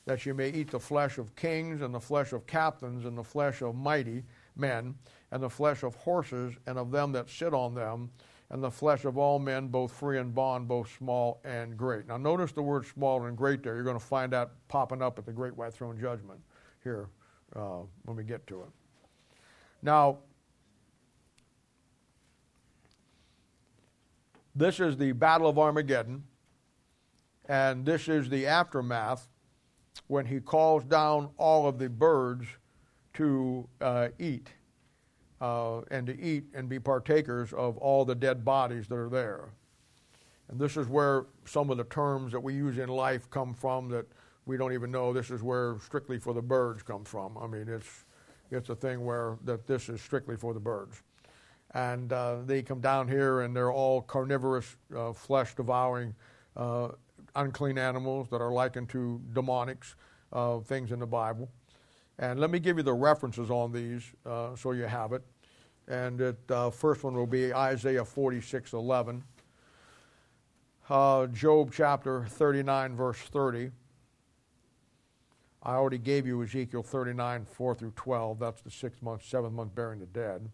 that 0.07 0.27
you 0.27 0.35
may 0.35 0.51
eat 0.51 0.71
the 0.71 0.81
flesh 0.81 1.19
of 1.19 1.35
kings, 1.37 1.83
and 1.83 1.95
the 1.95 2.01
flesh 2.01 2.33
of 2.33 2.47
captains, 2.47 3.05
and 3.05 3.17
the 3.17 3.25
flesh 3.25 3.63
of 3.63 3.75
mighty 3.75 4.25
men, 4.57 4.95
and 5.31 5.43
the 5.43 5.51
flesh 5.51 5.83
of 5.83 5.95
horses, 5.95 6.55
and 6.67 6.79
of 6.79 6.91
them 6.91 7.13
that 7.13 7.29
sit 7.29 7.55
on 7.55 7.75
them, 7.75 8.11
and 8.51 8.63
the 8.63 8.71
flesh 8.71 9.05
of 9.07 9.17
all 9.17 9.39
men, 9.39 9.69
both 9.69 9.93
free 9.93 10.19
and 10.19 10.35
bond, 10.35 10.69
both 10.69 10.95
small 10.99 11.41
and 11.45 11.77
great. 11.77 12.07
Now, 12.07 12.19
notice 12.19 12.53
the 12.53 12.63
word 12.63 12.85
small 12.85 13.25
and 13.25 13.37
great 13.37 13.63
there. 13.63 13.75
You're 13.75 13.85
going 13.85 13.99
to 13.99 14.05
find 14.05 14.31
that 14.33 14.51
popping 14.69 15.01
up 15.01 15.19
at 15.19 15.25
the 15.25 15.33
great 15.33 15.57
white 15.57 15.73
throne 15.73 15.99
judgment 15.99 16.41
here 16.85 17.09
uh, 17.57 17.79
when 18.05 18.17
we 18.17 18.25
get 18.25 18.47
to 18.49 18.61
it. 18.61 18.69
Now, 19.83 20.19
this 24.55 24.81
is 24.81 24.99
the 24.99 25.13
Battle 25.13 25.49
of 25.49 25.59
Armageddon. 25.59 26.25
And 27.53 27.85
this 27.85 28.09
is 28.09 28.31
the 28.31 28.47
aftermath 28.47 29.29
when 30.07 30.25
he 30.25 30.41
calls 30.41 30.85
down 30.85 31.29
all 31.37 31.69
of 31.69 31.79
the 31.79 31.91
birds 31.91 32.47
to 33.13 33.69
uh, 33.79 34.09
eat 34.19 34.49
uh, 35.39 35.83
and 35.91 36.07
to 36.07 36.19
eat 36.19 36.45
and 36.55 36.67
be 36.67 36.79
partakers 36.79 37.53
of 37.53 37.77
all 37.77 38.07
the 38.07 38.15
dead 38.15 38.43
bodies 38.43 38.89
that 38.89 38.95
are 38.95 39.11
there. 39.11 39.51
And 40.49 40.59
this 40.59 40.79
is 40.79 40.87
where 40.87 41.27
some 41.45 41.69
of 41.69 41.77
the 41.77 41.85
terms 41.85 42.33
that 42.33 42.41
we 42.41 42.55
use 42.55 42.79
in 42.79 42.89
life 42.89 43.29
come 43.29 43.53
from 43.53 43.91
that 43.91 44.07
we 44.47 44.57
don't 44.57 44.73
even 44.73 44.91
know. 44.91 45.13
This 45.13 45.31
is 45.31 45.43
where 45.43 45.77
strictly 45.79 46.19
for 46.19 46.33
the 46.33 46.41
birds 46.41 46.83
comes 46.83 47.11
from. 47.11 47.37
I 47.37 47.47
mean, 47.47 47.69
it's, 47.69 48.07
it's 48.51 48.71
a 48.71 48.75
thing 48.75 49.05
where 49.05 49.37
that 49.45 49.67
this 49.67 49.91
is 49.91 50.01
strictly 50.01 50.39
for 50.39 50.55
the 50.55 50.61
birds. 50.61 51.03
And 51.75 52.15
uh, 52.15 52.37
they 52.47 52.63
come 52.63 52.81
down 52.81 53.09
here 53.09 53.43
and 53.43 53.55
they're 53.55 53.73
all 53.73 54.01
carnivorous, 54.01 54.75
uh, 54.97 55.13
flesh 55.13 55.55
devouring 55.55 56.15
uh, 56.57 56.89
unclean 57.37 57.79
animals 57.79 58.29
that 58.31 58.41
are 58.41 58.53
likened 58.53 58.89
to 58.91 59.21
demonics, 59.33 59.95
uh, 60.33 60.59
things 60.59 60.93
in 60.93 60.99
the 60.99 61.07
Bible. 61.07 61.49
And 62.19 62.39
let 62.39 62.51
me 62.51 62.59
give 62.59 62.77
you 62.77 62.83
the 62.83 62.93
references 62.93 63.51
on 63.51 63.73
these 63.73 64.03
uh, 64.27 64.55
so 64.55 64.73
you 64.73 64.85
have 64.85 65.13
it. 65.13 65.23
And 65.89 66.19
the 66.19 66.37
uh, 66.49 66.71
first 66.71 67.03
one 67.03 67.15
will 67.15 67.27
be 67.27 67.53
Isaiah 67.53 68.05
46 68.05 68.73
11, 68.73 69.23
uh, 70.89 71.27
Job 71.29 71.73
chapter 71.75 72.25
39, 72.27 72.95
verse 72.95 73.19
30. 73.19 73.71
I 75.65 75.75
already 75.75 75.99
gave 75.99 76.27
you 76.27 76.43
Ezekiel 76.43 76.83
39, 76.83 77.47
4 77.47 77.75
through 77.75 77.93
12. 77.95 78.39
That's 78.39 78.63
the 78.63 78.71
sixth 78.71 79.03
month, 79.03 79.25
seventh 79.25 79.55
month 79.55 79.75
burying 79.75 80.01
the 80.01 80.07
dead. 80.07 80.49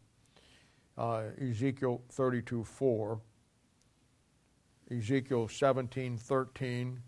Uh, 0.98 1.24
Ezekiel 1.40 2.02
32, 2.10 2.64
4. 2.64 3.20
Ezekiel 4.90 5.48
17:13, 5.48 6.98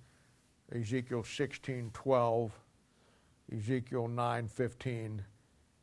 Ezekiel 0.72 1.22
16:12, 1.22 2.50
Ezekiel 3.52 4.08
9:15, 4.08 5.24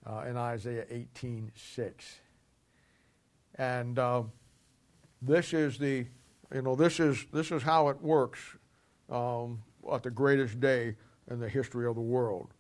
uh, 0.06 0.20
and 0.20 0.38
Isaiah 0.38 0.86
18:6. 0.92 2.20
And 3.56 3.98
uh, 3.98 4.24
this 5.22 5.54
is 5.54 5.80
the, 5.80 6.06
you 6.54 6.62
know, 6.62 6.76
this 6.76 7.00
is 7.00 7.26
this 7.34 7.52
is 7.52 7.64
how 7.64 7.90
it 7.90 8.00
works 8.02 8.40
um, 9.10 9.64
at 9.92 10.04
the 10.04 10.12
greatest 10.12 10.60
day 10.60 10.96
in 11.32 11.40
the 11.40 11.50
history 11.50 11.88
of 11.88 11.96
the 11.96 12.02
world. 12.02 12.54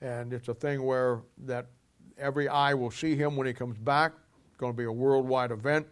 And 0.00 0.32
it's 0.32 0.48
a 0.48 0.54
thing 0.54 0.82
where 0.82 1.20
that 1.44 1.66
every 2.18 2.48
eye 2.48 2.72
will 2.72 2.90
see 2.90 3.16
him 3.16 3.36
when 3.36 3.46
he 3.46 3.52
comes 3.52 3.76
back. 3.76 4.12
It's 4.48 4.56
going 4.56 4.72
to 4.72 4.76
be 4.76 4.84
a 4.84 4.92
worldwide 4.92 5.50
event. 5.50 5.86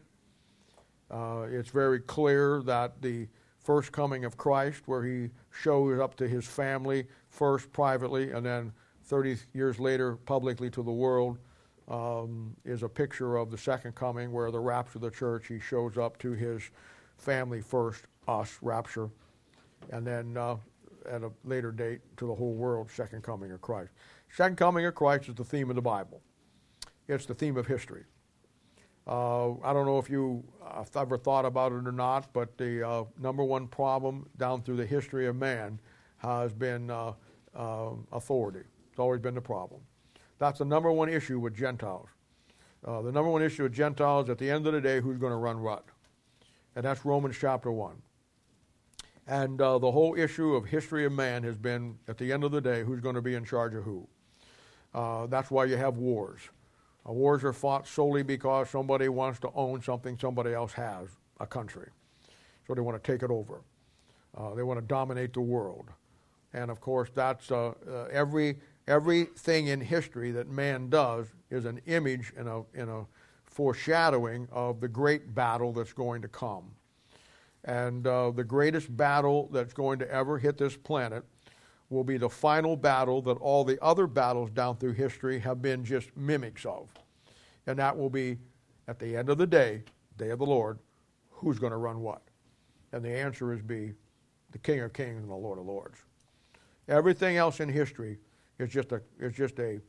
Uh, 1.15 1.47
it's 1.49 1.71
very 1.71 2.01
clear 2.01 2.61
that 2.63 3.01
the 3.01 3.29
first 3.61 3.93
coming 3.93 4.25
of 4.25 4.37
Christ, 4.37 4.83
where 4.87 5.05
he 5.05 5.31
shows 5.53 6.01
up 6.01 6.17
to 6.17 6.27
his 6.27 6.45
family 6.45 7.07
first 7.29 7.73
privately 7.73 8.33
and 8.33 8.45
then 8.45 8.73
30 9.05 9.37
years 9.53 9.79
later 9.79 10.17
publicly 10.17 10.69
to 10.71 10.83
the 10.83 10.91
world, 10.91 11.39
um, 11.87 12.57
is 12.65 12.83
a 12.83 12.89
picture 12.89 13.37
of 13.37 13.51
the 13.51 13.59
second 13.59 13.95
coming, 13.95 14.33
where 14.33 14.51
the 14.51 14.59
rapture 14.59 14.99
of 14.99 15.03
the 15.03 15.11
church, 15.11 15.47
he 15.47 15.61
shows 15.61 15.99
up 15.99 16.19
to 16.19 16.33
his 16.33 16.63
family 17.19 17.61
first, 17.61 18.05
us, 18.27 18.59
rapture, 18.61 19.09
and 19.91 20.07
then 20.07 20.37
uh, 20.37 20.57
at 21.09 21.23
a 21.23 21.31
later 21.45 21.71
date 21.71 22.01
to 22.17 22.27
the 22.27 22.35
whole 22.35 22.55
world, 22.55 22.91
second 22.91 23.23
coming 23.23 23.53
of 23.53 23.61
Christ. 23.61 23.93
Second 24.35 24.57
coming 24.57 24.87
of 24.87 24.95
Christ 24.95 25.29
is 25.29 25.35
the 25.35 25.45
theme 25.45 25.69
of 25.71 25.77
the 25.77 25.83
Bible. 25.83 26.23
It's 27.07 27.27
the 27.27 27.35
theme 27.35 27.57
of 27.57 27.67
history. 27.67 28.05
Uh, 29.07 29.53
I 29.63 29.73
don't 29.73 29.85
know 29.85 29.99
if 29.99 30.09
you 30.09 30.43
have 30.75 30.91
ever 30.97 31.19
thought 31.19 31.45
about 31.45 31.73
it 31.73 31.87
or 31.87 31.93
not, 31.93 32.33
but 32.33 32.57
the 32.57 32.87
uh, 32.87 33.05
number 33.21 33.45
one 33.45 33.67
problem 33.67 34.27
down 34.39 34.63
through 34.63 34.77
the 34.77 34.87
history 34.87 35.27
of 35.27 35.37
man 35.37 35.79
has 36.19 36.55
been 36.55 36.91
uh, 36.91 37.13
um, 37.55 38.07
authority. 38.13 38.67
It's 38.91 38.99
always 38.99 39.21
been 39.21 39.35
the 39.35 39.43
problem. 39.43 39.81
That's 40.39 40.59
the 40.59 40.65
number 40.65 40.91
one 40.91 41.09
issue 41.09 41.39
with 41.39 41.55
Gentiles. 41.55 42.09
Uh, 42.85 43.03
the 43.03 43.13
number 43.13 43.31
one 43.31 43.43
issue 43.43 43.65
with 43.65 43.73
Gentiles 43.73 44.29
at 44.29 44.39
the 44.39 44.51
end 44.51 44.67
of 44.67 44.73
the 44.73 44.81
day, 44.81 45.01
who's 45.01 45.19
going 45.19 45.33
to 45.33 45.37
run 45.37 45.63
what? 45.63 45.85
And 46.77 46.85
that's 46.85 47.05
Romans 47.05 47.37
chapter 47.39 47.71
1. 47.71 47.95
And 49.27 49.61
uh, 49.61 49.79
the 49.79 49.91
whole 49.91 50.15
issue 50.19 50.55
of 50.55 50.67
history 50.67 51.07
of 51.07 51.13
man 51.13 51.43
has 51.45 51.57
been, 51.57 51.99
at 52.09 52.19
the 52.19 52.33
end 52.33 52.45
of 52.45 52.53
the 52.53 52.61
day, 52.61 52.83
who's 52.83 53.01
going 53.01 53.15
to 53.15 53.23
be 53.23 53.35
in 53.35 53.45
charge 53.45 53.75
of 53.75 53.85
who. 53.85 54.07
Uh, 54.93 55.27
that's 55.27 55.51
why 55.51 55.65
you 55.65 55.77
have 55.77 55.97
wars. 55.97 56.41
Wars 57.13 57.45
are 57.45 57.53
fought 57.53 57.87
solely 57.87 58.23
because 58.23 58.71
somebody 58.71 59.09
wants 59.09 59.39
to 59.41 59.51
own 59.55 59.83
something 59.83 60.19
somebody 60.19 60.55
else 60.55 60.73
has, 60.73 61.09
a 61.41 61.47
country. 61.47 61.91
So 62.67 62.75
they 62.75 62.81
want 62.81 63.03
to 63.03 63.13
take 63.13 63.23
it 63.23 63.31
over. 63.31 63.61
Uh, 64.37 64.55
they 64.55 64.63
want 64.63 64.81
to 64.81 64.87
dominate 64.87 65.35
the 65.35 65.41
world. 65.41 65.91
And 66.55 66.71
of 66.71 66.81
course, 66.81 67.11
that's 67.15 67.51
uh, 67.51 67.73
uh, 67.89 68.05
every 68.11 68.57
everything 68.87 69.69
in 69.69 69.81
history 69.81 70.31
that 70.31 70.49
man 70.49 70.89
does 70.91 71.27
is 71.51 71.65
an 71.65 71.81
image 71.87 72.33
and 72.37 72.49
a, 72.49 72.63
and 72.75 72.91
a 72.91 73.07
foreshadowing 73.45 74.47
of 74.53 74.81
the 74.81 74.89
great 74.89 75.35
battle 75.35 75.73
that's 75.73 75.93
going 75.93 76.21
to 76.23 76.29
come. 76.29 76.71
And 77.65 78.07
uh, 78.07 78.31
the 78.31 78.45
greatest 78.45 78.95
battle 78.95 79.49
that's 79.53 79.73
going 79.73 79.99
to 80.01 80.11
ever 80.11 80.39
hit 80.39 80.59
this 80.59 80.77
planet 80.77 81.25
will 81.95 82.05
be 82.05 82.19
the 82.19 82.29
final 82.29 82.77
battle 82.77 83.23
that 83.23 83.39
all 83.39 83.65
the 83.65 83.83
other 83.83 84.07
battles 84.07 84.51
down 84.51 84.77
through 84.77 84.93
history 84.93 85.39
have 85.39 85.63
been 85.63 85.85
just 85.85 86.15
mimics 86.17 86.67
of. 86.67 86.89
And 87.67 87.79
that 87.79 87.97
will 87.97 88.11
be 88.11 88.37
at 88.89 88.99
the 88.99 89.17
end 89.17 89.31
of 89.31 89.39
the 89.39 89.47
day, 89.47 89.83
day 90.19 90.31
of 90.31 90.39
the 90.39 90.47
Lord, 90.47 90.79
who's 91.31 91.59
going 91.59 91.73
to 91.73 91.79
run 91.79 92.01
what? 92.01 92.23
And 92.93 93.05
the 93.05 93.17
answer 93.17 93.53
is 93.53 93.63
be 93.63 93.93
the 94.51 94.59
King 94.59 94.81
of 94.81 94.93
Kings 94.93 95.23
and 95.23 95.31
the 95.31 95.35
Lord 95.35 95.59
of 95.59 95.67
Lords. 95.67 95.99
Everything 96.89 97.37
else 97.37 97.61
in 97.61 97.69
history 97.69 98.19
is 98.59 98.71
just 98.71 98.93
a 98.93 99.01
is 99.19 99.35
just 99.35 99.59
a 99.59 99.81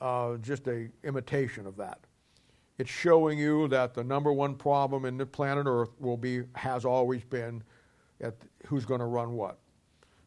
uh, 0.00 0.36
just 0.38 0.66
a 0.68 0.88
imitation 1.02 1.66
of 1.66 1.76
that. 1.76 1.98
It's 2.78 2.90
showing 2.90 3.38
you 3.38 3.68
that 3.68 3.94
the 3.94 4.02
number 4.02 4.32
one 4.32 4.54
problem 4.54 5.04
in 5.04 5.16
the 5.16 5.26
planet 5.26 5.66
Earth 5.68 5.90
will 6.00 6.16
be 6.16 6.42
has 6.54 6.84
always 6.84 7.24
been 7.24 7.62
at 8.20 8.34
who's 8.66 8.84
going 8.84 9.00
to 9.00 9.06
run 9.06 9.32
what. 9.32 9.58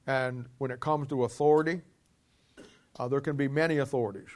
And 0.08 0.46
when 0.58 0.72
it 0.72 0.80
comes 0.80 1.08
to 1.10 1.26
authority, 1.26 1.82
uh, 2.98 3.08
there 3.08 3.22
can 3.22 3.36
be 3.36 3.48
many 3.48 3.80
authorities. 3.80 4.30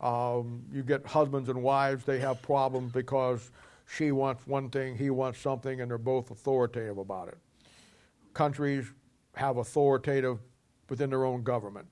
Um, 0.00 0.62
you 0.70 0.82
get 0.82 1.06
husbands 1.06 1.48
and 1.48 1.62
wives, 1.62 2.04
they 2.04 2.18
have 2.20 2.42
problems 2.42 2.92
because 2.92 3.50
she 3.86 4.12
wants 4.12 4.46
one 4.46 4.68
thing, 4.68 4.96
he 4.96 5.08
wants 5.08 5.40
something, 5.40 5.80
and 5.80 5.90
they're 5.90 5.96
both 5.96 6.30
authoritative 6.30 6.98
about 6.98 7.28
it. 7.28 7.38
Countries 8.34 8.92
have 9.34 9.56
authoritative 9.56 10.38
within 10.90 11.08
their 11.08 11.24
own 11.24 11.42
government. 11.42 11.86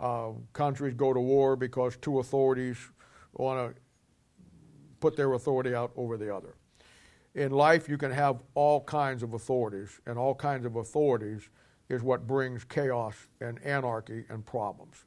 Uh, 0.00 0.30
countries 0.52 0.94
go 0.94 1.12
to 1.12 1.20
war 1.20 1.54
because 1.54 1.96
two 1.96 2.18
authorities 2.18 2.76
want 3.34 3.74
to 3.74 3.80
put 5.00 5.16
their 5.16 5.34
authority 5.34 5.74
out 5.74 5.92
over 5.96 6.16
the 6.16 6.34
other. 6.34 6.54
In 7.34 7.52
life, 7.52 7.88
you 7.88 7.98
can 7.98 8.10
have 8.10 8.42
all 8.54 8.82
kinds 8.82 9.22
of 9.22 9.34
authorities, 9.34 10.00
and 10.06 10.18
all 10.18 10.34
kinds 10.34 10.66
of 10.66 10.74
authorities 10.74 11.48
is 11.88 12.02
what 12.02 12.26
brings 12.26 12.64
chaos 12.64 13.14
and 13.40 13.62
anarchy 13.64 14.24
and 14.28 14.44
problems. 14.44 15.04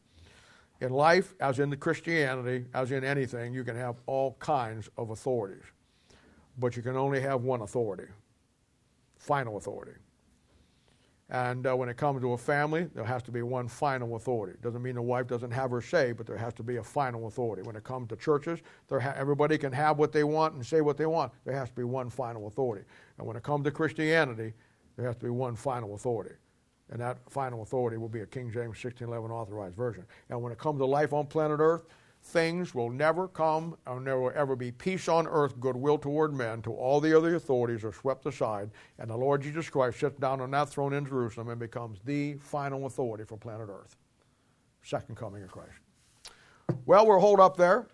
In 0.80 0.90
life, 0.92 1.36
as 1.40 1.60
in 1.60 1.70
the 1.70 1.78
Christianity, 1.78 2.66
as 2.74 2.92
in 2.92 3.04
anything, 3.04 3.54
you 3.54 3.64
can 3.64 3.76
have 3.76 3.98
all 4.08 4.36
kinds 4.40 4.90
of 4.98 5.12
authorities, 5.12 5.64
but 6.58 6.76
you 6.76 6.82
can 6.82 6.98
only 6.98 7.22
have 7.22 7.44
one 7.44 7.62
authority, 7.62 8.08
final 9.18 9.58
authority. 9.58 9.94
And 11.32 11.66
uh, 11.66 11.74
when 11.78 11.88
it 11.88 11.96
comes 11.96 12.20
to 12.22 12.34
a 12.34 12.38
family, 12.38 12.90
there 12.94 13.06
has 13.06 13.24
to 13.24 13.32
be 13.32 13.42
one 13.42 13.70
final 13.70 14.18
authority. 14.18 14.58
Doesn't 14.62 14.82
mean 14.82 14.96
the 14.96 15.02
wife 15.02 15.28
doesn't 15.28 15.52
have 15.52 15.72
her 15.72 15.80
say, 15.80 16.12
but 16.12 16.28
there 16.28 16.36
has 16.36 16.54
to 16.56 16.64
be 16.64 16.76
a 16.76 16.84
final 16.84 17.28
authority. 17.28 17.62
When 17.62 17.78
it 17.78 17.86
comes 17.86 18.10
to 18.10 18.18
churches, 18.18 18.60
ha- 18.90 19.14
everybody 19.16 19.58
can 19.58 19.72
have 19.72 19.98
what 19.98 20.12
they 20.12 20.26
want 20.26 20.56
and 20.56 20.66
say 20.66 20.82
what 20.82 20.98
they 20.98 21.06
want. 21.06 21.32
There 21.46 21.56
has 21.56 21.70
to 21.70 21.76
be 21.76 21.86
one 21.86 22.10
final 22.10 22.48
authority. 22.48 22.86
And 23.18 23.26
when 23.26 23.38
it 23.38 23.44
comes 23.44 23.64
to 23.64 23.72
Christianity, 23.72 24.52
there 24.98 25.06
has 25.06 25.16
to 25.18 25.24
be 25.24 25.30
one 25.30 25.56
final 25.56 25.96
authority. 25.96 26.36
And 26.92 27.00
that 27.00 27.18
final 27.30 27.64
authority 27.64 27.98
will 27.98 28.10
be 28.10 28.20
a 28.20 28.26
King 28.26 28.52
James 28.52 28.84
1611 28.84 29.32
authorized 29.32 29.76
version. 29.76 30.06
And 30.30 30.42
when 30.42 30.52
it 30.52 30.58
comes 30.58 30.80
to 30.80 30.86
life 30.86 31.14
on 31.14 31.26
planet 31.26 31.60
Earth, 31.60 31.86
things 32.24 32.76
will 32.76 32.90
never 32.90 33.28
come 33.28 33.76
and 33.88 34.06
there 34.06 34.20
will 34.20 34.32
ever 34.36 34.56
be 34.56 34.72
peace 34.72 35.08
on 35.08 35.28
earth, 35.28 35.60
goodwill 35.60 35.98
toward 35.98 36.34
men, 36.34 36.62
till 36.62 36.74
all 36.74 37.00
the 37.00 37.16
other 37.18 37.36
authorities 37.36 37.84
are 37.84 37.94
swept 37.94 38.26
aside, 38.26 38.70
and 39.00 39.10
the 39.10 39.18
Lord 39.18 39.42
Jesus 39.42 39.70
Christ 39.70 40.00
sits 40.00 40.20
down 40.20 40.42
on 40.42 40.52
that 40.52 40.70
throne 40.70 40.94
in 40.94 41.06
Jerusalem 41.06 41.50
and 41.50 41.60
becomes 41.60 42.00
the 42.06 42.36
final 42.36 42.86
authority 42.86 43.24
for 43.24 43.38
planet 43.38 43.70
earth. 43.70 43.96
Second 44.84 45.16
coming 45.16 45.44
of 45.44 45.52
Christ. 45.52 45.80
Well, 46.86 47.08
we'll 47.08 47.20
hold 47.20 47.40
up 47.40 47.58
there. 47.58 47.88